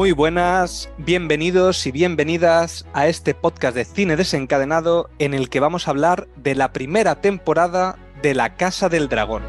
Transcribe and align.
Muy 0.00 0.12
buenas, 0.12 0.88
bienvenidos 0.96 1.86
y 1.86 1.90
bienvenidas 1.90 2.86
a 2.94 3.06
este 3.06 3.34
podcast 3.34 3.76
de 3.76 3.84
cine 3.84 4.16
desencadenado 4.16 5.10
en 5.18 5.34
el 5.34 5.50
que 5.50 5.60
vamos 5.60 5.86
a 5.86 5.90
hablar 5.90 6.26
de 6.36 6.54
la 6.54 6.72
primera 6.72 7.20
temporada 7.20 7.98
de 8.22 8.34
La 8.34 8.56
Casa 8.56 8.88
del 8.88 9.10
Dragón. 9.10 9.42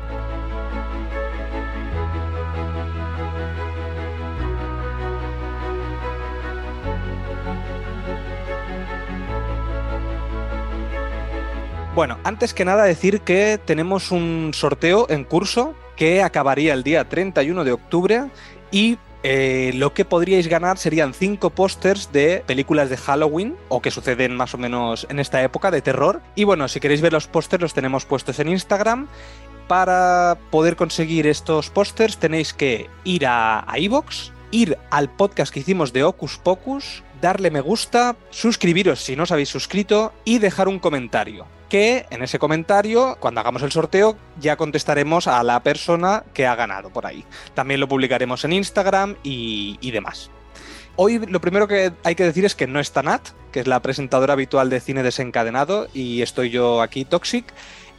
Bueno, 11.95 12.18
antes 12.26 12.54
que 12.54 12.66
nada 12.66 12.84
decir 12.84 13.22
que 13.22 13.58
tenemos 13.64 14.12
un 14.12 14.52
sorteo 14.54 15.06
en 15.09 15.23
curso 15.23 15.76
que 15.95 16.22
acabaría 16.22 16.73
el 16.73 16.84
día 16.84 17.08
31 17.08 17.64
de 17.64 17.72
octubre 17.72 18.30
y 18.70 18.97
eh, 19.23 19.72
lo 19.75 19.94
que 19.94 20.05
podríais 20.05 20.47
ganar 20.47 20.77
serían 20.77 21.14
cinco 21.14 21.52
pósters 21.52 22.11
de 22.11 22.44
películas 22.47 22.89
de 22.89 22.97
Halloween 22.97 23.55
o 23.69 23.81
que 23.81 23.91
suceden 23.91 24.36
más 24.36 24.53
o 24.53 24.58
menos 24.58 25.05
en 25.09 25.19
esta 25.19 25.44
época 25.44 25.69
de 25.69 25.81
terror. 25.81 26.22
Y 26.36 26.44
bueno, 26.44 26.67
si 26.67 26.80
queréis 26.80 27.02
ver 27.02 27.13
los 27.13 27.28
pósters 27.28 27.61
los 27.61 27.73
tenemos 27.73 28.05
puestos 28.05 28.39
en 28.39 28.50
Instagram. 28.50 29.08
Para 29.67 30.38
poder 30.50 30.75
conseguir 30.75 31.28
estos 31.28 31.69
pósters 31.69 32.17
tenéis 32.17 32.52
que 32.52 32.89
ir 33.03 33.25
a 33.25 33.66
iVoox, 33.78 34.31
ir 34.50 34.78
al 34.89 35.09
podcast 35.09 35.53
que 35.53 35.61
hicimos 35.61 35.94
de 35.94 36.03
Ocus 36.03 36.38
Pocus, 36.38 37.03
darle 37.22 37.52
me 37.52 37.61
gusta, 37.61 38.17
suscribiros 38.31 39.00
si 39.00 39.16
no 39.16 39.23
os 39.23 39.31
habéis 39.31 39.50
suscrito 39.50 40.11
y 40.25 40.39
dejar 40.39 40.67
un 40.67 40.80
comentario 40.80 41.45
que 41.72 42.05
en 42.09 42.22
ese 42.22 42.38
comentario, 42.38 43.16
cuando 43.22 43.39
hagamos 43.39 43.61
el 43.61 43.72
sorteo, 43.72 44.17
ya 44.41 44.58
contestaremos 44.58 45.27
a 45.27 45.41
la 45.41 45.64
persona 45.64 46.25
que 46.33 46.45
ha 46.45 46.53
ganado 46.53 46.89
por 46.89 47.05
ahí. 47.05 47.23
También 47.53 47.80
lo 47.80 47.88
publicaremos 47.88 48.44
en 48.44 48.52
Instagram 48.52 49.16
y, 49.23 49.89
demás. 49.89 50.30
Hoy 50.97 51.19
lo 51.19 51.39
primero 51.39 51.69
que 51.69 51.94
hay 52.03 52.16
que 52.16 52.25
decir 52.25 52.44
es 52.44 52.55
que 52.55 52.67
no 52.67 52.81
está 52.81 53.03
Nat, 53.03 53.30
que 53.53 53.61
es 53.61 53.67
la 53.67 53.81
presentadora 53.81 54.33
habitual 54.33 54.69
de 54.69 54.81
cine 54.81 55.02
desencadenado, 55.02 55.88
y 55.94 56.22
estoy 56.22 56.50
yo 56.50 56.81
aquí, 56.81 57.05
Toxic, 57.05 57.45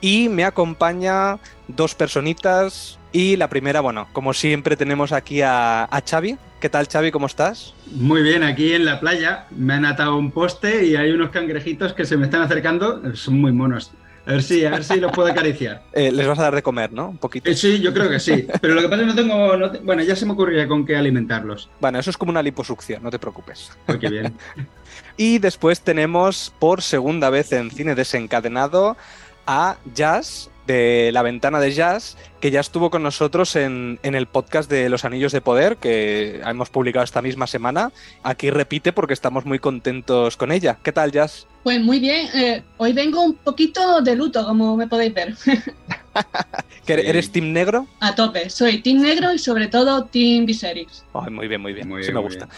y 0.03 0.29
me 0.29 0.45
acompaña 0.45 1.39
dos 1.67 1.95
personitas, 1.95 2.99
y 3.13 3.37
la 3.37 3.49
primera, 3.49 3.81
bueno, 3.81 4.09
como 4.13 4.33
siempre 4.33 4.77
tenemos 4.77 5.13
aquí 5.13 5.43
a, 5.43 5.85
a 5.85 6.01
Xavi. 6.01 6.37
¿Qué 6.61 6.69
tal 6.69 6.87
Xavi? 6.87 7.11
¿Cómo 7.11 7.27
estás? 7.27 7.75
Muy 7.93 8.23
bien, 8.23 8.43
aquí 8.43 8.73
en 8.73 8.85
la 8.85 9.01
playa 9.01 9.47
me 9.51 9.75
han 9.75 9.85
atado 9.85 10.17
un 10.17 10.31
poste 10.31 10.87
y 10.87 10.97
hay 10.97 11.11
unos 11.11 11.31
cangrejitos 11.31 11.93
que 11.93 12.05
se 12.05 12.17
me 12.17 12.25
están 12.25 12.43
acercando, 12.43 13.15
son 13.15 13.41
muy 13.41 13.53
monos. 13.53 13.93
A 14.25 14.33
ver 14.33 14.43
si, 14.43 14.65
a 14.65 14.71
ver 14.71 14.85
si 14.85 15.01
los 15.01 15.13
puedo 15.13 15.29
acariciar. 15.29 15.83
Eh, 15.93 16.11
les 16.11 16.27
vas 16.27 16.39
a 16.39 16.43
dar 16.43 16.55
de 16.55 16.63
comer, 16.63 16.93
¿no? 16.93 17.09
Un 17.09 17.19
poquito. 17.19 17.51
Eh, 17.51 17.55
sí, 17.55 17.81
yo 17.81 17.93
creo 17.93 18.09
que 18.09 18.19
sí. 18.19 18.47
Pero 18.61 18.75
lo 18.75 18.81
que 18.81 18.89
pasa 18.89 19.03
es 19.03 19.15
que 19.15 19.15
no 19.15 19.15
tengo. 19.15 19.83
bueno, 19.83 20.03
ya 20.03 20.17
se 20.17 20.25
me 20.25 20.33
ocurriría 20.33 20.67
con 20.67 20.87
qué 20.87 20.97
alimentarlos. 20.97 21.69
Bueno, 21.81 21.99
eso 21.99 22.11
es 22.11 22.17
como 22.17 22.31
una 22.31 22.43
liposucción, 22.43 23.03
no 23.03 23.11
te 23.11 23.19
preocupes. 23.19 23.71
Muy 23.87 23.99
bien. 23.99 24.35
y 25.17 25.39
después 25.39 25.81
tenemos 25.83 26.53
por 26.59 26.81
segunda 26.81 27.29
vez 27.31 27.53
en 27.53 27.71
cine 27.71 27.95
desencadenado 27.95 28.97
a 29.47 29.77
Jazz, 29.95 30.51
de 30.67 31.11
La 31.13 31.23
Ventana 31.23 31.61
de 31.61 31.73
Jazz, 31.73 32.17
que 32.41 32.51
ya 32.51 32.61
estuvo 32.61 32.91
con 32.91 33.03
nosotros 33.03 33.57
en, 33.57 33.99
el 34.03 34.27
podcast 34.27 34.71
de 34.71 34.89
Los 34.89 35.05
Anillos 35.05 35.33
de 35.33 35.41
Poder, 35.41 35.77
que 35.77 36.41
hemos 36.45 36.71
publicado 36.71 37.05
esta 37.05 37.23
misma 37.23 37.47
semana. 37.47 37.93
Aquí 38.23 38.51
repite 38.51 38.93
porque 38.93 39.15
estamos 39.15 39.45
muy 39.45 39.59
contentos 39.59 40.37
con 40.37 40.53
ella. 40.53 40.79
¿Qué 40.83 40.93
tal, 40.93 41.13
Jazz? 41.13 41.47
Pues 41.63 41.81
muy 41.81 42.01
bien. 42.01 42.29
Eh, 42.35 42.63
hoy 42.77 42.93
vengo 42.93 43.23
un 43.23 43.35
poquito 43.35 44.01
de 44.01 44.17
luto, 44.17 44.45
como 44.45 44.77
me 44.77 44.87
podéis 44.87 45.15
ver. 45.15 45.35
¿Eres 46.87 47.31
Team 47.31 47.53
Negro? 47.53 47.87
A 48.01 48.15
tope. 48.15 48.51
Soy 48.51 48.83
Team 48.83 49.01
Negro 49.01 49.33
y 49.33 49.39
sobre 49.39 49.69
todo 49.69 50.05
Team 50.05 50.47
Viserys. 50.47 51.05
muy 51.31 51.49
bien, 51.49 51.61
muy 51.61 51.73
bien. 51.73 51.89
Muy 51.89 52.05
sí 52.05 52.13
me 52.13 52.21
gusta 52.21 52.49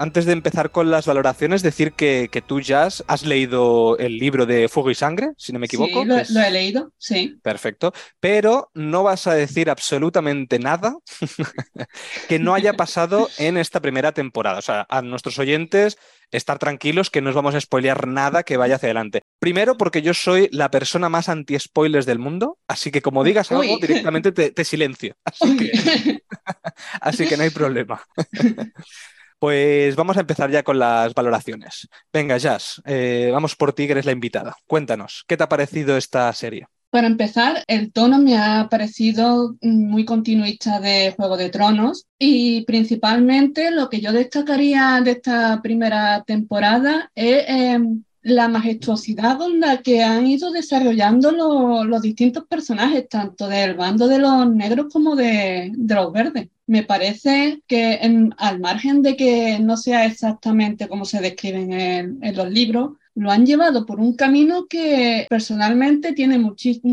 antes 0.00 0.24
de 0.24 0.32
empezar 0.32 0.70
con 0.70 0.90
las 0.90 1.04
valoraciones, 1.04 1.62
decir 1.62 1.92
que, 1.92 2.42
tú, 2.46 2.62
Jazz, 2.62 3.04
has 3.06 3.26
leído 3.26 3.98
el 3.98 4.16
libro 4.16 4.46
de 4.46 4.66
Fuego 4.70 4.90
y 4.90 4.94
Sangre, 4.94 5.32
si 5.36 5.52
no 5.52 5.58
me 5.58 5.66
equivoco. 5.66 6.02
Sí, 6.24 6.32
lo, 6.32 6.40
he 6.40 6.50
leído, 6.50 6.90
sí. 6.96 7.38
Perfecto. 7.42 7.92
Pero 8.18 8.70
no 8.72 9.02
vas 9.02 9.26
a 9.26 9.34
decir 9.34 9.68
absolutamente 9.68 10.58
nada 10.58 10.96
que 12.30 12.38
no 12.38 12.54
haya 12.54 12.72
pasado 12.72 13.28
en 13.36 13.58
esta 13.58 13.80
primera 13.80 14.12
temporada. 14.12 14.58
O 14.58 14.62
sea, 14.62 14.86
a 14.88 15.02
nuestros 15.02 15.38
oyentes, 15.38 15.98
estar 16.30 16.58
tranquilos 16.58 17.10
que 17.10 17.20
no 17.20 17.28
os 17.28 17.36
vamos 17.36 17.54
a 17.54 17.60
spoilear 17.60 18.06
nada 18.06 18.42
que 18.42 18.56
vaya 18.56 18.76
hacia 18.76 18.86
adelante. 18.86 19.20
Primero, 19.38 19.76
porque 19.76 20.00
yo 20.00 20.14
soy 20.14 20.48
la 20.50 20.70
persona 20.70 21.10
más 21.10 21.28
anti-spoilers 21.28 22.06
del 22.06 22.18
mundo, 22.18 22.56
así 22.68 22.90
que 22.90 23.02
como 23.02 23.22
digas 23.22 23.52
algo, 23.52 23.78
directamente 23.78 24.32
te, 24.32 24.64
silencio. 24.64 25.14
así 27.02 27.26
que 27.26 27.36
no 27.36 27.42
hay 27.42 27.50
problema. 27.50 28.02
Pues 29.40 29.96
vamos 29.96 30.18
a 30.18 30.20
empezar 30.20 30.50
ya 30.50 30.62
con 30.62 30.78
las 30.78 31.14
valoraciones. 31.14 31.88
Venga, 32.12 32.36
Jazz, 32.36 32.82
eh, 32.84 33.30
vamos 33.32 33.56
por 33.56 33.72
ti, 33.72 33.84
eres 33.84 34.04
la 34.04 34.12
invitada. 34.12 34.54
Cuéntanos, 34.66 35.24
¿qué 35.26 35.38
te 35.38 35.42
ha 35.42 35.48
parecido 35.48 35.96
esta 35.96 36.30
serie? 36.34 36.66
Para 36.90 37.06
empezar, 37.06 37.64
el 37.66 37.90
tono 37.90 38.18
me 38.18 38.36
ha 38.36 38.68
parecido 38.68 39.56
muy 39.62 40.04
continuista 40.04 40.78
de 40.78 41.14
Juego 41.16 41.38
de 41.38 41.48
Tronos 41.48 42.04
y 42.18 42.66
principalmente 42.66 43.70
lo 43.70 43.88
que 43.88 44.02
yo 44.02 44.12
destacaría 44.12 45.00
de 45.02 45.12
esta 45.12 45.62
primera 45.62 46.22
temporada 46.24 47.10
es 47.14 47.44
em, 47.48 48.02
la 48.20 48.48
majestuosidad 48.48 49.38
con 49.38 49.58
la 49.58 49.78
que 49.78 50.02
han 50.02 50.26
ido 50.26 50.50
desarrollando 50.50 51.82
los 51.84 52.02
distintos 52.02 52.44
personajes, 52.46 53.08
tanto 53.08 53.48
del 53.48 53.74
bando 53.74 54.06
de 54.06 54.18
los 54.18 54.50
negros 54.50 54.92
como 54.92 55.16
de 55.16 55.72
los 55.78 56.12
verdes 56.12 56.48
me 56.70 56.84
parece 56.84 57.64
que 57.66 57.98
al 58.38 58.60
margen 58.60 59.02
de 59.02 59.16
que 59.16 59.58
no 59.58 59.76
sea 59.76 60.06
exactamente 60.06 60.86
como 60.86 61.04
se 61.04 61.20
describen 61.20 61.72
en, 61.72 62.36
los 62.36 62.48
libros, 62.48 62.92
lo 63.16 63.32
han 63.32 63.44
llevado 63.44 63.84
por 63.84 63.98
un 63.98 64.14
camino 64.14 64.66
que 64.68 65.26
personalmente 65.28 66.12
tiene 66.12 66.40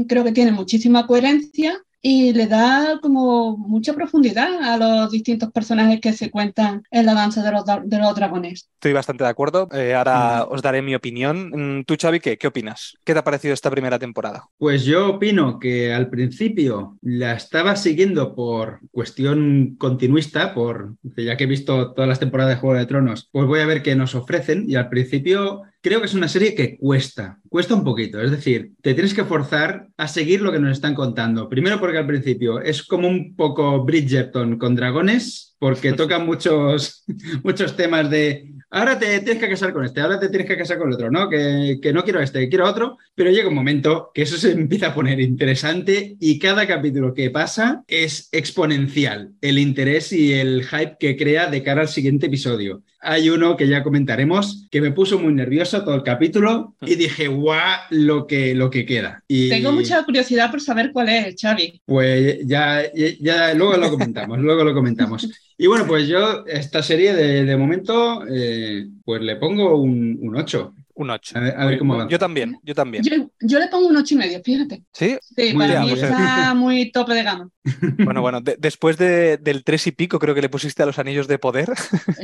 creo 0.08 0.24
que 0.24 0.32
tiene 0.32 0.52
muchísima 0.52 1.06
coherencia 1.06 1.80
y 2.02 2.34
le 2.34 2.48
da 2.48 3.00
como 3.02 3.58
mucha 3.58 3.94
profundidad 3.94 4.62
a 4.62 4.78
los 4.78 5.12
distintos 5.12 5.52
personajes 5.52 6.00
que 6.00 6.14
se 6.14 6.30
cuentan 6.30 6.84
en 6.92 7.06
la 7.06 7.14
danza 7.14 7.44
de 7.44 7.52
los, 7.52 7.64
de 7.66 7.98
los 7.98 8.16
dragones. 8.16 8.70
Estoy 8.74 8.94
bastante 8.94 9.24
de 9.24 9.30
acuerdo. 9.30 9.68
Eh, 9.74 9.94
ahora 9.94 10.46
os 10.46 10.62
daré 10.62 10.82
mi 10.82 10.96
opinión. 10.96 11.80
Mm, 11.80 11.84
tú, 11.84 11.96
Xavi, 12.00 12.20
¿qué, 12.20 12.38
¿qué 12.38 12.48
opinas? 12.48 12.98
¿Qué 13.04 13.14
te 13.14 13.20
ha 13.20 13.24
parecido 13.24 13.54
esta 13.54 13.72
primera 13.72 14.00
temporada? 14.00 14.46
Pues 14.58 14.86
yo 14.86 15.16
opino 15.16 15.60
que 15.60 15.94
al 15.94 16.10
principio 16.10 16.98
la 17.02 17.34
estaba 17.34 17.76
siguiendo 17.76 18.36
por 18.36 18.80
cuestión 18.92 19.76
continuista, 19.78 20.54
por 20.54 20.96
ya 21.16 21.36
que 21.38 21.46
he 21.46 21.48
visto 21.48 21.94
todas 21.94 22.08
las 22.08 22.20
temporadas 22.20 22.56
de 22.56 22.60
Juego 22.62 22.78
de 22.78 22.86
Tronos, 22.86 23.30
pues 23.32 23.48
voy 23.48 23.60
a 23.60 23.66
ver 23.66 23.82
qué 23.82 23.96
nos 23.96 24.16
ofrecen 24.16 24.66
y 24.70 24.76
al 24.76 24.90
principio 24.90 25.64
creo 25.82 26.00
que 26.00 26.08
es 26.08 26.14
una 26.14 26.28
serie 26.28 26.56
que 26.56 26.78
cuesta, 26.78 27.40
cuesta 27.50 27.76
un 27.76 27.84
poquito. 27.84 28.22
Es 28.22 28.32
decir, 28.32 28.72
te 28.82 28.94
tienes 28.94 29.14
que 29.14 29.26
forzar 29.26 29.88
a 29.98 30.08
seguir 30.08 30.42
lo 30.42 30.52
que 30.52 30.60
nos 30.60 30.72
están 30.72 30.96
contando. 30.96 31.50
Primero 31.50 31.80
porque 31.80 31.98
al 31.98 32.08
principio 32.08 32.60
es 32.60 32.84
como 32.84 33.08
un 33.08 33.36
poco 33.36 33.84
Bridgerton 33.84 34.58
con 34.58 34.76
dragones, 34.76 35.56
porque 35.60 35.94
tocan 35.94 36.26
muchos, 36.26 37.04
muchos 37.44 37.76
temas 37.76 38.10
de 38.10 38.54
ahora 38.70 39.00
te 39.00 39.20
tienes 39.20 39.42
que 39.42 39.50
casar 39.50 39.74
con 39.74 39.86
este, 39.86 40.02
ahora 40.02 40.20
te 40.20 40.30
tienes 40.30 40.48
que 40.48 40.58
casar 40.58 40.78
con 40.78 40.90
el 40.90 40.96
otro, 40.96 41.12
¿no? 41.12 41.30
Que, 41.30 41.80
que 41.82 41.94
no 41.94 42.04
quiero 42.04 42.20
este, 42.20 42.50
quiero 42.50 42.68
otro, 42.68 42.98
pero 43.16 43.32
llega 43.32 43.50
un 43.50 43.56
momento 43.56 44.12
que 44.14 44.24
eso 44.24 44.38
se 44.38 44.52
empieza 44.68 44.88
a 44.88 44.96
poner 44.96 45.20
interesante 45.20 46.16
y 46.20 46.40
cada 46.40 46.68
capítulo 46.68 47.14
que 47.14 47.30
pasa 47.30 47.84
es 47.88 48.30
exponencial 48.32 49.34
el 49.42 49.60
interés 49.60 50.12
y 50.12 50.34
el 50.34 50.66
hype 50.66 50.98
que 51.00 51.18
crea 51.18 51.48
de 51.48 51.64
cara 51.64 51.82
al 51.82 51.88
siguiente 51.88 52.28
episodio. 52.28 52.84
Hay 53.00 53.30
uno 53.30 53.56
que 53.56 53.68
ya 53.68 53.84
comentaremos 53.84 54.68
que 54.72 54.82
me 54.82 54.92
puso 54.92 55.20
muy 55.20 55.34
nervioso 55.34 55.84
todo 55.84 55.96
el 55.96 56.04
capítulo 56.04 56.76
y 56.82 56.96
dije, 56.96 57.28
guau, 57.28 57.80
lo 57.92 58.26
que, 58.26 58.56
lo 58.56 58.70
que 58.70 58.86
queda. 58.86 59.24
Y... 59.28 59.50
Tengo 59.50 59.72
mucha 59.72 60.04
curiosidad 60.04 60.50
por 60.50 60.62
saber 60.62 60.92
cuál 60.92 61.10
es, 61.10 61.36
Xavi. 61.40 61.82
Pues 61.86 62.40
ya, 62.46 62.84
ya, 63.20 63.54
luego 63.54 63.78
lo 63.78 63.90
comentamos, 63.90 64.40
luego 64.40 64.64
lo 64.64 64.74
comentamos. 64.74 65.30
Y 65.58 65.68
bueno, 65.68 65.86
pues 65.88 66.08
yo 66.08 66.46
esta 66.46 66.84
serie 66.84 67.14
de, 67.14 67.58
momento, 67.58 68.24
eh, 68.30 68.88
pues 69.06 69.22
le 69.22 69.36
pongo 69.38 69.78
un, 69.78 70.18
un 70.22 70.36
8. 70.36 70.74
Un 71.00 71.12
8. 71.12 71.38
A 71.38 71.42
ver, 71.42 71.54
a 71.56 71.66
ver 71.68 71.78
cómo 71.78 71.96
va. 71.96 72.08
Yo 72.10 72.18
también, 72.18 72.58
yo 72.64 72.74
también. 72.74 73.04
Yo, 73.04 73.30
yo 73.40 73.60
le 73.60 73.68
pongo 73.68 73.88
un 73.88 73.98
ocho 73.98 74.16
y 74.16 74.18
medio, 74.18 74.42
fíjate. 74.44 74.84
¿Sí? 74.92 75.16
Sí, 75.22 75.54
Muy 75.54 75.68
para 75.68 75.68
bien, 75.68 75.82
mí 75.84 75.90
pues, 75.92 76.02
está 76.02 76.54
muy 76.56 76.92
tope 76.92 77.14
de 77.14 77.24
gama. 77.24 77.50
Bueno, 78.00 78.22
bueno, 78.22 78.42
de- 78.42 78.56
después 78.58 78.98
de- 78.98 79.38
del 79.38 79.64
3 79.64 79.88
y 79.88 79.92
pico 79.92 80.18
creo 80.20 80.34
que 80.34 80.42
le 80.42 80.50
pusiste 80.50 80.82
a 80.84 80.86
los 80.88 80.98
anillos 81.00 81.28
de 81.28 81.38
poder. 81.38 81.70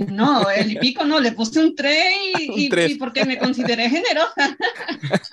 No, 0.07 0.49
el 0.49 0.71
y 0.71 0.75
pico 0.79 1.03
no, 1.05 1.19
le 1.19 1.33
puse 1.33 1.59
un 1.59 1.75
3 1.75 1.95
y, 2.39 2.49
Un 2.49 2.59
y- 2.59 2.91
y 2.93 2.95
porque 2.95 3.25
me 3.25 3.37
consideré 3.37 3.89
generosa. 3.89 4.57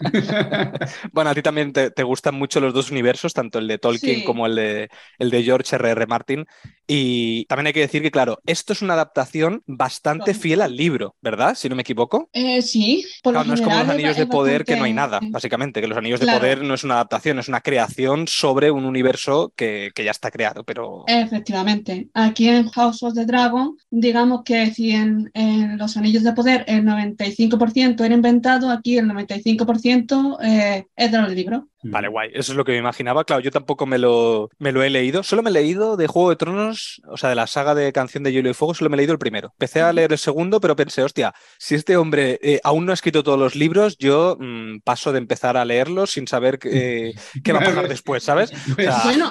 Bueno, 1.12 1.30
a 1.30 1.34
ti 1.34 1.42
también 1.42 1.72
te, 1.72 1.90
te 1.90 2.02
gustan 2.02 2.34
mucho 2.34 2.60
los 2.60 2.74
dos 2.74 2.90
universos, 2.90 3.32
tanto 3.34 3.58
el 3.58 3.68
de 3.68 3.78
Tolkien 3.78 4.20
Sí. 4.20 4.24
como 4.24 4.46
el 4.46 4.54
de, 4.56 4.90
el 5.18 5.30
de 5.30 5.42
George 5.42 5.76
R.R. 5.76 6.06
Martin. 6.06 6.46
Y 6.86 7.44
también 7.46 7.68
hay 7.68 7.72
que 7.72 7.80
decir 7.80 8.02
que, 8.02 8.10
claro, 8.10 8.40
esto 8.46 8.72
es 8.72 8.82
una 8.82 8.94
adaptación 8.94 9.62
bastante 9.66 10.34
fiel 10.34 10.60
al 10.60 10.76
libro, 10.76 11.14
¿verdad? 11.20 11.54
Si 11.54 11.68
no 11.68 11.76
me 11.76 11.82
equivoco. 11.82 12.28
Eh, 12.32 12.62
sí, 12.62 13.04
por 13.32 13.34
lo 13.34 13.44
Claro, 13.44 13.48
no 13.48 13.54
es 13.54 13.60
como 13.60 13.78
los 13.78 13.88
anillos 13.88 14.16
de 14.16 14.26
poder, 14.26 14.64
que 14.64 14.76
no 14.76 14.84
hay 14.84 14.92
nada, 14.92 15.20
básicamente, 15.30 15.80
que 15.80 15.86
los 15.86 15.98
anillos 15.98 16.20
de 16.20 16.26
poder 16.26 16.62
no 16.62 16.74
es 16.74 16.84
una 16.84 16.94
adaptación, 16.94 17.38
es 17.38 17.48
una 17.48 17.60
creación 17.60 18.26
sobre 18.28 18.70
un 18.70 18.84
universo 18.84 19.52
que, 19.56 19.90
que 19.94 20.04
ya 20.04 20.10
está 20.10 20.30
creado, 20.30 20.64
pero... 20.64 21.04
Efectivamente. 21.06 22.08
Aquí 22.14 22.48
en 22.48 22.68
House 22.70 23.02
of 23.02 23.14
the 23.14 23.26
Dragon, 23.26 23.76
digamos 23.90 24.42
que 24.44 24.72
si 24.72 24.90
en, 24.92 25.30
en 25.34 25.78
los 25.78 25.96
Anillos 25.96 26.22
de 26.22 26.32
Poder 26.32 26.64
el 26.66 26.84
95% 26.84 28.04
era 28.04 28.14
inventado, 28.14 28.70
aquí 28.70 28.98
el 28.98 29.06
95% 29.06 30.38
eh, 30.42 30.86
es 30.96 31.12
de 31.12 31.18
los 31.18 31.32
libros. 31.32 31.64
Vale, 31.82 32.08
guay. 32.08 32.30
Eso 32.34 32.52
es 32.52 32.56
lo 32.56 32.64
que 32.64 32.72
me 32.72 32.78
imaginaba. 32.78 33.24
Claro, 33.24 33.40
yo 33.42 33.50
tampoco 33.50 33.86
me 33.86 33.98
lo, 33.98 34.50
me 34.58 34.72
lo 34.72 34.82
he 34.82 34.90
leído. 34.90 35.22
Solo 35.22 35.42
me 35.42 35.50
he 35.50 35.52
leído 35.52 35.96
de 35.96 36.06
Juego 36.06 36.30
de 36.30 36.36
Tronos, 36.36 37.00
o 37.08 37.16
sea, 37.16 37.30
de 37.30 37.34
la 37.34 37.46
saga 37.46 37.74
de 37.74 37.92
Canción 37.92 38.22
de 38.22 38.32
Hielo 38.32 38.50
y 38.50 38.54
Fuego, 38.54 38.74
solo 38.74 38.90
me 38.90 38.96
he 38.96 38.98
leído 38.98 39.12
el 39.12 39.18
primero. 39.18 39.48
Empecé 39.52 39.80
a 39.80 39.92
leer 39.92 40.12
el 40.12 40.18
segundo, 40.18 40.60
pero 40.60 40.76
pensé, 40.76 41.02
hostia, 41.02 41.34
si 41.58 41.74
este 41.74 41.96
hombre 41.96 42.38
eh, 42.42 42.60
aún 42.64 42.84
no 42.84 42.92
ha 42.92 42.94
escrito 42.94 43.22
todos 43.22 43.38
los 43.38 43.54
libros, 43.54 43.96
yo 43.98 44.36
mm, 44.38 44.80
paso 44.84 45.12
de 45.12 45.18
empezar 45.18 45.56
a 45.56 45.64
leerlos 45.64 46.12
sin 46.12 46.28
saber 46.28 46.58
qué, 46.58 47.12
qué 47.44 47.52
va 47.52 47.60
a 47.60 47.64
pasar 47.64 47.88
después, 47.88 48.22
¿sabes? 48.22 48.52
O 48.70 48.82
sea, 48.82 49.00
Bueno, 49.04 49.28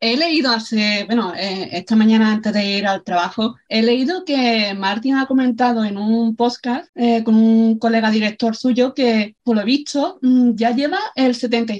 he 0.00 0.16
leído 0.16 0.50
hace, 0.50 1.04
bueno, 1.06 1.32
eh, 1.36 1.68
esta 1.72 1.96
mañana 1.96 2.32
antes 2.32 2.52
de 2.52 2.64
ir 2.64 2.86
al 2.86 3.02
trabajo, 3.02 3.56
he 3.68 3.82
leído 3.82 4.24
que 4.24 4.74
Martin 4.74 5.16
ha 5.16 5.26
comentado 5.26 5.84
en 5.84 5.98
un 5.98 6.36
podcast 6.36 6.88
eh, 6.94 7.22
con 7.24 7.34
un 7.34 7.78
colega 7.78 8.10
director 8.10 8.54
suyo 8.56 8.94
que, 8.94 9.36
por 9.42 9.56
lo 9.56 9.64
visto, 9.64 10.18
mm, 10.22 10.52
ya 10.54 10.70
lleva 10.72 10.98
el 11.14 11.34
75% 11.34 11.75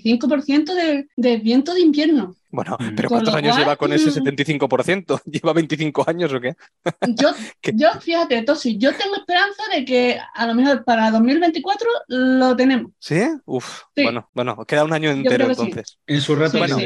del, 0.74 1.08
del 1.16 1.40
viento 1.40 1.74
de 1.74 1.80
invierno. 1.80 2.36
bueno, 2.50 2.76
Mm. 2.80 2.94
pero 2.96 3.08
¿cuántos 3.08 3.34
años 3.34 3.52
cual, 3.52 3.64
lleva 3.64 3.76
con 3.76 3.92
ese 3.92 4.10
mm. 4.10 4.24
75%? 4.24 5.20
¿Lleva 5.26 5.52
25 5.52 6.04
años 6.08 6.32
o 6.32 6.40
qué? 6.40 6.54
Yo, 7.08 7.30
¿Qué? 7.60 7.72
yo, 7.74 7.88
fíjate, 8.00 8.42
Tosi, 8.42 8.78
yo 8.78 8.94
tengo 8.96 9.16
esperanza 9.16 9.62
de 9.74 9.84
que 9.84 10.18
a 10.34 10.46
lo 10.46 10.54
mejor 10.54 10.84
para 10.84 11.10
2024 11.10 11.88
lo 12.08 12.56
tenemos. 12.56 12.92
¿Sí? 12.98 13.20
Uf, 13.44 13.82
Sí. 13.94 14.02
bueno, 14.04 14.30
bueno, 14.34 14.64
queda 14.66 14.84
un 14.84 14.92
año 14.92 15.10
entero 15.10 15.48
que 15.48 15.54
sí. 15.54 15.62
entonces. 15.62 15.98
En 16.06 16.20
su 16.20 16.34
rato 16.34 16.52
Sí, 16.52 16.58
Bueno. 16.58 16.78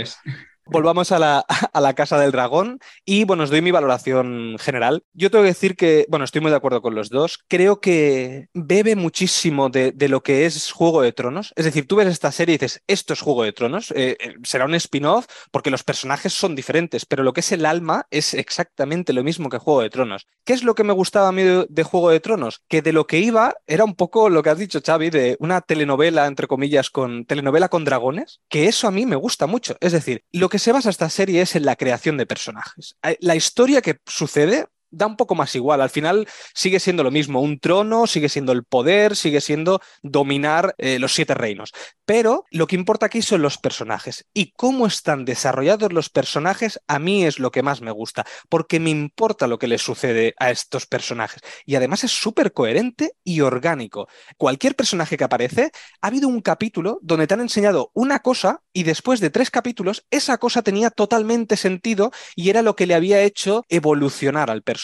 Volvamos 0.70 1.12
a 1.12 1.19
la, 1.19 1.44
a 1.72 1.81
la 1.81 1.94
Casa 1.94 2.19
del 2.19 2.32
Dragón 2.32 2.78
y 3.05 3.25
bueno, 3.25 3.43
os 3.43 3.50
doy 3.50 3.62
mi 3.62 3.70
valoración 3.70 4.56
general. 4.58 5.02
Yo 5.12 5.31
tengo 5.31 5.43
que 5.43 5.50
decir 5.50 5.76
que, 5.76 6.06
bueno, 6.08 6.25
estoy 6.25 6.40
muy 6.40 6.50
de 6.50 6.56
acuerdo 6.56 6.82
con 6.82 6.94
los 6.94 7.11
dos. 7.11 7.38
Creo 7.49 7.81
que 7.81 8.49
bebe 8.55 8.96
muchísimo 8.96 9.69
de, 9.69 9.93
de 9.93 10.08
lo 10.08 10.22
que 10.22 10.46
es 10.46 10.70
Juego 10.70 11.02
de 11.02 11.12
Tronos. 11.12 11.52
Es 11.56 11.64
decir, 11.64 11.87
tú 11.87 11.96
ves 11.96 12.06
esta 12.08 12.32
serie 12.32 12.55
y 12.55 12.58
dices, 12.58 12.82
esto 12.87 13.12
es 13.12 13.20
Juego 13.20 13.43
de 13.43 13.52
Tronos, 13.52 13.90
eh, 13.93 14.17
eh, 14.20 14.34
será 14.44 14.64
un 14.64 14.75
spin-off 14.75 15.26
porque 15.50 15.70
los 15.70 15.82
personajes 15.82 16.32
son 16.32 16.55
diferentes, 16.55 17.05
pero 17.05 17.22
lo 17.22 17.32
que 17.32 17.40
es 17.40 17.52
el 17.52 17.67
alma 17.67 18.06
es 18.11 18.34
exactamente 18.34 19.12
lo 19.12 19.25
mismo 19.25 19.49
que 19.49 19.58
Juego 19.58 19.82
de 19.82 19.90
Tronos. 19.90 20.26
¿Qué 20.44 20.52
es 20.52 20.62
lo 20.62 20.75
que 20.75 20.84
me 20.84 20.93
gustaba 20.93 21.28
a 21.28 21.32
mí 21.32 21.43
de, 21.43 21.67
de 21.69 21.82
Juego 21.82 22.11
de 22.11 22.20
Tronos? 22.20 22.62
Que 22.69 22.82
de 22.82 22.93
lo 22.93 23.06
que 23.06 23.19
iba 23.19 23.56
era 23.67 23.84
un 23.84 23.94
poco 23.94 24.28
lo 24.28 24.43
que 24.43 24.50
has 24.50 24.58
dicho, 24.58 24.81
Xavi, 24.84 25.11
de 25.11 25.37
una 25.40 25.61
telenovela, 25.61 26.26
entre 26.26 26.46
comillas, 26.46 26.90
con 26.90 27.25
telenovela 27.25 27.69
con 27.69 27.84
dragones, 27.84 28.40
que 28.49 28.69
eso 28.69 28.87
a 28.87 28.90
mí 28.93 29.06
me 29.06 29.17
gusta 29.17 29.46
mucho. 29.46 29.76
Es 29.81 29.93
decir, 29.93 30.25
lo 30.32 30.49
que 30.49 30.60
se 30.61 30.73
basa 30.73 30.91
esta 30.91 31.11
serie 31.11 31.43
es 31.43 31.57
en 31.57 31.65
la 31.65 31.77
creación 31.77 32.17
de 32.17 32.27
personajes. 32.27 32.97
Eh, 33.03 33.17
La 33.21 33.35
historia 33.35 33.83
que 33.83 33.99
sucede 34.07 34.67
da 34.91 35.07
un 35.07 35.17
poco 35.17 35.35
más 35.35 35.55
igual. 35.55 35.81
Al 35.81 35.91
final 35.91 36.29
sigue 36.55 36.81
siendo 36.81 37.03
lo 37.03 37.11
mismo. 37.11 37.41
Un 37.41 37.59
trono, 37.59 38.07
sigue 38.07 38.29
siendo 38.29 38.53
el 38.53 38.65
poder, 38.65 39.17
sigue 39.17 39.41
siendo 39.41 39.81
dominar 40.03 40.75
eh, 40.79 40.99
los 40.99 41.15
siete 41.15 41.35
reinos. 41.35 41.73
Pero 42.05 42.45
lo 42.51 42.67
que 42.67 42.77
importa 42.77 43.07
aquí 43.07 43.23
son 43.23 43.43
los 43.43 43.59
personajes. 43.59 44.27
Y 44.35 44.53
cómo 44.53 44.87
están 44.87 45.25
desarrollados 45.25 45.93
los 45.93 46.11
personajes 46.11 46.81
a 46.87 46.99
mí 46.99 47.25
es 47.25 47.39
lo 47.39 47.51
que 47.51 47.63
más 47.63 47.81
me 47.81 47.91
gusta. 47.91 48.27
Porque 48.49 48.81
me 48.81 48.91
importa 48.91 49.47
lo 49.47 49.59
que 49.59 49.69
les 49.69 49.83
sucede 49.83 50.35
a 50.39 50.51
estos 50.51 50.87
personajes. 50.87 51.41
Y 51.65 51.77
además 51.77 52.05
es 52.05 52.13
súper 52.13 52.53
coherente 52.53 53.13
y 53.25 53.41
orgánico. 53.41 54.09
Cualquier 54.37 54.75
personaje 54.75 55.17
que 55.17 55.25
aparece, 55.25 55.71
ha 56.01 56.07
habido 56.07 56.29
un 56.29 56.41
capítulo 56.41 56.99
donde 57.03 57.27
te 57.27 57.35
han 57.35 57.41
enseñado 57.41 57.91
una 57.95 58.21
cosa 58.21 58.63
y 58.73 58.85
después 58.85 59.21
de 59.21 59.31
tres 59.31 59.51
capítulos 59.51 60.07
esa 60.11 60.39
cosa 60.39 60.63
tenía 60.63 60.91
totalmente 60.91 61.57
sentido 61.57 62.13
y 62.35 62.51
era 62.51 62.63
lo 62.63 62.77
que 62.77 62.87
le 62.87 62.95
había 62.95 63.23
hecho 63.23 63.65
evolucionar 63.69 64.51
al 64.51 64.63
personaje. 64.63 64.80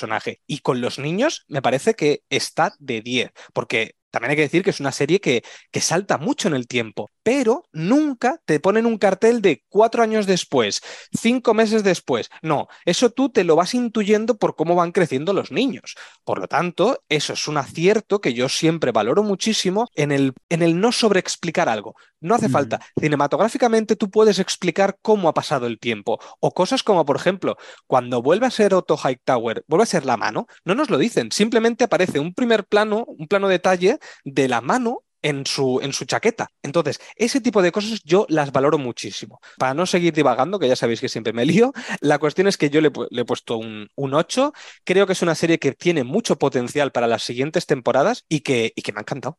Y 0.47 0.59
con 0.59 0.81
los 0.81 0.99
niños 0.99 1.45
me 1.49 1.63
parece 1.63 1.95
que 1.95 2.23
está 2.31 2.75
de 2.79 3.01
10, 3.01 3.31
porque 3.53 3.97
también 4.17 4.31
hay 4.31 4.37
que 4.37 4.43
decir 4.43 4.63
que 4.63 4.71
es 4.71 4.81
una 4.81 4.93
serie 4.93 5.21
que, 5.21 5.45
que 5.71 5.81
salta 5.83 6.17
mucho 6.17 6.49
en 6.49 6.55
el 6.55 6.67
tiempo, 6.67 7.11
pero 7.23 7.65
nunca 7.73 8.41
te 8.47 8.61
ponen 8.61 8.87
un 8.87 8.97
cartel 8.97 9.43
de 9.43 9.63
cuatro 9.69 10.03
años 10.03 10.27
después, 10.27 10.81
cinco 11.13 11.53
meses 11.53 11.85
después. 11.85 12.31
No, 12.41 12.67
eso 12.87 13.11
tú 13.11 13.29
te 13.29 13.45
lo 13.45 13.57
vas 13.57 13.75
intuyendo 13.75 14.39
por 14.39 14.57
cómo 14.57 14.75
van 14.75 14.93
creciendo 14.93 15.35
los 15.35 15.53
niños. 15.53 15.97
Por 16.25 16.39
lo 16.39 16.49
tanto, 16.49 17.03
eso 17.11 17.35
es 17.35 17.47
un 17.47 17.59
acierto 17.59 18.23
que 18.23 18.33
yo 18.33 18.49
siempre 18.49 18.91
valoro 18.91 19.23
muchísimo 19.23 19.87
en 19.95 20.13
el, 20.13 20.33
en 20.49 20.63
el 20.63 20.81
no 20.81 20.93
sobreexplicar 20.93 21.69
algo. 21.69 21.95
No 22.21 22.35
hace 22.35 22.47
Ujú. 22.47 22.53
falta. 22.53 22.81
Cinematográficamente 22.99 23.97
tú 23.97 24.11
puedes 24.11 24.39
explicar 24.39 24.97
cómo 25.03 25.29
ha 25.29 25.35
pasado 25.35 25.67
el 25.67 25.79
tiempo. 25.79 26.19
O 26.41 26.55
cosas 26.55 26.83
como, 26.83 27.05
por 27.05 27.17
ejemplo, 27.17 27.57
cuando 27.87 28.23
vuelve 28.23 28.47
a 28.47 28.51
ser 28.51 28.73
Otto 28.73 28.97
Hightower, 28.97 29.65
vuelve 29.69 29.83
a 29.83 29.87
ser 29.87 30.07
la 30.07 30.17
mano, 30.17 30.47
no 30.65 30.75
nos 30.75 30.89
lo 30.89 30.97
dicen. 30.99 31.31
Simplemente 31.33 31.85
aparece 31.85 32.19
un 32.19 32.33
primer 32.35 32.65
plano, 32.65 33.05
un 33.07 33.27
plano 33.29 33.49
detalle 33.49 33.99
de 34.25 34.49
la 34.49 34.61
mano 34.61 35.03
en 35.27 35.45
su, 35.45 35.81
en 35.83 35.93
su 35.93 36.05
chaqueta. 36.05 36.53
Entonces, 36.63 37.01
ese 37.17 37.41
tipo 37.41 37.61
de 37.61 37.73
cosas 37.73 38.01
yo 38.05 38.27
las 38.29 38.53
valoro 38.53 38.79
muchísimo. 38.79 39.41
Para 39.59 39.75
no 39.75 39.85
seguir 39.85 40.13
divagando, 40.13 40.61
que 40.61 40.69
ya 40.69 40.77
sabéis 40.77 41.01
que 41.01 41.09
siempre 41.09 41.33
me 41.33 41.45
lío, 41.45 41.73
la 42.01 42.19
cuestión 42.19 42.47
es 42.47 42.57
que 42.57 42.71
yo 42.71 42.81
le, 42.81 42.93
he 43.11 43.25
puesto 43.25 43.57
un, 43.57 43.89
un 43.97 44.15
8. 44.15 44.53
Creo 44.85 45.05
que 45.05 45.15
es 45.15 45.23
una 45.23 45.35
serie 45.35 45.59
que 45.59 45.73
tiene 45.73 46.05
mucho 46.05 46.39
potencial 46.39 46.93
para 46.93 47.09
las 47.09 47.25
siguientes 47.25 47.67
temporadas 47.67 48.25
y 48.29 48.41
que, 48.41 48.73
y 48.77 48.83
que 48.83 48.93
me 48.93 49.01
ha 49.01 49.03
encantado. 49.03 49.39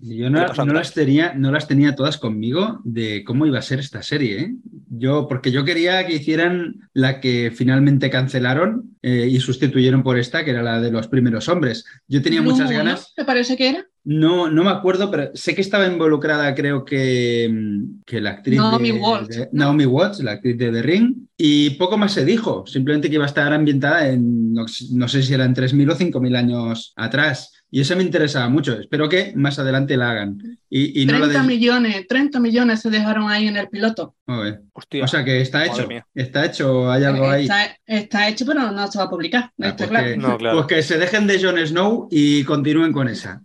Yo 0.00 0.30
no, 0.30 0.44
no 0.64 0.72
las 0.72 0.94
tenía, 0.94 1.32
no 1.34 1.52
las 1.52 1.68
tenía 1.68 1.94
todas 1.94 2.18
conmigo 2.18 2.80
de 2.82 3.22
cómo 3.24 3.46
iba 3.46 3.60
a 3.60 3.62
ser 3.62 3.78
esta 3.78 4.02
serie. 4.02 4.40
¿eh? 4.40 4.54
Yo, 4.88 5.28
porque 5.28 5.52
yo 5.52 5.64
quería 5.64 6.04
que 6.08 6.14
hicieran 6.14 6.88
la 6.92 7.20
que 7.20 7.52
finalmente 7.54 8.10
cancelaron 8.10 8.96
eh, 9.02 9.28
y 9.30 9.38
sustituyeron 9.38 10.02
por 10.02 10.18
esta, 10.18 10.44
que 10.44 10.50
era 10.50 10.62
la 10.62 10.80
de 10.80 10.90
los 10.90 11.06
primeros 11.06 11.48
hombres. 11.48 11.84
Yo 12.08 12.20
tenía 12.20 12.40
Blue 12.40 12.50
muchas 12.50 12.70
ganas. 12.70 13.12
¿Te 13.14 13.24
parece 13.24 13.56
que 13.56 13.68
era? 13.68 13.86
No, 14.04 14.50
no 14.50 14.64
me 14.64 14.70
acuerdo, 14.70 15.10
pero 15.10 15.30
sé 15.34 15.54
que 15.54 15.60
estaba 15.60 15.86
involucrada, 15.86 16.54
creo 16.54 16.84
que, 16.84 17.48
mm, 17.52 18.00
que 18.06 18.20
la 18.20 18.30
actriz 18.30 18.58
Naomi 18.58 18.92
de, 18.92 18.98
Watts, 18.98 19.28
de- 19.28 19.48
¿no? 19.52 19.64
Naomi 19.64 19.84
Watts, 19.86 20.20
la 20.20 20.32
actriz 20.32 20.56
de 20.56 20.72
The 20.72 20.82
Ring, 20.82 21.14
y 21.36 21.70
poco 21.70 21.98
más 21.98 22.12
se 22.12 22.24
dijo, 22.24 22.64
simplemente 22.66 23.08
que 23.08 23.16
iba 23.16 23.24
a 23.24 23.28
estar 23.28 23.52
ambientada 23.52 24.08
en, 24.08 24.54
no, 24.54 24.64
no 24.92 25.08
sé 25.08 25.22
si 25.22 25.34
eran 25.34 25.54
3.000 25.54 25.90
o 25.90 25.96
5.000 25.96 26.34
años 26.36 26.92
atrás. 26.96 27.52
Y 27.72 27.80
eso 27.80 27.94
me 27.94 28.02
interesaba 28.02 28.48
mucho. 28.48 28.72
Espero 28.80 29.08
que 29.08 29.32
más 29.36 29.58
adelante 29.60 29.96
la 29.96 30.10
hagan. 30.10 30.38
Y, 30.68 31.02
y 31.02 31.06
no 31.06 31.12
la 31.12 31.18
30 31.28 31.38
des- 31.38 31.46
millones, 31.46 32.06
30 32.08 32.40
millones 32.40 32.80
se 32.80 32.90
dejaron 32.90 33.30
ahí 33.30 33.46
en 33.46 33.56
el 33.56 33.68
piloto. 33.68 34.16
Joder. 34.26 34.62
Hostia. 34.80 35.04
O 35.04 35.08
sea 35.08 35.22
que 35.22 35.42
está 35.42 35.66
hecho. 35.66 35.86
Está 36.14 36.46
hecho, 36.46 36.90
hay 36.90 37.04
algo 37.04 37.28
ahí. 37.28 37.42
Está, 37.42 37.76
está 37.86 38.28
hecho, 38.28 38.46
pero 38.46 38.72
no 38.72 38.86
se 38.90 38.98
va 38.98 39.04
a 39.04 39.10
publicar. 39.10 39.52
Ah, 39.60 39.68
está 39.68 39.76
pues, 39.76 39.90
claro. 39.90 40.06
que, 40.06 40.16
No, 40.16 40.38
claro. 40.38 40.56
pues 40.56 40.66
que 40.68 40.82
se 40.82 40.96
dejen 40.98 41.26
de 41.26 41.42
Jon 41.42 41.58
Snow 41.58 42.08
y 42.10 42.44
continúen 42.44 42.92
con 42.92 43.08
esa. 43.08 43.42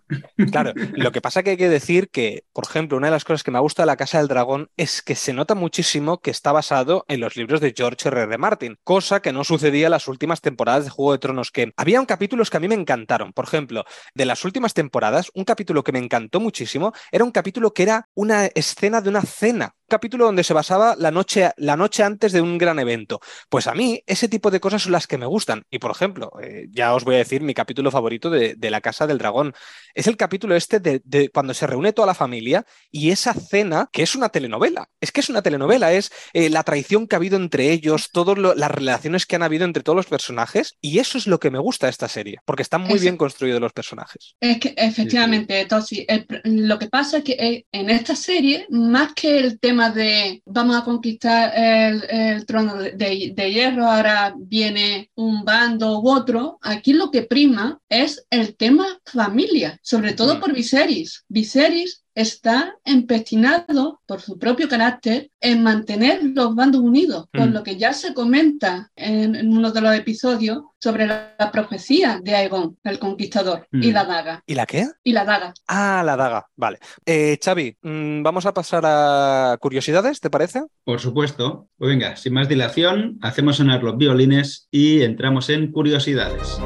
Claro, 0.50 0.72
lo 0.94 1.12
que 1.12 1.20
pasa 1.20 1.42
que 1.42 1.50
hay 1.50 1.56
que 1.56 1.68
decir 1.68 2.08
que, 2.08 2.44
por 2.52 2.64
ejemplo, 2.64 2.96
una 2.96 3.08
de 3.08 3.10
las 3.10 3.24
cosas 3.24 3.42
que 3.42 3.50
me 3.50 3.58
gusta 3.58 3.82
de 3.82 3.86
La 3.86 3.96
Casa 3.96 4.18
del 4.18 4.28
Dragón 4.28 4.70
es 4.76 5.02
que 5.02 5.14
se 5.14 5.32
nota 5.32 5.54
muchísimo 5.54 6.18
que 6.18 6.30
está 6.30 6.52
basado 6.52 7.04
en 7.08 7.20
los 7.20 7.36
libros 7.36 7.60
de 7.60 7.74
George 7.76 8.08
R. 8.08 8.22
R. 8.22 8.38
Martin, 8.38 8.78
cosa 8.82 9.20
que 9.20 9.32
no 9.32 9.44
sucedía 9.44 9.86
en 9.86 9.90
las 9.90 10.08
últimas 10.08 10.40
temporadas 10.40 10.84
de 10.84 10.90
Juego 10.90 11.12
de 11.12 11.18
Tronos, 11.18 11.50
que 11.50 11.72
había 11.76 12.00
un 12.00 12.06
capítulos 12.06 12.48
que 12.48 12.56
a 12.56 12.60
mí 12.60 12.68
me 12.68 12.74
encantaron. 12.74 13.32
Por 13.34 13.44
ejemplo, 13.44 13.84
de 14.14 14.24
las 14.24 14.44
últimas 14.44 14.72
temporadas, 14.72 15.30
un 15.34 15.44
capítulo 15.44 15.84
que 15.84 15.92
me 15.92 15.98
encantó 15.98 16.40
muchísimo 16.40 16.94
era 17.12 17.24
un 17.24 17.30
capítulo 17.30 17.74
que 17.74 17.82
era 17.82 18.08
una 18.14 18.46
escena 18.46 19.02
de 19.02 19.10
una 19.10 19.22
cena 19.22 19.74
capítulo 19.88 20.26
donde 20.26 20.44
se 20.44 20.54
basaba 20.54 20.96
la 20.98 21.10
noche, 21.10 21.50
la 21.56 21.76
noche 21.76 22.02
antes 22.02 22.32
de 22.32 22.40
un 22.40 22.58
gran 22.58 22.78
evento. 22.78 23.20
Pues 23.48 23.66
a 23.66 23.74
mí 23.74 24.02
ese 24.06 24.28
tipo 24.28 24.50
de 24.50 24.60
cosas 24.60 24.82
son 24.82 24.92
las 24.92 25.06
que 25.06 25.18
me 25.18 25.26
gustan. 25.26 25.64
Y 25.70 25.78
por 25.78 25.90
ejemplo, 25.90 26.32
eh, 26.42 26.66
ya 26.70 26.94
os 26.94 27.04
voy 27.04 27.16
a 27.16 27.18
decir 27.18 27.42
mi 27.42 27.54
capítulo 27.54 27.90
favorito 27.90 28.30
de, 28.30 28.56
La 28.70 28.80
Casa 28.80 29.06
del 29.06 29.18
Dragón. 29.18 29.54
Es 29.94 30.06
el 30.06 30.16
capítulo 30.16 30.56
este 30.56 30.80
de, 30.80 31.30
cuando 31.32 31.54
se 31.54 31.66
reúne 31.66 31.92
toda 31.92 32.06
la 32.06 32.14
familia 32.14 32.64
y 32.90 33.10
esa 33.10 33.32
cena 33.32 33.88
que 33.92 34.02
es 34.02 34.14
una 34.14 34.28
telenovela. 34.28 34.88
Es 35.00 35.12
que 35.12 35.20
es 35.20 35.28
una 35.28 35.42
telenovela, 35.42 35.92
es 35.92 36.10
eh, 36.32 36.50
la 36.50 36.64
traición 36.64 37.06
que 37.06 37.14
ha 37.14 37.18
habido 37.18 37.36
entre 37.36 37.70
ellos, 37.70 38.10
todas 38.10 38.36
las 38.38 38.70
relaciones 38.70 39.26
que 39.26 39.36
han 39.36 39.42
habido 39.42 39.64
entre 39.64 39.82
todos 39.82 39.96
los 39.96 40.06
personajes. 40.06 40.76
Y 40.80 40.98
eso 40.98 41.16
es 41.18 41.26
lo 41.26 41.38
que 41.38 41.50
me 41.50 41.58
gusta 41.58 41.86
de 41.86 41.90
esta 41.90 42.08
serie, 42.08 42.38
porque 42.44 42.62
están 42.62 42.82
muy 42.82 42.98
bien 42.98 43.16
construidos 43.16 43.60
los 43.60 43.72
personajes. 43.72 44.34
Es 44.40 44.58
que 44.58 44.74
efectivamente, 44.76 45.64
Tosi, 45.66 46.06
lo 46.44 46.78
que 46.78 46.88
pasa 46.88 47.18
es 47.18 47.24
que 47.24 47.32
eh, 47.32 47.66
en 47.72 47.90
esta 47.90 48.16
serie, 48.16 48.66
más 48.70 49.14
que 49.14 49.38
el 49.38 49.60
tema 49.60 49.75
de 49.94 50.42
vamos 50.46 50.76
a 50.76 50.84
conquistar 50.84 51.52
el, 51.54 52.46
trono 52.46 52.76
de, 52.76 53.52
hierro, 53.52 53.86
ahora 53.86 54.34
viene 54.36 55.10
un 55.14 55.44
bando 55.44 56.00
u 56.00 56.08
otro, 56.08 56.58
aquí 56.62 56.92
lo 56.92 57.10
que 57.10 57.22
prima 57.22 57.80
es 57.88 58.26
el 58.30 58.56
tema 58.56 58.86
familia, 59.04 59.78
sobre 59.82 60.14
todo 60.14 60.40
por 60.40 60.52
Viserys. 60.52 61.24
Viserys 61.28 62.05
está 62.16 62.76
empecinado 62.84 64.00
por 64.06 64.20
su 64.22 64.38
propio 64.38 64.68
carácter 64.68 65.30
en 65.38 65.62
mantener 65.62 66.20
los 66.24 66.54
bandos 66.54 66.80
unidos, 66.80 67.26
por 67.30 67.48
mm. 67.48 67.52
lo 67.52 67.62
que 67.62 67.76
ya 67.76 67.92
se 67.92 68.14
comenta 68.14 68.90
en, 68.96 69.36
uno 69.54 69.70
de 69.70 69.80
los 69.82 69.94
episodios 69.94 70.62
sobre 70.80 71.06
la, 71.06 71.36
profecía 71.52 72.18
de 72.22 72.34
Aegon, 72.34 72.78
el 72.84 72.98
conquistador, 72.98 73.68
y 73.70 73.90
mm. 73.90 73.92
la 73.92 74.04
daga. 74.04 74.42
¿Y 74.46 74.54
la 74.54 74.64
qué? 74.64 74.88
Y 75.04 75.12
la 75.12 75.24
daga. 75.24 75.52
Ah, 75.68 76.02
la 76.04 76.16
daga, 76.16 76.46
vale. 76.56 76.78
Eh, 77.04 77.38
Xavi, 77.42 77.76
mm, 77.82 78.22
vamos 78.22 78.46
a 78.46 78.54
pasar 78.54 78.82
a 78.86 79.58
curiosidades, 79.60 80.20
¿te 80.20 80.30
parece? 80.30 80.62
Por 80.84 81.00
supuesto. 81.00 81.68
Pues 81.76 81.90
venga, 81.90 82.16
sin 82.16 82.32
más 82.32 82.48
dilación, 82.48 83.18
hacemos 83.20 83.56
sonar 83.56 83.82
los 83.82 83.98
violines 83.98 84.68
y 84.70 85.02
entramos 85.02 85.50
en 85.50 85.70
curiosidades. 85.70 86.58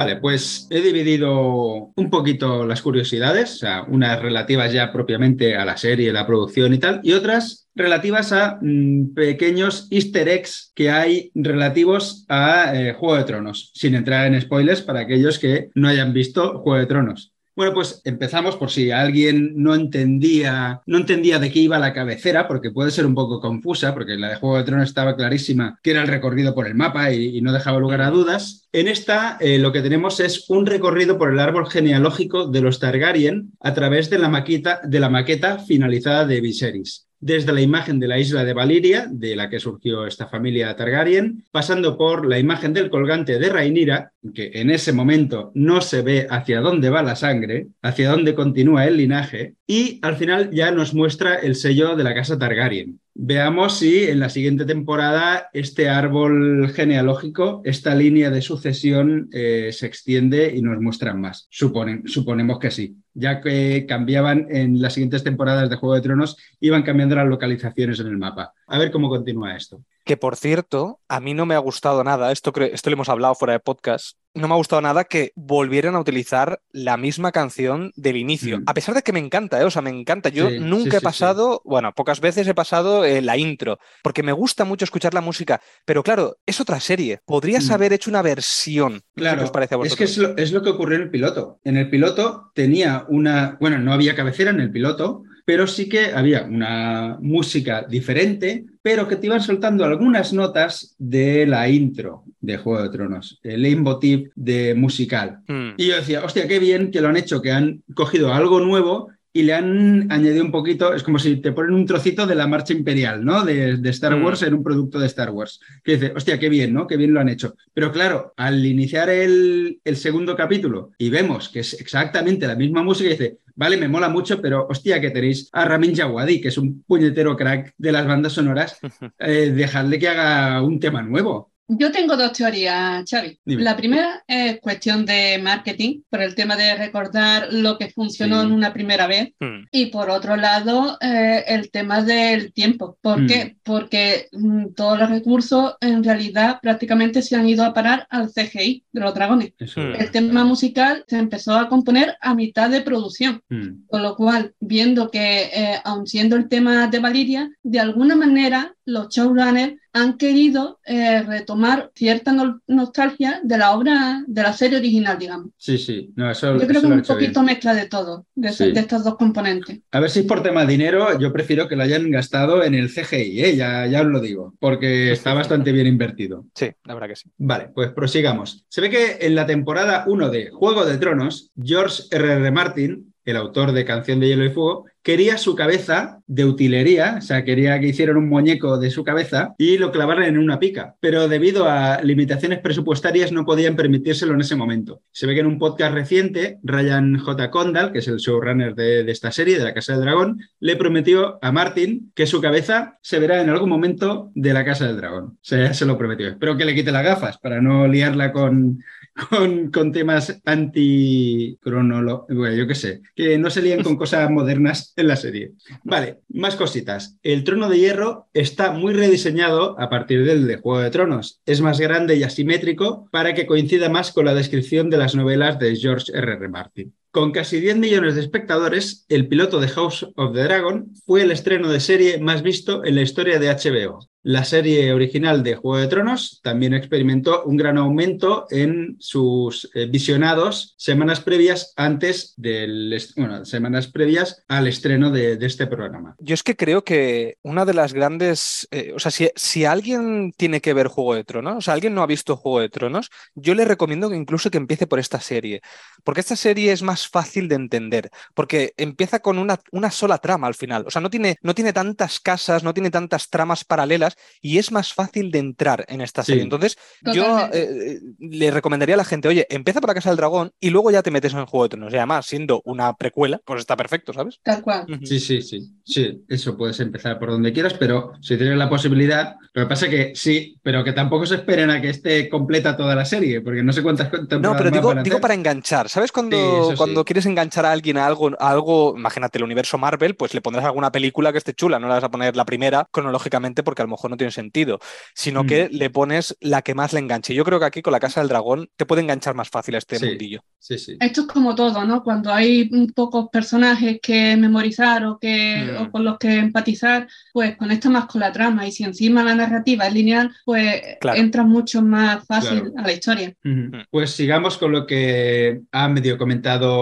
Vale, 0.00 0.16
pues 0.16 0.66
he 0.70 0.80
dividido 0.80 1.92
un 1.94 2.08
poquito 2.08 2.64
las 2.64 2.80
curiosidades, 2.80 3.52
o 3.52 3.58
sea, 3.58 3.82
unas 3.82 4.18
relativas 4.22 4.72
ya 4.72 4.90
propiamente 4.90 5.56
a 5.56 5.66
la 5.66 5.76
serie, 5.76 6.10
la 6.10 6.26
producción 6.26 6.72
y 6.72 6.78
tal, 6.78 7.00
y 7.02 7.12
otras 7.12 7.68
relativas 7.74 8.32
a 8.32 8.58
mm, 8.62 9.12
pequeños 9.12 9.88
easter 9.90 10.26
eggs 10.30 10.72
que 10.74 10.90
hay 10.90 11.30
relativos 11.34 12.24
a 12.30 12.74
eh, 12.74 12.94
Juego 12.94 13.18
de 13.18 13.24
Tronos, 13.24 13.72
sin 13.74 13.94
entrar 13.94 14.26
en 14.26 14.40
spoilers 14.40 14.80
para 14.80 15.00
aquellos 15.00 15.38
que 15.38 15.68
no 15.74 15.86
hayan 15.86 16.14
visto 16.14 16.60
Juego 16.60 16.78
de 16.78 16.86
Tronos. 16.86 17.29
Bueno, 17.56 17.74
pues 17.74 18.00
empezamos 18.04 18.56
por 18.56 18.70
si 18.70 18.90
alguien 18.90 19.52
no 19.56 19.74
entendía, 19.74 20.80
no 20.86 20.98
entendía 20.98 21.38
de 21.38 21.50
qué 21.50 21.58
iba 21.58 21.78
la 21.78 21.92
cabecera, 21.92 22.48
porque 22.48 22.70
puede 22.70 22.90
ser 22.90 23.06
un 23.06 23.14
poco 23.14 23.40
confusa, 23.40 23.92
porque 23.92 24.16
la 24.16 24.28
de 24.28 24.36
Juego 24.36 24.58
de 24.58 24.64
Tronos 24.64 24.88
estaba 24.88 25.16
clarísima 25.16 25.78
que 25.82 25.90
era 25.90 26.02
el 26.02 26.08
recorrido 26.08 26.54
por 26.54 26.66
el 26.66 26.74
mapa 26.74 27.12
y, 27.12 27.40
no 27.40 27.52
dejaba 27.52 27.80
lugar 27.80 28.02
a 28.02 28.10
dudas. 28.10 28.68
En 28.72 28.86
esta 28.86 29.36
eh, 29.40 29.58
lo 29.58 29.72
que 29.72 29.82
tenemos 29.82 30.20
es 30.20 30.48
un 30.48 30.66
recorrido 30.66 31.18
por 31.18 31.32
el 31.32 31.40
árbol 31.40 31.68
genealógico 31.68 32.46
de 32.46 32.60
los 32.60 32.78
Targaryen 32.78 33.52
a 33.60 33.74
través 33.74 34.10
de 34.10 34.18
la 34.18 34.28
maqueta, 34.28 34.80
de 34.84 35.00
la 35.00 35.08
maqueta 35.08 35.58
finalizada 35.58 36.26
de 36.26 36.40
Viserys 36.40 37.09
desde 37.20 37.52
la 37.52 37.60
imagen 37.60 38.00
de 38.00 38.08
la 38.08 38.18
isla 38.18 38.44
de 38.44 38.54
Valiria, 38.54 39.06
de 39.10 39.36
la 39.36 39.48
que 39.50 39.60
surgió 39.60 40.06
esta 40.06 40.26
familia 40.26 40.74
Targaryen, 40.74 41.44
pasando 41.52 41.96
por 41.96 42.26
la 42.26 42.38
imagen 42.38 42.72
del 42.72 42.90
colgante 42.90 43.38
de 43.38 43.48
Rhaenyra, 43.50 44.12
que 44.34 44.50
en 44.54 44.70
ese 44.70 44.92
momento 44.92 45.52
no 45.54 45.82
se 45.82 46.02
ve 46.02 46.26
hacia 46.30 46.60
dónde 46.60 46.90
va 46.90 47.02
la 47.02 47.16
sangre, 47.16 47.68
hacia 47.82 48.10
dónde 48.10 48.34
continúa 48.34 48.86
el 48.86 48.96
linaje, 48.96 49.54
y 49.66 49.98
al 50.02 50.16
final 50.16 50.50
ya 50.50 50.70
nos 50.70 50.94
muestra 50.94 51.34
el 51.36 51.54
sello 51.54 51.94
de 51.94 52.04
la 52.04 52.14
casa 52.14 52.38
Targaryen. 52.38 53.00
Veamos 53.22 53.76
si 53.76 54.04
en 54.04 54.18
la 54.18 54.30
siguiente 54.30 54.64
temporada 54.64 55.50
este 55.52 55.90
árbol 55.90 56.70
genealógico, 56.70 57.60
esta 57.66 57.94
línea 57.94 58.30
de 58.30 58.40
sucesión 58.40 59.28
eh, 59.30 59.72
se 59.72 59.84
extiende 59.84 60.56
y 60.56 60.62
nos 60.62 60.80
muestran 60.80 61.20
más. 61.20 61.46
Suponen, 61.50 62.08
suponemos 62.08 62.58
que 62.58 62.70
sí, 62.70 62.96
ya 63.12 63.42
que 63.42 63.84
cambiaban 63.86 64.46
en 64.48 64.80
las 64.80 64.94
siguientes 64.94 65.22
temporadas 65.22 65.68
de 65.68 65.76
Juego 65.76 65.96
de 65.96 66.00
Tronos, 66.00 66.38
iban 66.60 66.82
cambiando 66.82 67.14
las 67.14 67.28
localizaciones 67.28 68.00
en 68.00 68.06
el 68.06 68.16
mapa. 68.16 68.54
A 68.66 68.78
ver 68.78 68.90
cómo 68.90 69.10
continúa 69.10 69.54
esto. 69.54 69.84
Que 70.10 70.16
por 70.16 70.34
cierto, 70.34 70.98
a 71.08 71.20
mí 71.20 71.34
no 71.34 71.46
me 71.46 71.54
ha 71.54 71.60
gustado 71.60 72.02
nada, 72.02 72.32
esto, 72.32 72.52
esto 72.60 72.90
lo 72.90 72.94
hemos 72.94 73.08
hablado 73.08 73.36
fuera 73.36 73.52
de 73.52 73.60
podcast, 73.60 74.16
no 74.34 74.48
me 74.48 74.54
ha 74.54 74.56
gustado 74.56 74.82
nada 74.82 75.04
que 75.04 75.30
volvieran 75.36 75.94
a 75.94 76.00
utilizar 76.00 76.60
la 76.72 76.96
misma 76.96 77.30
canción 77.30 77.92
del 77.94 78.16
inicio. 78.16 78.58
Mm. 78.58 78.64
A 78.66 78.74
pesar 78.74 78.96
de 78.96 79.02
que 79.02 79.12
me 79.12 79.20
encanta, 79.20 79.60
¿eh? 79.60 79.64
o 79.64 79.70
sea, 79.70 79.82
me 79.82 79.90
encanta. 79.90 80.28
Yo 80.28 80.50
nunca 80.50 80.96
he 80.96 81.00
pasado, 81.00 81.62
bueno, 81.64 81.92
pocas 81.94 82.20
veces 82.20 82.48
he 82.48 82.54
pasado 82.54 83.04
eh, 83.04 83.22
la 83.22 83.36
intro, 83.36 83.78
porque 84.02 84.24
me 84.24 84.32
gusta 84.32 84.64
mucho 84.64 84.84
escuchar 84.84 85.14
la 85.14 85.20
música, 85.20 85.60
pero 85.84 86.02
claro, 86.02 86.38
es 86.44 86.60
otra 86.60 86.80
serie. 86.80 87.20
Podrías 87.24 87.68
mm. 87.68 87.72
haber 87.72 87.92
hecho 87.92 88.10
una 88.10 88.22
versión. 88.22 89.02
Claro, 89.14 89.44
es 89.84 89.94
que 89.94 90.02
es 90.02 90.18
lo, 90.18 90.36
es 90.36 90.50
lo 90.50 90.60
que 90.64 90.70
ocurrió 90.70 90.96
en 90.96 91.02
el 91.04 91.10
piloto. 91.10 91.60
En 91.62 91.76
el 91.76 91.88
piloto 91.88 92.50
tenía 92.52 93.04
una, 93.06 93.58
bueno, 93.60 93.78
no 93.78 93.92
había 93.92 94.16
cabecera 94.16 94.50
en 94.50 94.58
el 94.58 94.72
piloto, 94.72 95.22
pero 95.50 95.66
sí 95.66 95.88
que 95.88 96.12
había 96.14 96.44
una 96.44 97.18
música 97.20 97.82
diferente, 97.82 98.66
pero 98.82 99.08
que 99.08 99.16
te 99.16 99.26
iban 99.26 99.40
soltando 99.40 99.84
algunas 99.84 100.32
notas 100.32 100.94
de 100.96 101.44
la 101.44 101.68
intro 101.68 102.22
de 102.40 102.56
Juego 102.56 102.84
de 102.84 102.88
Tronos, 102.88 103.40
el 103.42 103.62
leitmotiv 103.62 104.30
de 104.36 104.76
musical. 104.76 105.40
Hmm. 105.48 105.70
Y 105.76 105.88
yo 105.88 105.96
decía, 105.96 106.24
hostia, 106.24 106.46
qué 106.46 106.60
bien 106.60 106.92
que 106.92 107.00
lo 107.00 107.08
han 107.08 107.16
hecho, 107.16 107.42
que 107.42 107.50
han 107.50 107.82
cogido 107.94 108.32
algo 108.32 108.60
nuevo 108.60 109.08
y 109.32 109.42
le 109.42 109.54
han 109.54 110.10
añadido 110.10 110.44
un 110.44 110.50
poquito, 110.50 110.92
es 110.92 111.02
como 111.02 111.18
si 111.18 111.36
te 111.36 111.52
ponen 111.52 111.74
un 111.74 111.86
trocito 111.86 112.26
de 112.26 112.34
la 112.34 112.48
marcha 112.48 112.72
imperial, 112.72 113.24
¿no? 113.24 113.44
De, 113.44 113.78
Star 113.90 114.16
mm. 114.16 114.24
Wars 114.24 114.42
en 114.42 114.54
un 114.54 114.62
producto 114.64 114.98
de 114.98 115.06
Star 115.06 115.30
Wars. 115.30 115.60
Que 115.84 115.92
dice, 115.92 116.12
hostia, 116.16 116.38
qué 116.38 116.48
bien, 116.48 116.72
¿no? 116.72 116.86
Qué 116.86 116.96
bien 116.96 117.14
lo 117.14 117.20
han 117.20 117.28
hecho. 117.28 117.54
Pero 117.72 117.92
claro, 117.92 118.34
al 118.36 118.64
iniciar 118.64 119.08
el, 119.08 119.80
segundo 119.94 120.34
capítulo 120.34 120.92
y 120.98 121.10
vemos 121.10 121.48
que 121.48 121.60
es 121.60 121.74
exactamente 121.80 122.46
la 122.46 122.56
misma 122.56 122.82
música, 122.82 123.10
dice, 123.10 123.38
vale, 123.60 123.76
me 123.76 123.88
mola 123.88 124.08
mucho, 124.08 124.40
pero 124.40 124.66
hostia, 124.70 125.02
que 125.02 125.10
tenéis 125.10 125.50
a 125.52 125.66
Ramin 125.66 125.92
Djawadi, 125.92 126.40
que 126.40 126.48
es 126.48 126.56
un 126.56 126.82
puñetero 126.82 127.36
crack 127.36 127.74
de 127.76 127.92
las 127.92 128.06
bandas 128.06 128.32
sonoras, 128.32 128.78
eh, 129.18 129.52
dejadle 129.54 129.98
que 129.98 130.08
haga 130.08 130.62
un 130.62 130.80
tema 130.80 131.02
nuevo. 131.02 131.52
Yo 131.78 131.92
tengo 131.92 132.16
dos 132.16 132.32
teorías, 132.32 133.08
Xavi. 133.08 133.38
La 133.44 133.76
primera 133.76 134.24
es 134.26 134.60
cuestión 134.60 135.06
de 135.06 135.38
marketing, 135.40 136.00
por 136.10 136.20
el 136.20 136.34
tema 136.34 136.56
de 136.56 136.74
recordar 136.74 137.52
lo 137.52 137.78
que 137.78 137.90
funcionó 137.90 138.42
en 138.42 138.50
una 138.50 138.72
primera 138.72 139.06
vez. 139.06 139.32
Hmm. 139.38 139.66
Y 139.70 139.86
por 139.86 140.10
otro 140.10 140.36
lado, 140.36 140.98
eh, 141.00 141.44
el 141.46 141.70
tema 141.70 142.02
del 142.02 142.52
tiempo. 142.52 142.98
¿Por 143.00 143.22
hmm. 143.22 143.26
qué? 143.26 143.56
Porque 143.62 144.26
mm, 144.32 144.74
todos 144.74 144.98
los 144.98 145.10
recursos 145.10 145.76
en 145.80 146.02
realidad 146.02 146.58
prácticamente 146.60 147.22
se 147.22 147.36
han 147.36 147.48
ido 147.48 147.64
a 147.64 147.72
parar 147.72 148.06
al 148.10 148.32
CGI 148.32 148.84
de 148.90 149.00
los 149.00 149.14
dragones. 149.14 149.52
El 149.76 150.10
tema 150.10 150.44
musical 150.44 151.04
se 151.06 151.18
empezó 151.18 151.54
a 151.54 151.68
componer 151.68 152.16
a 152.20 152.34
mitad 152.34 152.68
de 152.68 152.80
producción. 152.80 153.42
Hmm. 153.48 153.86
Con 153.86 154.02
lo 154.02 154.16
cual, 154.16 154.54
viendo 154.58 155.08
que, 155.08 155.50
eh, 155.54 155.80
aun 155.84 156.08
siendo 156.08 156.34
el 156.34 156.48
tema 156.48 156.88
de 156.88 156.98
Valiria, 156.98 157.48
de 157.62 157.78
alguna 157.78 158.16
manera 158.16 158.74
los 158.84 159.08
showrunners 159.08 159.79
han 159.92 160.16
querido 160.16 160.78
eh, 160.84 161.22
retomar 161.22 161.90
cierta 161.94 162.32
nostalgia 162.66 163.40
de 163.42 163.58
la 163.58 163.72
obra, 163.72 164.22
de 164.26 164.42
la 164.42 164.52
serie 164.52 164.78
original, 164.78 165.18
digamos. 165.18 165.48
Sí, 165.56 165.78
sí. 165.78 166.12
No, 166.16 166.30
eso, 166.30 166.56
yo 166.56 166.66
creo 166.66 166.80
que 166.80 166.88
es 166.88 166.92
un 166.92 167.02
poquito 167.02 167.42
mezcla 167.42 167.74
de 167.74 167.86
todo, 167.86 168.26
de, 168.34 168.48
estos 168.48 169.04
dos 169.04 169.16
componentes. 169.16 169.80
A 169.90 170.00
ver 170.00 170.10
si 170.10 170.20
es 170.20 170.26
por 170.26 170.42
tema 170.42 170.62
de 170.62 170.72
dinero, 170.72 171.18
yo 171.18 171.32
prefiero 171.32 171.68
que 171.68 171.76
lo 171.76 171.82
hayan 171.82 172.10
gastado 172.10 172.62
en 172.62 172.74
el 172.74 172.88
CGI, 172.88 173.44
¿eh? 173.44 173.56
ya, 173.56 173.86
ya 173.86 174.02
os 174.02 174.06
lo 174.06 174.20
digo, 174.20 174.54
porque 174.58 175.12
está 175.12 175.34
bastante 175.34 175.72
bien 175.72 175.86
invertido. 175.86 176.46
Sí, 176.54 176.70
la 176.84 176.94
verdad 176.94 177.08
que 177.08 177.16
sí. 177.16 177.30
Vale, 177.38 177.70
pues 177.74 177.90
prosigamos. 177.90 178.64
Se 178.68 178.80
ve 178.80 178.90
que 178.90 179.18
en 179.20 179.34
la 179.34 179.46
temporada 179.46 180.04
1 180.06 180.30
de 180.30 180.50
Juego 180.50 180.84
de 180.84 180.98
Tronos, 180.98 181.50
George 181.60 182.04
R.R. 182.10 182.40
R. 182.40 182.50
Martin 182.50 183.09
el 183.24 183.36
autor 183.36 183.72
de 183.72 183.84
Canción 183.84 184.20
de 184.20 184.28
Hielo 184.28 184.44
y 184.44 184.50
Fuego, 184.50 184.86
quería 185.02 185.38
su 185.38 185.54
cabeza 185.54 186.20
de 186.26 186.44
utilería, 186.44 187.16
o 187.18 187.22
sea, 187.22 187.44
quería 187.44 187.78
que 187.80 187.88
hicieran 187.88 188.16
un 188.16 188.28
muñeco 188.28 188.78
de 188.78 188.90
su 188.90 189.02
cabeza 189.02 189.54
y 189.58 189.78
lo 189.78 189.92
clavaran 189.92 190.24
en 190.24 190.38
una 190.38 190.58
pica, 190.58 190.96
pero 191.00 191.28
debido 191.28 191.68
a 191.68 192.02
limitaciones 192.02 192.58
presupuestarias 192.58 193.32
no 193.32 193.44
podían 193.44 193.76
permitírselo 193.76 194.34
en 194.34 194.42
ese 194.42 194.56
momento. 194.56 195.00
Se 195.10 195.26
ve 195.26 195.34
que 195.34 195.40
en 195.40 195.46
un 195.46 195.58
podcast 195.58 195.94
reciente, 195.94 196.58
Ryan 196.62 197.18
J. 197.18 197.50
Condal, 197.50 197.92
que 197.92 198.00
es 198.00 198.08
el 198.08 198.18
showrunner 198.18 198.74
de, 198.74 199.10
esta 199.10 199.32
serie, 199.32 199.58
de 199.58 199.64
La 199.64 199.74
Casa 199.74 199.92
del 199.92 200.02
Dragón, 200.02 200.40
le 200.60 200.76
prometió 200.76 201.38
a 201.42 201.50
Martin 201.50 202.12
que 202.14 202.26
su 202.26 202.40
cabeza 202.40 202.98
se 203.02 203.18
verá 203.18 203.40
en 203.40 203.50
algún 203.50 203.70
momento 203.70 204.30
de 204.34 204.52
La 204.52 204.64
Casa 204.64 204.86
del 204.86 204.96
Dragón. 204.96 205.38
Se 205.42 205.86
lo 205.86 205.98
prometió. 205.98 206.28
Espero 206.28 206.56
que 206.56 206.64
le 206.64 206.74
quite 206.74 206.92
las 206.92 207.04
gafas 207.04 207.38
para 207.38 207.60
no 207.60 207.88
liarla 207.88 208.32
con 208.32 208.82
con, 209.28 209.92
temas 209.92 210.40
anti 210.44 211.58
bueno, 211.64 212.54
yo 212.54 212.66
qué 212.66 212.74
sé, 212.74 213.02
que 213.14 213.38
no 213.38 213.50
se 213.50 213.62
líen 213.62 213.82
con 213.82 213.96
cosas 213.96 214.30
modernas 214.30 214.92
en 214.96 215.08
la 215.08 215.16
serie. 215.16 215.52
Vale, 215.84 216.20
más 216.28 216.56
cositas. 216.56 217.16
El 217.22 217.44
trono 217.44 217.68
de 217.68 217.78
hierro 217.78 218.28
está 218.32 218.72
muy 218.72 218.94
rediseñado 218.94 219.78
a 219.78 219.90
partir 219.90 220.24
del 220.24 220.46
de 220.46 220.56
Juego 220.56 220.80
de 220.80 220.90
Tronos. 220.90 221.40
Es 221.46 221.60
más 221.60 221.80
grande 221.80 222.16
y 222.16 222.22
asimétrico 222.22 223.08
para 223.10 223.34
que 223.34 223.46
coincida 223.46 223.88
más 223.88 224.12
con 224.12 224.24
la 224.24 224.34
descripción 224.34 224.90
de 224.90 224.98
las 224.98 225.14
novelas 225.14 225.58
de 225.58 225.76
George 225.76 226.12
R. 226.14 226.32
R. 226.32 226.48
Martin. 226.48 226.94
Con 227.12 227.32
casi 227.32 227.58
10 227.58 227.76
millones 227.78 228.14
de 228.14 228.20
espectadores, 228.20 229.04
el 229.08 229.26
piloto 229.26 229.58
de 229.58 229.66
House 229.66 230.06
of 230.14 230.32
the 230.32 230.44
Dragon 230.44 230.92
fue 231.04 231.22
el 231.22 231.32
estreno 231.32 231.68
de 231.68 231.80
serie 231.80 232.18
más 232.20 232.42
visto 232.42 232.84
en 232.84 232.94
la 232.94 233.02
historia 233.02 233.40
de 233.40 233.48
HBO. 233.48 233.98
La 234.22 234.44
serie 234.44 234.92
original 234.92 235.42
de 235.42 235.56
Juego 235.56 235.78
de 235.78 235.86
Tronos 235.86 236.40
también 236.42 236.74
experimentó 236.74 237.42
un 237.44 237.56
gran 237.56 237.78
aumento 237.78 238.46
en 238.50 238.96
sus 238.98 239.70
eh, 239.74 239.86
visionados 239.86 240.74
semanas 240.76 241.20
previas 241.20 241.72
antes 241.74 242.34
del 242.36 243.02
bueno, 243.16 243.46
semanas 243.46 243.86
previas 243.86 244.44
al 244.46 244.66
estreno 244.66 245.10
de, 245.10 245.38
este 245.40 245.66
programa. 245.66 246.16
Yo 246.18 246.34
es 246.34 246.42
que 246.42 246.54
creo 246.54 246.84
que 246.84 247.38
una 247.42 247.64
de 247.64 247.72
las 247.72 247.94
grandes, 247.94 248.68
eh, 248.70 248.92
o 248.94 248.98
sea, 248.98 249.10
si, 249.10 249.64
alguien 249.64 250.34
tiene 250.36 250.60
que 250.60 250.74
ver 250.74 250.88
Juego 250.88 251.14
de 251.14 251.24
Tronos, 251.24 251.56
o 251.56 251.60
sea, 251.62 251.72
alguien 251.72 251.94
no 251.94 252.02
ha 252.02 252.06
visto 252.06 252.36
Juego 252.36 252.60
de 252.60 252.68
Tronos, 252.68 253.08
yo 253.34 253.54
le 253.54 253.64
recomiendo 253.64 254.10
que 254.10 254.16
incluso 254.16 254.50
que 254.50 254.58
empiece 254.58 254.86
por 254.86 254.98
esta 254.98 255.20
serie, 255.20 255.62
porque 256.04 256.20
esta 256.20 256.36
serie 256.36 256.72
es 256.72 256.82
más 256.82 256.99
fácil 257.08 257.48
de 257.48 257.56
entender, 257.56 258.10
porque 258.34 258.74
empieza 258.76 259.20
con 259.20 259.38
una, 259.38 259.58
una 259.72 259.90
sola 259.90 260.18
trama 260.18 260.46
al 260.46 260.54
final, 260.54 260.84
o 260.86 260.90
sea, 260.90 261.00
no 261.00 261.10
tiene, 261.10 261.36
no 261.42 261.54
tiene 261.54 261.72
tantas 261.72 262.20
casas, 262.20 262.62
no 262.62 262.74
tiene 262.74 262.90
tantas 262.90 263.28
tramas 263.28 263.64
paralelas 263.64 264.16
y 264.40 264.58
es 264.58 264.72
más 264.72 264.92
fácil 264.92 265.30
de 265.30 265.38
entrar 265.38 265.84
en 265.88 266.00
esta 266.00 266.22
serie. 266.22 266.42
Entonces, 266.42 266.78
yo 267.12 267.48
eh, 267.52 268.00
le 268.18 268.50
recomendaría 268.50 268.94
a 268.94 268.98
la 268.98 269.04
gente, 269.04 269.28
oye, 269.28 269.46
empieza 269.50 269.80
por 269.80 269.88
la 269.88 269.94
Casa 269.94 270.10
del 270.10 270.16
Dragón 270.16 270.52
y 270.60 270.70
luego 270.70 270.90
ya 270.90 271.02
te 271.02 271.10
metes 271.10 271.32
en 271.32 271.40
el 271.40 271.46
Juego 271.46 271.64
de 271.64 271.68
Tronos. 271.70 271.92
Y 271.92 271.96
además, 271.96 272.26
siendo 272.26 272.62
una 272.64 272.94
precuela, 272.96 273.40
pues 273.44 273.60
está 273.60 273.76
perfecto, 273.76 274.12
¿sabes? 274.12 274.40
Tal 274.42 274.62
cual. 274.62 274.86
Sí, 275.04 275.20
sí, 275.20 275.42
sí. 275.42 275.60
Sí, 275.84 276.24
eso 276.28 276.56
puedes 276.56 276.80
empezar 276.80 277.18
por 277.18 277.30
donde 277.30 277.52
quieras, 277.52 277.74
pero 277.74 278.12
si 278.20 278.36
tienes 278.36 278.56
la 278.56 278.68
posibilidad, 278.68 279.36
lo 279.52 279.62
que 279.62 279.68
pasa 279.68 279.86
es 279.86 279.90
que 279.90 280.12
sí, 280.14 280.58
pero 280.62 280.84
que 280.84 280.92
tampoco 280.92 281.26
se 281.26 281.36
esperen 281.36 281.70
a 281.70 281.80
que 281.80 281.90
esté 281.90 282.28
completa 282.28 282.76
toda 282.76 282.94
la 282.94 283.04
serie, 283.04 283.40
porque 283.40 283.62
no 283.62 283.72
sé 283.72 283.82
cuántas 283.82 284.10
No, 284.40 284.56
pero 284.56 284.70
digo, 284.70 284.88
para, 284.88 285.02
digo 285.02 285.20
para 285.20 285.34
enganchar. 285.34 285.88
¿Sabes 285.88 286.12
cuando, 286.12 286.72
cuando 286.76 286.89
quieres 287.04 287.26
enganchar 287.26 287.66
a 287.66 287.72
alguien 287.72 287.96
a 287.96 288.06
algo, 288.06 288.30
algo, 288.38 288.94
imagínate 288.96 289.38
el 289.38 289.44
universo 289.44 289.78
Marvel, 289.78 290.16
pues 290.16 290.34
le 290.34 290.40
pondrás 290.40 290.64
alguna 290.64 290.92
película 290.92 291.32
que 291.32 291.38
esté 291.38 291.54
chula, 291.54 291.78
no 291.78 291.88
la 291.88 291.94
vas 291.94 292.04
a 292.04 292.10
poner 292.10 292.36
la 292.36 292.44
primera 292.44 292.86
cronológicamente 292.90 293.62
porque 293.62 293.82
a 293.82 293.84
lo 293.84 293.90
mejor 293.90 294.10
no 294.10 294.16
tiene 294.16 294.30
sentido, 294.30 294.78
sino 295.14 295.44
que 295.44 295.68
mm. 295.68 295.76
le 295.76 295.90
pones 295.90 296.36
la 296.40 296.62
que 296.62 296.74
más 296.74 296.92
le 296.92 297.00
enganche. 297.00 297.34
Yo 297.34 297.44
creo 297.44 297.58
que 297.58 297.66
aquí 297.66 297.82
con 297.82 297.92
la 297.92 298.00
Casa 298.00 298.20
del 298.20 298.28
Dragón 298.28 298.68
te 298.76 298.86
puede 298.86 299.02
enganchar 299.02 299.34
más 299.34 299.48
fácil 299.48 299.74
este 299.74 299.98
mundillo. 299.98 300.42
Sí, 300.58 300.78
sí. 300.78 300.96
Esto 301.00 301.22
es 301.22 301.26
como 301.26 301.54
todo, 301.54 301.84
¿no? 301.84 302.02
Cuando 302.02 302.32
hay 302.32 302.70
pocos 302.94 303.28
personajes 303.30 303.98
que 304.02 304.36
memorizar 304.36 305.04
o, 305.06 305.18
que, 305.18 305.78
mm. 305.80 305.90
con 305.90 306.04
los 306.04 306.18
que 306.18 306.34
empatizar, 306.36 307.08
pues 307.32 307.56
conecta 307.56 307.88
más 307.90 308.06
con 308.06 308.20
la 308.20 308.32
trama. 308.32 308.66
Y 308.66 308.72
si 308.72 308.84
encima 308.84 309.22
la 309.22 309.34
narrativa 309.34 309.86
es 309.86 309.94
lineal, 309.94 310.34
pues 310.44 310.82
entra 311.14 311.44
mucho 311.44 311.82
más 311.82 312.26
fácil 312.26 312.72
a 312.76 312.82
la 312.82 312.92
historia. 312.92 313.34
Mm. 313.42 313.82
Pues 313.90 314.10
sigamos 314.10 314.58
con 314.58 314.72
lo 314.72 314.86
que 314.86 315.60
ha 315.72 315.88
medio 315.88 316.18
comentado 316.18 316.79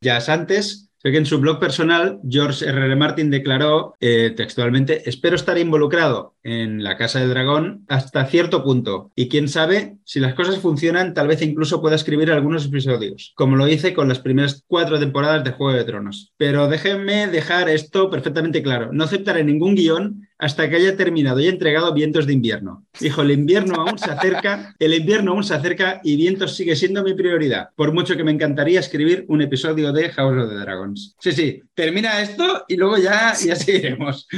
ya 0.00 0.18
antes 0.28 0.88
Sé 1.00 1.12
que 1.12 1.18
en 1.18 1.26
su 1.26 1.38
blog 1.38 1.60
personal, 1.60 2.20
George 2.28 2.68
R. 2.68 2.86
R. 2.86 2.96
Martin 2.96 3.30
declaró 3.30 3.94
eh, 4.00 4.34
textualmente, 4.36 5.08
espero 5.08 5.36
estar 5.36 5.56
involucrado 5.56 6.34
en 6.42 6.82
la 6.82 6.96
Casa 6.96 7.20
del 7.20 7.30
Dragón 7.30 7.84
hasta 7.88 8.26
cierto 8.26 8.62
punto. 8.64 9.10
Y 9.14 9.28
quién 9.28 9.48
sabe, 9.48 9.96
si 10.04 10.20
las 10.20 10.34
cosas 10.34 10.58
funcionan, 10.58 11.14
tal 11.14 11.28
vez 11.28 11.42
incluso 11.42 11.80
pueda 11.80 11.96
escribir 11.96 12.30
algunos 12.30 12.66
episodios, 12.66 13.32
como 13.36 13.56
lo 13.56 13.68
hice 13.68 13.94
con 13.94 14.08
las 14.08 14.20
primeras 14.20 14.64
cuatro 14.66 14.98
temporadas 14.98 15.44
de 15.44 15.52
Juego 15.52 15.76
de 15.76 15.84
Tronos. 15.84 16.32
Pero 16.36 16.68
déjenme 16.68 17.26
dejar 17.26 17.68
esto 17.68 18.10
perfectamente 18.10 18.62
claro. 18.62 18.90
No 18.92 19.04
aceptaré 19.04 19.44
ningún 19.44 19.74
guion 19.74 20.28
hasta 20.38 20.70
que 20.70 20.76
haya 20.76 20.96
terminado 20.96 21.40
y 21.40 21.48
entregado 21.48 21.92
Vientos 21.92 22.26
de 22.26 22.32
invierno. 22.32 22.86
Dijo, 23.00 23.22
el 23.22 23.32
invierno 23.32 23.74
aún 23.74 23.98
se 23.98 24.10
acerca, 24.10 24.74
el 24.78 24.94
invierno 24.94 25.32
aún 25.32 25.44
se 25.44 25.54
acerca 25.54 26.00
y 26.04 26.16
Vientos 26.16 26.54
sigue 26.54 26.76
siendo 26.76 27.02
mi 27.02 27.14
prioridad, 27.14 27.70
por 27.74 27.92
mucho 27.92 28.16
que 28.16 28.24
me 28.24 28.30
encantaría 28.30 28.80
escribir 28.80 29.24
un 29.28 29.42
episodio 29.42 29.92
de 29.92 30.10
House 30.10 30.44
of 30.44 30.48
the 30.48 30.54
Dragons. 30.54 31.16
Sí, 31.18 31.32
sí, 31.32 31.62
termina 31.74 32.20
esto 32.20 32.64
y 32.68 32.76
luego 32.76 32.98
ya, 32.98 33.34
ya 33.34 33.56
seguiremos, 33.56 34.28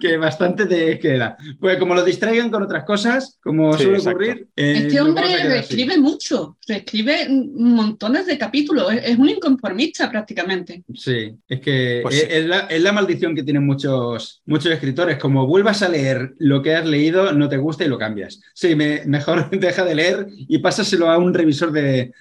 que 0.00 0.16
bastante 0.16 0.66
te 0.66 0.98
queda. 0.98 1.36
Pues 1.60 1.78
como 1.78 1.94
lo 1.94 2.04
distraigan 2.04 2.50
con 2.50 2.62
otras 2.62 2.84
cosas, 2.84 3.38
como 3.42 3.76
suele 3.76 3.98
ocurrir... 3.98 4.48
Eh, 4.56 4.84
este 4.84 5.00
hombre 5.00 5.58
escribe 5.58 5.98
mucho, 5.98 6.56
escribe 6.66 7.28
montones 7.28 8.26
de 8.26 8.38
capítulos, 8.38 8.92
es, 8.92 9.16
un 9.18 9.28
inconformista 9.28 10.10
prácticamente. 10.10 10.82
Sí, 10.94 11.34
es 11.48 11.60
que 11.60 12.00
pues 12.02 12.26
es, 12.28 12.46
la, 12.46 12.60
es, 12.60 12.82
la, 12.82 12.92
maldición 12.92 13.34
que 13.34 13.42
tienen 13.42 13.64
muchos, 13.64 14.42
muchos 14.46 14.72
escritores, 14.72 15.18
como 15.18 15.46
vuelvas 15.46 15.82
a 15.82 15.88
leer 15.88 16.34
lo 16.38 16.62
que 16.62 16.74
has 16.74 16.86
leído, 16.86 17.32
no 17.32 17.48
te 17.48 17.56
gusta 17.56 17.84
y 17.84 17.88
lo 17.88 17.98
cambias. 17.98 18.40
Sí, 18.54 18.74
mejor 18.74 19.50
deja 19.58 19.84
de 19.84 19.94
leer 19.94 20.26
y 20.36 20.58
pásaselo 20.58 21.10
a 21.10 21.18
un 21.18 21.34
revisor 21.34 21.72
de, 21.72 22.12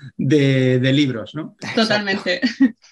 libros, 0.93 1.33
¿no? 1.33 1.55
Totalmente. 1.75 2.41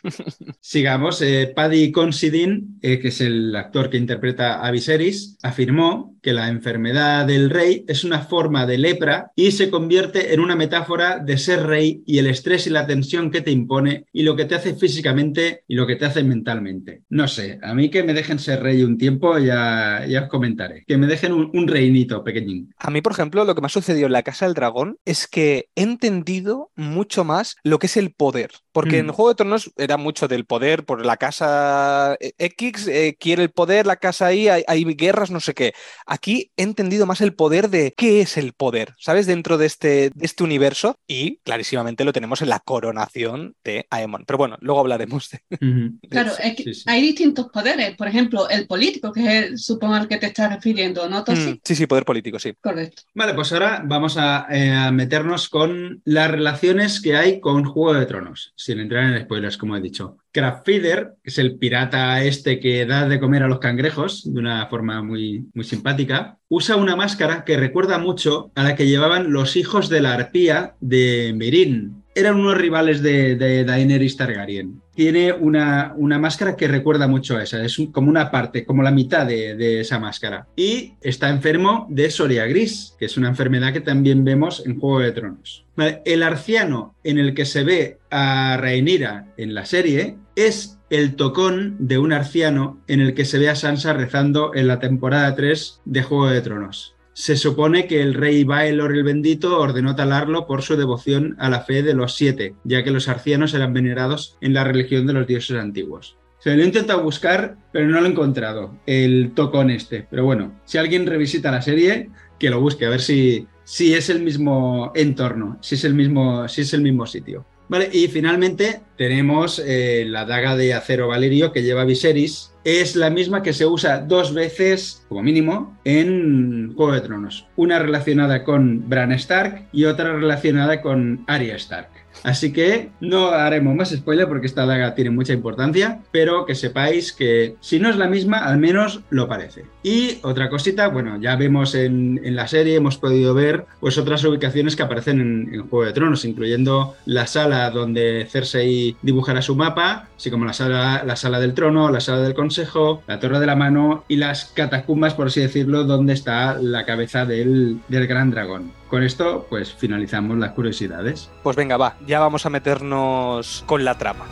Sigamos. 0.59 1.21
Eh, 1.21 1.51
Paddy 1.55 1.91
Considine, 1.91 2.61
eh, 2.81 2.99
que 2.99 3.09
es 3.09 3.21
el 3.21 3.55
actor 3.55 3.89
que 3.89 3.97
interpreta 3.97 4.65
a 4.65 4.70
Viserys, 4.71 5.37
afirmó 5.43 6.15
que 6.21 6.33
la 6.33 6.49
enfermedad 6.49 7.25
del 7.25 7.49
rey 7.49 7.83
es 7.87 8.03
una 8.03 8.21
forma 8.21 8.65
de 8.65 8.77
lepra 8.77 9.31
y 9.35 9.51
se 9.51 9.69
convierte 9.69 10.33
en 10.33 10.39
una 10.39 10.55
metáfora 10.55 11.19
de 11.19 11.37
ser 11.37 11.65
rey 11.65 12.03
y 12.05 12.19
el 12.19 12.27
estrés 12.27 12.67
y 12.67 12.69
la 12.69 12.85
tensión 12.85 13.31
que 13.31 13.41
te 13.41 13.51
impone 13.51 14.05
y 14.13 14.23
lo 14.23 14.35
que 14.35 14.45
te 14.45 14.55
hace 14.55 14.75
físicamente 14.75 15.63
y 15.67 15.75
lo 15.75 15.87
que 15.87 15.95
te 15.95 16.05
hace 16.05 16.23
mentalmente. 16.23 17.01
No 17.09 17.27
sé, 17.27 17.59
a 17.61 17.73
mí 17.73 17.89
que 17.89 18.03
me 18.03 18.13
dejen 18.13 18.39
ser 18.39 18.61
rey 18.61 18.83
un 18.83 18.97
tiempo 18.97 19.37
ya, 19.39 20.05
ya 20.07 20.23
os 20.23 20.29
comentaré. 20.29 20.83
Que 20.87 20.97
me 20.97 21.07
dejen 21.07 21.33
un, 21.33 21.67
reinito 21.67 22.23
pequeñín. 22.23 22.73
A 22.77 22.89
mí, 22.91 23.01
por 23.01 23.13
ejemplo, 23.13 23.45
lo 23.45 23.55
que 23.55 23.61
me 23.61 23.67
ha 23.67 23.69
sucedido 23.69 24.07
en 24.07 24.13
la 24.13 24.23
Casa 24.23 24.45
del 24.45 24.55
Dragón 24.55 24.97
es 25.05 25.27
que 25.27 25.69
he 25.75 25.83
entendido 25.83 26.71
mucho 26.75 27.23
más 27.23 27.55
lo 27.63 27.79
que 27.79 27.87
es 27.87 27.97
el 27.97 28.13
poder. 28.13 28.51
Porque 28.71 28.99
en 28.99 29.07
mm. 29.07 29.11
Juego 29.11 29.29
de 29.29 29.35
Tronos 29.35 29.71
era 29.77 29.97
mucho 29.97 30.27
del 30.27 30.45
poder 30.45 30.85
por 30.85 31.05
la 31.05 31.17
casa 31.17 32.15
eh, 32.19 32.33
X, 32.37 32.87
eh, 32.87 33.17
quiere 33.19 33.43
el 33.43 33.51
poder, 33.51 33.85
la 33.85 33.97
casa 33.97 34.33
Y, 34.33 34.47
hay, 34.67 34.85
hay 34.85 34.93
guerras, 34.95 35.31
no 35.31 35.39
sé 35.39 35.53
qué 35.53 35.73
Aquí 36.05 36.51
he 36.57 36.63
entendido 36.63 37.05
más 37.05 37.21
el 37.21 37.33
poder 37.33 37.69
de 37.69 37.93
qué 37.95 38.21
es 38.21 38.37
el 38.37 38.53
poder, 38.53 38.93
¿sabes? 38.97 39.25
Dentro 39.25 39.57
de 39.57 39.65
este, 39.65 40.11
este 40.19 40.43
universo 40.43 40.97
y 41.07 41.37
clarísimamente 41.37 42.03
lo 42.03 42.13
tenemos 42.13 42.41
en 42.41 42.49
la 42.49 42.59
coronación 42.59 43.55
de 43.63 43.87
Aemon. 43.89 44.25
Pero 44.25 44.37
bueno, 44.37 44.57
luego 44.61 44.79
hablaremos 44.79 45.29
de... 45.29 45.93
claro, 46.09 46.31
es 46.41 46.55
que 46.55 46.71
hay 46.85 47.01
distintos 47.01 47.47
poderes. 47.49 47.95
Por 47.95 48.07
ejemplo, 48.07 48.49
el 48.49 48.67
político, 48.67 49.11
que 49.11 49.21
es 49.21 49.27
el, 49.27 49.57
supongo 49.57 49.95
al 49.95 50.07
que 50.07 50.17
te 50.17 50.27
estás 50.27 50.53
refiriendo, 50.53 51.07
¿no, 51.09 51.21
mm, 51.21 51.59
sí, 51.63 51.75
sí, 51.75 51.87
poder 51.87 52.05
político, 52.05 52.39
sí. 52.39 52.53
Correcto. 52.59 53.03
Vale, 53.13 53.33
pues 53.33 53.51
ahora 53.53 53.83
vamos 53.85 54.17
eh, 54.17 54.71
a, 54.71 54.91
meternos 54.91 55.49
con 55.49 56.01
las 56.05 56.29
relaciones 56.29 57.01
que 57.01 57.15
hay 57.15 57.39
con 57.39 57.63
Juego 57.63 57.99
de 57.99 58.05
Tronos, 58.05 58.53
sin 58.55 58.79
entrar 58.79 59.05
en 59.05 59.21
spoilers, 59.23 59.57
como 59.57 59.75
he 59.75 59.81
dicho. 59.81 60.17
Craftfeeder, 60.31 61.15
que 61.23 61.29
es 61.29 61.37
el 61.37 61.57
pirata 61.57 62.23
este 62.23 62.59
que 62.59 62.85
da 62.85 63.07
de 63.07 63.19
comer 63.19 63.43
a 63.43 63.47
los 63.47 63.59
cangrejos 63.59 64.23
de 64.33 64.39
una 64.39 64.67
forma 64.67 65.03
muy, 65.03 65.49
muy 65.53 65.65
simpática, 65.65 66.37
usa 66.47 66.75
una 66.75 66.95
máscara 66.95 67.43
que 67.43 67.57
recuerda 67.57 67.97
mucho 67.97 68.51
a 68.55 68.63
la 68.63 68.75
que 68.75 68.87
llevaban 68.87 69.31
los 69.31 69.55
hijos 69.55 69.89
de 69.89 70.01
la 70.01 70.13
arpía 70.13 70.75
de 70.79 71.33
Merin. 71.35 72.00
Eran 72.13 72.35
unos 72.35 72.57
rivales 72.57 73.01
de, 73.01 73.35
de 73.35 73.63
Daenerys 73.63 74.17
Targaryen. 74.17 74.81
Tiene 74.93 75.31
una, 75.31 75.93
una, 75.95 76.19
máscara 76.19 76.57
que 76.57 76.67
recuerda 76.67 77.07
mucho 77.07 77.37
a 77.37 77.43
esa, 77.43 77.63
es 77.63 77.77
como 77.93 78.09
una 78.09 78.29
parte, 78.29 78.65
como 78.65 78.83
la 78.83 78.91
mitad 78.91 79.25
de, 79.25 79.55
de, 79.55 79.79
esa 79.79 79.99
máscara. 79.99 80.47
Y 80.55 80.93
está 81.01 81.29
enfermo 81.29 81.87
de 81.89 82.09
Soria 82.11 82.45
Gris, 82.45 82.95
que 82.99 83.05
es 83.05 83.17
una 83.17 83.29
enfermedad 83.29 83.71
que 83.71 83.79
también 83.79 84.25
vemos 84.25 84.63
en 84.65 84.79
Juego 84.79 84.99
de 84.99 85.11
Tronos. 85.13 85.65
El 86.05 86.23
arciano 86.23 86.95
en 87.03 87.17
el 87.17 87.33
que 87.33 87.45
se 87.45 87.63
ve 87.63 87.99
a 88.11 88.57
Rhaenyra 88.57 89.27
en 89.37 89.53
la 89.53 89.65
serie 89.65 90.17
es 90.35 90.77
el 90.89 91.15
tocón 91.15 91.77
de 91.79 91.97
un 91.97 92.11
arciano 92.11 92.81
en 92.87 92.99
el 92.99 93.13
que 93.13 93.25
se 93.25 93.39
ve 93.39 93.49
a 93.49 93.55
Sansa 93.55 93.93
rezando 93.93 94.53
en 94.53 94.67
la 94.67 94.79
temporada 94.79 95.33
3 95.35 95.81
de 95.85 96.03
Juego 96.03 96.27
de 96.27 96.41
Tronos. 96.41 96.95
Se 97.13 97.35
supone 97.35 97.87
que 97.87 98.01
el 98.01 98.13
rey 98.13 98.43
Baelor 98.45 98.95
el 98.95 99.03
Bendito 99.03 99.59
ordenó 99.59 99.95
talarlo 99.95 100.47
por 100.47 100.61
su 100.61 100.77
devoción 100.77 101.35
a 101.39 101.49
la 101.49 101.61
fe 101.61 101.83
de 101.83 101.93
los 101.93 102.15
siete, 102.15 102.55
ya 102.63 102.83
que 102.83 102.91
los 102.91 103.09
arcianos 103.09 103.53
eran 103.53 103.73
venerados 103.73 104.37
en 104.39 104.53
la 104.53 104.63
religión 104.63 105.05
de 105.07 105.13
los 105.13 105.27
dioses 105.27 105.57
antiguos. 105.57 106.17
Se 106.39 106.55
lo 106.55 106.63
he 106.63 106.65
intentado 106.65 107.03
buscar, 107.03 107.57
pero 107.71 107.87
no 107.87 107.99
lo 107.99 108.07
he 108.07 108.09
encontrado, 108.09 108.75
el 108.87 109.33
tocón 109.35 109.69
este. 109.69 110.07
Pero 110.09 110.25
bueno, 110.25 110.59
si 110.65 110.77
alguien 110.77 111.05
revisita 111.05 111.51
la 111.51 111.61
serie, 111.61 112.09
que 112.39 112.49
lo 112.49 112.61
busque, 112.61 112.85
a 112.85 112.89
ver 112.89 113.01
si, 113.01 113.45
si 113.63 113.93
es 113.93 114.09
el 114.09 114.23
mismo 114.23 114.91
entorno, 114.95 115.59
si 115.61 115.75
es 115.75 115.83
el 115.83 115.93
mismo, 115.93 116.47
si 116.47 116.61
es 116.61 116.73
el 116.73 116.81
mismo 116.81 117.05
sitio. 117.05 117.45
Vale, 117.71 117.89
y 117.93 118.09
finalmente 118.09 118.81
tenemos 118.97 119.57
eh, 119.65 120.03
la 120.05 120.25
daga 120.25 120.57
de 120.57 120.73
acero 120.73 121.07
Valerio 121.07 121.53
que 121.53 121.63
lleva 121.63 121.85
Viserys. 121.85 122.53
Es 122.65 122.97
la 122.97 123.09
misma 123.09 123.43
que 123.43 123.53
se 123.53 123.65
usa 123.65 123.99
dos 123.99 124.33
veces, 124.33 125.05
como 125.07 125.23
mínimo, 125.23 125.79
en 125.85 126.73
Juego 126.75 126.91
de 126.91 126.99
Tronos. 126.99 127.47
Una 127.55 127.79
relacionada 127.79 128.43
con 128.43 128.89
Bran 128.89 129.13
Stark 129.13 129.69
y 129.71 129.85
otra 129.85 130.11
relacionada 130.11 130.81
con 130.81 131.23
Arya 131.27 131.55
Stark. 131.55 132.00
Así 132.23 132.53
que 132.53 132.91
no 132.99 133.29
haremos 133.29 133.75
más 133.75 133.89
spoiler 133.89 134.27
porque 134.27 134.47
esta 134.47 134.65
daga 134.65 134.95
tiene 134.95 135.09
mucha 135.09 135.33
importancia, 135.33 136.01
pero 136.11 136.45
que 136.45 136.55
sepáis 136.55 137.13
que 137.13 137.55
si 137.59 137.79
no 137.79 137.89
es 137.89 137.97
la 137.97 138.07
misma, 138.07 138.39
al 138.39 138.57
menos 138.57 139.01
lo 139.09 139.27
parece. 139.27 139.65
Y 139.83 140.19
otra 140.21 140.49
cosita, 140.49 140.87
bueno, 140.87 141.19
ya 141.19 141.35
vemos 141.35 141.75
en, 141.75 142.19
la 142.35 142.47
serie, 142.47 142.75
hemos 142.75 142.97
podido 142.97 143.33
ver 143.33 143.65
pues 143.79 143.97
otras 143.97 144.23
ubicaciones 144.23 144.75
que 144.75 144.83
aparecen 144.83 145.19
en, 145.19 145.61
Juego 145.61 145.85
de 145.85 145.93
Tronos, 145.93 146.25
incluyendo 146.25 146.95
la 147.05 147.27
sala 147.27 147.69
donde 147.69 148.27
Cersei 148.29 148.95
dibujará 149.01 149.41
su 149.41 149.55
mapa, 149.55 150.09
así 150.17 150.31
como 150.31 150.45
la 150.45 150.53
sala, 150.53 151.03
la 151.05 151.15
sala 151.15 151.39
del 151.39 151.53
trono, 151.53 151.91
la 151.91 151.99
sala 151.99 152.21
del 152.21 152.33
consejo, 152.33 153.03
la 153.07 153.19
torre 153.19 153.39
de 153.39 153.45
la 153.45 153.55
mano 153.55 154.03
y 154.07 154.17
las 154.17 154.45
catacumbas, 154.45 155.13
por 155.13 155.27
así 155.27 155.39
decirlo, 155.39 155.83
donde 155.83 156.13
está 156.13 156.57
la 156.59 156.85
cabeza 156.85 157.25
del, 157.25 157.79
del 157.87 158.07
gran 158.07 158.31
dragón. 158.31 158.80
Con 158.91 159.03
esto, 159.03 159.47
pues 159.49 159.73
finalizamos 159.73 160.37
las 160.37 160.51
curiosidades. 160.51 161.31
Pues 161.43 161.55
venga, 161.55 161.77
va, 161.77 161.95
ya 162.05 162.19
vamos 162.19 162.45
a 162.45 162.49
meternos 162.49 163.63
con 163.65 163.85
la 163.85 163.97
trama. 163.97 164.25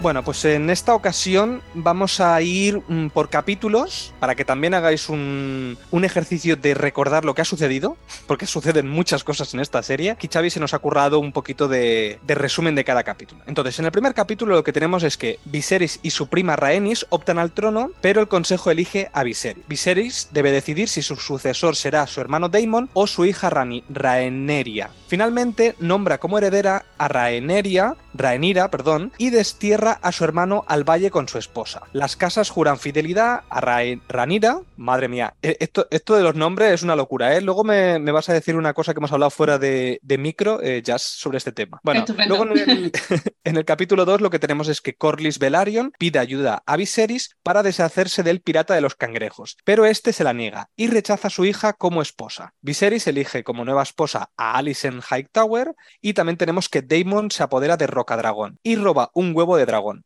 Bueno, 0.00 0.22
pues 0.22 0.44
en 0.44 0.70
esta 0.70 0.94
ocasión 0.94 1.60
vamos 1.74 2.20
a 2.20 2.40
ir 2.40 2.80
mm, 2.86 3.08
por 3.08 3.30
capítulos 3.30 4.14
para 4.20 4.36
que 4.36 4.44
también 4.44 4.74
hagáis 4.74 5.08
un, 5.08 5.76
ejercicio 5.90 6.54
de 6.54 6.74
recordar 6.74 7.24
lo 7.24 7.34
que 7.34 7.42
ha 7.42 7.44
sucedido, 7.44 7.96
porque 8.28 8.46
suceden 8.46 8.88
muchas 8.88 9.24
cosas 9.24 9.52
en 9.54 9.60
esta 9.60 9.82
serie. 9.82 10.12
Aquí 10.12 10.28
Xavi 10.32 10.50
se 10.50 10.60
nos 10.60 10.72
ha 10.72 10.78
currado 10.78 11.18
un 11.18 11.32
poquito 11.32 11.66
de, 11.66 12.20
resumen 12.28 12.76
de 12.76 12.84
cada 12.84 13.02
capítulo. 13.02 13.42
Entonces, 13.46 13.76
en 13.80 13.86
el 13.86 13.90
primer 13.90 14.14
capítulo 14.14 14.54
lo 14.54 14.62
que 14.62 14.72
tenemos 14.72 15.02
es 15.02 15.16
que 15.16 15.40
Viserys 15.46 15.98
y 16.04 16.10
su 16.10 16.28
prima 16.28 16.54
Rhaenys 16.54 17.04
optan 17.08 17.40
al 17.40 17.50
trono, 17.50 17.90
pero 18.00 18.20
el 18.20 18.28
consejo 18.28 18.70
elige 18.70 19.10
a 19.12 19.24
Viserys. 19.24 19.66
Viserys 19.66 20.28
debe 20.30 20.52
decidir 20.52 20.88
si 20.88 21.02
su 21.02 21.16
sucesor 21.16 21.74
será 21.74 22.06
su 22.06 22.20
hermano 22.20 22.48
Daemon 22.48 22.88
o 22.92 23.08
su 23.08 23.24
hija 23.24 23.50
Rhaenyra. 23.50 24.90
Finalmente, 25.08 25.74
nombra 25.80 26.18
como 26.18 26.38
heredera 26.38 26.84
a 26.98 27.08
Rhaenyra, 27.08 27.96
Rhaenyra, 28.14 28.70
perdón, 28.70 29.12
y 29.18 29.30
destierra 29.30 29.87
a 29.92 30.12
su 30.12 30.24
hermano 30.24 30.64
al 30.68 30.84
valle 30.84 31.10
con 31.10 31.28
su 31.28 31.38
esposa. 31.38 31.82
Las 31.92 32.16
casas 32.16 32.50
juran 32.50 32.78
fidelidad 32.78 33.42
a 33.48 33.60
Ranira. 33.60 34.60
Madre 34.76 35.08
mía, 35.08 35.34
e-, 35.42 35.56
esto, 35.60 35.86
esto 35.90 36.16
de 36.16 36.22
los 36.22 36.34
nombres 36.34 36.72
es 36.72 36.82
una 36.82 36.96
locura, 36.96 37.36
¿eh? 37.36 37.40
Luego 37.40 37.64
me, 37.64 37.98
vas 38.12 38.28
a 38.28 38.32
decir 38.32 38.56
una 38.56 38.74
cosa 38.74 38.94
que 38.94 39.00
hemos 39.00 39.12
hablado 39.12 39.30
fuera 39.30 39.58
de, 39.58 40.00
micro, 40.18 40.60
eh, 40.62 40.82
Jazz, 40.82 41.02
sobre 41.02 41.38
este 41.38 41.52
tema. 41.52 41.80
Bueno, 41.82 42.04
luego 42.26 42.44
en 42.44 43.56
el, 43.56 43.64
capítulo 43.64 44.04
2 44.04 44.20
lo 44.20 44.30
que 44.30 44.38
tenemos 44.38 44.68
es 44.68 44.80
que 44.80 44.94
Corlys 44.94 45.38
Velaryon 45.38 45.92
pide 45.98 46.18
ayuda 46.18 46.62
a 46.66 46.76
Viserys 46.76 47.36
para 47.42 47.62
deshacerse 47.62 48.22
del 48.22 48.40
pirata 48.40 48.74
de 48.74 48.80
los 48.80 48.94
cangrejos, 48.94 49.56
pero 49.64 49.86
este 49.86 50.12
se 50.12 50.24
la 50.24 50.32
niega 50.32 50.70
y 50.76 50.88
rechaza 50.88 51.28
a 51.28 51.30
su 51.30 51.44
hija 51.44 51.72
como 51.72 52.02
esposa. 52.02 52.54
Viserys 52.60 53.06
elige 53.06 53.44
como 53.44 53.64
nueva 53.64 53.82
esposa 53.82 54.30
a 54.36 54.58
Alicent 54.58 55.02
Hightower 55.10 55.74
y 56.00 56.14
también 56.14 56.36
tenemos 56.36 56.68
que 56.68 56.82
Daemon 56.82 57.30
se 57.30 57.42
apodera 57.42 57.76
de 57.76 57.86
Rocadragón 57.86 58.58
y 58.62 58.76
roba 58.76 59.10
un 59.14 59.34
huevo 59.34 59.56
de 59.56 59.66
dragón 59.66 59.77
dragón. 59.78 60.04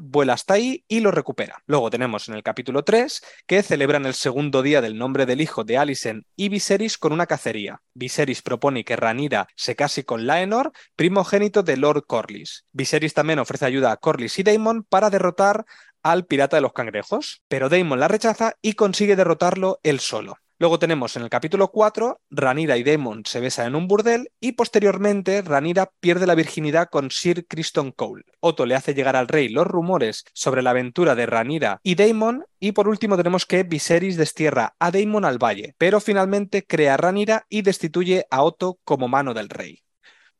Vuela 0.00 0.32
hasta 0.32 0.54
ahí 0.54 0.84
y 0.88 1.00
lo 1.00 1.10
recupera. 1.10 1.62
Luego 1.66 1.90
tenemos 1.90 2.28
en 2.28 2.34
el 2.34 2.42
capítulo 2.42 2.84
3 2.84 3.22
que 3.46 3.62
celebran 3.62 4.06
el 4.06 4.14
segundo 4.14 4.62
día 4.62 4.80
del 4.80 4.98
nombre 4.98 5.26
del 5.26 5.40
hijo 5.40 5.64
de 5.64 5.78
Alicent 5.78 6.24
y 6.36 6.48
Viserys 6.48 6.98
con 6.98 7.12
una 7.12 7.26
cacería. 7.26 7.80
Viserys 7.94 8.42
propone 8.42 8.84
que 8.84 8.96
Rhaenyra 8.96 9.48
se 9.54 9.76
case 9.76 10.04
con 10.04 10.26
Laenor, 10.26 10.72
primogénito 10.96 11.62
de 11.62 11.76
Lord 11.76 12.04
Corlys. 12.06 12.64
Viserys 12.72 13.14
también 13.14 13.38
ofrece 13.38 13.66
ayuda 13.66 13.92
a 13.92 13.96
Corlys 13.96 14.38
y 14.38 14.42
Daemon 14.42 14.84
para 14.84 15.10
derrotar 15.10 15.64
al 16.02 16.26
pirata 16.26 16.56
de 16.56 16.62
los 16.62 16.72
cangrejos, 16.72 17.42
pero 17.48 17.68
Daemon 17.68 18.00
la 18.00 18.08
rechaza 18.08 18.54
y 18.62 18.74
consigue 18.74 19.16
derrotarlo 19.16 19.80
él 19.82 20.00
solo. 20.00 20.36
Luego 20.60 20.80
tenemos 20.80 21.14
en 21.14 21.22
el 21.22 21.30
capítulo 21.30 21.68
4, 21.68 22.20
Ranira 22.30 22.76
y 22.76 22.82
Daemon 22.82 23.22
se 23.24 23.38
besan 23.38 23.68
en 23.68 23.74
un 23.76 23.86
burdel 23.86 24.32
y 24.40 24.52
posteriormente 24.52 25.40
Ranira 25.42 25.92
pierde 26.00 26.26
la 26.26 26.34
virginidad 26.34 26.88
con 26.90 27.12
Sir 27.12 27.46
Criston 27.46 27.92
Cole. 27.92 28.24
Otto 28.40 28.66
le 28.66 28.74
hace 28.74 28.92
llegar 28.92 29.14
al 29.14 29.28
rey 29.28 29.48
los 29.48 29.68
rumores 29.68 30.24
sobre 30.32 30.62
la 30.62 30.70
aventura 30.70 31.14
de 31.14 31.26
Ranira 31.26 31.78
y 31.84 31.94
Daemon 31.94 32.44
y 32.58 32.72
por 32.72 32.88
último 32.88 33.16
tenemos 33.16 33.46
que 33.46 33.62
Viserys 33.62 34.16
destierra 34.16 34.74
a 34.80 34.90
Daemon 34.90 35.24
al 35.24 35.38
valle, 35.38 35.76
pero 35.78 36.00
finalmente 36.00 36.66
crea 36.66 36.94
a 36.94 36.96
Ranira 36.96 37.46
y 37.48 37.62
destituye 37.62 38.26
a 38.28 38.42
Otto 38.42 38.80
como 38.82 39.06
mano 39.06 39.34
del 39.34 39.50
rey 39.50 39.84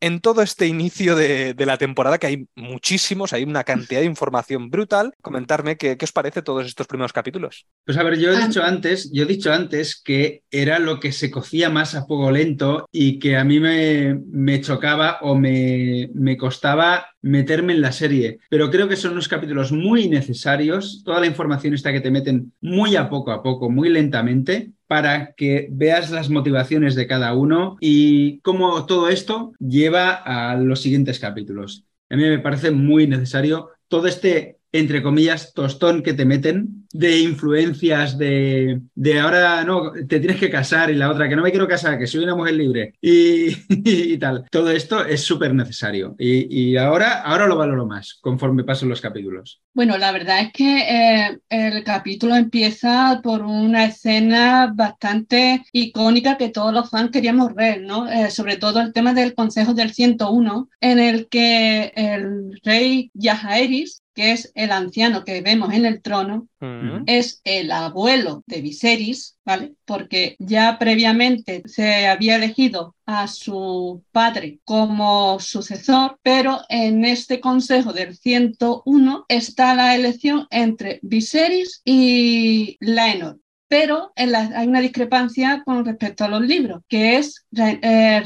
en 0.00 0.20
todo 0.20 0.42
este 0.42 0.66
inicio 0.66 1.16
de, 1.16 1.54
la 1.58 1.76
temporada, 1.76 2.18
que 2.18 2.26
hay 2.26 2.46
muchísimos, 2.54 3.32
hay 3.32 3.44
una 3.44 3.64
cantidad 3.64 4.00
de 4.00 4.06
información 4.06 4.70
brutal, 4.70 5.12
comentarme 5.20 5.76
qué, 5.76 5.96
os 6.00 6.12
parece 6.12 6.42
todos 6.42 6.66
estos 6.66 6.86
primeros 6.86 7.12
capítulos. 7.12 7.66
Pues 7.84 7.98
a 7.98 8.02
ver, 8.02 8.18
yo 8.18 8.32
he 8.32 8.36
ah. 8.36 8.46
dicho 8.46 8.62
antes, 8.62 9.10
yo 9.12 9.24
he 9.24 9.26
dicho 9.26 9.52
antes 9.52 10.00
que 10.00 10.42
era 10.50 10.78
lo 10.78 11.00
que 11.00 11.12
se 11.12 11.30
cocía 11.30 11.68
más 11.68 11.94
a 11.94 12.04
fuego 12.04 12.30
lento 12.30 12.88
y 12.92 13.18
que 13.18 13.36
a 13.36 13.44
mí 13.44 13.60
me, 13.60 14.18
me 14.30 14.60
chocaba 14.60 15.18
o 15.22 15.34
me, 15.34 16.10
me 16.14 16.36
costaba 16.36 17.08
meterme 17.20 17.72
en 17.72 17.80
la 17.80 17.92
serie. 17.92 18.38
Pero 18.48 18.70
creo 18.70 18.88
que 18.88 18.96
son 18.96 19.12
unos 19.12 19.28
capítulos 19.28 19.72
muy 19.72 20.08
necesarios. 20.08 21.02
Toda 21.04 21.20
la 21.20 21.26
información 21.26 21.74
está 21.74 21.92
que 21.92 22.00
te 22.00 22.10
meten 22.10 22.52
muy 22.60 22.96
a 22.96 23.08
poco 23.08 23.32
a 23.32 23.42
poco, 23.42 23.70
muy 23.70 23.88
lentamente, 23.88 24.72
para 24.88 25.34
que 25.34 25.68
veas 25.70 26.10
las 26.10 26.30
motivaciones 26.30 26.96
de 26.96 27.06
cada 27.06 27.34
uno 27.34 27.76
y 27.80 28.40
cómo 28.40 28.86
todo 28.86 29.08
esto 29.08 29.52
lleva 29.60 30.10
a 30.14 30.56
los 30.56 30.80
siguientes 30.80 31.20
capítulos. 31.20 31.84
A 32.10 32.16
mí 32.16 32.22
me 32.24 32.38
parece 32.40 32.70
muy 32.72 33.06
necesario 33.06 33.70
todo 33.86 34.08
este 34.08 34.57
entre 34.72 35.02
comillas, 35.02 35.52
tostón 35.54 36.02
que 36.02 36.12
te 36.12 36.24
meten 36.24 36.86
de 36.92 37.18
influencias 37.20 38.16
de, 38.16 38.80
de 38.94 39.20
ahora 39.20 39.62
no, 39.64 39.92
te 39.92 40.20
tienes 40.20 40.38
que 40.38 40.50
casar 40.50 40.90
y 40.90 40.94
la 40.94 41.10
otra 41.10 41.28
que 41.28 41.36
no 41.36 41.42
me 41.42 41.50
quiero 41.50 41.68
casar, 41.68 41.98
que 41.98 42.06
soy 42.06 42.24
una 42.24 42.34
mujer 42.34 42.54
libre 42.54 42.94
y, 43.00 44.16
tal. 44.18 44.46
Todo 44.50 44.70
esto 44.70 45.04
es 45.04 45.22
súper 45.22 45.54
necesario 45.54 46.14
y, 46.18 46.70
y, 46.70 46.76
ahora, 46.76 47.22
ahora 47.22 47.46
lo 47.46 47.56
valoro 47.56 47.86
más 47.86 48.18
conforme 48.20 48.64
pasan 48.64 48.88
los 48.88 49.00
capítulos. 49.00 49.60
Bueno, 49.74 49.96
la 49.96 50.12
verdad 50.12 50.40
es 50.40 50.52
que 50.52 50.80
eh, 50.80 51.38
el 51.50 51.84
capítulo 51.84 52.34
empieza 52.34 53.20
por 53.22 53.42
una 53.42 53.84
escena 53.84 54.72
bastante 54.74 55.62
icónica 55.72 56.36
que 56.36 56.48
todos 56.48 56.72
los 56.72 56.90
fans 56.90 57.10
queríamos 57.10 57.54
ver, 57.54 57.82
¿no? 57.82 58.10
Eh, 58.10 58.30
sobre 58.30 58.56
todo 58.56 58.80
el 58.80 58.92
tema 58.92 59.14
del 59.14 59.34
Consejo 59.34 59.74
del 59.74 59.92
101, 59.92 60.68
en 60.80 60.98
el 60.98 61.28
que 61.28 61.92
el 61.94 62.58
rey 62.64 63.10
Yajaeris 63.14 64.02
que 64.18 64.32
es 64.32 64.50
el 64.56 64.72
anciano 64.72 65.24
que 65.24 65.42
vemos 65.42 65.72
en 65.72 65.86
el 65.86 66.02
trono, 66.02 66.48
es 67.06 67.40
el 67.44 67.70
abuelo 67.70 68.42
de 68.46 68.60
Viserys, 68.60 69.38
¿vale? 69.44 69.74
Porque 69.84 70.34
ya 70.40 70.76
previamente 70.76 71.62
se 71.66 72.08
había 72.08 72.34
elegido 72.34 72.96
a 73.06 73.28
su 73.28 74.02
padre 74.10 74.58
como 74.64 75.38
sucesor, 75.38 76.18
pero 76.24 76.62
en 76.68 77.04
este 77.04 77.38
consejo 77.38 77.92
del 77.92 78.16
101 78.16 79.24
está 79.28 79.76
la 79.76 79.94
elección 79.94 80.48
entre 80.50 80.98
Viserys 81.02 81.80
y 81.84 82.76
Laenor 82.80 83.38
pero 83.70 84.12
hay 84.16 84.66
una 84.66 84.80
discrepancia 84.80 85.62
con 85.62 85.84
respecto 85.84 86.24
a 86.24 86.28
los 86.28 86.40
libros, 86.40 86.80
que 86.88 87.18
es 87.18 87.46
eh, 87.54 88.22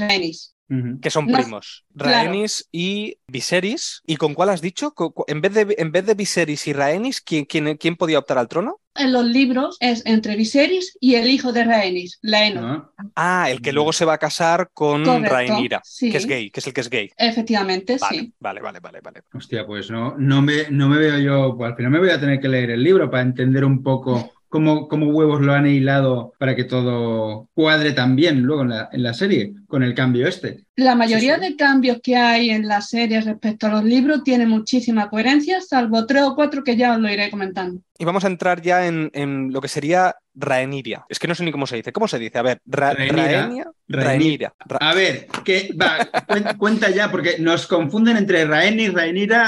que 1.00 1.10
son 1.10 1.26
primos. 1.26 1.84
Rhaenys 1.94 2.68
y 2.72 3.18
Viserys. 3.26 4.02
¿Y 4.06 4.16
con 4.16 4.34
cuál 4.34 4.50
has 4.50 4.60
dicho? 4.60 4.94
En 5.26 5.40
vez 5.40 5.54
de, 5.54 5.74
en 5.78 5.92
vez 5.92 6.06
de 6.06 6.14
Viserys 6.14 6.66
y 6.66 6.72
Rhaenys, 6.72 7.20
¿quién, 7.20 7.44
quién, 7.44 7.96
podía 7.96 8.18
optar 8.18 8.38
al 8.38 8.48
trono? 8.48 8.80
En 8.94 9.12
los 9.12 9.24
libros 9.24 9.76
es 9.80 10.04
entre 10.04 10.36
Viserys 10.36 10.96
y 11.00 11.14
el 11.14 11.28
hijo 11.28 11.52
de 11.52 11.64
Rhaenys, 11.64 12.18
Laenor. 12.22 12.92
Ah. 12.96 13.04
ah, 13.16 13.50
el 13.50 13.62
que 13.62 13.72
luego 13.72 13.92
se 13.92 14.04
va 14.04 14.14
a 14.14 14.18
casar 14.18 14.70
con 14.72 15.04
Rhaenyra, 15.04 15.82
que 15.98 16.16
es 16.16 16.26
gay, 16.26 16.50
que 16.50 16.60
es 16.60 16.66
el 16.66 16.72
que 16.72 16.80
es 16.80 16.90
gay. 16.90 17.10
Efectivamente, 17.16 17.98
sí. 17.98 18.32
Vale, 18.38 18.60
vale, 18.60 18.80
vale, 18.80 19.00
vale. 19.00 19.22
Hostia, 19.32 19.66
pues 19.66 19.90
no, 19.90 20.16
no, 20.18 20.42
me, 20.42 20.70
no 20.70 20.88
me 20.88 20.98
veo 20.98 21.18
yo, 21.18 21.56
pues 21.56 21.70
al 21.70 21.76
final 21.76 21.92
me 21.92 21.98
voy 21.98 22.10
a 22.10 22.20
tener 22.20 22.40
que 22.40 22.48
leer 22.48 22.70
el 22.70 22.82
libro 22.82 23.10
para 23.10 23.22
entender 23.22 23.64
un 23.64 23.82
poco 23.82 24.32
cómo, 24.52 24.86
huevos 25.08 25.40
lo 25.40 25.54
han 25.54 25.66
hilado 25.66 26.34
para 26.38 26.54
que 26.54 26.64
todo 26.64 27.48
cuadre 27.54 27.92
tan 27.92 28.14
bien 28.16 28.42
luego 28.42 28.62
en 28.62 28.68
la, 28.68 28.88
en 28.92 29.02
la 29.02 29.14
serie 29.14 29.54
con 29.66 29.82
el 29.82 29.94
cambio 29.94 30.28
este. 30.28 30.66
La 30.76 30.94
mayoría 30.94 31.34
sí. 31.36 31.40
de 31.42 31.56
cambios 31.56 31.98
que 32.02 32.16
hay 32.16 32.48
en 32.50 32.66
la 32.66 32.80
serie 32.80 33.20
respecto 33.20 33.66
a 33.66 33.70
los 33.70 33.84
libros 33.84 34.24
tiene 34.24 34.46
muchísima 34.46 35.10
coherencia, 35.10 35.60
salvo 35.60 36.06
tres 36.06 36.22
o 36.22 36.34
cuatro 36.34 36.64
que 36.64 36.76
ya 36.76 36.92
os 36.94 36.98
lo 36.98 37.10
iré 37.10 37.30
comentando. 37.30 37.80
Y 37.98 38.04
vamos 38.06 38.24
a 38.24 38.28
entrar 38.28 38.62
ya 38.62 38.86
en, 38.86 39.10
en 39.12 39.52
lo 39.52 39.60
que 39.60 39.68
sería 39.68 40.16
Rhaenyra. 40.34 41.04
Es 41.10 41.18
que 41.18 41.28
no 41.28 41.34
sé 41.34 41.44
ni 41.44 41.52
cómo 41.52 41.66
se 41.66 41.76
dice. 41.76 41.92
¿Cómo 41.92 42.08
se 42.08 42.18
dice? 42.18 42.38
A 42.38 42.42
ver, 42.42 42.58
Ra 42.64 42.94
Rhaenyra. 42.94 43.22
Rhaenyra. 43.46 43.70
Rhaenyra. 43.88 44.54
Ra- 44.66 44.78
A 44.80 44.94
ver, 44.94 45.26
que 45.44 45.74
va, 45.80 45.98
cuen- 46.26 46.56
cuenta 46.56 46.88
ya, 46.90 47.10
porque 47.10 47.36
nos 47.38 47.66
confunden 47.66 48.16
entre 48.16 48.46
Raeni, 48.46 48.88
Rhaenyra, 48.88 49.42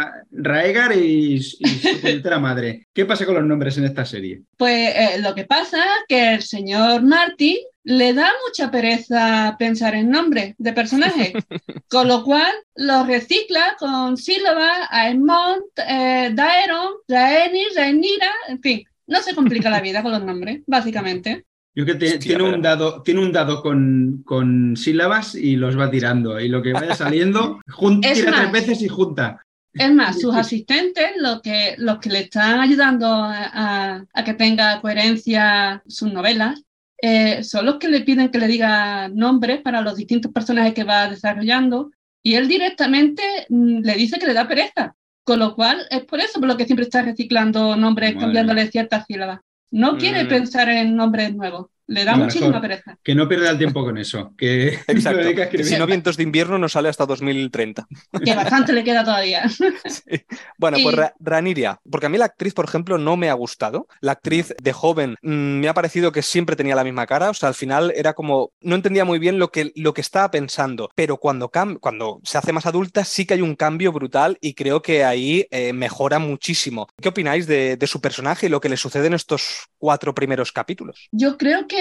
a 0.00 0.12
Raegar 0.32 0.96
y, 0.96 1.34
y 1.34 1.40
su 1.42 2.00
puñetera 2.00 2.38
madre. 2.38 2.86
¿Qué 2.92 3.04
pasa 3.04 3.26
con 3.26 3.34
los 3.34 3.44
nombres 3.44 3.76
en 3.76 3.84
esta 3.84 4.04
serie? 4.06 4.40
Pues 4.56 4.94
eh, 4.96 5.18
lo 5.20 5.34
que 5.34 5.44
pasa 5.44 5.76
es 5.76 6.04
que 6.08 6.34
el 6.34 6.42
señor 6.42 7.02
Martin 7.02 7.58
le 7.86 8.14
da 8.14 8.30
mucha 8.46 8.70
pereza 8.70 9.56
pensar 9.58 9.94
en 9.94 10.10
nombres 10.10 10.54
de 10.58 10.72
personajes, 10.72 11.32
con 11.88 12.08
lo 12.08 12.24
cual 12.24 12.52
los 12.76 13.06
recicla 13.06 13.76
con 13.78 14.16
sílabas, 14.16 14.88
Aemont, 14.90 15.64
eh, 15.86 16.30
Daeron, 16.34 16.88
Rhaenyra, 17.08 18.30
en 18.48 18.60
fin, 18.60 18.84
no 19.06 19.20
se 19.20 19.34
complica 19.34 19.70
la 19.70 19.80
vida 19.80 20.02
con 20.02 20.12
los 20.12 20.24
nombres, 20.24 20.62
básicamente. 20.66 21.44
Yo 21.76 21.84
creo 21.84 21.98
que 21.98 22.06
te- 22.06 22.14
Hostia, 22.14 22.18
tiene, 22.20 22.44
pero- 22.44 22.54
un 22.56 22.62
dado, 22.62 23.02
tiene 23.02 23.20
un 23.20 23.32
dado 23.32 23.60
con, 23.60 24.22
con 24.24 24.76
sílabas 24.76 25.34
y 25.34 25.56
los 25.56 25.78
va 25.78 25.90
tirando. 25.90 26.38
Y 26.40 26.48
lo 26.48 26.62
que 26.62 26.72
vaya 26.72 26.94
saliendo, 26.94 27.60
jun- 27.68 28.00
Es 28.04 28.14
tira 28.18 28.30
más. 28.30 28.40
tres 28.40 28.52
veces 28.52 28.82
y 28.82 28.88
junta. 28.88 29.40
Es 29.72 29.92
más, 29.92 30.20
sus 30.20 30.34
asistentes, 30.36 31.10
los 31.18 31.42
que, 31.42 31.74
los 31.78 31.98
que 31.98 32.08
le 32.10 32.20
están 32.20 32.60
ayudando 32.60 33.06
a, 33.06 33.44
a- 33.52 34.04
a 34.14 34.24
que 34.24 34.34
tenga 34.34 34.80
coherencia 34.80 35.82
sus 35.88 36.12
novelas, 36.12 36.62
eh, 37.06 37.44
son 37.44 37.66
los 37.66 37.76
que 37.80 37.88
le 37.88 38.00
piden 38.00 38.30
que 38.30 38.38
le 38.38 38.46
diga 38.54 39.08
nombres 39.08 39.60
para 39.60 39.80
los 39.82 39.96
distintos 39.96 40.32
personajes 40.32 40.74
que 40.74 40.84
va 40.84 41.08
desarrollando 41.08 41.90
y 42.22 42.34
él 42.38 42.48
directamente 42.48 43.22
mm, 43.50 43.80
le 43.88 43.94
dice 43.94 44.18
que 44.18 44.26
le 44.26 44.34
da 44.34 44.48
pereza. 44.48 44.94
Con 45.26 45.38
lo 45.38 45.54
cual, 45.54 45.76
es 45.90 46.02
por 46.04 46.20
eso 46.20 46.38
por 46.40 46.48
lo 46.48 46.56
que 46.56 46.66
siempre 46.66 46.84
está 46.84 47.02
reciclando 47.02 47.76
nombres, 47.76 48.10
Madre 48.14 48.20
cambiándole 48.24 48.70
ciertas 48.70 49.06
sílabas. 49.06 49.40
No 49.70 49.96
quiere 49.98 50.24
Mm. 50.24 50.28
pensar 50.28 50.68
en 50.68 50.96
nombres 50.96 51.34
nuevos, 51.34 51.66
le 51.86 52.04
da 52.04 52.12
Mejor. 52.12 52.24
muchísima 52.26 52.60
pereza. 52.60 52.96
Que 53.02 53.14
no 53.14 53.28
pierda 53.28 53.50
el 53.50 53.58
tiempo 53.58 53.84
con 53.84 53.98
eso. 53.98 54.32
Que 54.36 54.68
Exacto. 54.86 55.22
Si 55.64 55.76
no, 55.76 55.86
Vientos 55.86 56.16
de 56.16 56.22
Invierno 56.22 56.58
no 56.58 56.68
sale 56.68 56.88
hasta 56.88 57.06
2030. 57.06 57.86
Que 58.24 58.34
bastante 58.34 58.72
le 58.72 58.84
queda 58.84 59.04
todavía. 59.04 59.44
Sí. 59.86 60.24
Bueno, 60.58 60.78
pues 60.82 60.94
Y- 60.94 60.98
Ra- 60.98 61.14
Rhaenyra, 61.20 61.80
porque 61.90 62.06
a 62.06 62.08
mí 62.08 62.18
la 62.18 62.24
actriz, 62.26 62.54
por 62.54 62.64
ejemplo, 62.64 62.98
no 62.98 63.16
me 63.16 63.28
ha 63.30 63.34
gustado. 63.34 63.86
La 64.00 64.12
actriz 64.12 64.54
de 64.60 64.72
joven 64.72 65.16
mm, 65.22 65.28
me 65.60 65.68
ha 65.68 65.74
parecido 65.74 66.10
que 66.12 66.22
siempre 66.22 66.56
tenía 66.56 66.74
la 66.74 66.84
misma 66.84 67.06
cara, 67.06 67.30
o 67.30 67.34
sea, 67.34 67.48
al 67.48 67.54
final 67.54 67.92
era 67.94 68.14
como, 68.14 68.52
no 68.60 68.74
entendía 68.74 69.04
muy 69.04 69.18
bien 69.18 69.38
lo 69.38 69.50
que, 69.50 69.72
lo 69.76 69.92
que 69.94 70.00
estaba 70.00 70.30
pensando, 70.30 70.90
pero 70.94 71.18
cuando, 71.18 71.50
cam- 71.50 71.78
cuando 71.80 72.20
se 72.24 72.38
hace 72.38 72.52
más 72.52 72.66
adulta 72.66 73.04
sí 73.04 73.26
que 73.26 73.34
hay 73.34 73.42
un 73.42 73.54
cambio 73.56 73.92
brutal 73.92 74.38
y 74.40 74.54
creo 74.54 74.82
que 74.82 75.04
ahí 75.04 75.46
eh, 75.50 75.72
mejora 75.72 76.18
muchísimo. 76.18 76.88
¿Qué 77.00 77.08
opináis 77.10 77.46
de, 77.46 77.76
de 77.76 77.86
su 77.86 78.00
personaje 78.00 78.46
y 78.46 78.48
lo 78.48 78.60
que 78.60 78.68
le 78.68 78.76
sucede 78.76 79.06
en 79.06 79.14
estos 79.14 79.66
cuatro 79.78 80.14
primeros 80.14 80.50
capítulos? 80.52 81.08
Yo 81.12 81.36
creo 81.36 81.66
que 81.66 81.73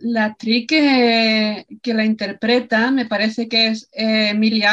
la 0.00 0.24
actriz 0.24 0.66
que, 0.66 1.66
que 1.82 1.94
la 1.94 2.04
interpreta, 2.04 2.90
me 2.90 3.06
parece 3.06 3.48
que 3.48 3.68
es 3.68 3.88
eh, 3.92 4.34
Millie 4.34 4.64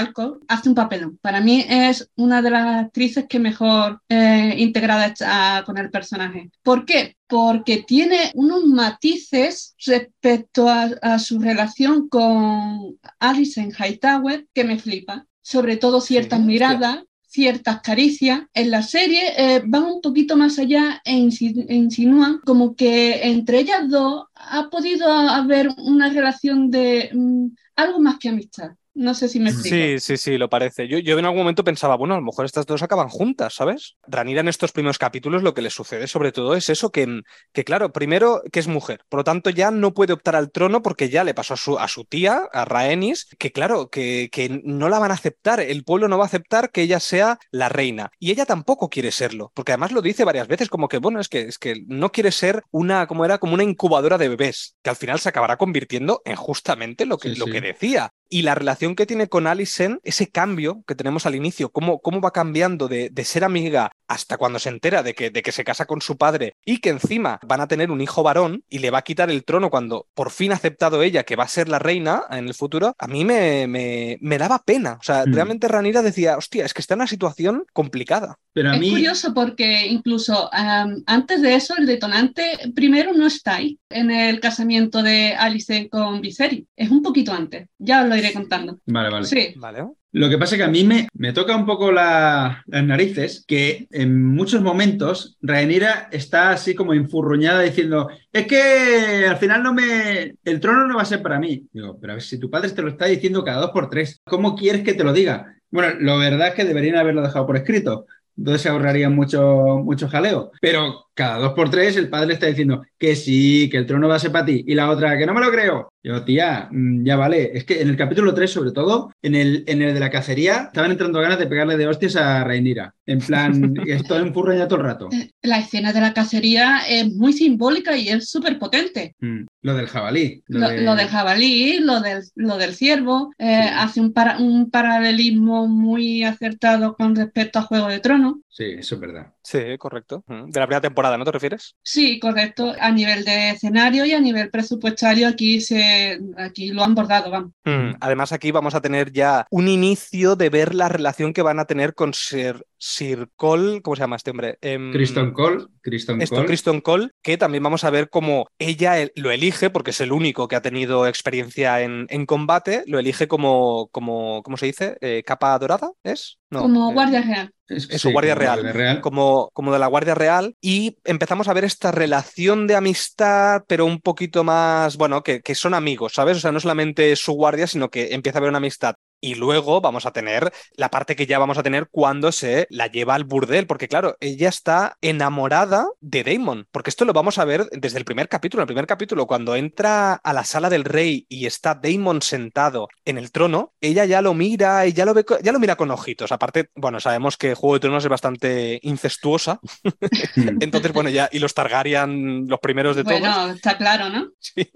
hace 0.48 0.70
un 0.70 0.76
papelón. 0.76 1.18
Para 1.22 1.42
mí 1.42 1.66
es 1.68 2.10
una 2.16 2.42
de 2.42 2.50
las 2.52 2.86
actrices 2.86 3.26
que 3.28 3.40
mejor 3.40 4.02
eh, 4.10 4.56
integrada 4.58 5.08
está 5.08 5.64
con 5.66 5.78
el 5.78 5.90
personaje. 5.92 6.50
¿Por 6.64 6.86
qué? 6.86 7.16
Porque 7.28 7.84
tiene 7.88 8.32
unos 8.36 8.66
matices 8.66 9.76
respecto 9.86 10.70
a, 10.70 10.90
a 11.02 11.20
su 11.20 11.40
relación 11.40 12.10
con 12.10 12.98
Alison 13.20 13.72
Hightower 13.72 14.48
que 14.54 14.64
me 14.64 14.80
flipa. 14.80 15.26
Sobre 15.42 15.78
todo 15.78 16.02
ciertas 16.02 16.40
Sí, 16.40 16.46
miradas, 16.46 17.04
ciertas 17.28 17.82
caricias. 17.82 18.42
En 18.54 18.72
la 18.72 18.82
serie 18.82 19.34
eh, 19.38 19.62
van 19.66 19.84
un 19.84 20.02
poquito 20.02 20.36
más 20.38 20.58
allá 20.60 21.02
e, 21.06 21.14
insi- 21.14 21.66
insinúan 21.70 22.40
como 22.46 22.76
que 22.76 23.22
entre 23.28 23.60
ellas 23.60 23.90
dos 23.90 24.26
ha 24.36 24.70
podido 24.70 25.10
haber 25.12 25.70
una 25.78 26.10
relación 26.10 26.72
de 26.72 27.10
mm, 27.14 27.48
algo 27.76 28.00
más 28.00 28.18
que 28.20 28.30
amistad. 28.30 28.72
No 28.98 29.14
sé 29.14 29.30
si 29.30 29.40
me 29.40 29.52
explico. 29.52 29.76
Sí, 29.76 30.00
sí, 30.00 30.18
sí, 30.18 30.38
lo 30.40 30.50
parece. 30.50 30.88
Yo, 30.88 30.98
yo 30.98 31.20
en 31.20 31.26
algún 31.26 31.40
momento 31.42 31.64
pensaba, 31.64 31.96
bueno, 31.98 32.16
a 32.16 32.18
lo 32.18 32.24
mejor 32.24 32.46
estas 32.46 32.66
dos 32.66 32.82
acaban 32.82 33.10
juntas, 33.10 33.54
¿sabes? 33.54 33.96
Ranira 34.08 34.40
en 34.42 34.48
estos 34.48 34.72
primeros 34.72 34.98
capítulos 34.98 35.44
lo 35.44 35.54
que 35.54 35.62
le 35.62 35.70
sucede 35.70 36.08
sobre 36.08 36.32
todo 36.32 36.56
es 36.56 36.70
eso, 36.70 36.92
que, 36.92 37.22
que 37.54 37.64
claro, 37.64 37.92
primero 37.94 38.42
que 38.52 38.60
es 38.60 38.68
mujer, 38.68 39.02
por 39.08 39.20
lo 39.20 39.24
tanto 39.24 39.52
ya 39.52 39.70
no 39.70 39.94
puede 39.94 40.14
optar 40.14 40.36
al 40.36 40.52
trono 40.52 40.82
porque 40.82 41.10
ya 41.10 41.24
le 41.24 41.36
pasó 41.36 41.54
a 41.54 41.58
su, 41.58 41.78
a 41.78 41.88
su 41.88 42.06
tía, 42.06 42.50
a 42.52 42.66
Rhaenys, 42.66 43.28
que 43.38 43.52
claro, 43.52 43.90
que, 43.90 44.30
que 44.32 44.62
no 44.64 44.90
la 44.90 44.98
van 44.98 45.12
a 45.12 45.16
aceptar, 45.16 45.60
el 45.60 45.84
pueblo 45.84 46.08
no 46.08 46.18
va 46.18 46.24
a 46.24 46.28
aceptar 46.28 46.72
que 46.72 46.82
ella 46.82 47.00
sea 47.00 47.38
la 47.52 47.70
reina. 47.70 48.10
Y 48.18 48.32
ella 48.32 48.46
tampoco 48.48 48.90
quiere 48.90 49.12
serlo, 49.12 49.52
porque 49.54 49.74
además 49.74 49.92
lo 49.92 50.02
dice 50.02 50.24
varias 50.24 50.48
veces 50.48 50.70
como 50.70 50.88
que, 50.88 50.98
bueno, 50.98 51.20
es 51.20 51.30
que, 51.30 51.42
es 51.42 51.60
que 51.60 51.84
no 51.88 52.12
quiere 52.12 52.32
ser 52.32 52.64
una, 52.72 53.06
como 53.06 53.26
era, 53.26 53.38
como 53.38 53.54
una 53.54 53.64
incubadora 53.64 54.18
de 54.18 54.30
bebés, 54.30 54.76
que 54.82 54.90
al 54.90 54.96
final 54.96 55.20
se 55.20 55.30
acabará 55.30 55.58
convirtiendo 55.58 56.22
en 56.26 56.36
justamente 56.36 57.06
lo 57.06 57.18
que, 57.20 57.30
Sí, 57.30 57.36
lo 57.36 57.46
sí. 57.46 57.52
que 57.52 57.62
decía. 57.62 58.12
Y 58.30 58.42
la 58.42 58.56
relación 58.56 58.96
que 58.96 59.06
tiene 59.06 59.28
con 59.28 59.48
Alison, 59.48 60.00
ese 60.04 60.28
cambio 60.30 60.84
que 60.88 60.96
tenemos 60.96 61.26
al 61.26 61.36
inicio, 61.36 61.70
cómo, 61.70 62.00
cómo 62.00 62.22
va 62.22 62.32
cambiando 62.32 62.88
de, 62.88 63.10
de 63.10 63.24
ser 63.26 63.44
amiga 63.44 63.92
hasta 64.08 64.38
cuando 64.38 64.60
se 64.60 64.70
entera 64.70 65.04
de 65.04 65.14
que, 65.14 65.30
de 65.30 65.42
que 65.42 65.52
se 65.52 65.64
casa 65.64 65.86
con 65.86 66.02
su 66.02 66.18
padre 66.18 66.56
y 66.66 66.80
que 66.80 66.90
encima 66.90 67.40
van 67.46 67.62
a 67.62 67.68
tener 67.68 67.92
un 67.92 68.00
hijo 68.02 68.24
varón 68.24 68.64
y 68.70 68.80
le 68.80 68.90
va 68.90 69.00
a 69.00 69.02
quitar 69.04 69.30
el 69.30 69.44
trono 69.44 69.70
cuando 69.70 70.08
por 70.14 70.32
fin 70.32 70.52
ha 70.52 70.56
aceptado 70.56 71.04
ella 71.04 71.24
que 71.24 71.36
va 71.36 71.44
a 71.44 71.48
ser 71.50 71.68
la 71.68 71.80
reina 71.80 72.24
en 72.32 72.48
el 72.48 72.54
futuro, 72.54 72.96
a 72.98 73.08
mí 73.08 73.26
me, 73.26 73.68
me, 73.68 74.18
me 74.22 74.38
daba 74.38 74.60
pena. 74.60 74.98
O 75.00 75.04
sea, 75.04 75.26
Mm. 75.26 75.34
realmente 75.34 75.68
Ranira 75.68 76.02
decía, 76.02 76.38
hostia, 76.38 76.66
es 76.66 76.74
que 76.74 76.82
está 76.82 76.94
en 76.94 77.02
una 77.02 77.08
situación 77.08 77.66
complicada. 77.74 78.38
Pero 78.54 78.72
a 78.72 78.76
Es 78.76 78.80
mí, 78.80 78.90
curioso 78.92 79.34
porque 79.34 79.88
incluso 79.88 80.50
am, 80.54 81.04
antes 81.06 81.42
de 81.42 81.56
eso 81.56 81.76
el 81.78 81.86
detonante 81.86 82.44
primero 82.76 83.14
no 83.14 83.28
está 83.28 83.56
ahí 83.56 83.78
en 83.90 84.10
el 84.12 84.40
casamiento 84.40 85.04
de 85.04 85.34
Alice 85.36 85.90
con 85.90 86.22
Viserys. 86.22 86.66
Es 86.76 86.90
un 86.90 87.02
poquito 87.04 87.34
antes. 87.34 87.68
Ya 87.78 88.04
os 88.04 88.10
lo 88.18 88.26
iré 88.26 88.34
contando. 88.34 88.80
Vale, 88.86 89.10
vale. 89.10 89.26
Sí. 89.26 89.54
¿Vale? 89.58 89.86
Lo 90.14 90.30
que 90.30 90.38
pasa 90.38 90.56
es 90.56 90.60
que 90.60 90.66
a 90.66 90.70
mí 90.72 90.84
me, 90.84 91.08
me 91.14 91.32
toca 91.34 91.56
un 91.56 91.66
poco 91.66 91.92
la- 91.92 92.64
las 92.66 92.84
narices 92.84 93.44
que 93.48 93.88
en 93.92 94.26
muchos 94.26 94.62
momentos 94.62 95.38
Rhaenyra 95.42 96.10
está 96.12 96.52
así 96.52 96.74
como 96.74 96.94
infurruñada 96.94 97.62
diciendo 97.62 98.10
es 98.32 98.48
que 98.48 99.26
al 99.30 99.38
final 99.38 99.62
no 99.64 99.74
me... 99.74 100.36
el 100.44 100.60
trono 100.60 100.88
no 100.88 100.96
va 100.96 101.02
a 101.04 101.06
ser 101.06 101.22
para 101.22 101.40
mí. 101.40 101.68
Digo, 101.72 101.98
pero 102.00 102.14
a 102.14 102.16
ver, 102.16 102.24
si 102.24 102.40
tu 102.40 102.50
padre 102.50 102.70
te 102.72 102.82
lo 102.82 102.90
está 102.90 103.06
diciendo 103.06 103.44
cada 103.44 103.62
dos 103.62 103.72
por 103.72 103.90
tres, 103.90 104.22
¿cómo 104.26 104.56
quieres 104.56 104.84
que 104.84 104.94
te 104.94 105.04
lo 105.04 105.14
diga? 105.14 105.54
Bueno, 105.70 105.94
lo 106.00 106.18
verdad 106.18 106.48
es 106.50 106.54
que 106.56 106.66
deberían 106.66 106.96
haberlo 106.98 107.22
dejado 107.22 107.46
por 107.46 107.58
escrito. 107.58 108.06
Entonces 108.38 108.62
se 108.62 108.70
ahorraría 108.70 109.10
mucho, 109.10 109.80
mucho 109.84 110.08
jaleo. 110.08 110.52
Pero 110.62 111.08
cada 111.16 111.40
dos 111.40 111.54
por 111.54 111.72
tres 111.72 111.98
el 111.98 112.08
padre 112.08 112.36
está 112.36 112.46
diciendo 112.46 112.84
que 113.00 113.16
sí, 113.16 113.68
que 113.70 113.78
el 113.78 113.88
trono 113.88 114.08
va 114.08 114.16
a 114.16 114.20
ser 114.20 114.32
para 114.32 114.46
ti. 114.46 114.64
Y 114.68 114.76
la 114.76 114.92
otra, 114.92 115.18
que 115.18 115.26
no 115.26 115.34
me 115.34 115.42
lo 115.42 115.50
creo. 115.52 115.90
Yo, 116.08 116.24
tía, 116.24 116.70
mm, 116.72 117.04
ya 117.06 117.18
vale. 117.18 117.52
Es 117.54 117.66
que 117.66 117.82
en 117.82 117.90
el 117.90 117.98
capítulo 117.98 118.34
3, 118.34 118.50
sobre 118.50 118.72
todo, 118.72 119.12
en 119.22 119.36
el, 119.36 119.66
en 119.68 119.82
el 119.82 119.94
de 119.94 120.00
la 120.00 120.10
cacería, 120.10 120.64
estaban 120.68 120.92
entrando 120.92 121.20
ganas 121.20 121.38
de 121.38 121.48
pegarle 121.48 121.76
de 121.76 121.86
hostias 121.86 122.16
a 122.16 122.46
Rhaenyra. 122.46 122.94
En 123.06 123.20
plan, 123.20 123.74
estoy 123.88 124.22
enfurruñado 124.22 124.70
todo 124.70 124.80
el 124.80 124.86
rato. 124.86 125.10
Eh, 125.12 125.32
La 125.42 125.60
escena 125.60 125.92
de 125.92 126.00
la 126.00 126.14
cacería 126.14 126.80
es 126.88 127.14
muy 127.14 127.34
simbólica 127.34 127.98
y 127.98 128.08
es 128.08 128.30
súper 128.30 128.58
potente. 128.58 129.16
Mm, 129.20 129.48
Lo 129.64 129.76
del 129.76 129.88
jabalí. 129.88 130.42
Lo, 130.48 130.70
de- 130.70 130.82
lo 130.82 130.96
del 130.96 131.08
jabalí, 131.10 131.80
lo 131.80 132.00
del, 132.00 132.24
lo 132.36 132.58
del 132.58 132.74
ciervo, 132.74 133.32
eh, 133.38 133.64
Sí. 133.68 133.74
hace 133.76 134.00
un, 134.00 134.14
para- 134.14 134.38
un 134.40 134.70
paralelismo 134.72 135.68
muy 135.68 136.24
acertado 136.24 136.96
con 136.96 137.16
respecto 137.18 137.60
a 137.60 137.64
Juego 137.64 137.88
de 137.90 138.00
Tronos. 138.00 138.36
Sí, 138.48 138.64
eso 138.78 138.96
es 138.96 139.02
verdad. 139.02 139.34
Sí, 139.48 139.78
correcto. 139.78 140.26
De 140.28 140.60
la 140.60 140.68
primera 140.68 140.82
temporada, 140.82 141.18
¿no 141.18 141.24
te 141.24 141.32
refieres? 141.32 141.78
Sí, 141.82 142.20
correcto. 142.20 142.74
A 142.82 142.92
nivel 142.92 143.24
de 143.24 143.52
escenario 143.52 144.04
y 144.04 144.12
a 144.12 144.20
nivel 144.20 144.50
presupuestario, 144.50 145.26
aquí, 145.26 145.62
se, 145.62 146.20
aquí 146.36 146.68
lo 146.74 146.84
han 146.84 146.94
bordado, 146.94 147.32
vamos. 147.32 147.52
Mm, 147.64 147.96
Además, 148.02 148.34
aquí 148.34 148.52
vamos 148.52 148.76
a 148.76 148.82
tener 148.82 149.14
ya 149.14 149.48
un 149.50 149.70
inicio 149.70 150.36
de 150.36 150.50
ver 150.50 150.76
la 150.76 150.90
relación 150.90 151.32
que 151.32 151.44
van 151.44 151.60
a 151.60 151.66
tener 151.66 151.94
con 151.94 152.14
Sir, 152.14 152.66
Sir 152.78 153.30
Cole, 153.36 153.82
¿cómo 153.82 153.96
se 153.96 154.02
llama 154.02 154.16
este 154.18 154.32
hombre? 154.32 154.58
Em, 154.62 154.92
Criston 154.92 155.32
Cole. 155.32 155.66
Criston 155.82 156.22
Esto, 156.22 156.36
Cole. 156.36 156.48
Kristen 156.48 156.82
Cole, 156.82 157.10
que 157.24 157.38
también 157.38 157.64
vamos 157.64 157.84
a 157.84 157.90
ver 157.90 158.10
cómo 158.10 158.48
ella 158.60 159.00
el- 159.00 159.12
lo 159.16 159.32
elige, 159.32 159.70
porque 159.70 159.92
es 159.92 160.02
el 160.02 160.12
único 160.12 160.48
que 160.48 160.56
ha 160.56 160.62
tenido 160.62 161.08
experiencia 161.08 161.82
en, 161.82 162.06
en 162.10 162.26
combate, 162.26 162.84
lo 162.88 163.00
elige 163.00 163.28
como, 163.28 163.88
como 163.92 164.44
¿cómo 164.44 164.58
se 164.58 164.66
dice? 164.68 164.98
Eh, 165.02 165.24
¿Capa 165.26 165.58
dorada? 165.60 165.92
¿Es? 166.04 166.38
No, 166.50 166.62
como 166.62 166.92
eh, 166.92 166.94
guardia 166.94 167.22
real. 167.22 167.52
Es- 167.68 167.90
eso, 167.90 168.12
Guardia 168.12 168.34
como 168.34 168.42
Real. 168.42 168.62
Guardia 168.62 168.74
Real. 168.74 169.02
como, 169.02 169.50
como 169.54 169.74
de 169.74 169.80
la 169.80 169.88
Guardia 169.88 170.16
Real, 170.16 170.56
y 170.62 170.98
empezamos 171.04 171.48
a 171.50 171.54
ver 171.54 171.66
esta 171.66 171.92
relación 171.92 172.66
de 172.68 172.76
amistad, 172.76 173.64
pero 173.68 173.86
un 173.86 174.00
poquito 174.00 174.44
más, 174.46 174.96
bueno, 174.98 175.22
que, 175.24 175.42
que 175.42 175.54
son 175.56 175.74
amigos, 175.74 176.14
¿sabes? 176.14 176.38
O 176.38 176.40
sea, 176.40 176.52
no 176.54 176.60
solamente 176.62 177.14
su 177.18 177.34
guardia, 177.34 177.68
sino 177.68 177.90
que 177.90 178.14
empieza 178.14 178.38
a 178.38 178.40
haber 178.40 178.50
una 178.50 178.60
amistad 178.60 178.96
Y 179.20 179.36
luego 179.36 179.82
vamos 179.82 180.06
a 180.06 180.12
tener 180.12 180.52
la 180.76 180.90
parte 180.90 181.16
que 181.16 181.26
ya 181.26 181.40
vamos 181.40 181.58
a 181.58 181.64
tener 181.64 181.88
cuando 181.90 182.32
se 182.32 182.68
la 182.70 182.88
lleva 182.88 183.16
al 183.16 183.24
burdel, 183.24 183.66
porque 183.66 183.88
claro, 183.88 184.16
ella 184.20 184.50
está 184.50 184.98
enamorada 185.02 185.88
de 186.00 186.24
Damon, 186.24 186.68
porque 186.72 186.90
esto 186.90 187.06
lo 187.06 187.14
vamos 187.14 187.38
a 187.38 187.46
ver 187.46 187.68
desde 187.72 187.98
el 187.98 188.06
primer 188.06 188.30
capítulo. 188.30 188.62
En 188.62 188.66
el 188.66 188.74
primer 188.74 188.88
capítulo, 188.88 189.26
cuando 189.26 189.56
entra 189.56 190.14
a 190.14 190.34
la 190.34 190.44
sala 190.44 190.70
del 190.70 190.84
rey 190.84 191.26
y 191.30 191.46
está 191.46 191.76
Damon 191.76 192.22
sentado 192.22 192.90
en 193.06 193.18
el 193.18 193.32
trono, 193.32 193.74
ella 193.82 194.06
ya 194.06 194.22
lo 194.22 194.34
mira 194.34 194.86
y 194.86 194.94
ya 194.94 195.06
lo 195.06 195.14
ve, 195.14 195.26
ya 195.42 195.52
lo 195.52 195.60
mira 195.60 195.76
con 195.76 195.92
ojitos. 195.92 196.32
Aparte, 196.32 196.70
bueno, 196.76 197.00
sabemos 197.00 197.38
que 197.38 197.56
Juego 197.56 197.76
de 197.76 197.80
Tronos 197.80 198.04
es 198.04 198.10
bastante 198.10 198.80
incestuosa. 198.84 199.60
Entonces, 200.60 200.94
bueno, 200.94 201.10
ya, 201.10 201.30
y 201.32 201.40
los 201.40 201.54
Targaryen, 201.54 202.48
los 202.48 202.60
primeros 202.60 202.96
de 202.96 203.04
todos. 203.04 203.20
Bueno, 203.20 203.52
está 203.52 203.78
claro, 203.78 204.10
¿no? 204.10 204.28
Sí. 204.40 204.72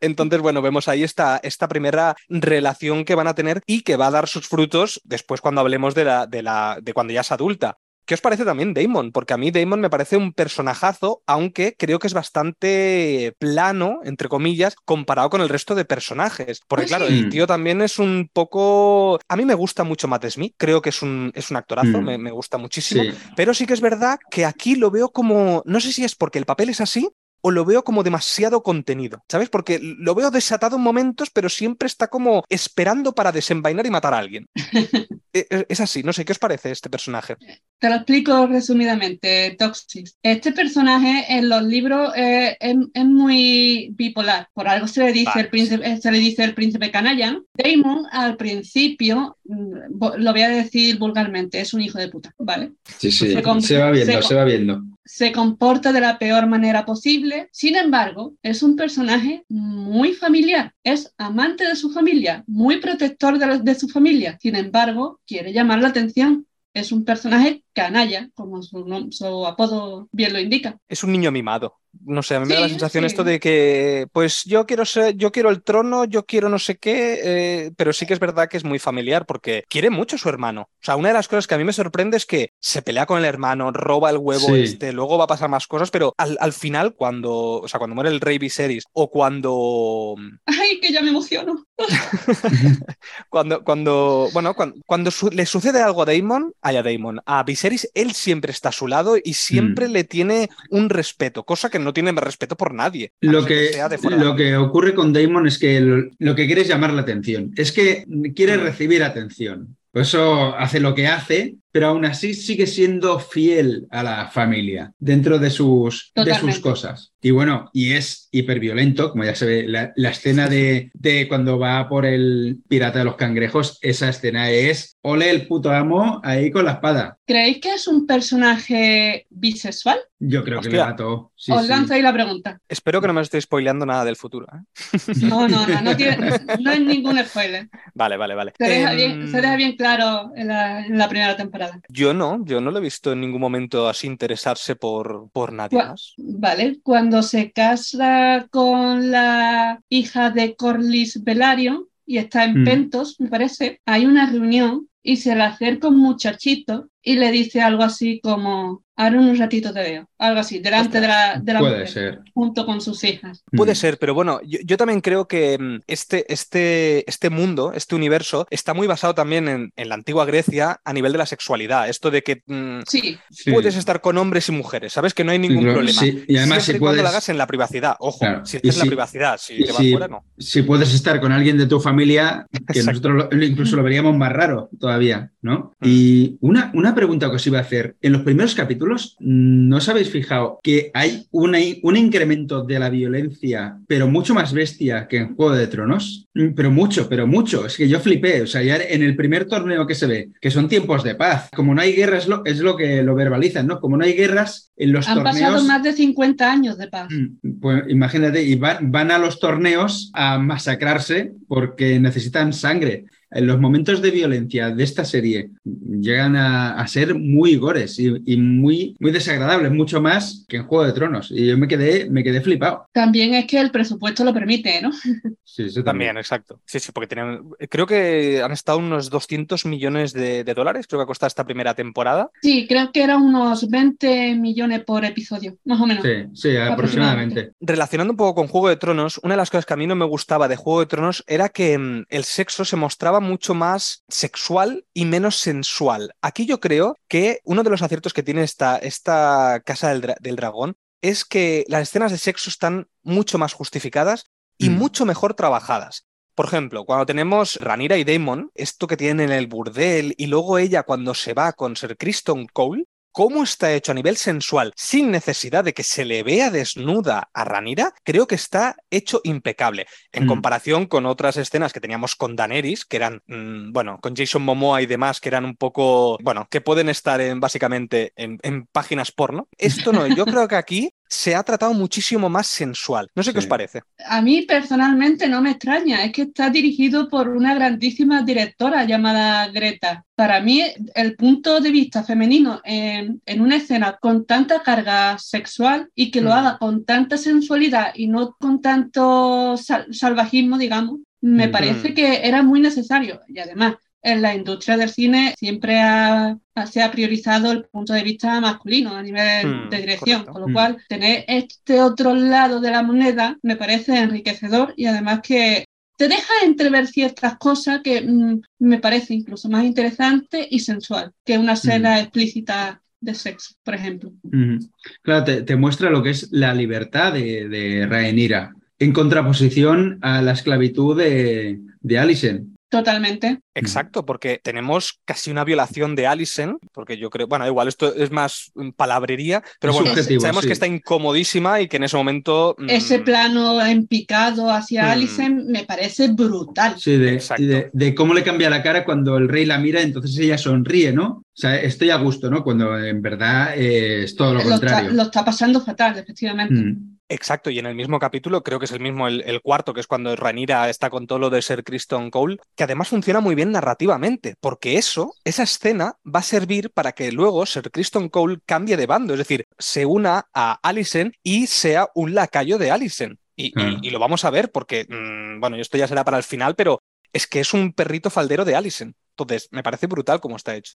Entonces, 0.00 0.40
bueno, 0.40 0.60
vemos 0.60 0.86
ahí 0.86 1.02
esta, 1.02 1.40
esta 1.42 1.66
primera 1.66 2.14
relación 2.28 3.04
que 3.04 3.14
van 3.14 3.26
a 3.26 3.34
tener 3.34 3.62
y 3.66 3.82
que 3.84 3.96
va 3.96 4.08
a 4.08 4.10
dar 4.10 4.26
sus 4.28 4.48
frutos 4.48 5.00
después 5.04 5.40
cuando 5.40 5.60
hablemos 5.60 5.94
de, 5.94 6.04
la, 6.04 6.26
de, 6.26 6.42
la, 6.42 6.78
de 6.82 6.92
cuando 6.92 7.12
ya 7.12 7.20
es 7.20 7.30
adulta. 7.32 7.78
¿Qué 8.06 8.12
os 8.12 8.20
parece 8.20 8.44
también 8.44 8.74
Damon? 8.74 9.12
Porque 9.12 9.32
a 9.32 9.38
mí 9.38 9.50
Damon 9.50 9.80
me 9.80 9.88
parece 9.88 10.18
un 10.18 10.34
personajazo, 10.34 11.22
aunque 11.26 11.74
creo 11.78 11.98
que 11.98 12.06
es 12.06 12.12
bastante 12.12 13.34
plano, 13.38 14.00
entre 14.04 14.28
comillas, 14.28 14.76
comparado 14.84 15.30
con 15.30 15.40
el 15.40 15.48
resto 15.48 15.74
de 15.74 15.86
personajes. 15.86 16.60
Porque 16.68 16.84
claro, 16.84 17.06
el 17.06 17.30
tío 17.30 17.46
también 17.46 17.80
es 17.80 17.98
un 17.98 18.28
poco... 18.30 19.18
A 19.26 19.36
mí 19.36 19.46
me 19.46 19.54
gusta 19.54 19.84
mucho 19.84 20.06
Matt 20.06 20.26
Smith, 20.28 20.54
creo 20.58 20.82
que 20.82 20.90
es 20.90 21.00
un, 21.00 21.32
es 21.34 21.50
un 21.50 21.56
actorazo, 21.56 22.00
Mm. 22.00 22.04
me, 22.04 22.18
me 22.18 22.30
gusta 22.30 22.58
muchísimo, 22.58 23.02
Sí. 23.04 23.10
pero 23.36 23.54
sí 23.54 23.66
que 23.66 23.72
es 23.72 23.80
verdad 23.80 24.18
que 24.30 24.44
aquí 24.44 24.76
lo 24.76 24.90
veo 24.90 25.10
como... 25.10 25.62
No 25.64 25.80
sé 25.80 25.90
si 25.90 26.04
es 26.04 26.14
porque 26.14 26.38
el 26.38 26.44
papel 26.44 26.68
es 26.68 26.82
así 26.82 27.08
o 27.46 27.50
lo 27.50 27.66
veo 27.66 27.84
como 27.84 28.02
demasiado 28.02 28.62
contenido, 28.62 29.22
¿sabes? 29.28 29.50
Porque 29.50 29.78
lo 29.78 30.14
veo 30.14 30.30
desatado 30.30 30.76
en 30.76 30.82
momentos, 30.82 31.28
pero 31.28 31.50
siempre 31.50 31.86
está 31.86 32.08
como 32.08 32.42
esperando 32.48 33.14
para 33.14 33.32
desenvainar 33.32 33.84
y 33.84 33.90
matar 33.90 34.14
a 34.14 34.18
alguien. 34.18 34.46
E- 35.36 35.48
e- 35.50 35.66
es 35.68 35.80
así, 35.80 36.04
no 36.04 36.12
sé, 36.12 36.24
¿qué 36.24 36.30
os 36.30 36.38
parece 36.38 36.70
este 36.70 36.88
personaje? 36.88 37.36
Te 37.80 37.88
lo 37.88 37.96
explico 37.96 38.46
resumidamente, 38.46 39.56
Toxic. 39.58 40.06
Este 40.22 40.52
personaje 40.52 41.24
en 41.28 41.48
los 41.48 41.64
libros 41.64 42.12
eh, 42.14 42.56
es, 42.60 42.76
es 42.94 43.04
muy 43.04 43.90
bipolar. 43.96 44.48
Por 44.54 44.68
algo 44.68 44.86
se 44.86 45.02
le 45.02 45.12
dice, 45.12 45.32
Vale. 45.34 45.40
el, 45.40 45.48
príncipe, 45.48 46.00
se 46.00 46.12
le 46.12 46.18
dice 46.20 46.44
el 46.44 46.54
príncipe 46.54 46.92
canalla. 46.92 47.32
¿no? 47.32 47.44
Damon, 47.52 48.06
al 48.12 48.36
principio, 48.36 49.36
mm, 49.42 50.18
lo 50.18 50.30
voy 50.32 50.42
a 50.42 50.50
decir 50.50 50.98
vulgarmente, 50.98 51.60
es 51.60 51.74
un 51.74 51.82
hijo 51.82 51.98
de 51.98 52.08
puta, 52.08 52.32
¿vale? 52.38 52.74
Sí, 52.96 53.10
sí, 53.10 53.34
Se 53.60 53.78
va 53.78 53.90
viendo, 53.90 54.22
se 54.22 54.28
se 54.28 54.34
va 54.36 54.44
viendo. 54.44 54.84
Se 55.04 55.32
comporta 55.32 55.92
de 55.92 56.00
la 56.00 56.18
peor 56.18 56.46
manera 56.46 56.84
posible. 56.84 57.48
Sin 57.52 57.76
embargo, 57.76 58.34
es 58.42 58.62
un 58.62 58.76
personaje 58.76 59.44
muy 59.48 60.12
familiar, 60.14 60.74
es 60.82 61.14
amante 61.18 61.66
de 61.66 61.76
su 61.76 61.90
familia, 61.90 62.44
muy 62.46 62.78
protector 62.78 63.38
de, 63.38 63.74
su 63.74 63.88
familia. 63.88 64.38
Sin 64.40 64.56
embargo, 64.56 65.20
quiere 65.26 65.52
llamar 65.52 65.80
la 65.80 65.88
atención. 65.88 66.46
Es 66.72 66.90
un 66.90 67.04
personaje 67.04 67.62
canalla, 67.72 68.30
como 68.34 68.62
su, 68.62 69.08
su 69.10 69.46
apodo 69.46 70.08
bien 70.10 70.32
lo 70.32 70.40
indica. 70.40 70.78
Es 70.88 71.04
un 71.04 71.12
niño 71.12 71.30
mimado. 71.30 71.76
No 72.04 72.22
sé, 72.22 72.34
a 72.34 72.40
mí 72.40 72.46
me 72.46 72.54
da 72.54 72.60
la 72.62 72.68
sensación 72.68 73.02
sí. 73.02 73.06
esto 73.06 73.24
de 73.24 73.40
que, 73.40 74.06
pues 74.12 74.44
yo 74.44 74.66
quiero 74.66 74.84
ser, 74.84 75.16
yo 75.16 75.32
quiero 75.32 75.50
el 75.50 75.62
trono, 75.62 76.04
yo 76.04 76.24
quiero 76.26 76.48
no 76.48 76.58
sé 76.58 76.76
qué, 76.76 77.20
eh, 77.22 77.70
pero 77.76 77.92
sí 77.92 78.06
que 78.06 78.14
es 78.14 78.20
verdad 78.20 78.48
que 78.48 78.56
es 78.56 78.64
muy 78.64 78.78
familiar 78.78 79.26
porque 79.26 79.64
quiere 79.68 79.90
mucho 79.90 80.16
a 80.16 80.18
su 80.18 80.28
hermano. 80.28 80.62
O 80.62 80.84
sea, 80.84 80.96
una 80.96 81.08
de 81.08 81.14
las 81.14 81.28
cosas 81.28 81.46
que 81.46 81.54
a 81.54 81.58
mí 81.58 81.64
me 81.64 81.72
sorprende 81.72 82.16
es 82.16 82.26
que 82.26 82.50
se 82.60 82.82
pelea 82.82 83.06
con 83.06 83.18
el 83.18 83.24
hermano, 83.24 83.70
roba 83.72 84.10
el 84.10 84.18
huevo 84.18 84.48
Sí. 84.54 84.62
este, 84.62 84.92
luego 84.92 85.16
va 85.18 85.24
a 85.24 85.28
pasar 85.28 85.48
más 85.48 85.66
cosas, 85.66 85.90
pero 85.90 86.14
al, 86.18 86.36
al 86.40 86.52
final, 86.52 86.94
cuando, 86.94 87.32
o 87.60 87.68
sea, 87.68 87.78
cuando 87.78 87.94
muere 87.94 88.10
el 88.10 88.20
rey 88.20 88.38
Viserys 88.38 88.84
o 88.92 89.10
cuando, 89.10 90.14
¡Ay, 90.46 90.80
que 90.80 90.92
ya 90.92 91.00
me 91.02 91.10
emociono! 91.10 91.64
cuando, 93.28 93.64
cuando, 93.64 94.28
bueno, 94.32 94.54
cuando, 94.54 94.76
cuando 94.86 95.10
su- 95.10 95.30
le 95.30 95.46
sucede 95.46 95.80
algo 95.82 96.02
a 96.02 96.06
Daemon, 96.06 96.52
ay, 96.62 96.76
a 96.76 96.82
Daemon, 96.82 97.20
a 97.26 97.42
Viserys, 97.42 97.90
él 97.94 98.12
siempre 98.14 98.52
está 98.52 98.70
a 98.70 98.72
su 98.72 98.86
lado 98.86 99.16
y 99.22 99.34
siempre 99.34 99.88
Mm. 99.88 99.92
le 99.92 100.04
tiene 100.04 100.48
un 100.70 100.88
respeto, 100.88 101.44
cosa 101.44 101.68
que 101.70 101.78
no 101.78 101.83
tiene 101.92 102.12
respeto 102.12 102.56
por 102.56 102.72
nadie. 102.74 103.12
no 103.20 103.32
Lo 103.32 103.44
que, 103.44 103.70
lo 104.18 104.36
que 104.36 104.56
ocurre 104.56 104.94
con 104.94 105.12
Damon 105.12 105.46
es 105.46 105.58
que 105.58 105.80
lo, 105.80 106.10
lo 106.18 106.34
que 106.34 106.46
quiere 106.46 106.62
es 106.62 106.68
llamar 106.68 106.92
la 106.92 107.02
atención. 107.02 107.52
Es 107.56 107.72
que 107.72 108.04
quiere 108.34 108.56
Mm. 108.56 108.60
recibir 108.62 109.02
atención. 109.02 109.76
Por 109.92 110.02
eso 110.02 110.54
hace 110.56 110.80
lo 110.80 110.94
que 110.94 111.06
hace, 111.06 111.56
pero 111.74 111.88
aún 111.88 112.04
así 112.04 112.34
sigue 112.34 112.68
siendo 112.68 113.18
fiel 113.18 113.88
a 113.90 114.04
la 114.04 114.28
familia 114.28 114.92
dentro 115.00 115.40
de 115.40 115.50
sus, 115.50 116.12
de 116.14 116.32
sus 116.36 116.60
cosas. 116.60 117.10
Y 117.20 117.32
bueno, 117.32 117.68
y 117.72 117.94
es 117.94 118.28
hiperviolento, 118.30 119.10
como 119.10 119.24
ya 119.24 119.34
se 119.34 119.44
ve, 119.46 119.64
la, 119.66 119.92
la 119.96 120.10
escena 120.10 120.46
de, 120.48 120.92
de 120.94 121.26
cuando 121.26 121.58
va 121.58 121.88
por 121.88 122.06
el 122.06 122.58
pirata 122.68 123.00
de 123.00 123.04
los 123.06 123.16
cangrejos, 123.16 123.78
esa 123.82 124.08
escena 124.10 124.50
es 124.50 124.96
ole 125.02 125.30
el 125.30 125.48
puto 125.48 125.72
amo 125.72 126.20
ahí 126.22 126.52
con 126.52 126.64
la 126.66 126.72
espada. 126.74 127.18
¿Creéis 127.26 127.58
que 127.60 127.74
es 127.74 127.88
un 127.88 128.06
personaje 128.06 129.26
bisexual? 129.30 129.98
Yo 130.20 130.44
creo 130.44 130.60
que 130.60 130.68
le 130.68 130.78
Hostia. 130.78 130.90
mató. 130.90 131.32
Sí, 131.34 131.50
Os 131.52 131.62
sí. 131.62 131.68
lanzo 131.68 131.94
ahí 131.94 132.02
la 132.02 132.12
pregunta. 132.12 132.60
Espero 132.68 133.00
que 133.00 133.06
no 133.08 133.12
me 133.14 133.22
estéis 133.22 133.44
spoileando 133.44 133.84
nada 133.84 134.04
del 134.04 134.16
futuro. 134.16 134.46
¿eh? 134.54 134.98
No, 135.22 135.48
no, 135.48 135.66
no, 135.66 135.80
no, 135.80 135.96
tiene- 135.96 136.16
no 136.60 136.70
es 136.72 136.80
ningún 136.80 137.18
spoiler. 137.24 137.68
Vale, 137.94 138.16
vale, 138.16 138.34
vale. 138.34 138.52
Se 138.58 138.64
deja, 138.68 138.92
Em, 138.92 138.96
bien, 138.96 139.28
se 139.30 139.40
deja 139.40 139.56
bien 139.56 139.76
claro 139.76 140.30
en 140.36 140.48
la, 140.48 140.84
en 140.86 140.96
la 140.98 141.08
primera 141.08 141.36
temporada. 141.36 141.63
Yo 141.88 142.14
no, 142.14 142.44
yo 142.44 142.60
no 142.60 142.70
lo 142.70 142.78
he 142.78 142.82
visto 142.82 143.12
en 143.12 143.20
ningún 143.20 143.40
momento 143.40 143.88
así 143.88 144.06
interesarse 144.06 144.76
por, 144.76 145.28
por 145.32 145.52
nadie 145.52 145.78
más. 145.78 146.14
Vale, 146.16 146.80
cuando 146.82 147.22
se 147.22 147.52
casa 147.52 148.46
con 148.50 149.10
la 149.10 149.80
hija 149.88 150.30
de 150.30 150.56
Corlys 150.56 151.22
Velaryon 151.22 151.86
y 152.06 152.18
está 152.18 152.44
en 152.44 152.62
Mm. 152.62 152.64
Pentos, 152.64 153.20
me 153.20 153.28
parece, 153.28 153.80
hay 153.86 154.06
una 154.06 154.30
reunión 154.30 154.88
y 155.02 155.16
se 155.16 155.34
le 155.34 155.42
acerca 155.42 155.88
un 155.88 155.98
muchachito 155.98 156.88
y 157.02 157.16
le 157.16 157.30
dice 157.30 157.60
algo 157.60 157.82
así 157.82 158.20
como, 158.22 158.84
ahora 158.96 159.16
en 159.16 159.24
un 159.28 159.36
ratito 159.38 159.72
te 159.72 159.80
veo, 159.80 160.08
algo 160.18 160.40
así, 160.40 160.58
delante 160.60 161.00
de 161.00 161.08
la, 161.08 161.40
de 161.42 161.52
la 161.52 161.58
Puede 161.58 161.72
mujer, 161.72 161.88
ser. 161.88 162.20
junto 162.32 162.64
con 162.66 162.80
sus 162.80 163.02
hijas. 163.04 163.42
Puede 163.50 163.72
Mm. 163.72 163.76
ser, 163.76 163.98
pero 163.98 164.14
bueno, 164.14 164.40
yo, 164.44 164.58
yo 164.64 164.76
también 164.76 165.00
creo 165.00 165.26
que 165.26 165.58
mm, 165.58 165.80
este, 165.86 166.32
este, 166.32 167.08
este 167.08 167.30
mundo, 167.30 167.72
este 167.74 167.94
universo, 167.94 168.46
está 168.50 168.74
muy 168.74 168.86
basado 168.86 169.14
también 169.14 169.48
en, 169.48 169.72
en 169.76 169.88
la 169.88 169.94
antigua 169.96 170.24
Grecia 170.24 170.80
a 170.84 170.92
nivel 170.92 171.12
de 171.12 171.18
la 171.18 171.26
sexualidad. 171.26 171.88
Esto 171.88 172.10
de 172.10 172.22
que 172.22 172.42
mm, 172.46 172.80
Sí, 172.86 173.18
Sí. 173.30 173.50
puedes 173.50 173.76
estar 173.76 174.00
con 174.00 174.16
hombres 174.18 174.48
y 174.48 174.52
mujeres, 174.52 174.92
¿sabes? 174.92 175.14
Que 175.14 175.24
no 175.24 175.32
hay 175.32 175.38
ningún 175.38 175.62
claro, 175.64 175.74
problema. 175.78 176.00
sí, 176.00 176.24
y 176.28 176.36
además 176.36 176.64
Siempre 176.64 176.72
si 176.74 176.76
y 176.76 176.80
cuando 176.80 176.96
lo 176.96 177.02
puedes- 177.02 177.10
hagas 177.12 177.28
en 177.28 177.38
la 177.38 177.46
privacidad. 177.46 177.96
Ojo, 177.98 178.18
Claro, 178.20 178.46
si 178.46 178.58
y 178.62 178.68
es 178.68 178.74
en 178.74 178.78
la 178.78 178.82
si- 178.84 178.88
privacidad, 178.88 179.36
si 179.38 179.64
te 179.64 179.72
vas 179.72 179.76
si- 179.80 179.90
fuera, 179.92 180.08
no. 180.08 180.24
si 180.38 180.62
puedes 180.62 180.94
estar 180.94 181.20
con 181.20 181.32
alguien 181.32 181.58
de 181.58 181.66
tu 181.66 181.80
familia, 181.80 182.46
que 182.52 182.78
Exacto. 182.80 183.08
nosotros 183.10 183.28
lo- 183.32 183.44
incluso 183.44 183.76
lo 183.76 183.82
veríamos 183.82 184.16
más 184.16 184.32
raro 184.32 184.68
todavía, 184.78 185.30
¿no? 185.42 185.72
Mm. 185.80 185.86
Y 185.88 186.38
una, 186.40 186.70
una 186.74 186.94
pregunta 186.94 187.28
que 187.30 187.36
os 187.36 187.46
iba 187.46 187.58
a 187.58 187.62
hacer. 187.62 187.96
En 188.00 188.12
los 188.12 188.22
primeros 188.22 188.54
capítulos, 188.54 188.83
¿no 189.20 189.76
os 189.76 189.88
habéis 189.88 190.10
fijado 190.10 190.60
que 190.62 190.90
hay 190.94 191.26
una- 191.30 191.58
un 191.82 191.96
incremento 191.96 192.62
de 192.64 192.78
la 192.78 192.90
violencia, 192.90 193.78
pero 193.86 194.08
mucho 194.08 194.34
más 194.34 194.52
bestia 194.52 195.06
que 195.08 195.18
en 195.18 195.34
Juego 195.34 195.54
de 195.54 195.66
Tronos? 195.66 196.26
Mm, 196.34 196.54
Pero 196.54 196.70
mucho, 196.70 197.08
pero 197.08 197.26
mucho. 197.26 197.64
Es 197.66 197.76
que 197.76 197.88
yo 197.88 198.00
flipé. 198.00 198.42
O 198.42 198.46
sea, 198.46 198.62
ya 198.62 198.76
en 198.76 199.02
el 199.02 199.14
primer 199.16 199.44
torneo 199.46 199.86
que 199.86 199.94
se 199.94 200.06
ve, 200.06 200.30
que 200.40 200.50
son 200.50 200.68
tiempos 200.68 201.04
de 201.04 201.14
paz. 201.14 201.48
Como 201.54 201.74
no 201.74 201.80
hay 201.80 201.92
guerra, 201.92 202.18
es 202.18 202.26
lo, 202.26 202.44
es 202.44 202.58
lo 202.60 202.76
que 202.76 203.02
lo 203.02 203.14
verbalizan, 203.14 203.66
¿no? 203.66 203.80
Como 203.80 203.96
no 203.96 204.04
hay 204.04 204.14
guerras, 204.14 204.72
en 204.76 204.92
los 204.92 205.06
han 205.08 205.14
torneos... 205.22 205.38
pasado 205.40 205.64
más 205.64 205.82
de 205.82 205.92
50 205.92 206.50
años 206.50 206.76
de 206.78 206.88
paz. 206.88 207.08
Mm, 207.10 207.60
Pues 207.60 207.84
imagínate, 207.88 208.42
y 208.42 208.56
van, 208.56 208.90
van 208.90 209.10
a 209.12 209.18
los 209.18 209.38
torneos 209.38 210.10
a 210.12 210.38
masacrarse 210.38 211.32
porque 211.46 212.00
necesitan 212.00 212.52
sangre. 212.52 213.04
En 213.34 213.46
los 213.46 213.60
momentos 213.60 214.00
de 214.00 214.10
violencia 214.10 214.70
de 214.70 214.84
esta 214.84 215.04
serie 215.04 215.50
llegan 215.64 216.36
a, 216.36 216.74
a 216.74 216.86
ser 216.86 217.14
muy 217.14 217.56
gores 217.56 217.98
y, 217.98 218.12
y 218.24 218.36
muy, 218.36 218.96
muy 219.00 219.10
desagradables, 219.10 219.72
mucho 219.72 220.00
más 220.00 220.44
que 220.48 220.58
en 220.58 220.64
Juego 220.64 220.84
de 220.84 220.92
Tronos. 220.92 221.30
Y 221.30 221.46
yo 221.46 221.58
me 221.58 221.68
quedé, 221.68 222.08
me 222.10 222.22
quedé 222.22 222.40
flipado. 222.40 222.88
También 222.92 223.34
es 223.34 223.46
que 223.46 223.60
el 223.60 223.70
presupuesto 223.70 224.24
lo 224.24 224.32
permite, 224.32 224.80
¿no? 224.80 224.90
Sí, 225.46 225.64
eso 225.64 225.84
También, 225.84 226.16
exacto. 226.16 226.60
Sí, 226.66 226.80
sí, 226.80 226.90
porque 226.90 227.06
tenían, 227.06 227.48
creo 227.70 227.86
que 227.86 228.42
han 228.42 228.50
estado 228.50 228.78
unos 228.78 229.08
200 229.08 229.66
millones 229.66 230.12
de, 230.12 230.42
de 230.42 230.54
dólares, 230.54 230.88
creo 230.88 230.98
que 230.98 231.04
ha 231.04 231.06
costado 231.06 231.28
esta 231.28 231.44
primera 231.44 231.74
temporada. 231.74 232.30
Sí, 232.42 232.66
creo 232.66 232.90
que 232.90 233.04
eran 233.04 233.22
unos 233.22 233.70
20 233.70 234.34
millones 234.34 234.82
por 234.82 235.04
episodio, 235.04 235.56
más 235.64 235.80
o 235.80 235.86
menos. 235.86 236.02
Sí, 236.02 236.24
sí, 236.34 236.56
aproximadamente. 236.56 237.52
Relacionando 237.60 238.12
un 238.12 238.16
poco 238.16 238.34
con 238.34 238.48
Juego 238.48 238.68
de 238.68 238.76
Tronos, 238.76 239.20
una 239.22 239.34
de 239.34 239.38
las 239.38 239.50
cosas 239.50 239.64
que 239.64 239.74
a 239.74 239.76
mí 239.76 239.86
no 239.86 239.94
me 239.94 240.04
gustaba 240.04 240.48
de 240.48 240.56
Juego 240.56 240.80
de 240.80 240.86
Tronos 240.86 241.22
era 241.28 241.48
que 241.48 241.78
mm, 241.78 242.06
el 242.08 242.24
sexo 242.24 242.64
se 242.64 242.74
mostraba 242.74 243.20
mucho 243.24 243.54
más 243.54 244.04
sexual 244.08 244.86
y 244.94 245.04
menos 245.06 245.36
sensual. 245.40 246.14
Aquí 246.22 246.46
yo 246.46 246.60
creo 246.60 246.96
que 247.08 247.40
uno 247.44 247.62
de 247.64 247.70
los 247.70 247.82
aciertos 247.82 248.12
que 248.12 248.22
tiene 248.22 248.42
esta, 248.42 248.76
esta 248.78 249.60
Casa 249.64 249.88
del, 249.88 250.02
Dra- 250.02 250.16
del 250.20 250.36
Dragón 250.36 250.76
es 251.02 251.24
que 251.24 251.64
las 251.68 251.82
escenas 251.82 252.12
de 252.12 252.18
sexo 252.18 252.48
están 252.50 252.88
mucho 253.02 253.36
más 253.38 253.52
justificadas 253.52 254.24
y 254.56 254.70
Mm. 254.70 254.78
mucho 254.78 255.04
mejor 255.04 255.34
trabajadas. 255.34 256.06
Por 256.34 256.46
ejemplo, 256.46 256.84
cuando 256.84 257.06
tenemos 257.06 257.56
Ranira 257.56 257.96
y 257.96 258.04
Daemon, 258.04 258.50
esto 258.54 258.86
que 258.86 258.96
tienen 258.96 259.30
en 259.30 259.36
el 259.36 259.46
burdel, 259.46 260.14
y 260.16 260.26
luego 260.26 260.58
ella 260.58 260.82
cuando 260.82 261.14
se 261.14 261.34
va 261.34 261.52
con 261.52 261.76
Sir 261.76 261.96
Kristen 261.96 262.46
Cole, 262.52 262.84
cómo 263.14 263.44
está 263.44 263.72
hecho 263.72 263.92
a 263.92 263.94
nivel 263.94 264.16
sensual, 264.16 264.72
sin 264.74 265.12
necesidad 265.12 265.62
de 265.62 265.72
que 265.72 265.84
se 265.84 266.04
le 266.04 266.24
vea 266.24 266.50
desnuda 266.50 267.30
a 267.32 267.44
Ranira, 267.44 267.94
creo 268.02 268.26
que 268.26 268.34
está 268.34 268.74
hecho 268.90 269.20
impecable. 269.22 269.86
En 270.12 270.24
Mm. 270.24 270.26
comparación 270.26 270.86
con 270.86 271.06
otras 271.06 271.36
escenas 271.36 271.72
que 271.72 271.80
teníamos 271.80 272.16
con 272.16 272.34
Daenerys, 272.34 272.84
que 272.84 272.96
eran, 272.96 273.22
mm, 273.28 273.72
bueno, 273.72 273.98
con 274.02 274.16
Jason 274.16 274.42
Momoa 274.42 274.82
y 274.82 274.86
demás, 274.86 275.20
que 275.20 275.28
eran 275.28 275.44
un 275.44 275.54
poco, 275.56 276.18
bueno, 276.22 276.48
que 276.50 276.60
pueden 276.60 276.88
estar 276.88 277.20
en, 277.20 277.38
básicamente 277.38 278.12
en, 278.16 278.38
en 278.42 278.66
páginas 278.66 279.12
porno. 279.12 279.46
Esto 279.58 279.92
no, 279.92 280.08
yo 280.08 280.26
creo 280.26 280.48
que 280.48 280.56
aquí 280.56 280.90
se 281.08 281.34
ha 281.34 281.42
tratado 281.42 281.74
muchísimo 281.74 282.28
más 282.28 282.46
sensual. 282.46 283.08
No 283.14 283.22
sé 283.22 283.32
qué 283.32 283.38
os 283.38 283.46
parece. 283.46 283.82
A 284.06 284.20
mí 284.22 284.42
personalmente 284.42 285.28
no 285.28 285.40
me 285.40 285.50
extraña, 285.52 286.04
es 286.04 286.12
que 286.12 286.22
está 286.22 286.50
dirigido 286.50 287.08
por 287.08 287.28
una 287.28 287.54
grandísima 287.54 288.22
directora 288.22 288.84
llamada 288.84 289.46
Greta. 289.48 290.04
Para 290.16 290.40
mí, 290.40 290.62
el 290.94 291.16
punto 291.16 291.60
de 291.60 291.70
vista 291.70 292.02
femenino 292.04 292.60
en, 292.64 293.20
en 293.26 293.40
una 293.40 293.56
escena 293.56 293.98
con 294.00 294.26
tanta 294.26 294.62
carga 294.62 295.18
sexual 295.18 295.90
y 295.94 296.10
que 296.10 296.20
lo 296.20 296.30
Mm. 296.30 296.32
haga 296.32 296.58
con 296.58 296.84
tanta 296.84 297.16
sensualidad 297.16 297.92
y 297.94 298.06
no 298.08 298.34
con 298.38 298.60
tanto 298.60 299.56
sal- 299.56 299.86
salvajismo, 299.92 300.58
digamos, 300.58 301.00
me 301.20 301.48
Mm. 301.48 301.52
parece 301.52 301.94
que 301.94 302.26
era 302.26 302.42
muy 302.42 302.60
necesario. 302.60 303.20
Y 303.28 303.38
además, 303.38 303.74
en 304.04 304.22
la 304.22 304.34
industria 304.34 304.76
del 304.76 304.90
cine 304.90 305.34
siempre 305.38 305.80
ha- 305.80 306.36
se 306.70 306.82
ha 306.82 306.90
priorizado 306.90 307.50
el 307.50 307.64
punto 307.64 307.92
de 307.94 308.02
vista 308.04 308.40
masculino 308.40 308.94
a 308.94 309.02
nivel 309.02 309.46
Mm, 309.66 309.70
de 309.70 309.78
dirección, 309.78 310.20
correcto. 310.24 310.32
con 310.32 310.42
lo 310.42 310.48
Mm. 310.48 310.52
cual 310.52 310.76
tener 310.88 311.24
este 311.26 311.80
otro 311.80 312.14
lado 312.14 312.60
de 312.60 312.70
la 312.70 312.82
moneda 312.82 313.36
me 313.42 313.56
parece 313.56 313.98
enriquecedor 313.98 314.74
y 314.76 314.86
además 314.86 315.20
que 315.22 315.64
te 315.96 316.08
deja 316.08 316.32
entrever 316.44 316.86
ciertas 316.86 317.36
cosas 317.38 317.80
que 317.82 318.02
mm, 318.02 318.40
me 318.60 318.78
parece 318.78 319.14
incluso 319.14 319.48
más 319.48 319.64
interesante 319.64 320.46
y 320.50 320.58
sensual 320.60 321.12
que 321.24 321.38
una 321.38 321.54
escena 321.54 322.00
explícita 322.00 322.80
de 323.00 323.14
sexo, 323.14 323.54
por 323.62 323.74
ejemplo. 323.74 324.12
Ujú. 324.22 324.58
Claro, 325.02 325.24
te, 325.24 325.42
te 325.42 325.56
muestra 325.56 325.90
lo 325.90 326.02
que 326.02 326.10
es 326.10 326.28
la 326.32 326.52
libertad 326.54 327.12
de, 327.12 327.48
de 327.48 327.86
Rhaenyra 327.86 328.54
en 328.78 328.92
contraposición 328.92 329.98
a 330.02 330.20
la 330.22 330.32
esclavitud 330.32 330.96
de, 330.98 331.60
de 331.80 331.98
Alicent. 331.98 332.48
Totalmente. 332.70 333.38
Exacto, 333.54 334.04
porque 334.04 334.40
tenemos 334.42 335.00
casi 335.04 335.30
una 335.30 335.44
violación 335.44 335.94
de 335.94 336.06
Alison, 336.06 336.58
porque 336.72 336.96
yo 336.98 337.08
creo, 337.10 337.26
bueno, 337.28 337.46
igual 337.46 337.68
esto 337.68 337.94
es 337.94 338.10
más 338.10 338.50
mm, 338.54 338.70
palabrería, 338.70 339.42
pero 339.60 339.72
Es 339.72 339.78
bueno, 339.78 339.94
subjetivo, 339.94 340.20
sabemos 340.20 340.42
sí. 340.42 340.48
que 340.48 340.52
está 340.52 340.66
incomodísima 340.66 341.60
y 341.60 341.68
que 341.68 341.76
en 341.76 341.84
ese 341.84 341.96
momento... 341.96 342.56
mm, 342.58 342.70
Ese 342.70 342.98
plano 342.98 343.64
en 343.64 343.86
picado 343.86 344.50
hacia 344.50 344.84
Mm. 344.84 344.90
Alicent 344.90 345.44
me 345.48 345.64
parece 345.64 346.08
brutal. 346.08 346.74
Sí, 346.78 346.96
de, 346.96 347.94
cómo 347.94 348.12
le 348.14 348.22
cambia 348.24 348.50
la 348.50 348.62
cara 348.62 348.84
cuando 348.84 349.16
el 349.16 349.28
rey 349.28 349.44
la 349.46 349.58
mira, 349.58 349.80
entonces 349.82 350.18
ella 350.18 350.36
sonríe, 350.38 350.92
¿no? 350.92 351.06
O 351.06 351.36
sea, 351.36 351.56
estoy 351.56 351.90
a 351.90 351.96
gusto, 351.96 352.30
¿no? 352.30 352.42
Cuando 352.44 352.78
en 352.78 353.02
verdad 353.02 353.54
eh, 353.56 354.04
es 354.04 354.14
todo 354.16 354.34
lo 354.34 354.34
Lo 354.34 354.40
está, 354.40 354.50
contrario. 354.56 354.90
lo 354.92 355.02
está 355.02 355.24
pasando 355.24 355.60
fatal, 355.60 355.96
efectivamente. 355.98 356.54
Mm. 356.54 356.94
Exacto, 357.08 357.50
y 357.50 357.58
en 357.58 357.66
el 357.66 357.74
mismo 357.74 357.98
capítulo, 357.98 358.42
creo 358.42 358.58
que 358.58 358.64
es 358.64 358.72
el 358.72 358.80
mismo, 358.80 359.06
el, 359.06 359.22
el 359.26 359.42
cuarto, 359.42 359.74
que 359.74 359.80
es 359.80 359.86
cuando 359.86 360.16
Rhaenyra 360.16 360.70
está 360.70 360.88
con 360.88 361.06
todo 361.06 361.18
lo 361.18 361.28
de 361.28 361.42
ser 361.42 361.62
Kristen 361.62 362.10
Cole, 362.10 362.38
que 362.56 362.64
además 362.64 362.88
funciona 362.88 363.20
muy 363.20 363.34
bien 363.34 363.43
narrativamente, 363.52 364.34
porque 364.40 364.76
eso, 364.78 365.14
esa 365.24 365.42
escena 365.44 365.96
va 366.04 366.20
a 366.20 366.22
servir 366.22 366.70
para 366.70 366.92
que 366.92 367.12
luego 367.12 367.46
Sir 367.46 367.70
Kristen 367.70 368.08
Cole 368.08 368.38
cambie 368.46 368.76
de 368.76 368.86
bando, 368.86 369.14
es 369.14 369.18
decir, 369.18 369.46
se 369.58 369.86
una 369.86 370.26
a 370.34 370.58
Alicent 370.62 371.14
y 371.22 371.46
sea 371.46 371.88
un 371.94 372.14
lacayo 372.14 372.58
de 372.58 372.70
Alicent. 372.70 373.18
Y, 373.36 373.46
y- 373.46 373.52
Claro. 373.52 373.78
y 373.82 373.90
lo 373.90 373.98
vamos 373.98 374.24
a 374.24 374.30
ver 374.30 374.52
porque, 374.52 374.86
mm, 374.88 375.40
bueno, 375.40 375.56
esto 375.56 375.76
ya 375.76 375.88
será 375.88 376.04
para 376.04 376.16
el 376.18 376.22
final, 376.22 376.54
pero 376.54 376.80
es 377.12 377.26
que 377.26 377.40
es 377.40 377.52
un 377.54 377.72
perrito 377.72 378.10
faldero 378.10 378.44
de 378.44 378.54
Alicent. 378.56 378.96
Entonces, 379.16 379.48
me 379.52 379.62
parece 379.62 379.86
brutal 379.86 380.20
cómo 380.20 380.34
está 380.36 380.56
hecho. 380.56 380.74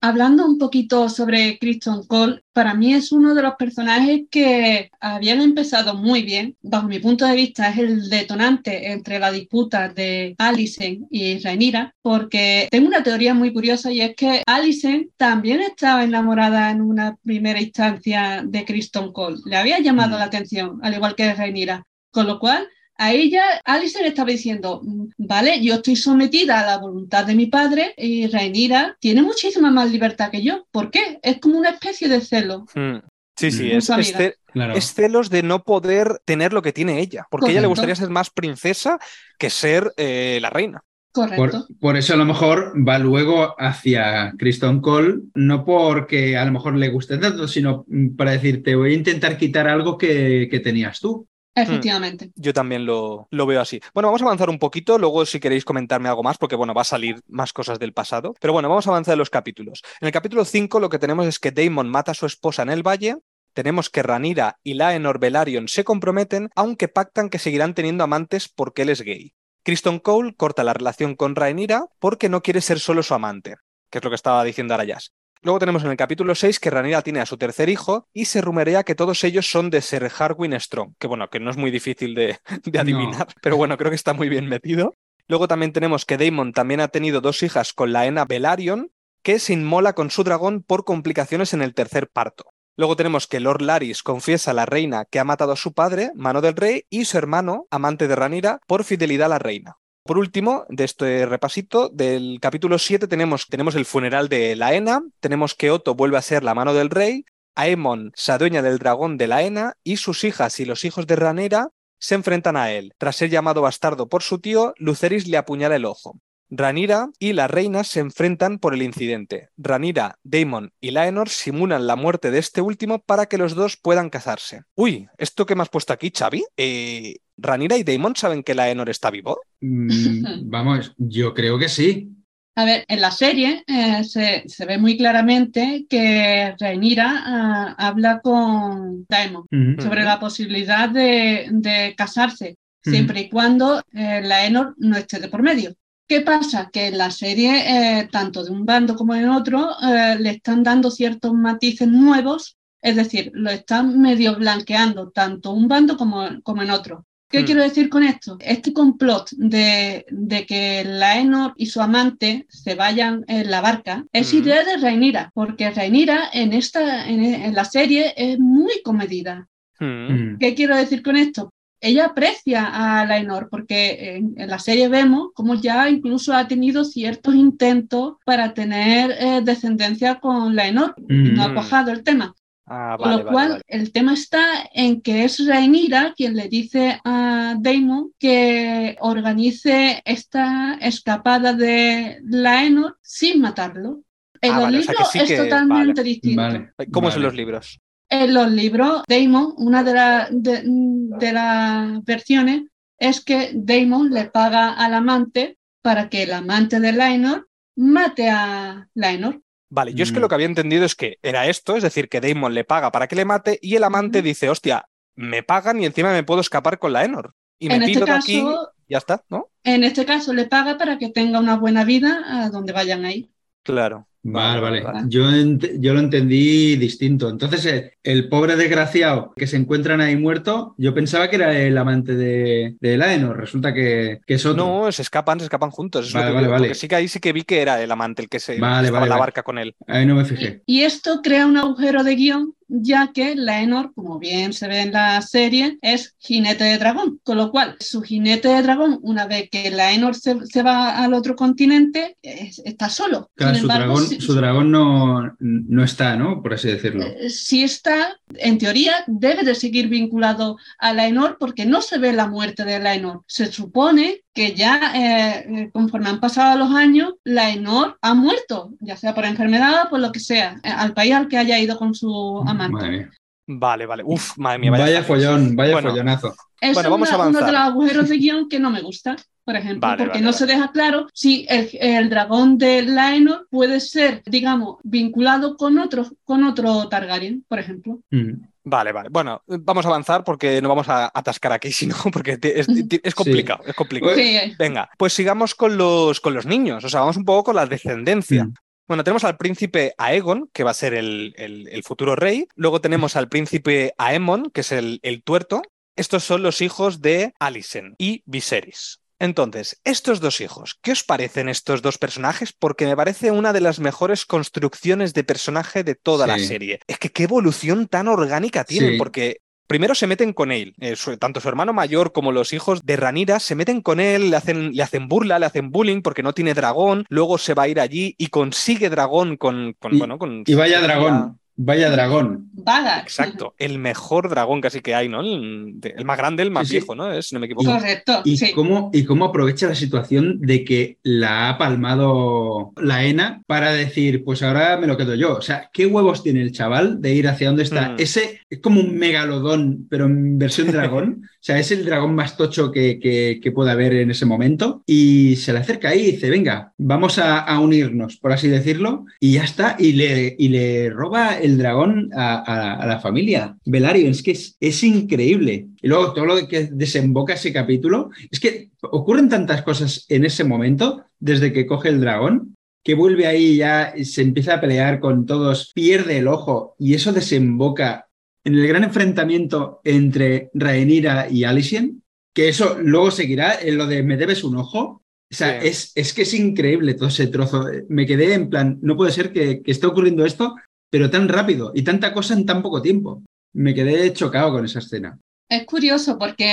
Hablando 0.00 0.46
un 0.46 0.56
poquito 0.56 1.08
sobre 1.10 1.58
Kristen 1.58 2.02
Cole, 2.06 2.42
para 2.54 2.72
mí 2.72 2.94
es 2.94 3.12
uno 3.12 3.34
de 3.34 3.42
los 3.42 3.54
personajes 3.56 4.22
que 4.30 4.90
habían 5.00 5.42
empezado 5.42 5.94
muy 5.94 6.22
bien. 6.22 6.56
Bajo 6.62 6.88
mi 6.88 6.98
punto 6.98 7.26
de 7.26 7.36
vista, 7.36 7.68
es 7.68 7.78
el 7.78 8.08
detonante 8.08 8.90
entre 8.92 9.18
la 9.18 9.30
disputa 9.30 9.90
de 9.90 10.34
Alicent 10.38 11.06
y 11.10 11.38
Rhaenyra, 11.40 11.94
porque 12.00 12.68
tengo 12.70 12.88
una 12.88 13.02
teoría 13.02 13.34
muy 13.34 13.52
curiosa 13.52 13.92
y 13.92 14.00
es 14.00 14.16
que 14.16 14.42
Alicent 14.46 15.10
también 15.18 15.60
estaba 15.60 16.04
enamorada 16.04 16.70
en 16.70 16.80
una 16.80 17.16
primera 17.22 17.60
instancia 17.60 18.42
de 18.46 18.64
Kristen 18.64 19.12
Cole. 19.12 19.36
Le 19.44 19.56
había 19.56 19.78
llamado 19.80 20.16
Mm. 20.16 20.18
la 20.18 20.24
atención, 20.24 20.78
al 20.82 20.94
igual 20.94 21.14
que 21.14 21.34
Rhaenyra. 21.34 21.84
Con 22.10 22.26
lo 22.26 22.38
cual, 22.38 22.66
a 22.98 23.12
ella, 23.12 23.42
Alison 23.64 24.04
estaba 24.04 24.30
diciendo, 24.30 24.80
"Mm, 24.84 25.06
vale, 25.18 25.62
yo 25.62 25.74
estoy 25.76 25.96
sometida 25.96 26.60
a 26.60 26.66
la 26.66 26.78
voluntad 26.78 27.24
de 27.24 27.34
mi 27.36 27.46
padre 27.46 27.94
y 27.96 28.26
Rhaenyra 28.26 28.96
tiene 29.00 29.22
muchísima 29.22 29.70
más 29.70 29.90
libertad 29.90 30.30
que 30.30 30.42
yo. 30.42 30.66
¿Por 30.70 30.90
qué? 30.90 31.18
Es 31.22 31.38
como 31.40 31.58
una 31.58 31.70
especie 31.70 32.08
de 32.08 32.20
celo. 32.20 32.66
Mm. 32.74 32.96
Sí, 33.36 33.52
sí, 33.52 33.62
Mm. 33.64 33.76
es, 33.76 33.84
es 33.84 33.90
amiga. 33.90 34.18
ce- 34.18 34.34
Claro. 34.52 34.74
es 34.74 34.92
celos 34.94 35.30
de 35.30 35.42
no 35.44 35.62
poder 35.62 36.20
tener 36.24 36.52
lo 36.52 36.60
que 36.62 36.72
tiene 36.72 36.98
ella, 37.00 37.26
porque 37.30 37.46
a 37.46 37.50
ella 37.52 37.60
le 37.60 37.66
gustaría 37.68 37.94
ser 37.94 38.10
más 38.10 38.30
princesa 38.30 38.98
que 39.38 39.48
ser 39.50 39.92
eh, 39.96 40.38
la 40.42 40.50
reina. 40.50 40.82
Correcto. 41.12 41.66
Por, 41.68 41.78
por 41.78 41.96
eso 41.96 42.14
a 42.14 42.16
lo 42.16 42.24
mejor 42.24 42.74
va 42.86 42.98
luego 42.98 43.54
hacia 43.58 44.32
Kristen 44.38 44.80
Cole, 44.80 45.20
no 45.34 45.64
porque 45.64 46.36
a 46.36 46.44
lo 46.44 46.52
mejor 46.52 46.76
le 46.76 46.88
guste 46.88 47.18
tanto, 47.18 47.46
sino 47.46 47.84
mm, 47.88 48.16
para 48.16 48.32
decirte, 48.32 48.74
voy 48.74 48.92
a 48.92 48.96
intentar 48.96 49.36
quitar 49.38 49.68
algo 49.68 49.96
que, 49.96 50.48
que 50.50 50.60
tenías 50.60 50.98
tú. 51.00 51.26
Efectivamente. 51.62 52.30
Yo 52.34 52.52
también 52.52 52.86
lo, 52.86 53.28
lo 53.30 53.46
veo 53.46 53.60
así. 53.60 53.80
Bueno, 53.94 54.08
vamos 54.08 54.22
a 54.22 54.24
avanzar 54.24 54.50
un 54.50 54.58
poquito, 54.58 54.98
luego 54.98 55.26
si 55.26 55.40
queréis 55.40 55.64
comentarme 55.64 56.08
algo 56.08 56.22
más, 56.22 56.38
porque 56.38 56.56
bueno, 56.56 56.74
va 56.74 56.82
a 56.82 56.84
salir 56.84 57.20
más 57.26 57.52
cosas 57.52 57.78
del 57.78 57.92
pasado. 57.92 58.34
Pero 58.40 58.52
bueno, 58.52 58.68
vamos 58.68 58.86
a 58.86 58.90
avanzar 58.90 59.14
en 59.14 59.18
los 59.18 59.30
capítulos. 59.30 59.82
En 60.00 60.06
el 60.06 60.12
capítulo 60.12 60.44
5 60.44 60.80
lo 60.80 60.88
que 60.88 60.98
tenemos 60.98 61.26
es 61.26 61.38
que 61.38 61.50
Daemon 61.50 61.88
mata 61.88 62.12
a 62.12 62.14
su 62.14 62.26
esposa 62.26 62.62
en 62.62 62.70
el 62.70 62.86
valle. 62.86 63.16
Tenemos 63.54 63.90
que 63.90 64.02
Ranira 64.02 64.58
y 64.62 64.74
Laenor 64.74 65.18
Velaryon 65.18 65.68
se 65.68 65.84
comprometen, 65.84 66.50
aunque 66.54 66.88
pactan 66.88 67.28
que 67.28 67.38
seguirán 67.38 67.74
teniendo 67.74 68.04
amantes 68.04 68.48
porque 68.48 68.82
él 68.82 68.90
es 68.90 69.02
gay. 69.02 69.34
Kristen 69.64 69.98
Cole 69.98 70.34
corta 70.34 70.64
la 70.64 70.74
relación 70.74 71.14
con 71.14 71.34
Rhaenyra 71.34 71.86
porque 71.98 72.28
no 72.28 72.40
quiere 72.40 72.60
ser 72.60 72.78
solo 72.78 73.02
su 73.02 73.14
amante, 73.14 73.56
que 73.90 73.98
es 73.98 74.04
lo 74.04 74.10
que 74.10 74.16
estaba 74.16 74.44
diciendo 74.44 74.74
Arayas. 74.74 75.12
Luego 75.42 75.58
tenemos 75.58 75.84
en 75.84 75.90
el 75.90 75.96
capítulo 75.96 76.34
6 76.34 76.58
que 76.58 76.70
Rhaenyra 76.70 77.02
tiene 77.02 77.20
a 77.20 77.26
su 77.26 77.36
tercer 77.36 77.68
hijo 77.68 78.08
y 78.12 78.24
se 78.24 78.40
rumorea 78.40 78.82
que 78.82 78.94
todos 78.94 79.22
ellos 79.24 79.48
son 79.48 79.70
de 79.70 79.80
Ser 79.80 80.10
Harwin 80.18 80.58
Strong, 80.58 80.94
que 80.98 81.06
bueno, 81.06 81.28
que 81.30 81.40
no 81.40 81.50
es 81.50 81.56
muy 81.56 81.70
difícil 81.70 82.14
de, 82.14 82.38
de 82.64 82.78
adivinar, 82.78 83.28
pero 83.42 83.56
bueno, 83.56 83.76
creo 83.76 83.90
que 83.90 83.96
está 83.96 84.14
muy 84.14 84.28
bien 84.28 84.46
metido. 84.48 84.94
Luego 85.28 85.46
también 85.46 85.72
tenemos 85.72 86.06
que 86.06 86.16
Daemon 86.16 86.52
también 86.52 86.80
ha 86.80 86.88
tenido 86.88 87.20
dos 87.20 87.42
hijas 87.42 87.72
con 87.72 87.92
la 87.92 88.06
Ena 88.06 88.24
Velaryon, 88.24 88.90
que 89.22 89.38
se 89.38 89.52
inmola 89.52 89.92
con 89.92 90.10
su 90.10 90.24
dragón 90.24 90.62
por 90.62 90.84
complicaciones 90.84 91.52
en 91.52 91.62
el 91.62 91.74
tercer 91.74 92.08
parto. 92.08 92.46
Luego 92.76 92.96
tenemos 92.96 93.26
que 93.26 93.40
Lord 93.40 93.60
Laris 93.60 94.02
confiesa 94.02 94.52
a 94.52 94.54
la 94.54 94.64
reina 94.64 95.04
que 95.04 95.18
ha 95.18 95.24
matado 95.24 95.52
a 95.52 95.56
su 95.56 95.74
padre, 95.74 96.12
mano 96.14 96.40
del 96.40 96.56
rey, 96.56 96.84
y 96.88 97.04
su 97.04 97.18
hermano, 97.18 97.66
amante 97.70 98.08
de 98.08 98.14
Ranira, 98.14 98.60
por 98.66 98.84
fidelidad 98.84 99.26
a 99.26 99.30
la 99.30 99.38
reina. 99.38 99.76
Por 100.08 100.16
último, 100.16 100.64
de 100.70 100.84
este 100.84 101.26
repasito, 101.26 101.90
del 101.90 102.38
capítulo 102.40 102.78
7 102.78 103.08
tenemos, 103.08 103.46
tenemos 103.46 103.74
el 103.74 103.84
funeral 103.84 104.30
de 104.30 104.56
Laena, 104.56 105.02
tenemos 105.20 105.54
que 105.54 105.70
Otto 105.70 105.94
vuelve 105.94 106.16
a 106.16 106.22
ser 106.22 106.42
la 106.44 106.54
mano 106.54 106.72
del 106.72 106.88
rey, 106.88 107.26
Aemon 107.54 108.12
se 108.14 108.32
adueña 108.32 108.62
del 108.62 108.78
dragón 108.78 109.18
de 109.18 109.26
Laena 109.26 109.74
y 109.84 109.98
sus 109.98 110.24
hijas 110.24 110.60
y 110.60 110.64
los 110.64 110.86
hijos 110.86 111.06
de 111.06 111.16
Ranera 111.16 111.68
se 111.98 112.14
enfrentan 112.14 112.56
a 112.56 112.72
él. 112.72 112.94
Tras 112.96 113.16
ser 113.16 113.28
llamado 113.28 113.60
bastardo 113.60 114.08
por 114.08 114.22
su 114.22 114.38
tío, 114.38 114.72
Luceris 114.78 115.28
le 115.28 115.36
apuñala 115.36 115.76
el 115.76 115.84
ojo. 115.84 116.18
Ranira 116.48 117.10
y 117.18 117.34
la 117.34 117.46
reina 117.46 117.84
se 117.84 118.00
enfrentan 118.00 118.58
por 118.58 118.72
el 118.72 118.80
incidente. 118.80 119.50
Ranira, 119.58 120.18
Daemon 120.22 120.72
y 120.80 120.92
Laenor 120.92 121.28
simulan 121.28 121.86
la 121.86 121.96
muerte 121.96 122.30
de 122.30 122.38
este 122.38 122.62
último 122.62 123.00
para 123.00 123.26
que 123.26 123.36
los 123.36 123.54
dos 123.54 123.76
puedan 123.76 124.08
casarse. 124.08 124.62
Uy, 124.74 125.06
¿esto 125.18 125.44
que 125.44 125.54
me 125.54 125.60
has 125.60 125.68
puesto 125.68 125.92
aquí, 125.92 126.10
Xavi? 126.16 126.46
Eh, 126.56 127.16
¿Ranira 127.36 127.76
y 127.76 127.84
Daemon 127.84 128.16
saben 128.16 128.42
que 128.42 128.54
Laenor 128.54 128.88
está 128.88 129.10
vivo? 129.10 129.42
Mm, 129.60 129.88
vamos, 130.50 130.94
yo 130.96 131.34
creo 131.34 131.58
que 131.58 131.68
sí. 131.68 132.10
A 132.56 132.64
ver, 132.64 132.84
en 132.88 133.00
la 133.00 133.12
serie 133.12 133.62
eh, 133.68 134.02
se, 134.02 134.42
se 134.48 134.66
ve 134.66 134.78
muy 134.78 134.96
claramente 134.96 135.86
que 135.88 136.56
Rhaenyra 136.58 137.22
ah, 137.24 137.74
habla 137.78 138.20
con 138.20 139.06
Daemon 139.08 139.46
sobre 139.78 140.02
la 140.02 140.18
posibilidad 140.18 140.88
de, 140.88 141.46
de 141.52 141.94
casarse, 141.96 142.56
siempre 142.82 143.20
y 143.20 143.28
cuando 143.28 143.80
eh, 143.92 144.22
Laenor 144.24 144.74
no 144.78 144.96
esté 144.96 145.20
de 145.20 145.28
por 145.28 145.42
medio. 145.42 145.72
¿Qué 146.08 146.22
pasa? 146.22 146.70
Que 146.72 146.86
en 146.86 146.96
la 146.96 147.10
serie, 147.10 148.00
eh, 148.00 148.08
tanto 148.10 148.42
de 148.42 148.50
un 148.50 148.64
bando 148.64 148.96
como 148.96 149.14
en 149.14 149.28
otro, 149.28 149.68
eh, 149.82 150.16
le 150.18 150.30
están 150.30 150.62
dando 150.62 150.90
ciertos 150.90 151.34
matices 151.34 151.86
nuevos, 151.86 152.56
es 152.80 152.96
decir, 152.96 153.30
lo 153.34 153.50
están 153.50 154.00
medio 154.00 154.34
blanqueando, 154.36 155.10
tanto 155.10 155.52
un 155.52 155.68
bando 155.68 155.98
como, 155.98 156.26
como 156.42 156.62
en 156.62 156.70
otro. 156.70 157.04
¿Qué 157.30 157.40
Hmm. 157.42 157.44
quiero 157.44 157.62
decir 157.62 157.88
con 157.90 158.02
esto? 158.04 158.38
Este 158.40 158.72
complot 158.72 159.30
de, 159.32 160.06
de 160.10 160.46
que 160.46 160.82
Laenor 160.84 161.52
y 161.56 161.66
su 161.66 161.80
amante 161.82 162.46
se 162.48 162.74
vayan 162.74 163.24
en 163.28 163.50
la 163.50 163.60
barca 163.60 164.04
es 164.12 164.32
Hmm. 164.32 164.36
idea 164.38 164.64
de 164.64 164.76
Rhaenyra, 164.78 165.30
porque 165.34 165.70
Rhaenyra 165.70 166.30
en, 166.32 166.52
esta, 166.54 167.06
en, 167.08 167.22
en 167.24 167.54
la 167.54 167.64
serie 167.64 168.14
es 168.16 168.38
muy 168.38 168.80
comedida. 168.82 169.46
Hmm. 169.78 170.12
Mm. 170.34 170.38
¿Qué 170.38 170.54
quiero 170.54 170.76
decir 170.76 171.02
con 171.02 171.16
esto? 171.16 171.52
ella 171.80 172.06
aprecia 172.06 172.64
a 172.66 173.06
Laenor, 173.06 173.48
porque 173.48 174.16
en, 174.16 174.34
en 174.36 174.50
la 174.50 174.58
serie 174.58 174.88
vemos 174.88 175.28
como 175.32 175.54
ya 175.54 175.88
incluso 175.88 176.34
ha 176.34 176.48
tenido 176.48 176.84
ciertos 176.84 177.36
intentos 177.36 178.14
para 178.24 178.52
tener 178.52 179.12
eh, 179.12 179.42
descendencia 179.44 180.16
con 180.18 180.56
Laenor, 180.56 180.96
y 181.08 181.30
no 181.30 181.44
ha 181.44 181.48
Mm. 181.50 181.54
cuajado 181.54 181.92
el 181.92 182.02
tema. 182.02 182.34
Ah, 182.70 182.96
Con 182.98 183.10
lo 183.10 183.16
vale, 183.18 183.30
cual, 183.30 183.48
vale. 183.50 183.62
el 183.68 183.92
tema 183.92 184.12
está 184.14 184.42
en 184.72 185.00
que 185.00 185.24
es 185.24 185.46
Rhaenyra 185.46 186.12
quien 186.16 186.36
le 186.36 186.48
dice 186.48 187.00
a 187.04 187.54
Daemon 187.58 188.12
que 188.18 188.96
organice 189.00 190.02
esta 190.04 190.74
escapada 190.80 191.52
de 191.54 192.18
Laenor 192.24 192.98
sin 193.02 193.40
matarlo. 193.40 194.02
En 194.40 194.52
Ah, 194.52 194.56
los 194.56 194.64
vale, 194.64 194.78
o 194.78 194.82
sea 194.82 194.94
que 194.94 194.98
libros 194.98 195.12
sí 195.12 195.18
es 195.20 195.28
que- 195.28 195.36
totalmente 195.36 196.02
distinto. 196.02 196.42
Vale. 196.42 196.72
¿Cómo 196.92 197.10
son 197.10 197.22
los 197.22 197.34
libros? 197.34 197.80
En 198.10 198.32
los 198.34 198.50
libros, 198.50 199.02
Daemon, 199.08 199.54
una 199.58 199.82
de, 199.82 199.92
la- 199.94 200.28
de, 200.30 200.62
de 200.64 201.32
las 201.32 202.04
versiones 202.04 202.62
es 202.98 203.24
que 203.24 203.50
Daemon 203.54 204.10
le 204.10 204.26
paga 204.26 204.72
al 204.74 204.94
amante 204.94 205.58
para 205.82 206.08
que 206.08 206.22
el 206.24 206.32
amante 206.32 206.80
de 206.80 206.92
Laenor 206.92 207.48
mate 207.76 208.28
a 208.30 208.88
Laenor. 208.94 209.42
Vale, 209.70 209.92
yo 209.94 210.02
es 210.02 210.12
que 210.12 210.20
Mm. 210.20 210.22
lo 210.22 210.28
que 210.28 210.34
había 210.34 210.46
entendido 210.46 210.84
es 210.84 210.94
que 210.94 211.18
era 211.22 211.46
esto, 211.46 211.76
es 211.76 211.82
decir, 211.82 212.08
que 212.08 212.20
Damon 212.20 212.54
le 212.54 212.64
paga 212.64 212.90
para 212.90 213.06
que 213.06 213.16
le 213.16 213.24
mate 213.24 213.58
y 213.62 213.76
el 213.76 213.84
amante 213.84 214.22
dice, 214.22 214.48
hostia, 214.48 214.88
me 215.14 215.42
pagan 215.42 215.80
y 215.82 215.86
encima 215.86 216.12
me 216.12 216.24
puedo 216.24 216.40
escapar 216.40 216.78
con 216.78 216.92
la 216.92 217.04
Enor. 217.04 217.34
Y 217.58 217.70
me 217.70 217.76
En 217.76 217.82
este 217.82 218.00
pido 218.00 218.06
de 218.06 218.12
aquí 218.12 218.40
caso, 218.40 218.72
ya 218.88 218.98
está, 218.98 219.24
¿no? 219.28 219.50
en 219.64 219.84
este 219.84 220.04
caso 220.06 220.32
le 220.32 220.46
paga 220.46 220.78
para 220.78 220.98
que 220.98 221.10
tenga 221.10 221.38
una 221.40 221.56
buena 221.56 221.84
vida 221.84 222.22
a 222.44 222.50
donde 222.50 222.72
vayan 222.72 223.04
a 223.04 223.12
ir. 223.12 223.30
Claro. 223.62 224.07
Vale, 224.22 224.60
vale. 224.60 224.82
vale. 224.82 225.00
Yo, 225.08 225.22
ent- 225.30 225.80
yo 225.80 225.94
lo 225.94 226.00
entendí 226.00 226.76
distinto. 226.76 227.30
Entonces, 227.30 227.64
eh, 227.66 227.92
el 228.02 228.28
pobre 228.28 228.56
desgraciado 228.56 229.32
que 229.36 229.46
se 229.46 229.56
encuentran 229.56 230.00
ahí 230.00 230.16
muerto, 230.16 230.74
yo 230.76 230.92
pensaba 230.92 231.30
que 231.30 231.36
era 231.36 231.56
el 231.58 231.78
amante 231.78 232.14
de, 232.14 232.76
de 232.80 232.96
Laenor. 232.98 233.38
Resulta 233.38 233.72
que, 233.72 234.20
que 234.26 234.34
es 234.34 234.44
otro. 234.44 234.64
No, 234.64 234.92
se 234.92 235.02
escapan, 235.02 235.38
se 235.38 235.44
escapan 235.46 235.70
juntos. 235.70 236.08
es 236.08 236.14
lo 236.14 236.20
Vale, 236.20 236.30
que 236.30 236.34
vale, 236.34 236.46
vio, 236.46 236.52
vale. 236.52 236.66
Porque 236.68 236.74
sí 236.74 236.88
que 236.88 236.96
ahí 236.96 237.08
sí 237.08 237.20
que 237.20 237.32
vi 237.32 237.42
que 237.44 237.62
era 237.62 237.80
el 237.82 237.90
amante 237.90 238.22
el 238.22 238.28
que 238.28 238.40
se 238.40 238.58
Vale, 238.58 238.86
estaba 238.88 239.00
vale, 239.00 239.06
en 239.06 239.08
la 239.10 239.14
vale. 239.16 239.20
barca 239.20 239.42
con 239.42 239.58
él. 239.58 239.76
Ahí 239.86 240.04
no 240.04 240.14
me 240.16 240.24
fijé. 240.24 240.62
Y 240.66 240.82
esto 240.82 241.20
crea 241.22 241.46
un 241.46 241.56
agujero 241.56 242.04
de 242.04 242.14
guion, 242.16 242.54
ya 242.68 243.10
que 243.14 243.34
Laenor, 243.34 243.92
como 243.94 244.18
bien 244.18 244.52
se 244.52 244.68
ve 244.68 244.80
en 244.82 244.92
la 244.92 245.20
serie, 245.22 245.78
es 245.82 246.14
jinete 246.18 246.64
de 246.64 246.78
dragón. 246.78 247.20
Con 247.24 247.36
lo 247.38 247.50
cual, 247.50 247.76
su 247.80 248.02
jinete 248.02 248.48
de 248.48 248.62
dragón, 248.62 248.98
una 249.02 249.26
vez 249.26 249.48
que 249.50 249.70
Laenor 249.70 250.14
se, 250.14 250.36
se 250.46 250.62
va 250.62 250.98
al 251.02 251.14
otro 251.14 251.34
continente, 251.34 252.16
es- 252.22 252.60
está 252.64 252.88
solo. 252.90 253.30
Claro, 253.34 253.54
Sin 253.54 253.62
su 253.62 253.66
embargo, 253.70 253.94
dragón, 253.94 254.08
si- 254.08 254.20
su 254.20 254.34
dragón 254.34 254.70
no, 254.70 255.36
no 255.40 255.84
está, 255.84 256.16
¿no? 256.16 256.42
Por 256.42 256.54
así 256.54 256.68
decirlo. 256.68 257.04
eh, 257.04 257.30
si 257.30 257.62
está, 257.62 258.18
en 258.34 258.58
teoría, 258.58 258.92
debe 259.06 259.42
de 259.44 259.54
seguir 259.54 259.88
vinculado 259.88 260.56
a 260.78 260.92
Laenor 260.92 261.36
porque 261.40 261.64
no 261.66 261.80
se 261.82 261.98
ve 261.98 262.12
la 262.12 262.28
muerte 262.28 262.64
de 262.64 262.78
Laenor. 262.78 263.22
Se 263.26 263.50
supone 263.50 264.22
que 264.38 264.54
ya, 264.54 264.92
eh, 264.94 265.68
conforme 265.72 266.08
han 266.10 266.20
pasado 266.20 266.56
los 266.56 266.70
años, 266.72 267.14
Laenor 267.24 267.98
ha 268.00 268.14
muerto, 268.14 268.70
ya 268.78 268.96
sea 268.96 269.12
por 269.12 269.24
enfermedad 269.24 269.86
o 269.86 269.90
por 269.90 269.98
lo 269.98 270.12
que 270.12 270.20
sea, 270.20 270.60
eh, 270.62 270.68
al 270.68 270.92
país 270.94 271.12
al 271.12 271.26
que 271.26 271.38
haya 271.38 271.58
ido 271.58 271.76
con 271.76 271.92
su 271.92 272.40
amante. 272.46 273.08
Vale, 273.48 273.84
vale. 273.86 274.04
Uf, 274.06 274.38
madre 274.38 274.58
mía. 274.60 274.70
Vaya, 274.70 275.02
follón, 275.02 275.56
vaya 275.56 275.72
Bueno, 275.72 275.90
follonazo. 275.90 276.28
Eso 276.60 276.74
Bueno, 276.74 276.88
es 276.88 276.90
vamos 276.90 277.10
a 277.12 277.16
una- 277.16 277.26
uno 277.28 277.38
de 277.38 277.44
avanzar. 277.44 277.52
los 277.52 277.72
agujeros 277.72 278.08
de 278.10 278.16
guion 278.18 278.48
que 278.48 278.60
no 278.60 278.70
me 278.70 278.80
gusta, 278.82 279.16
por 279.44 279.56
ejemplo, 279.56 279.80
Vale, 279.88 279.96
porque 279.98 280.10
vale, 280.18 280.20
no 280.22 280.28
vale. 280.28 280.38
se 280.38 280.46
deja 280.46 280.70
claro 280.70 281.06
si 281.12 281.46
el, 281.48 281.68
el 281.80 282.08
dragón 282.10 282.58
de 282.58 282.82
Laenor 282.82 283.48
puede 283.50 283.80
ser, 283.80 284.22
digamos, 284.26 284.76
vinculado 284.84 285.56
con 285.56 285.78
otro, 285.80 286.06
con 286.24 286.44
otro 286.44 286.88
Targaryen, 286.88 287.44
por 287.48 287.58
ejemplo. 287.58 287.98
Mm. 288.12 288.32
Vale, 288.70 288.92
vale. 288.92 289.08
Bueno, 289.10 289.42
vamos 289.46 289.86
a 289.86 289.88
avanzar 289.88 290.24
porque 290.24 290.60
no 290.60 290.68
vamos 290.68 290.88
a 290.88 291.10
atascar 291.14 291.52
aquí, 291.52 291.72
sino 291.72 291.96
porque 292.12 292.38
es, 292.42 293.14
complicado, 293.14 293.62
es 293.66 293.74
complicado. 293.74 294.14
Sí, 294.14 294.38
Venga, 294.58 294.90
pues 294.98 295.12
sigamos 295.12 295.54
con 295.54 295.76
los, 295.78 296.20
con 296.20 296.34
los 296.34 296.44
niños, 296.44 296.84
o 296.84 296.88
sea, 296.88 297.00
vamos 297.00 297.16
un 297.16 297.24
poco 297.24 297.44
con 297.44 297.56
la 297.56 297.66
descendencia. 297.66 298.44
Mm. 298.44 298.54
Bueno, 298.86 299.04
tenemos 299.04 299.24
al 299.24 299.36
príncipe 299.36 299.92
Aegon, 299.98 300.48
que 300.52 300.64
va 300.64 300.70
a 300.70 300.74
ser 300.74 300.94
el, 300.94 301.34
el- 301.36 301.68
el 301.68 301.82
futuro 301.82 302.16
rey. 302.16 302.46
Luego 302.54 302.80
tenemos 302.80 303.16
al 303.16 303.28
príncipe 303.28 303.92
Aemon, 303.98 304.50
que 304.50 304.62
es 304.62 304.72
el, 304.72 304.98
el 305.02 305.22
tuerto. 305.22 305.60
Estos 305.94 306.24
son 306.24 306.42
los 306.42 306.60
hijos 306.62 307.02
de 307.02 307.34
Alicent 307.38 307.94
y 307.98 308.22
Viserys. 308.24 309.00
Entonces, 309.20 309.80
estos 309.84 310.20
dos 310.20 310.40
hijos, 310.40 310.78
¿qué 310.82 310.92
os 310.92 311.02
parecen 311.04 311.48
estos 311.48 311.82
dos 311.82 311.98
personajes? 311.98 312.52
Porque 312.52 312.86
me 312.86 312.96
parece 312.96 313.30
una 313.30 313.52
de 313.52 313.60
las 313.60 313.80
mejores 313.80 314.24
construcciones 314.24 315.12
de 315.14 315.24
personaje 315.24 315.82
de 315.84 315.94
toda 315.96 316.26
la 316.26 316.38
serie. 316.38 316.80
Es 316.86 316.98
que 316.98 317.10
qué 317.10 317.24
evolución 317.24 317.88
tan 317.88 318.06
orgánica 318.08 318.64
tienen, 318.64 318.92
Sí. 318.92 318.98
porque 318.98 319.38
Primero 319.70 319.94
se 319.94 320.06
meten 320.06 320.32
con 320.32 320.50
él, 320.50 320.72
eh, 320.80 320.96
su- 320.96 321.18
tanto 321.18 321.40
su 321.42 321.48
hermano 321.50 321.74
mayor 321.74 322.12
como 322.12 322.32
los 322.32 322.54
hijos 322.54 322.80
de 322.86 322.96
Ranira 322.96 323.38
se 323.38 323.54
meten 323.54 323.82
con 323.82 324.00
él, 324.00 324.30
le 324.30 324.36
hacen, 324.38 324.72
le 324.72 324.82
hacen 324.82 325.08
burla, 325.08 325.38
le 325.38 325.44
hacen 325.44 325.68
bullying 325.70 326.00
porque 326.00 326.22
no 326.22 326.32
tiene 326.32 326.54
dragón, 326.54 327.04
luego 327.10 327.36
se 327.36 327.52
va 327.52 327.64
a 327.64 327.68
ir 327.68 327.78
allí 327.78 328.14
y 328.16 328.28
consigue 328.28 328.88
dragón 328.88 329.36
con, 329.36 329.74
con, 329.78 329.94
Y- 329.94 329.98
bueno, 329.98 330.16
con 330.18 330.42
Y 330.46 330.54
vaya 330.54 330.80
dragón, 330.80 331.38
vaya 331.58 331.90
dragón. 331.90 332.48
Vaga. 332.52 333.00
Exacto, 333.00 333.54
el 333.58 333.78
mejor 333.78 334.28
dragón 334.28 334.60
casi 334.60 334.80
que 334.80 334.94
hay, 334.94 335.08
¿no? 335.08 335.20
El, 335.20 335.74
el 335.82 336.04
más 336.04 336.16
grande, 336.16 336.42
el 336.42 336.50
más 336.50 336.68
Sí, 336.68 336.76
viejo, 336.76 336.94
¿no? 336.94 337.12
Es, 337.12 337.26
si 337.26 337.34
no 337.34 337.40
me 337.40 337.46
equivoco. 337.46 337.70
Correcto, 337.70 338.22
¿Y, 338.24 338.36
sí. 338.36 338.52
cómo, 338.52 338.90
¿Y 338.92 339.04
cómo 339.04 339.26
aprovecha 339.26 339.68
la 339.68 339.74
situación 339.74 340.40
de 340.40 340.64
que 340.64 340.98
la 341.02 341.50
ha 341.50 341.58
palmado 341.58 342.72
la 342.80 343.04
ENA 343.04 343.42
para 343.46 343.72
decir, 343.72 344.24
pues 344.24 344.42
ahora 344.42 344.76
me 344.76 344.86
lo 344.86 344.96
quedo 344.96 345.14
yo? 345.14 345.36
O 345.36 345.42
sea, 345.42 345.68
¿qué 345.72 345.86
huevos 345.86 346.22
tiene 346.22 346.42
el 346.42 346.52
chaval 346.52 347.00
de 347.00 347.14
ir 347.14 347.28
hacia 347.28 347.48
dónde 347.48 347.64
está? 347.64 347.90
Mm. 347.90 347.96
Ese 347.98 348.40
es 348.48 348.60
como 348.60 348.80
un 348.80 348.96
megalodón, 348.96 349.86
pero 349.90 350.06
en 350.06 350.38
versión 350.38 350.70
dragón. 350.70 351.22
o 351.34 351.38
sea, 351.40 351.58
es 351.58 351.72
el 351.72 351.84
dragón 351.84 352.14
más 352.14 352.36
tocho 352.36 352.70
que, 352.70 352.98
que, 353.00 353.40
que 353.42 353.52
pueda 353.52 353.72
haber 353.72 353.94
en 353.94 354.10
ese 354.10 354.26
momento. 354.26 354.82
Y 354.86 355.36
se 355.36 355.52
le 355.52 355.58
acerca 355.58 355.88
ahí 355.90 356.00
y 356.00 356.12
dice, 356.12 356.30
venga, 356.30 356.72
vamos 356.78 357.18
a, 357.18 357.40
a 357.40 357.58
unirnos, 357.58 358.16
por 358.16 358.32
así 358.32 358.48
decirlo. 358.48 359.06
Y 359.18 359.32
ya 359.34 359.44
está. 359.44 359.76
Y 359.78 359.92
le, 359.92 360.36
y 360.38 360.48
le 360.48 360.90
roba 360.90 361.38
el 361.38 361.47
dragón 361.56 362.10
a, 362.14 362.34
a- 362.36 362.74
a 362.74 362.86
la 362.86 362.98
familia. 363.00 363.56
Velaryon, 363.64 364.10
es 364.10 364.22
que 364.22 364.32
es, 364.32 364.56
es 364.60 364.82
increíble. 364.84 365.68
Y 365.80 365.88
luego 365.88 366.12
todo 366.12 366.26
lo 366.26 366.48
que 366.48 366.64
desemboca 366.70 367.34
ese 367.34 367.52
capítulo, 367.52 368.10
es 368.30 368.40
que 368.40 368.70
ocurren 368.82 369.28
tantas 369.28 369.62
cosas 369.62 370.04
en 370.08 370.24
ese 370.24 370.44
momento, 370.44 371.04
desde 371.18 371.52
que 371.52 371.66
coge 371.66 371.88
el 371.88 372.00
dragón, 372.00 372.54
que 372.84 372.94
vuelve 372.94 373.26
ahí 373.26 373.56
ya 373.56 373.94
se 374.02 374.22
empieza 374.22 374.54
a 374.54 374.60
pelear 374.60 375.00
con 375.00 375.24
todos, 375.26 375.72
pierde 375.74 376.18
el 376.18 376.28
ojo 376.28 376.74
y 376.78 376.94
eso 376.94 377.12
desemboca 377.12 378.06
en 378.44 378.54
el 378.54 378.66
gran 378.66 378.84
enfrentamiento 378.84 379.80
entre 379.84 380.50
Rhaenyra 380.54 381.28
y 381.30 381.44
Alicent, 381.44 382.00
que 382.34 382.48
eso 382.48 382.78
luego 382.80 383.10
seguirá 383.10 383.60
en 383.60 383.76
lo 383.78 383.86
de 383.86 384.02
me 384.02 384.16
debes 384.16 384.44
un 384.44 384.56
ojo. 384.56 385.02
O 385.30 385.34
sea, 385.34 385.60
Sí. 385.60 385.68
es, 385.68 385.92
es 385.94 386.14
que 386.14 386.22
es 386.22 386.32
increíble 386.32 386.94
todo 386.94 387.08
ese 387.08 387.26
trozo. 387.26 387.66
Me 387.90 388.06
quedé 388.06 388.32
en 388.32 388.48
plan, 388.48 388.78
no 388.80 388.96
puede 388.96 389.12
ser 389.12 389.30
que, 389.32 389.60
que 389.60 389.70
esté 389.72 389.86
ocurriendo 389.86 390.24
esto, 390.24 390.54
pero 390.90 391.10
tan 391.10 391.28
rápido 391.28 391.72
y 391.74 391.82
tanta 391.82 392.12
cosa 392.12 392.34
en 392.34 392.46
tan 392.46 392.62
poco 392.62 392.80
tiempo. 392.82 393.22
Me 393.54 393.74
quedé 393.74 394.12
chocado 394.12 394.52
con 394.52 394.64
esa 394.64 394.78
escena. 394.80 395.18
Es 395.48 395.64
curioso 395.64 396.18
porque 396.18 396.44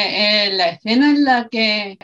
eh, 0.48 0.54
la 0.54 0.70
escena 0.70 1.10
en 1.12 1.26
la 1.26 1.48
que 1.50 1.98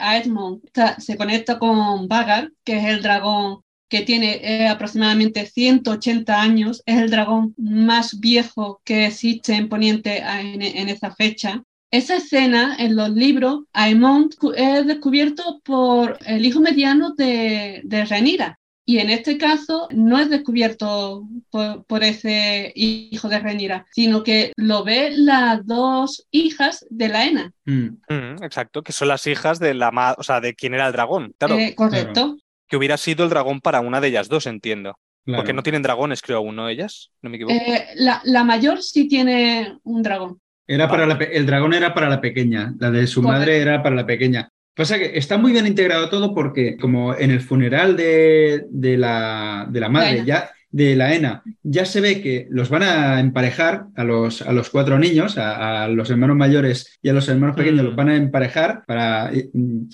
está- 0.64 1.00
se 1.00 1.16
conecta 1.18 1.58
con 1.58 2.08
Vagar, 2.10 2.52
que 2.66 2.78
es 2.78 2.86
el 2.86 3.02
dragón 3.02 3.62
que 3.90 4.02
tiene 4.02 4.40
eh, 4.44 4.68
aproximadamente 4.68 5.46
180 5.46 6.42
años, 6.42 6.82
es 6.86 6.98
el 6.98 7.10
dragón 7.10 7.54
más 7.58 8.20
viejo 8.20 8.82
que 8.86 9.06
existe 9.08 9.54
en 9.54 9.70
Poniente 9.70 10.18
en, 10.20 10.62
esa 10.90 11.14
fecha. 11.16 11.64
Esa 11.92 12.16
escena 12.18 12.78
en 12.80 12.96
los 12.96 13.10
libros, 13.10 13.64
Aemond 13.74 14.36
cu- 14.36 14.54
es 14.56 14.88
descubierto 14.88 15.60
por 15.64 16.18
el 16.26 16.46
hijo 16.46 16.62
mediano 16.62 17.14
de, 17.16 17.82
de 17.84 18.06
Rhaenyra. 18.06 18.58
Y 18.92 19.00
en 19.00 19.10
este 19.10 19.38
caso 19.38 19.88
no 19.92 20.20
es 20.20 20.30
descubierto 20.30 21.24
por, 21.50 21.86
por 21.86 22.04
ese 22.04 22.74
hijo 22.76 23.30
de 23.30 23.40
Rhaenyra, 23.40 23.86
sino 23.94 24.22
que 24.22 24.52
lo 24.58 24.84
ve 24.84 25.12
las 25.16 25.66
dos 25.66 26.28
hijas 26.30 26.86
de 26.90 27.08
la 27.08 27.26
ENA. 27.26 27.54
Mm. 27.64 27.86
Mm, 28.10 28.44
exacto, 28.44 28.82
que 28.84 28.92
son 28.92 29.08
las 29.08 29.26
hijas 29.28 29.60
de 29.60 29.74
la 29.74 29.92
ma- 29.92 30.16
o 30.18 30.24
sea, 30.24 30.42
de 30.42 30.54
quién 30.56 30.74
era 30.74 30.88
el 30.88 30.92
dragón. 30.94 31.34
Claro, 31.38 31.58
Eh, 31.58 31.74
correcto. 31.74 32.38
que 32.68 32.76
hubiera 32.76 32.98
sido 32.98 33.24
el 33.24 33.30
dragón 33.30 33.62
para 33.62 33.80
una 33.80 34.02
de 34.02 34.10
ellas 34.10 34.28
dos, 34.28 34.46
entiendo. 34.46 34.98
Claro. 35.24 35.42
Porque 35.42 35.54
no 35.54 35.64
tienen 35.64 35.84
dragones, 35.84 36.22
creo, 36.22 36.40
aún, 36.40 36.58
¿no? 36.58 36.68
Ellas, 36.68 37.12
no 37.22 37.30
me 37.30 37.38
equivoco. 37.38 37.56
Eh, 37.56 37.86
la, 37.96 38.22
la 38.26 38.44
mayor 38.44 38.82
sí 38.82 39.08
tiene 39.08 39.78
un 39.84 40.02
dragón. 40.04 40.42
Era 40.68 40.90
para 40.90 41.06
la 41.06 41.14
el 41.16 41.46
dragón 41.46 41.74
era 41.74 41.94
para 41.94 42.10
la 42.10 42.20
pequeña, 42.20 42.74
la 42.78 42.92
de 42.92 43.08
su 43.08 43.22
Correcto. 43.22 43.40
madre 43.40 43.58
era 43.62 43.82
para 43.84 43.96
la 43.96 44.06
pequeña. 44.06 44.50
Pasa 44.76 44.98
que 44.98 45.18
está 45.18 45.38
muy 45.38 45.52
bien 45.52 45.68
integrado 45.68 46.10
todo 46.10 46.34
porque 46.34 46.78
como 46.78 47.14
en 47.16 47.32
el 47.32 47.42
funeral 47.42 47.98
de, 47.98 48.66
de 48.70 48.98
la, 48.98 49.68
de 49.70 49.80
la 49.80 49.90
madre, 49.90 50.24
ya 50.26 50.50
de 50.74 50.96
la 50.96 51.14
ENA, 51.14 51.44
ya 51.64 51.84
se 51.84 52.00
ve 52.00 52.22
que 52.22 52.48
los 52.50 52.70
van 52.70 52.84
a 52.84 53.20
emparejar 53.20 53.88
a 53.98 54.06
los, 54.06 54.42
a 54.42 54.54
los 54.54 54.70
cuatro 54.70 54.98
niños, 54.98 55.38
a, 55.38 55.84
a 55.84 55.88
los 55.90 56.10
hermanos 56.10 56.38
mayores 56.38 56.98
y 57.02 57.10
a 57.10 57.14
los 57.14 57.28
hermanos 57.28 57.58
pequeños 57.58 57.82
Mm. 57.84 57.86
los 57.88 57.96
van 57.98 58.08
a 58.10 58.16
emparejar 58.16 58.84
para 58.88 59.34
eh, 59.34 59.50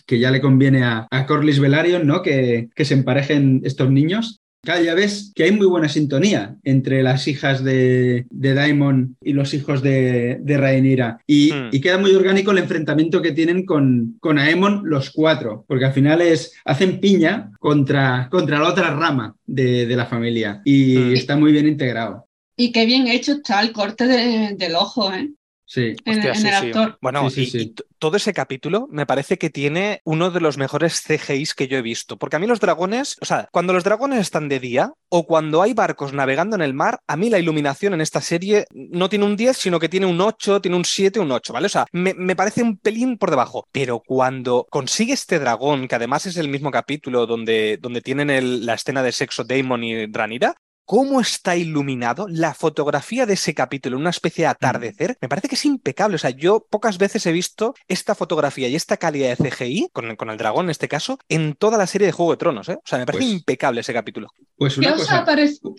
que 0.05 0.19
ya 0.19 0.29
le 0.29 0.39
conviene 0.39 0.83
a, 0.83 1.07
a 1.09 1.25
Corlys 1.25 1.59
Velaryon, 1.59 2.05
¿no? 2.05 2.21
Que, 2.21 2.69
que 2.75 2.85
se 2.85 2.93
emparejen 2.93 3.61
estos 3.63 3.89
niños. 3.89 4.41
Claro, 4.67 4.83
ya 4.83 4.95
ves 4.95 5.31
que 5.33 5.43
hay 5.45 5.51
muy 5.53 5.65
buena 5.65 5.87
sintonía 5.87 6.57
entre 6.65 7.01
las 7.01 7.25
hijas 7.29 7.63
de, 7.63 8.25
de 8.29 8.53
Daimon 8.53 9.15
y 9.21 9.31
los 9.31 9.53
hijos 9.53 9.81
de, 9.81 10.39
de 10.41 10.57
Rhaenyra. 10.57 11.19
Y, 11.25 11.53
Hmm. 11.53 11.69
y 11.71 11.79
queda 11.79 11.97
muy 11.97 12.13
orgánico 12.13 12.51
el 12.51 12.57
enfrentamiento 12.57 13.21
que 13.21 13.31
tienen 13.31 13.65
con, 13.65 14.17
con 14.19 14.37
Aemon 14.37 14.81
los 14.83 15.11
cuatro, 15.11 15.63
porque 15.69 15.85
al 15.85 15.93
final 15.93 16.21
es, 16.21 16.51
hacen 16.65 16.99
piña 16.99 17.51
contra, 17.59 18.27
contra 18.29 18.59
la 18.59 18.67
otra 18.67 18.93
rama 18.93 19.37
de, 19.45 19.85
de 19.85 19.95
la 19.95 20.05
familia. 20.05 20.61
Y 20.65 20.97
Hmm. 20.97 21.13
está 21.13 21.37
muy 21.37 21.53
bien 21.53 21.65
integrado. 21.65 22.27
Y 22.57 22.73
qué 22.73 22.85
bien 22.85 23.07
hecho 23.07 23.31
está 23.33 23.61
el 23.61 23.71
corte 23.71 24.05
de- 24.05 24.55
del 24.57 24.75
ojo, 24.75 25.13
¿eh? 25.13 25.29
Sí. 25.69 25.95
En, 26.05 26.15
Hostia, 26.15 26.31
en 26.31 26.35
sí, 26.39 26.47
el 26.47 26.53
sí. 26.53 26.65
actor. 26.67 26.97
Bueno, 27.01 27.29
Sí, 27.29 27.35
sí, 27.35 27.41
y, 27.41 27.45
sí. 27.47 27.57
y 27.59 27.65
t- 27.73 27.83
todo 27.99 28.15
ese 28.15 28.33
capítulo 28.33 28.87
me 28.89 29.05
parece 29.05 29.37
que 29.37 29.49
tiene 29.49 29.99
uno 30.05 30.31
de 30.31 30.39
los 30.39 30.57
mejores 30.57 31.01
CGIs 31.05 31.53
que 31.53 31.67
yo 31.67 31.77
he 31.77 31.81
visto. 31.81 32.15
Porque 32.17 32.37
a 32.37 32.39
mí 32.39 32.47
los 32.47 32.61
dragones, 32.61 33.17
o 33.19 33.25
sea, 33.25 33.49
cuando 33.51 33.73
los 33.73 33.83
dragones 33.83 34.19
están 34.21 34.47
de 34.47 34.61
día 34.61 34.93
o 35.09 35.27
cuando 35.27 35.61
hay 35.61 35.73
barcos 35.73 36.13
navegando 36.13 36.55
en 36.55 36.61
el 36.61 36.73
mar, 36.73 36.99
a 37.05 37.17
mí 37.17 37.29
la 37.29 37.37
iluminación 37.39 37.93
en 37.93 37.99
esta 37.99 38.21
serie 38.21 38.65
no 38.73 39.09
tiene 39.09 39.25
un 39.25 39.35
10, 39.35 39.57
sino 39.57 39.77
que 39.77 39.89
tiene 39.89 40.05
un 40.05 40.21
8, 40.21 40.61
tiene 40.61 40.77
un 40.77 40.85
7, 40.85 41.19
un 41.19 41.31
8, 41.33 41.51
¿vale? 41.51 41.65
O 41.65 41.69
sea, 41.69 41.85
me, 41.91 42.13
me 42.13 42.37
parece 42.37 42.63
un 42.63 42.77
pelín 42.77 43.17
por 43.17 43.29
debajo. 43.29 43.67
Pero 43.73 43.99
cuando 44.05 44.65
consigue 44.69 45.11
este 45.11 45.37
dragón, 45.37 45.89
que 45.89 45.95
además 45.95 46.25
es 46.27 46.37
el 46.37 46.47
mismo 46.47 46.71
capítulo 46.71 47.25
donde, 47.25 47.77
donde 47.81 47.99
tienen 48.01 48.29
el- 48.29 48.65
la 48.65 48.75
escena 48.75 49.03
de 49.03 49.11
sexo 49.11 49.43
Daemon 49.43 49.83
y 49.83 50.05
Ranira, 50.05 50.55
cómo 50.87 51.19
está 51.19 51.57
iluminado, 51.57 52.27
la 52.29 52.53
fotografía 52.53 53.25
de 53.25 53.33
ese 53.33 53.53
capítulo, 53.53 53.97
una 53.97 54.09
especie 54.09 54.43
de 54.45 54.47
atardecer, 54.47 55.17
me 55.21 55.27
parece 55.27 55.49
que 55.49 55.55
es 55.55 55.65
impecable. 55.65 56.15
O 56.15 56.17
sea, 56.17 56.29
yo 56.29 56.65
pocas 56.69 56.97
veces 56.97 57.25
he 57.25 57.33
visto 57.33 57.75
esta 57.89 58.15
fotografía 58.15 58.69
y 58.69 58.75
esta 58.75 58.95
calidad 58.95 59.37
de 59.37 59.49
CGI, 59.51 59.89
con, 59.91 60.15
con 60.15 60.29
el 60.29 60.37
dragón 60.37 60.67
en 60.67 60.69
este 60.71 60.87
caso, 60.87 61.19
en 61.27 61.55
toda 61.55 61.77
la 61.77 61.87
serie 61.87 62.07
de 62.07 62.13
Juego 62.13 62.31
de 62.31 62.37
Tronos. 62.37 62.69
¿eh? 62.69 62.75
O 62.77 62.81
sea, 62.87 62.99
me 62.99 63.05
parece 63.05 63.25
Pues- 63.25 63.33
impecable 63.33 63.81
ese 63.81 63.93
capítulo. 63.93 64.29
Pues 64.55 64.75
¿Qué 64.75 64.79
una 64.79 64.93
os, 64.93 65.01
cosa. 65.01 65.25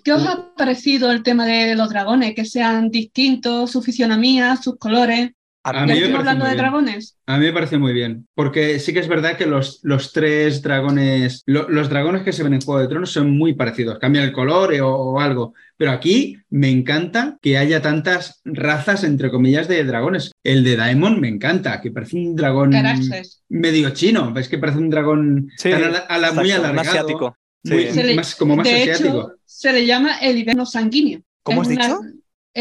qué 0.05 0.13
os 0.13 0.27
ha 0.27 0.55
parecido 0.55 1.11
el 1.11 1.23
tema 1.23 1.47
de 1.47 1.75
los 1.75 1.89
dragones? 1.89 2.35
Que 2.35 2.45
sean 2.45 2.91
distintos, 2.91 3.71
su 3.73 3.81
fisionomía, 3.83 4.57
sus 4.57 4.77
colores. 4.77 5.31
A 5.77 5.87
¿Ya 5.87 5.95
mí 5.95 6.01
me 6.01 6.17
hablando 6.17 6.45
muy 6.45 6.51
de 6.51 6.55
bien. 6.55 6.59
dragones? 6.65 7.17
A 7.27 7.39
mí 7.39 7.45
me 7.47 7.53
parece 7.53 7.79
muy 7.79 7.93
bien, 7.93 8.27
porque 8.35 8.79
sí 8.79 8.93
que 8.93 9.01
es 9.01 9.09
verdad 9.09 9.37
que 9.37 9.47
los, 9.47 9.81
los 9.83 10.13
tres 10.13 10.63
dragones, 10.63 11.43
lo- 11.47 11.69
los 11.69 11.89
dragones 11.89 12.23
que 12.23 12.33
se 12.33 12.43
ven 12.43 12.55
en 12.55 12.61
Juego 12.61 12.81
de 12.81 12.89
Tronos 12.89 13.11
son 13.11 13.31
muy 13.37 13.55
parecidos, 13.55 13.99
cambian 13.99 14.25
el 14.25 14.33
color 14.33 14.73
o, 14.81 14.89
o 14.95 15.21
algo, 15.21 15.55
pero 15.77 15.91
aquí 15.93 16.37
me 16.51 16.71
encanta 16.71 17.39
que 17.43 17.59
haya 17.59 17.83
tantas 17.83 18.41
razas, 18.45 19.05
entre 19.05 19.31
comillas, 19.31 19.69
de 19.69 19.85
dragones. 19.85 20.31
El 20.43 20.65
de 20.65 20.77
Daemon 20.77 21.21
me 21.21 21.29
encanta, 21.29 21.81
que 21.81 21.91
parece 21.91 22.17
un 22.17 22.35
dragón 22.37 22.73
Caraxes. 22.73 23.43
medio 23.49 23.91
chino, 23.91 24.33
es 24.37 24.49
que 24.49 24.59
parece 24.59 24.79
un 24.79 24.91
dragón 24.91 25.49
Sí, 25.57 25.71
tan 25.71 25.85
a 25.85 25.89
la- 25.91 25.99
a 25.99 26.19
la- 26.19 26.33
muy 26.33 26.45
exacto, 26.51 26.67
alargado, 26.69 26.89
asiático. 26.91 27.37
Sí. 27.65 27.75
Le- 27.75 28.15
más, 28.15 28.35
como 28.37 28.57
más 28.57 28.67
de 28.67 28.83
asiático. 28.83 29.09
hecho, 29.09 29.33
se 29.45 29.73
le 29.73 29.85
llama 29.85 30.19
el 30.21 30.39
hiberno 30.39 30.65
sanguíneo. 30.65 31.21
¿Cómo 31.43 31.63
Es 31.63 31.69
has 31.69 31.75
una- 31.75 31.87
dicho? 31.87 32.01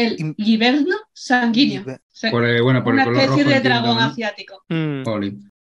El 0.06 0.34
hiberno 0.36 0.96
sanguíneo. 1.12 1.84
Sí, 2.12 2.30
Por 2.30 2.44
el- 2.44 2.62
bueno, 2.62 2.84
por 2.84 2.94
una 2.94 3.02
el 3.02 3.08
color 3.08 3.20
especie 3.22 3.42
rojo, 3.44 3.50
de 3.50 3.56
entiendo, 3.56 3.80
dragón 3.80 3.98
¿no? 3.98 4.04
asiático. 4.10 4.64
Mm. 4.68 5.02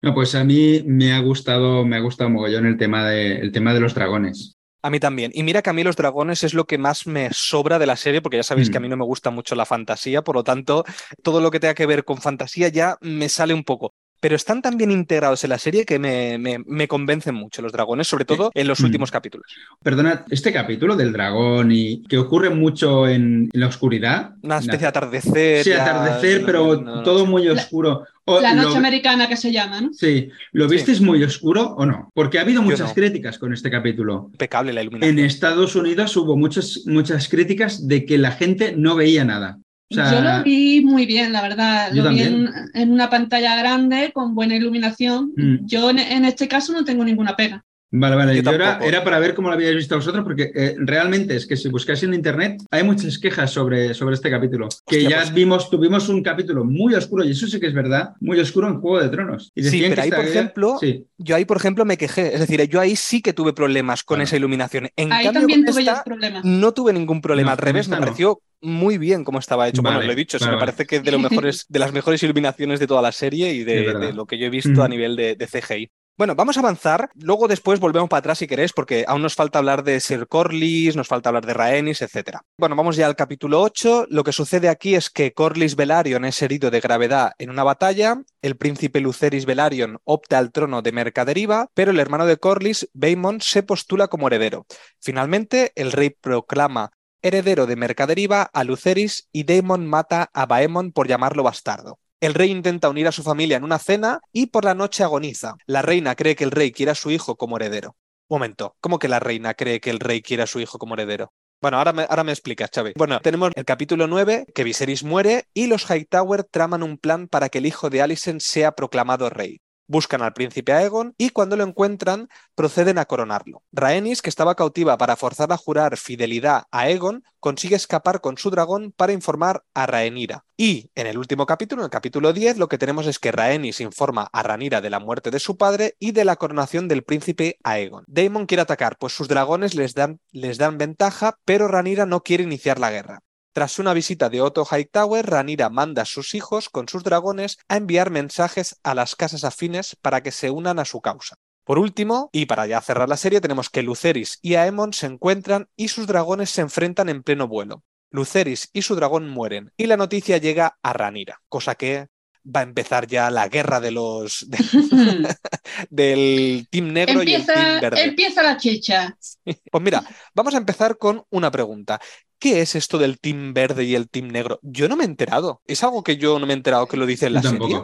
No, 0.03 0.15
pues 0.15 0.35
a 0.35 0.45
mí 0.45 0.83
me 0.87 1.13
ha 1.13 1.21
gustado, 1.21 1.85
me 1.85 1.97
ha 1.97 2.01
gustado 2.01 2.29
mogollón 2.31 2.67
el 2.67 2.77
tema 2.77 3.07
de, 3.09 3.37
el 3.39 3.53
tema 3.53 3.73
de 3.75 3.81
los 3.81 3.95
dragones. 3.95 4.57
A 4.83 4.91
mí 4.91 5.01
también. 5.01 5.31
Y 5.35 5.43
mira 5.43 5.63
que 5.63 5.71
a 5.71 5.73
mí 5.73 5.83
los 5.83 5.97
dragones 5.97 6.43
es 6.45 6.53
lo 6.53 6.67
que 6.67 6.77
más 6.77 7.07
me 7.07 7.31
sobra 7.33 7.79
de 7.79 7.87
la 7.87 7.97
serie, 7.97 8.21
porque 8.21 8.37
ya 8.37 8.43
sabéis 8.43 8.69
Mm. 8.69 8.73
que 8.73 8.77
a 8.79 8.81
mí 8.81 8.89
no 8.89 8.99
me 8.99 9.05
gusta 9.07 9.31
mucho 9.31 9.55
la 9.55 9.65
fantasía, 9.65 10.23
por 10.23 10.35
lo 10.37 10.45
tanto, 10.45 10.85
todo 11.23 11.41
lo 11.41 11.51
que 11.51 11.59
tenga 11.61 11.75
que 11.75 11.87
ver 11.87 12.05
con 12.05 12.19
fantasía 12.19 12.69
ya 12.69 12.99
me 13.01 13.29
sale 13.31 13.55
un 13.55 13.65
poco. 13.65 13.95
Pero 14.25 14.37
están 14.37 14.63
tan 14.63 14.79
bien 14.79 14.91
integrados 14.91 15.45
en 15.45 15.51
la 15.51 15.59
serie 15.59 15.85
que 15.85 15.99
me, 15.99 16.39
me- 16.39 16.59
me 16.67 16.89
convencen 16.89 17.35
mucho 17.35 17.61
los 17.61 17.73
dragones, 17.73 18.09
sobre 18.09 18.25
todo 18.25 18.51
en 18.55 18.67
los 18.67 18.81
Mm. 18.81 18.85
últimos 18.87 19.11
capítulos. 19.11 19.47
Perdona, 19.83 20.25
este 20.31 20.51
capítulo 20.51 20.97
del 20.97 21.13
dragón 21.13 21.71
y 21.71 22.03
que 22.05 22.17
ocurre 22.17 22.49
mucho 22.49 23.07
en, 23.07 23.51
en 23.53 23.61
la 23.61 23.67
oscuridad. 23.67 24.31
Una 24.41 24.57
especie 24.61 24.79
de 24.79 24.87
atardecer. 24.87 25.63
Sí, 25.63 25.73
atardecer, 25.73 26.43
pero 26.47 26.77
no, 26.81 26.97
no, 26.97 27.03
todo 27.03 27.27
muy 27.27 27.45
La- 27.45 27.53
oscuro. 27.53 28.05
O 28.25 28.41
La 28.41 28.55
noche 28.55 28.71
lo- 28.71 28.77
americana 28.77 29.29
que 29.29 29.37
se 29.37 29.53
llama, 29.53 29.83
¿no? 29.83 29.93
Sí, 29.93 30.31
¿lo 30.53 30.67
Sí. 30.71 30.77
visteis 30.77 31.03
muy 31.03 31.23
oscuro 31.23 31.75
o 31.77 31.85
no? 31.85 32.09
Porque 32.15 32.39
ha 32.39 32.41
habido 32.41 32.63
Yo 32.63 32.71
muchas 32.71 32.89
no. 32.89 32.95
críticas 32.95 33.39
con 33.39 33.53
este 33.53 33.71
capítulo. 33.71 34.31
Impecable 34.33 34.73
la 34.73 34.81
iluminación. 34.81 35.19
En 35.19 35.23
Estados 35.27 35.77
Unidos 35.77 36.17
hubo 36.17 36.35
muchas, 36.35 36.85
muchas 36.87 37.29
críticas 37.29 37.87
de 37.87 38.07
que 38.07 38.17
la 38.17 38.31
gente 38.33 38.73
no 38.75 38.97
veía 38.97 39.27
nada. 39.27 39.59
O 39.91 39.95
sea, 39.95 40.13
Yo 40.13 40.21
lo 40.23 40.43
vi 40.43 40.83
muy 40.85 41.07
bien, 41.07 41.33
la 41.33 41.43
verdad. 41.43 41.93
Yo 41.93 42.05
Lo 42.05 42.11
vi 42.11 42.23
en 42.23 42.93
una 42.93 43.11
pantalla 43.11 43.57
grande, 43.57 44.13
con 44.13 44.35
buena 44.35 44.57
iluminación. 44.57 45.33
Mm. 45.37 45.67
Yo 45.67 45.91
en, 45.91 45.99
en 45.99 46.25
este 46.25 46.49
caso 46.49 46.73
no 46.73 46.85
tengo 46.85 47.05
ninguna 47.05 47.37
pega. 47.37 47.65
Vale, 47.97 48.17
vale. 48.17 48.35
Yo 48.37 48.43
Yo 48.43 48.51
era, 48.51 48.79
era 48.83 49.05
para 49.05 49.21
ver 49.21 49.35
cómo 49.35 49.49
lo 49.49 49.55
habíais 49.55 49.77
visto 49.77 49.95
vosotros, 49.95 50.25
porque 50.25 50.51
eh, 50.55 50.75
realmente 50.79 51.37
es 51.37 51.47
que 51.47 51.57
si 51.57 51.69
buscáis 51.69 52.03
en 52.03 52.13
internet 52.13 52.61
hay 52.73 52.83
muchas 52.83 53.19
quejas 53.19 53.53
sobre, 53.53 53.95
sobre 53.95 54.15
este 54.17 54.31
capítulo. 54.31 54.69
Que 54.87 54.97
Hostia, 54.97 55.09
ya 55.11 55.17
pues- 55.19 55.33
vimos, 55.35 55.71
tuvimos 55.71 56.09
un 56.09 56.23
capítulo 56.23 56.65
muy 56.65 56.95
oscuro, 56.95 57.25
y 57.25 57.31
eso 57.31 57.47
sí 57.47 57.61
que 57.61 57.69
es 57.69 57.75
verdad, 57.75 58.11
muy 58.21 58.41
oscuro 58.41 58.67
en 58.69 58.81
Juego 58.81 59.01
de 59.01 59.09
Tronos. 59.11 59.53
Y 59.55 59.63
Sí, 59.63 59.81
decían 59.81 59.91
pero 59.91 59.95
que 59.95 60.01
ahí, 60.03 60.11
por 60.11 60.25
ejemplo, 60.25 60.77
Sí, 60.81 61.07
Yo 61.19 61.37
ahí, 61.37 61.45
por 61.45 61.57
ejemplo, 61.57 61.85
me 61.85 61.97
quejé. 61.97 62.35
Es 62.35 62.41
decir, 62.41 62.61
yo 62.69 62.81
ahí 62.81 62.97
sí 62.97 63.23
que 63.23 63.33
tuve 63.33 63.53
problemas 63.53 64.03
con 64.03 64.17
Claro. 64.17 64.25
esa 64.25 64.37
iluminación. 64.37 64.89
En 64.97 65.13
Ahí 65.13 65.25
cambio, 65.27 65.41
también 65.43 65.65
tuve 65.65 65.85
yo 65.85 65.93
esta, 65.93 66.03
problemas. 66.05 66.45
no 66.45 66.73
tuve 66.75 66.93
ningún 66.93 67.21
problema. 67.21 67.51
No, 67.51 67.53
Al 67.53 67.59
revés, 67.59 67.89
me 67.89 67.97
no. 67.97 68.01
pareció 68.03 68.41
muy 68.61 68.99
bien 68.99 69.23
cómo 69.23 69.39
estaba 69.39 69.69
hecho. 69.69 69.83
bueno, 69.83 69.99
Vale, 69.99 70.07
lo 70.09 70.13
he 70.15 70.17
dicho, 70.17 70.39
vale, 70.41 70.51
me 70.51 70.57
vale. 70.57 70.67
parece 70.73 70.87
que 70.87 70.97
es 70.97 71.05
de, 71.05 71.13
los 71.13 71.21
mejores, 71.31 71.67
de 71.69 71.79
las 71.79 71.93
mejores 71.93 72.23
iluminaciones 72.25 72.81
de 72.81 72.87
toda 72.89 73.03
la 73.03 73.13
serie 73.13 73.53
y 73.53 73.63
de, 73.63 74.13
lo 74.13 74.27
que 74.27 74.37
yo 74.39 74.47
he 74.47 74.51
visto 74.51 74.83
a 74.83 74.89
nivel 74.89 75.15
de, 75.15 75.37
de 75.37 75.47
CGI. 75.47 75.91
Bueno, 76.17 76.37
vamos 76.37 76.57
a 76.57 76.61
avanzar. 76.61 77.11
Luego 77.17 77.49
después 77.49 77.81
volvemos 77.81 78.09
para 78.09 78.21
atrás 78.21 78.39
si 78.39 78.47
queréis, 78.47 78.73
porque 78.73 79.05
aún 79.09 79.23
nos 79.23 79.35
falta 79.35 79.59
hablar 79.59 79.83
de 79.83 79.99
Sir 79.99 80.29
Corlys, 80.29 80.95
nos 80.95 81.09
falta 81.09 81.29
hablar 81.29 81.45
de 81.45 81.55
Rhaenys, 81.55 82.03
etc. 82.03 82.39
Bueno, 82.57 82.77
vamos 82.77 82.95
ya 82.95 83.07
al 83.07 83.17
capítulo 83.17 83.61
8. 83.61 84.07
Lo 84.11 84.23
que 84.23 84.31
sucede 84.31 84.69
aquí 84.69 84.95
es 84.95 85.11
que 85.11 85.33
Corlys 85.33 85.75
Velaryon 85.75 86.25
es 86.25 86.41
herido 86.41 86.71
de 86.71 86.79
gravedad 86.79 87.33
en 87.39 87.51
una 87.51 87.65
batalla. 87.65 88.23
El 88.43 88.57
príncipe 88.57 89.01
Lucerys 89.01 89.45
Velaryon 89.45 89.99
opta 90.05 90.39
al 90.39 90.53
trono 90.53 90.83
de 90.83 90.93
Mercaderiva, 90.93 91.69
pero 91.75 91.91
el 91.91 91.99
hermano 91.99 92.27
de 92.27 92.37
Corlys, 92.37 92.89
Baemon, 92.93 93.41
se 93.41 93.65
postula 93.65 94.07
como 94.07 94.29
heredero. 94.29 94.67
Finalmente, 95.01 95.73
el 95.75 95.91
rey 95.91 96.11
proclama 96.11 96.93
heredero 97.23 97.67
de 97.67 97.75
Mercaderiva 97.75 98.43
a 98.43 98.63
Lucerys 98.63 99.29
y 99.33 99.43
Daemon 99.45 99.85
mata 99.85 100.31
a 100.33 100.47
Baemon 100.47 100.93
por 100.93 101.09
llamarlo 101.09 101.43
bastardo. 101.43 101.99
El 102.25 102.33
rey 102.33 102.51
intenta 102.51 102.89
unir 102.89 103.07
a 103.07 103.13
su 103.13 103.23
familia 103.23 103.59
en 103.59 103.65
una 103.65 103.79
cena 103.79 104.19
y 104.33 104.47
por 104.47 104.65
la 104.65 104.75
noche 104.75 105.05
agoniza. 105.05 105.57
La 105.67 105.83
reina 105.83 106.15
cree 106.15 106.35
que 106.35 106.45
el 106.45 106.53
rey 106.53 106.73
quiere 106.73 106.93
a 106.93 106.95
su 106.95 107.11
hijo 107.11 107.37
como 107.37 107.59
heredero. 107.59 107.97
Un 108.29 108.37
momento, 108.37 108.77
¿cómo 108.81 108.99
que 108.99 109.09
la 109.09 109.21
reina 109.21 109.53
cree 109.53 109.79
que 109.79 109.91
el 109.91 110.01
rey 110.01 110.23
quiere 110.23 110.43
a 110.43 110.47
su 110.47 110.59
hijo 110.59 110.79
como 110.79 110.95
heredero? 110.95 111.35
Bueno, 111.61 111.77
ahora 111.77 111.93
me, 111.93 112.05
ahora 112.05 112.25
me 112.25 112.33
explicas, 112.33 112.71
Xavi. 112.75 112.95
Bueno, 112.97 113.21
tenemos 113.21 113.51
el 113.55 113.67
capítulo 113.67 114.07
9, 114.07 114.47
que 114.55 114.65
Viserys 114.65 115.05
muere 115.05 115.45
y 115.53 115.67
los 115.67 115.91
Hightower 115.91 116.45
traman 116.45 116.83
un 116.83 116.97
plan 116.97 117.29
para 117.29 117.51
que 117.51 117.59
el 117.59 117.67
hijo 117.67 117.91
de 117.91 118.01
Alicent 118.01 118.41
sea 118.41 118.73
proclamado 118.73 119.29
rey. 119.29 119.61
Buscan 119.87 120.23
al 120.23 120.33
príncipe 120.33 120.73
Aegon 120.73 121.15
y 121.19 121.31
cuando 121.31 121.57
lo 121.57 121.65
encuentran 121.65 122.29
proceden 122.55 122.99
a 122.99 123.05
coronarlo. 123.05 123.63
Rhaenys, 123.73 124.23
que 124.23 124.31
estaba 124.31 124.55
cautiva 124.55 124.97
para 124.97 125.17
forzar 125.17 125.53
a 125.53 125.57
jurar 125.57 125.97
fidelidad 125.97 126.65
a 126.71 126.81
Aegon, 126.81 127.23
consigue 127.39 127.77
escapar 127.77 128.23
con 128.23 128.39
su 128.39 128.51
dragón 128.51 128.93
para 128.97 129.13
informar 129.13 129.65
a 129.75 129.87
Rhaenyra. 129.87 130.47
Y 130.57 130.91
en 130.95 131.07
el 131.07 131.19
último 131.19 131.45
capítulo, 131.45 131.83
en 131.83 131.85
el 131.85 131.91
capítulo 131.91 132.33
10, 132.33 132.57
lo 132.57 132.69
que 132.69 132.79
tenemos 132.79 133.07
es 133.07 133.19
que 133.19 133.33
Rhaenys 133.33 133.81
informa 133.81 134.29
a 134.33 134.43
Rhaenyra 134.43 134.81
de 134.81 134.89
la 134.91 135.01
muerte 135.01 135.31
de 135.31 135.41
su 135.41 135.59
padre 135.59 135.97
y 135.99 136.13
de 136.13 136.25
la 136.25 136.37
coronación 136.37 136.89
del 136.89 137.05
príncipe 137.05 137.59
Aegon. 137.63 138.05
Daemon 138.07 138.47
quiere 138.47 138.63
atacar, 138.63 138.97
pues 138.99 139.13
sus 139.13 139.29
dragones 139.29 139.75
les 139.75 139.93
dan, 139.95 140.21
les 140.33 140.57
dan 140.57 140.79
ventaja, 140.79 141.39
pero 141.45 141.69
Rhaenyra 141.69 142.07
no 142.07 142.23
quiere 142.23 142.45
iniciar 142.45 142.79
la 142.79 142.91
guerra. 142.91 143.21
Tras 143.55 143.79
una 143.79 143.95
visita 143.95 144.31
de 144.31 144.41
Otto 144.41 144.67
Hightower, 144.69 145.25
Ranira 145.31 145.71
manda 145.71 146.03
a 146.03 146.07
sus 146.07 146.35
hijos 146.35 146.69
con 146.69 146.89
sus 146.89 147.05
dragones 147.05 147.57
a 147.69 147.77
enviar 147.77 148.11
mensajes 148.11 148.81
a 148.83 148.97
las 148.97 149.15
casas 149.15 149.45
afines 149.45 149.95
para 150.03 150.25
que 150.25 150.33
se 150.33 150.51
unan 150.51 150.81
a 150.81 150.85
su 150.85 151.01
causa. 151.01 151.37
Por 151.63 151.79
último, 151.79 152.31
y 152.33 152.47
para 152.47 152.67
ya 152.67 152.81
cerrar 152.81 153.09
la 153.09 153.17
serie, 153.17 153.41
tenemos 153.41 153.71
que 153.71 153.83
Lucerys 153.83 154.41
y 154.43 154.57
Aemon 154.57 154.93
se 154.93 155.07
encuentran 155.07 155.69
y 155.77 155.87
sus 155.87 156.09
dragones 156.09 156.51
se 156.51 156.63
enfrentan 156.63 157.09
en 157.09 157.23
pleno 157.23 157.47
vuelo. 157.47 157.85
Lucerys 158.11 158.71
y 158.73 158.83
su 158.83 158.97
dragón 158.97 159.29
mueren 159.29 159.73
y 159.77 159.87
la 159.87 159.97
noticia 159.97 160.39
llega 160.39 160.77
a 160.83 160.93
Ranira, 160.93 161.41
cosa 161.49 161.77
que 161.77 162.09
va 162.45 162.61
a 162.61 162.65
empezar 162.65 163.07
ya 163.07 163.31
la 163.31 163.49
guerra 163.49 163.79
de 163.81 163.93
los 163.93 164.47
de- 164.49 164.59
del 165.91 166.67
team 166.71 166.93
negro 166.93 167.23
y 167.23 167.35
el 167.35 167.47
team 167.47 167.57
empieza, 167.59 167.81
verde. 167.81 168.03
empieza 168.03 168.43
la 168.43 168.57
chicha. 168.57 169.17
Pues 169.45 169.83
mira, 169.83 170.05
vamos 170.35 170.55
a 170.55 170.59
empezar 170.59 170.99
con 170.99 171.25
una 171.31 171.53
pregunta. 171.53 172.01
¿Qué 172.45 172.61
es 172.61 172.75
esto 172.75 172.99
del 172.99 173.19
team 173.21 173.55
verde 173.55 173.85
y 173.85 173.95
el 173.95 174.11
team 174.11 174.29
negro? 174.29 174.61
Yo 174.61 174.87
no 174.87 174.97
me 174.97 175.05
he 175.05 175.07
enterado. 175.07 175.63
Es 175.67 175.83
algo 175.83 176.05
que 176.05 176.19
yo 176.19 176.39
no 176.39 176.45
me 176.45 176.53
he 176.53 176.57
enterado 176.57 176.87
que 176.87 176.99
lo 176.99 177.07
dice 177.07 177.25
en 177.25 177.33
la 177.33 177.43
serie. 177.43 177.81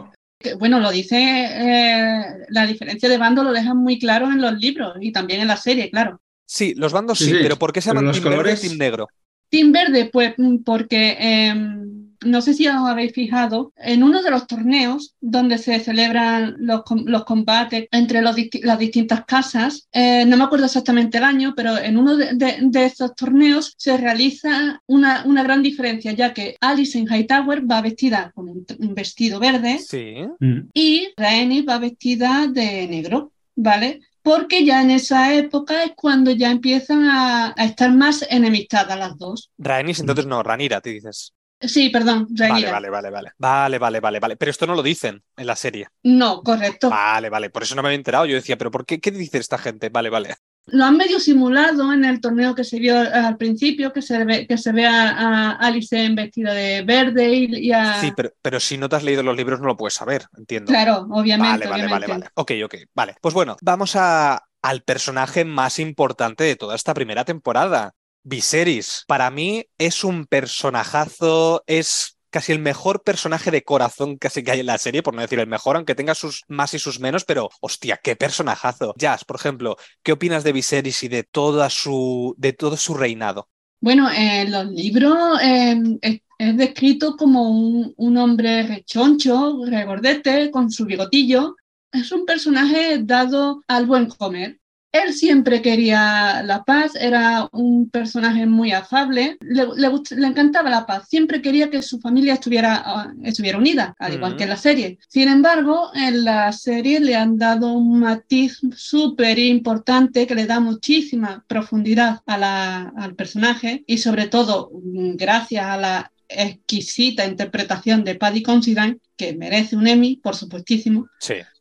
Bueno, 0.59 0.79
lo 0.79 0.91
dice, 0.91 1.17
eh, 1.17 2.23
la 2.49 2.67
diferencia 2.67 3.09
de 3.09 3.17
bando 3.17 3.43
lo 3.43 3.53
dejan 3.53 3.77
muy 3.77 3.97
claro 3.97 4.27
en 4.27 4.39
los 4.39 4.53
libros 4.59 4.97
y 5.01 5.11
también 5.11 5.41
en 5.41 5.47
la 5.47 5.57
serie, 5.57 5.89
claro. 5.89 6.21
Sí, 6.45 6.75
los 6.75 6.93
bandos 6.93 7.17
sí, 7.17 7.25
Sí, 7.25 7.31
sí, 7.31 7.37
pero 7.41 7.55
¿por 7.57 7.73
qué 7.73 7.81
se 7.81 7.89
llaman 7.89 8.11
team 8.11 8.23
verde 8.23 8.53
y 8.53 8.67
team 8.67 8.77
negro? 8.77 9.07
Team 9.49 9.71
Verde, 9.71 10.09
pues 10.13 10.35
mm, 10.37 10.57
porque 10.57 11.17
em, 11.19 12.00
no 12.23 12.41
sé 12.41 12.53
si 12.53 12.67
os 12.67 12.75
habéis 12.75 13.13
fijado, 13.13 13.73
en 13.77 14.03
uno 14.03 14.21
de 14.21 14.31
los 14.31 14.47
torneos 14.47 15.15
donde 15.19 15.57
se 15.57 15.79
celebran 15.79 16.55
los, 16.59 16.81
los 17.05 17.25
combates 17.25 17.87
entre 17.91 18.21
los, 18.21 18.35
las 18.61 18.79
distintas 18.79 19.25
casas, 19.25 19.87
eh, 19.91 20.25
no 20.25 20.37
me 20.37 20.43
acuerdo 20.43 20.65
exactamente 20.65 21.17
el 21.17 21.23
año, 21.23 21.53
pero 21.55 21.77
en 21.77 21.97
uno 21.97 22.15
de, 22.15 22.33
de, 22.33 22.85
esos 22.85 23.15
torneos 23.15 23.73
se 23.77 23.97
realiza 23.97 24.81
una, 24.87 25.23
una, 25.25 25.43
gran 25.43 25.63
diferencia, 25.63 26.11
ya 26.11 26.33
que 26.33 26.55
Alice 26.61 26.97
en 26.97 27.07
Hightower 27.07 27.69
va 27.69 27.81
vestida 27.81 28.31
con 28.33 28.49
un, 28.49 28.65
vestido 28.93 29.39
verde 29.39 29.79
sí. 29.79 30.15
Mm. 30.39 30.69
y 30.73 31.09
Rhaenys 31.17 31.67
va 31.67 31.79
vestida 31.79 32.47
de 32.47 32.87
negro, 32.87 33.31
¿vale? 33.55 34.01
porque 34.23 34.65
ya 34.65 34.81
en 34.81 34.91
esa 34.91 35.33
época 35.33 35.83
es 35.83 35.93
cuando 35.95 36.31
ya 36.31 36.51
empiezan 36.51 37.05
a, 37.05 37.55
estar 37.57 37.91
más 37.91 38.25
enemistadas 38.29 38.97
las 38.97 39.17
dos. 39.17 39.49
Rhaenys, 39.57 39.99
entonces 39.99 40.27
no, 40.27 40.43
Ranira, 40.43 40.79
te 40.81 40.91
dices. 40.91 41.33
Sí, 41.61 41.89
perdón, 41.89 42.27
Rhaenyra. 42.33 42.71
Vale, 42.71 42.89
vale, 42.89 43.09
vale, 43.09 43.31
vale. 43.37 43.77
Vale, 43.77 43.99
vale, 43.99 44.19
vale, 44.19 44.35
Pero 44.35 44.51
esto 44.51 44.67
no 44.67 44.75
lo 44.75 44.83
dicen 44.83 45.23
en 45.37 45.47
la 45.47 45.55
serie. 45.55 45.87
No, 46.03 46.41
correcto. 46.41 46.89
Vale, 46.89 47.29
vale. 47.29 47.49
Por 47.49 47.63
eso 47.63 47.75
no 47.75 47.81
me 47.81 47.89
había 47.89 47.97
enterado. 47.97 48.25
Yo 48.25 48.35
decía, 48.35 48.57
pero 48.57 48.71
¿por 48.71 48.85
qué? 48.85 48.99
¿Qué 48.99 49.11
dice 49.11 49.37
esta 49.37 49.57
gente? 49.57 49.89
Vale, 49.89 50.09
vale. 50.09 50.35
Lo 50.67 50.85
han 50.85 50.95
medio 50.95 51.19
simulado 51.19 51.91
en 51.91 52.05
el 52.05 52.21
torneo 52.21 52.53
que 52.53 52.63
se 52.63 52.79
vio 52.79 52.99
al 52.99 53.35
principio, 53.37 53.91
que 53.91 54.01
se 54.01 54.23
ve, 54.23 54.47
que 54.47 54.57
se 54.57 54.71
ve 54.71 54.85
a, 54.85 55.51
Alice 55.53 55.97
en 56.03 56.15
vestida 56.15 56.53
de 56.53 56.83
verde 56.83 57.33
y, 57.33 57.71
a... 57.71 57.99
Sí, 57.99 58.13
pero, 58.15 58.31
pero, 58.41 58.59
si 58.59 58.77
no 58.77 58.87
te 58.87 58.95
has 58.95 59.03
leído 59.03 59.23
los 59.23 59.35
libros 59.35 59.59
no 59.59 59.67
lo 59.67 59.77
puedes 59.77 59.95
saber, 59.95 60.25
entiendo. 60.37 60.71
Claro, 60.71 61.07
obviamente. 61.11 61.67
Vale, 61.67 61.67
vale, 61.67 61.87
vale, 61.87 62.07
vale. 62.07 62.27
Ok, 62.35 62.51
ok, 62.63 62.75
vale. 62.93 63.15
Pues 63.21 63.33
bueno, 63.33 63.57
vamos 63.61 63.95
a, 63.95 64.45
al 64.61 64.83
personaje 64.83 65.45
más 65.45 65.79
importante 65.79 66.43
de 66.43 66.55
toda 66.55 66.75
esta 66.75 66.93
primera 66.93 67.25
temporada. 67.25 67.95
Viserys, 68.23 69.03
para 69.07 69.31
mí 69.31 69.65
es 69.77 70.03
un 70.03 70.25
personajazo, 70.25 71.63
es 71.67 72.17
casi 72.31 72.53
el 72.53 72.59
mejor 72.59 73.03
personaje 73.03 73.51
de 73.51 73.63
corazón 73.63 74.17
casi 74.17 74.43
que 74.43 74.51
hay 74.51 74.61
en 74.61 74.65
la 74.65 74.77
serie, 74.77 75.03
por 75.03 75.13
no 75.13 75.21
decir 75.21 75.39
el 75.39 75.47
mejor, 75.47 75.75
aunque 75.75 75.95
tenga 75.95 76.15
sus 76.15 76.43
más 76.47 76.73
y 76.73 76.79
sus 76.79 76.99
menos, 76.99 77.25
pero 77.25 77.49
hostia, 77.59 77.99
qué 78.01 78.15
personajazo. 78.15 78.93
Jazz, 78.97 79.25
por 79.25 79.35
ejemplo, 79.35 79.75
¿qué 80.01 80.13
opinas 80.13 80.43
de 80.43 80.53
Viserys 80.53 81.03
y 81.03 81.07
de, 81.09 81.23
toda 81.23 81.69
su, 81.69 82.33
de 82.37 82.53
todo 82.53 82.77
su 82.77 82.93
reinado? 82.93 83.49
Bueno, 83.81 84.09
en 84.09 84.51
los 84.51 84.67
libros 84.67 85.39
em, 85.41 85.97
es, 86.01 86.21
descrito 86.55 87.17
como 87.17 87.49
un, 87.49 87.93
un, 87.97 88.17
hombre 88.17 88.63
rechoncho, 88.63 89.65
regordete, 89.65 90.51
con 90.51 90.71
su 90.71 90.85
bigotillo. 90.85 91.55
Es 91.91 92.11
un 92.11 92.25
personaje 92.25 92.99
dado 93.03 93.63
al 93.67 93.85
buen 93.85 94.07
comer. 94.07 94.60
Él 94.91 95.13
siempre 95.13 95.61
quería 95.61 96.43
la 96.43 96.63
paz, 96.63 96.95
era 96.95 97.47
un 97.53 97.89
personaje 97.89 98.45
muy 98.45 98.73
afable, 98.73 99.37
le, 99.39 99.65
le, 99.75 100.27
encantaba 100.27 100.69
la 100.69 100.85
paz, 100.85 101.07
siempre 101.07 101.41
quería 101.41 101.69
que 101.69 101.81
su 101.81 101.99
familia 101.99 102.33
estuviera, 102.33 102.81
ah, 102.85 103.13
estuviera 103.23 103.57
unida, 103.57 103.95
al 103.99 104.15
igual 104.15 104.35
que 104.35 104.43
en 104.43 104.49
la 104.49 104.57
serie. 104.57 104.99
Sin 105.07 105.29
embargo, 105.29 105.91
en 105.93 106.25
la 106.25 106.51
serie 106.51 106.99
le 106.99 107.15
han 107.15 107.37
dado 107.37 107.71
un 107.71 107.99
matiz 108.01 108.59
súper 108.75 109.39
importante 109.39 110.27
que 110.27 110.35
le 110.35 110.45
da 110.45 110.59
muchísima 110.59 111.43
profundidad 111.47 112.21
a 112.25 112.37
la, 112.37 112.93
al 112.97 113.15
personaje 113.15 113.83
y 113.87 113.99
sobre 113.99 114.27
todo 114.27 114.71
gracias 114.73 115.65
a 115.65 115.77
la 115.77 116.11
exquisita 116.35 117.25
interpretación 117.25 118.03
de 118.03 118.15
Paddy 118.15 118.43
Considine, 118.43 118.97
que 119.15 119.33
merece 119.33 119.75
un 119.75 119.87
Emmy, 119.87 120.17
por 120.17 120.35
supuestísimo, 120.35 121.07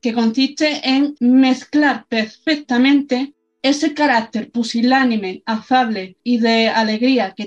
que 0.01 0.13
consiste 0.13 0.81
en 0.89 1.15
mezclar 1.21 2.07
perfectamente 2.09 3.35
ese 3.63 3.93
carácter 3.95 4.51
pusilánime, 4.51 5.43
afable 5.45 6.17
y 6.25 6.39
de 6.39 6.69
alegría 6.69 7.35
que, 7.37 7.47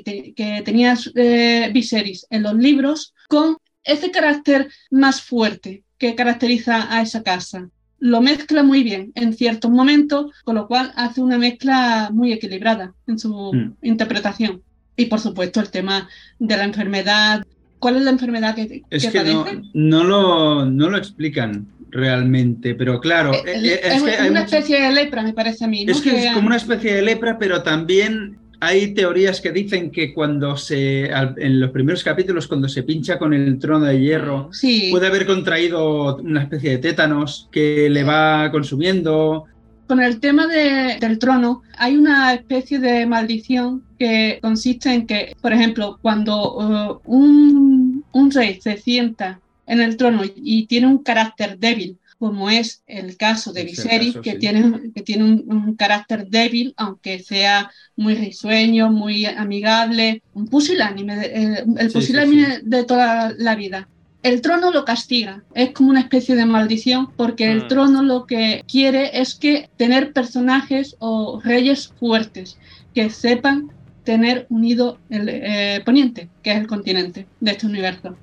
tenía 0.63 0.95
eh, 1.15 1.71
Viserys 1.73 2.27
en 2.29 2.43
los 2.43 2.55
libros 2.55 3.13
con 3.27 3.57
ese 3.83 4.11
carácter 4.11 4.69
más 4.91 5.21
fuerte 5.21 5.83
que 5.97 6.15
caracteriza 6.15 6.93
a 6.95 7.01
esa 7.01 7.23
casa. 7.23 7.69
Lo 7.99 8.21
mezcla 8.21 8.63
muy 8.63 8.83
bien 8.83 9.11
en 9.15 9.33
ciertos 9.33 9.71
momentos, 9.71 10.31
con 10.43 10.55
lo 10.55 10.67
cual 10.67 10.91
hace 10.95 11.21
una 11.21 11.37
mezcla 11.37 12.09
muy 12.13 12.33
equilibrada 12.33 12.93
en 13.07 13.17
su 13.17 13.51
mm. 13.53 13.77
interpretación. 13.81 14.61
Y 14.95 15.05
por 15.05 15.19
supuesto 15.19 15.59
el 15.59 15.69
tema 15.69 16.09
de 16.39 16.57
la 16.57 16.63
enfermedad. 16.63 17.45
¿Cuál 17.79 17.97
es 17.97 18.03
la 18.03 18.11
enfermedad 18.11 18.55
que, 18.55 18.83
es 18.89 19.07
que, 19.07 19.61
No, 19.73 20.03
lo, 20.03 20.65
no 20.65 20.89
lo 20.89 20.97
explican 20.97 21.67
realmente, 21.89 22.75
pero 22.75 22.99
claro. 22.99 23.33
Eh, 23.33 23.43
eh, 23.45 23.79
es, 23.83 24.01
una 24.29 24.43
especie 24.43 24.81
de 24.81 24.91
lepra, 24.91 25.21
me 25.21 25.33
parece 25.33 25.65
a 25.65 25.67
mí. 25.67 25.85
Es 25.87 26.01
que, 26.01 26.27
es 26.27 26.33
como 26.33 26.47
una 26.47 26.57
especie 26.57 26.95
de 26.95 27.01
lepra, 27.01 27.37
pero 27.37 27.61
también 27.61 28.37
hay 28.63 28.93
teorías 28.93 29.41
que 29.41 29.51
dicen 29.51 29.91
que 29.91 30.13
cuando 30.13 30.55
se, 30.55 31.05
en 31.05 31.59
los 31.59 31.71
primeros 31.71 32.03
capítulos, 32.03 32.47
cuando 32.47 32.69
se 32.69 32.83
pincha 32.83 33.19
con 33.19 33.33
el 33.33 33.59
trono 33.59 33.85
de 33.85 33.99
hierro, 33.99 34.49
puede 34.89 35.07
haber 35.07 35.25
contraído 35.25 36.17
una 36.17 36.43
especie 36.43 36.71
de 36.71 36.77
tétanos 36.77 37.49
que 37.51 37.89
le 37.89 38.03
va 38.03 38.49
consumiendo. 38.51 39.45
Con 39.93 40.01
el 40.01 40.19
tema 40.19 40.47
del 40.47 41.19
trono, 41.19 41.61
hay 41.77 41.95
una 41.97 42.33
especie 42.33 42.79
de 42.79 43.05
maldición 43.05 43.83
que 43.99 44.39
consiste 44.41 44.91
en 44.91 45.05
que, 45.05 45.35
por 45.39 45.53
ejemplo, 45.53 45.99
cuando 46.01 46.55
uh, 46.55 46.99
un, 47.05 48.03
un, 48.11 48.31
rey 48.31 48.59
se 48.59 48.77
sienta 48.77 49.39
en 49.67 49.81
el 49.81 49.95
trono 49.95 50.23
y 50.35 50.65
tiene 50.65 50.87
un 50.87 51.03
carácter 51.03 51.59
débil, 51.59 51.99
como 52.17 52.49
es 52.49 52.81
el 52.87 53.17
caso 53.17 53.53
de 53.53 53.65
Viserys, 53.65 54.17
que, 54.17 54.33
tiene, 54.33 54.91
que 54.95 55.03
tiene 55.03 55.25
un, 55.25 55.75
carácter 55.75 56.27
débil, 56.27 56.73
aunque 56.75 57.19
sea 57.19 57.69
muy 57.95 58.15
risueño, 58.15 58.89
muy 58.89 59.27
amigable, 59.27 60.23
un 60.33 60.47
pusilánime, 60.47 61.23
eh, 61.23 61.63
el 61.77 61.91
pusilánime 61.91 62.61
de 62.63 62.83
toda 62.83 63.31
la 63.37 63.53
vida 63.53 63.87
el 64.23 64.41
trono 64.41 64.71
lo 64.71 64.85
castiga, 64.85 65.43
es 65.53 65.71
como 65.71 65.89
una 65.89 65.99
especie 65.99 66.35
de 66.35 66.45
maldición, 66.45 67.11
porque 67.15 67.51
el 67.51 67.65
mm. 67.65 67.67
trono 67.67 68.03
lo 68.03 68.25
que 68.25 68.63
quiere 68.67 69.19
es 69.21 69.35
que 69.35 69.69
tener 69.77 70.13
personajes 70.13 70.95
o 70.99 71.41
reyes 71.43 71.93
fuertes 71.99 72.57
que 72.95 73.09
sepan 73.09 73.71
tener 74.03 74.47
unido 74.49 74.97
el 75.09 75.29
eh, 75.29 75.81
poniente, 75.85 76.29
que 76.41 76.51
es 76.51 76.57
el 76.57 76.67
continente 76.67 77.27
de 77.39 77.51
este 77.51 77.65
universo. 77.65 78.15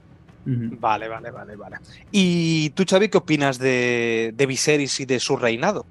Vale, 0.44 1.06
vale, 1.06 1.30
vale, 1.30 1.54
vale. 1.54 1.76
¿Y 2.10 2.70
tú, 2.70 2.84
Xavi, 2.88 3.08
qué 3.08 3.18
opinas 3.18 3.58
de, 3.58 4.32
de 4.34 4.46
Viserys 4.46 4.98
y 5.00 5.04
de 5.04 5.20
su 5.20 5.36
reinado? 5.36 5.86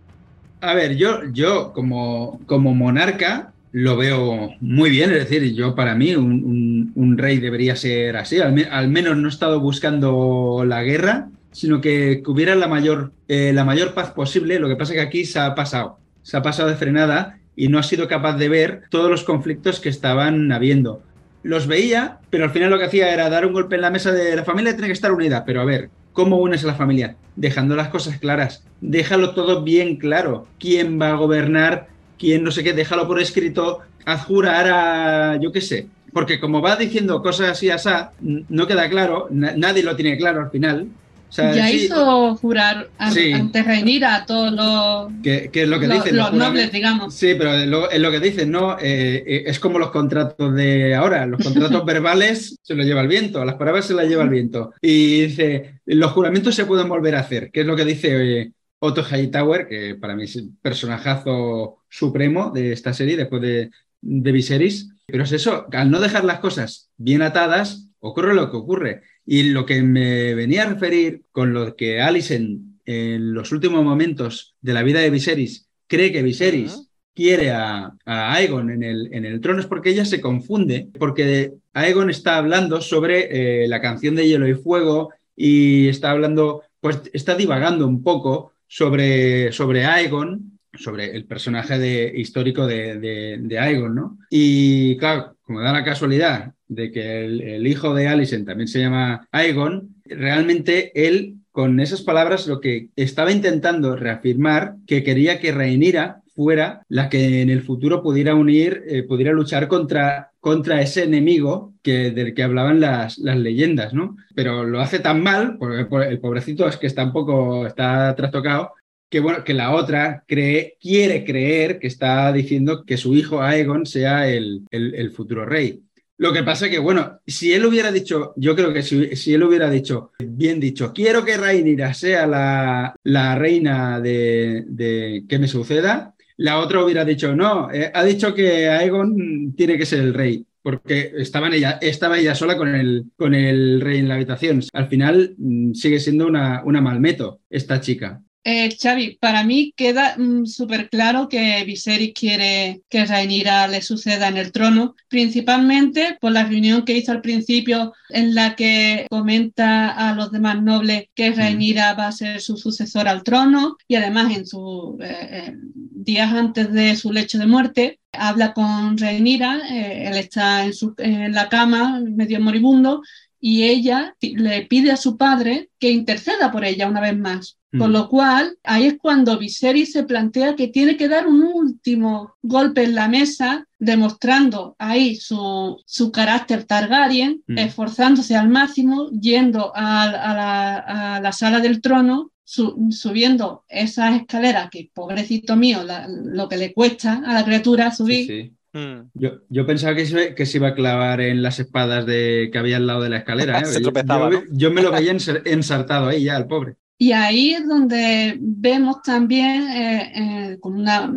A 0.62 0.74
ver, 0.74 0.98
yo, 0.98 1.22
yo 1.32 1.72
como, 1.72 2.42
como 2.46 2.74
monarca, 2.74 3.54
lo 3.72 3.98
veo 3.98 4.52
muy 4.62 4.90
bien, 4.90 5.12
es 5.12 5.30
decir, 5.30 5.54
yo 5.54 5.76
para 5.76 5.96
mí 5.96 6.16
un, 6.16 7.16
rey 7.18 7.40
debería 7.40 7.76
ser 7.76 8.18
así, 8.18 8.40
al, 8.40 8.88
menos 8.90 9.18
no 9.18 9.28
he 9.28 9.32
estado 9.32 9.60
buscando 9.60 10.64
la 10.66 10.84
guerra, 10.84 11.30
sino 11.52 11.82
que, 11.82 12.24
hubiera 12.26 12.56
la 12.56 12.68
mayor, 12.68 13.12
eh, 13.28 13.52
la 13.54 13.66
mayor 13.66 13.94
paz 13.94 14.12
posible, 14.12 14.60
lo 14.60 14.68
que 14.68 14.76
pasa 14.76 14.94
es 14.94 15.00
que 15.00 15.06
aquí 15.06 15.26
se 15.26 15.40
ha 15.40 15.54
pasado, 15.56 16.00
se 16.24 16.38
ha 16.38 16.42
pasado 16.42 16.70
de 16.70 16.76
frenada 16.76 17.40
y 17.56 17.68
no 17.68 17.78
ha 17.78 17.84
sido 17.84 18.08
capaz 18.08 18.38
de 18.38 18.50
ver 18.50 18.84
todos 18.90 19.12
los 19.12 19.24
conflictos 19.24 19.80
que 19.80 19.90
estaban 19.90 20.52
habiendo. 20.52 21.02
Los 21.44 21.68
veía, 21.68 22.20
pero 22.30 22.46
al 22.46 22.52
final 22.52 22.70
lo 22.70 22.78
que 22.78 22.86
hacía 22.86 23.14
era 23.14 23.30
dar 23.30 23.46
un 23.46 23.54
golpe 23.54 23.76
en 23.76 23.82
la 23.82 23.92
mesa 23.92 24.12
de 24.12 24.36
la 24.36 24.44
familia 24.44 24.74
tiene 24.74 24.88
que 24.88 24.94
estar 24.94 25.12
unida, 25.12 25.46
pero 25.46 25.62
a 25.62 25.66
ver, 25.66 25.90
¿cómo 26.14 26.38
unes 26.38 26.64
a 26.64 26.68
la 26.68 26.76
familia? 26.76 27.16
Dejando 27.36 27.76
las 27.76 27.90
cosas 27.90 28.18
claras, 28.18 28.64
déjalo 28.82 29.34
todo 29.34 29.64
bien 29.64 29.98
claro, 29.98 30.48
quién 30.60 31.00
va 31.00 31.10
a 31.10 31.16
gobernar, 31.16 31.88
quien 32.20 32.44
no 32.44 32.52
sé 32.52 32.64
qué, 32.64 32.74
déjalo 32.74 33.08
por 33.08 33.20
escrito, 33.20 33.80
haz 34.06 34.26
jurar 34.26 34.68
a, 34.68 35.40
yo 35.42 35.52
qué 35.52 35.62
sé, 35.62 35.88
porque 36.12 36.40
como 36.40 36.62
va 36.62 36.76
diciendo 36.76 37.22
cosas 37.22 37.50
así, 37.50 37.70
asá, 37.70 38.12
no 38.20 38.68
queda 38.68 38.90
claro, 38.90 39.28
nadie 39.32 39.84
lo 39.84 39.96
tiene 39.96 40.18
claro 40.18 40.42
al 40.42 40.52
final. 40.52 40.88
ya 41.32 41.72
hizo 41.72 42.36
jurar 42.36 42.90
ante 42.98 43.64
Reinira 43.64 44.16
a 44.16 44.26
todos 44.26 44.52
los, 44.52 45.12
¿Qué, 45.24 45.50
es 45.54 45.68
lo 45.68 45.80
que 45.80 45.88
dicen? 45.88 46.18
los, 46.18 46.34
nobles, 46.34 46.72
digamos. 46.72 47.14
Sí, 47.14 47.36
pero 47.38 47.54
es 47.54 48.00
lo, 48.00 48.12
que 48.12 48.20
dicen, 48.20 48.52
¿no? 48.52 48.78
Eh, 48.80 49.24
eh, 49.26 49.44
es 49.46 49.60
como 49.60 49.80
los 49.80 49.92
contratos 49.92 50.54
de 50.56 50.96
ahora, 50.96 51.26
los 51.26 51.42
contratos 51.42 51.86
verbales 51.86 52.58
se 52.62 52.76
los 52.76 52.86
lleva 52.86 53.02
el 53.02 53.08
viento, 53.08 53.46
las 53.46 53.56
palabras 53.56 53.86
se 53.86 53.94
las 53.94 54.08
lleva 54.08 54.24
el 54.24 54.30
viento. 54.30 54.74
Y 54.82 55.22
dice, 55.28 55.80
los 55.86 56.12
juramentos 56.12 56.54
se 56.54 56.66
pueden 56.66 56.90
volver 56.90 57.16
a 57.16 57.22
hacer, 57.22 57.52
que 57.52 57.62
es 57.62 57.66
lo 57.66 57.76
que 57.76 57.86
dice 57.86 58.18
oye, 58.18 58.52
Otto 58.80 59.04
Hightower, 59.04 59.68
que 59.68 59.96
para 59.96 60.16
mí 60.16 60.24
es 60.24 60.36
el 60.36 60.52
personajazo 60.62 61.84
supremo 61.90 62.52
de 62.52 62.72
esta 62.72 62.94
serie 62.94 63.18
después 63.18 63.42
de, 63.42 63.72
de 64.02 64.32
Viserys. 64.32 64.90
Pero 65.06 65.24
es 65.24 65.32
eso, 65.32 65.68
al 65.72 65.92
no 65.92 66.00
dejar 66.00 66.24
las 66.24 66.40
cosas 66.40 66.90
bien 66.98 67.22
atadas, 67.22 67.90
ocurre 68.00 68.34
lo 68.34 68.50
que 68.52 68.58
ocurre. 68.58 69.02
Y 69.26 69.44
lo 69.52 69.66
que 69.66 69.82
me 69.82 70.34
venía 70.34 70.64
a 70.64 70.70
referir 70.74 71.24
con 71.32 71.54
lo 71.54 71.76
que 71.76 72.02
Alicent 72.02 72.62
en 72.86 73.34
los 73.34 73.52
últimos 73.52 73.84
momentos 73.84 74.56
de 74.62 74.74
la 74.74 74.84
vida 74.84 75.00
de 75.00 75.12
Viserys 75.12 75.70
cree 75.88 76.12
que 76.12 76.24
Viserys 76.24 76.90
quiere 77.14 77.52
a, 77.52 77.96
Aegon 78.06 78.70
en 78.70 78.84
el, 78.84 79.14
en 79.14 79.26
el, 79.26 79.42
trono 79.42 79.60
es 79.60 79.68
porque 79.68 79.90
ella 79.90 80.06
se 80.06 80.22
confunde, 80.22 80.90
porque 80.98 81.54
Aegon 81.74 82.10
está 82.10 82.38
hablando 82.38 82.82
sobre 82.82 83.64
eh, 83.64 83.68
la 83.68 83.82
canción 83.82 84.16
de 84.16 84.28
Hielo 84.28 84.48
y 84.48 84.54
Fuego 84.54 85.12
y 85.36 85.88
está 85.90 86.12
hablando, 86.12 86.64
pues 86.80 87.02
está 87.14 87.36
divagando 87.36 87.86
un 87.88 88.04
poco 88.04 88.54
sobre, 88.70 89.52
sobre 89.52 89.84
Aegon 89.84 90.60
sobre 90.78 91.16
el 91.16 91.26
personaje 91.26 91.78
de, 91.78 92.14
histórico 92.16 92.66
de, 92.66 93.38
de, 93.40 93.60
Aegon, 93.60 93.96
¿no? 93.96 94.18
Y 94.30 94.98
claro, 94.98 95.36
como 95.42 95.62
da 95.62 95.74
la 95.74 95.84
casualidad 95.84 96.54
de 96.68 96.92
que 96.92 97.26
el, 97.26 97.68
hijo 97.68 97.94
de 97.94 98.08
Alicent 98.08 98.48
también 98.48 98.68
se 98.68 98.80
llama 98.80 99.28
Aegon, 99.32 99.96
realmente 100.06 100.92
él 101.08 101.36
con 101.52 101.80
esas 101.80 102.02
palabras 102.02 102.48
lo 102.48 102.62
que 102.62 102.90
estaba 102.96 103.32
intentando 103.32 103.96
reafirmar 103.96 104.76
que 104.86 105.04
quería 105.04 105.40
que 105.40 105.52
Rhaenyra 105.52 106.22
fuera 106.36 106.84
la 106.88 107.10
que 107.10 107.42
en 107.42 107.50
el 107.50 107.64
futuro 107.64 108.02
pudiera 108.02 108.36
unir, 108.36 108.84
eh, 108.88 109.04
pudiera 109.04 109.34
luchar 109.34 109.68
contra, 109.68 110.29
contra 110.40 110.82
ese 110.82 111.04
enemigo 111.04 111.74
que, 111.82 112.12
del 112.12 112.34
que 112.34 112.44
hablaban 112.44 112.80
las, 112.80 113.18
las 113.18 113.38
leyendas, 113.38 113.94
¿no? 113.94 114.16
Pero 114.36 114.64
lo 114.64 114.80
hace 114.80 115.00
tan 115.00 115.22
mal, 115.22 115.58
porque 115.58 115.86
el 116.10 116.20
pobrecito 116.20 116.68
es 116.68 116.78
que 116.78 116.88
está 116.88 117.04
un 117.04 117.14
poco, 117.14 117.68
está 117.68 118.16
trastocado, 118.16 118.74
que 119.10 119.20
bueno, 119.20 119.44
que 119.44 119.54
la 119.54 119.74
otra 119.74 120.24
cree, 120.28 120.78
quiere 120.80 121.26
creer 121.26 121.80
que 121.80 121.88
está 121.88 122.32
diciendo 122.32 122.86
que 122.86 122.98
su 122.98 123.16
hijo 123.16 123.42
Aegon 123.42 123.86
sea 123.86 124.30
el, 124.30 124.66
el, 124.72 125.12
futuro 125.12 125.46
rey. 125.46 125.84
Lo 126.18 126.32
que 126.32 126.44
pasa 126.44 126.70
que, 126.70 126.80
bueno, 126.80 127.20
si 127.26 127.54
él 127.54 127.66
hubiera 127.66 127.92
dicho, 127.92 128.34
yo 128.36 128.56
creo 128.56 128.72
que 128.72 128.84
si, 128.84 129.34
él 129.34 129.44
hubiera 129.44 129.70
dicho, 129.70 130.12
bien 130.20 130.60
dicho, 130.60 130.94
quiero 130.94 131.26
que 131.26 131.38
Rhaenyra 131.38 131.94
sea 131.94 132.28
la, 132.28 132.94
la 133.04 133.36
reina 133.36 134.00
de, 134.00 134.66
de, 134.68 135.24
que 135.28 135.40
me 135.40 135.48
suceda, 135.48 136.14
la 136.40 136.60
otra 136.60 136.84
hubiera 136.84 137.04
dicho, 137.04 137.36
no, 137.36 137.70
eh, 137.70 137.92
ha 137.94 138.04
dicho 138.06 138.34
que 138.34 138.70
Aegon 138.70 139.54
tiene 139.58 139.78
que 139.78 139.86
ser 139.86 140.00
el 140.00 140.14
rey 140.14 140.46
porque 140.62 141.12
estaba 141.18 141.50
ella, 141.50 141.80
estaba 141.82 142.18
ella 142.18 142.34
sola 142.34 142.56
con 142.56 142.74
el, 142.74 143.06
con 143.18 143.34
el 143.34 143.82
rey 143.82 144.00
en 144.00 144.08
la 144.08 144.16
habitación. 144.16 144.62
Al 144.72 144.88
final 144.88 145.36
mm, 145.38 145.74
sigue 145.74 146.00
siendo 146.00 146.28
una, 146.28 146.64
una 146.64 146.80
malmeto 146.80 147.42
esta 147.50 147.82
chica. 147.82 148.22
Eh, 148.46 148.70
Xavi, 148.82 149.18
para 149.20 149.44
mí 149.44 149.74
queda 149.76 150.16
mm, 150.18 150.46
súper 150.46 150.90
claro 150.90 151.28
que 151.28 151.64
Viserys 151.66 152.14
quiere 152.14 152.82
que 152.90 153.06
Rhaenyra 153.06 153.68
le 153.68 153.82
suceda 153.82 154.30
en 154.30 154.38
el 154.38 154.52
trono, 154.52 154.96
principalmente 155.10 156.18
por 156.22 156.32
la 156.32 156.46
reunión 156.46 156.86
que 156.86 156.98
hizo 156.98 157.12
al 157.12 157.22
principio 157.22 157.94
en 158.10 158.34
la 158.34 158.56
que 158.56 159.06
comenta 159.10 159.90
a 159.90 160.16
los 160.16 160.32
demás 160.32 160.62
nobles 160.62 161.08
que. 161.14 161.32
Rhaenyra 161.32 161.94
va 161.94 162.08
a 162.08 162.12
ser 162.12 162.42
su 162.42 162.58
sucesor 162.58 163.08
al 163.08 163.24
trono 163.24 163.78
y 163.88 163.96
además 163.96 164.36
en 164.36 164.46
sus 164.48 164.96
eh, 165.02 165.54
días 165.56 166.34
antes 166.34 166.72
de 166.72 166.96
su 166.96 167.12
lecho 167.12 167.38
de 167.38 167.48
muerte 167.48 168.00
habla 168.12 168.54
con 168.54 168.98
Rhaenyra, 168.98 169.60
eh, 169.70 170.08
él 170.08 170.18
está 170.18 170.66
en, 170.66 170.74
su, 170.74 170.94
en 170.98 171.34
la 171.34 171.50
cama 171.50 172.02
medio 172.02 172.40
moribundo 172.40 173.02
y 173.40 173.64
ella 173.64 174.16
le 174.22 174.66
pide 174.66 174.92
a 174.92 174.98
su 174.98 175.18
padre 175.18 175.70
que 175.80 175.92
interceda 175.92 176.52
por 176.52 176.66
ella 176.66 176.88
una 176.88 177.02
vez 177.02 177.18
más. 177.18 177.60
Con 177.78 177.92
mm. 177.92 177.94
lo 177.94 178.10
cual, 178.10 178.58
ahí 178.64 178.88
es 178.88 178.98
cuando 179.00 179.38
Viserys 179.38 179.92
se 179.92 180.04
plantea 180.04 180.56
que 180.56 180.70
tiene 180.70 180.98
que 180.98 181.08
dar 181.08 181.28
un 181.28 181.44
último 181.44 182.36
golpe 182.42 182.84
en 182.84 182.96
la 182.96 183.08
mesa, 183.08 183.68
demostrando 183.78 184.76
ahí 184.80 185.16
su, 185.16 185.80
su 185.86 186.12
carácter 186.12 186.64
Targaryen, 186.64 187.44
mm. 187.46 187.58
esforzándose 187.60 188.36
al 188.36 188.50
máximo, 188.50 189.12
yendo 189.12 189.72
a, 189.76 191.20
la, 191.22 191.32
sala 191.32 191.60
del 191.60 191.80
trono, 191.80 192.32
subiendo 192.44 193.64
esas 193.68 194.20
escaleras, 194.20 194.70
que 194.72 194.90
pobrecito 194.92 195.56
mío, 195.56 195.82
lo 196.08 196.50
que 196.50 196.58
le 196.58 196.74
cuesta 196.74 197.22
a 197.24 197.34
la 197.36 197.46
criatura 197.46 197.92
subir. 197.92 198.54
Mm. 198.74 199.10
Yo, 199.14 199.66
pensaba 199.66 199.96
que 199.96 200.06
se, 200.06 200.36
que 200.36 200.46
se, 200.46 200.58
iba 200.58 200.70
a 200.70 200.76
clavar 200.76 201.22
en 201.22 201.42
las 201.42 201.60
espadas 201.60 202.06
de, 202.06 202.50
que 202.52 202.58
había 202.58 202.78
al 202.78 202.88
lado 202.88 203.02
de 203.02 203.10
la 203.10 203.18
escalera. 203.18 203.60
¿eh? 203.60 203.64
yo, 204.52 204.72
me 204.72 204.82
lo 204.82 204.92
veía 204.92 205.12
ensartado 205.12 206.08
ahí 206.08 206.26
ya, 206.26 206.38
el 206.38 206.48
pobre. 206.48 206.76
Y 207.02 207.14
ahí 207.14 207.54
es 207.54 207.66
donde 207.66 208.38
vemos 208.42 209.02
también, 209.02 209.70
eh, 209.70 210.12
eh, 210.16 210.58
con 210.60 210.74
una, 210.76 211.10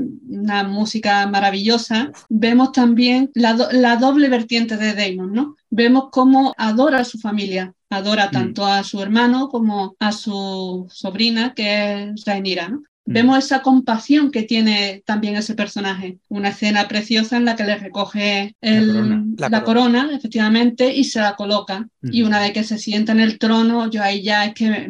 música 0.62 1.26
maravillosa, 1.26 2.12
vemos 2.28 2.70
también 2.70 3.30
la, 3.34 3.96
doble 3.96 4.28
vertiente 4.28 4.76
de 4.76 4.94
Damon, 4.94 5.32
¿no? 5.32 5.56
Vemos 5.70 6.04
cómo 6.12 6.54
adora 6.56 7.00
a 7.00 7.04
su 7.04 7.18
familia, 7.18 7.74
adora 7.90 8.28
mm. 8.28 8.30
tanto 8.30 8.64
a 8.64 8.84
su 8.84 9.02
hermano 9.02 9.48
como 9.48 9.96
a 9.98 10.12
su 10.12 10.86
sobrina, 10.88 11.52
que 11.52 12.10
es 12.14 12.24
Rhaenyra, 12.24 12.68
¿no? 12.68 12.82
Mm. 13.04 13.12
Vemos 13.12 13.38
esa 13.38 13.62
compasión 13.62 14.30
que 14.30 14.42
tiene 14.42 15.02
también 15.04 15.36
ese 15.36 15.54
personaje. 15.54 16.18
Una 16.28 16.50
escena 16.50 16.88
preciosa 16.88 17.36
en 17.36 17.44
la 17.44 17.56
que 17.56 17.64
le 17.64 17.76
recoge 17.76 18.56
la, 18.60 19.64
corona. 19.64 20.10
efectivamente, 20.14 20.94
y 20.94 21.04
se 21.04 21.20
la 21.20 21.36
coloca. 21.36 21.88
Y 22.02 22.22
una 22.22 22.40
vez 22.40 22.52
que 22.52 22.64
se 22.64 22.78
sienta 22.78 23.12
en 23.12 23.20
el 23.20 23.38
trono, 23.38 23.90
yo 23.90 24.02
ahí 24.02 24.22
ya 24.22 24.44
es 24.46 24.54
que 24.54 24.88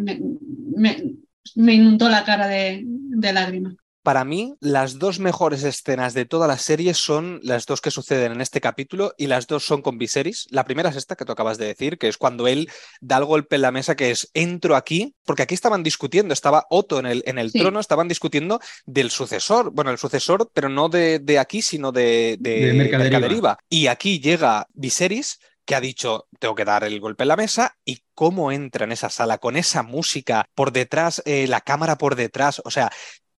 me, 1.56 1.74
inundó 1.74 2.08
la 2.08 2.24
cara 2.24 2.48
de 2.48 2.84
lágrimas. 3.32 3.74
Para 4.02 4.24
mí, 4.24 4.54
las 4.58 4.98
dos 4.98 5.20
mejores 5.20 5.62
escenas 5.62 6.12
de 6.12 6.24
toda 6.24 6.48
la 6.48 6.58
serie 6.58 6.92
son 6.92 7.38
las 7.44 7.66
dos 7.66 7.80
que 7.80 7.92
suceden 7.92 8.32
en 8.32 8.40
este 8.40 8.60
capítulo 8.60 9.14
y 9.16 9.28
las 9.28 9.46
dos 9.46 9.64
son 9.64 9.80
con 9.80 9.96
Viserys. 9.96 10.48
La 10.50 10.64
primera 10.64 10.90
es 10.90 10.96
esta 10.96 11.14
que 11.14 11.24
tú 11.24 11.30
acabas 11.30 11.56
de 11.56 11.66
decir, 11.66 11.98
que 11.98 12.08
es 12.08 12.18
cuando 12.18 12.48
él 12.48 12.68
da 13.00 13.18
el 13.18 13.24
golpe 13.24 13.56
en 13.56 13.62
la 13.62 13.70
mesa, 13.70 13.94
que 13.94 14.10
es 14.10 14.28
entro 14.34 14.74
aquí, 14.74 15.14
porque 15.24 15.42
aquí 15.42 15.54
estaban 15.54 15.84
discutiendo, 15.84 16.34
estaba 16.34 16.66
Otto 16.68 16.98
en 16.98 17.06
el, 17.06 17.22
en 17.26 17.38
el 17.38 17.52
trono, 17.52 17.78
estaban 17.78 18.08
discutiendo 18.08 18.58
del 18.86 19.10
sucesor, 19.10 19.70
bueno, 19.70 19.92
el 19.92 19.98
sucesor, 19.98 20.50
pero 20.52 20.68
no 20.68 20.88
de, 20.88 21.20
de 21.20 21.38
aquí, 21.38 21.62
sino 21.62 21.92
de, 21.92 22.38
de, 22.40 22.72
Mercaderiva. 22.72 23.58
Y 23.68 23.86
aquí 23.86 24.18
llega 24.18 24.66
Viserys 24.72 25.38
que 25.64 25.76
ha 25.76 25.80
dicho, 25.80 26.26
tengo 26.40 26.56
que 26.56 26.64
dar 26.64 26.82
el 26.82 26.98
golpe 26.98 27.22
en 27.22 27.28
la 27.28 27.36
mesa, 27.36 27.76
y 27.84 28.02
cómo 28.14 28.50
entra 28.50 28.84
en 28.84 28.90
esa 28.90 29.10
sala 29.10 29.38
con 29.38 29.56
esa 29.56 29.84
música 29.84 30.44
por 30.56 30.72
detrás, 30.72 31.22
eh, 31.24 31.46
la 31.46 31.60
cámara 31.60 31.98
por 31.98 32.16
detrás, 32.16 32.60
o 32.64 32.70
sea, 32.72 32.90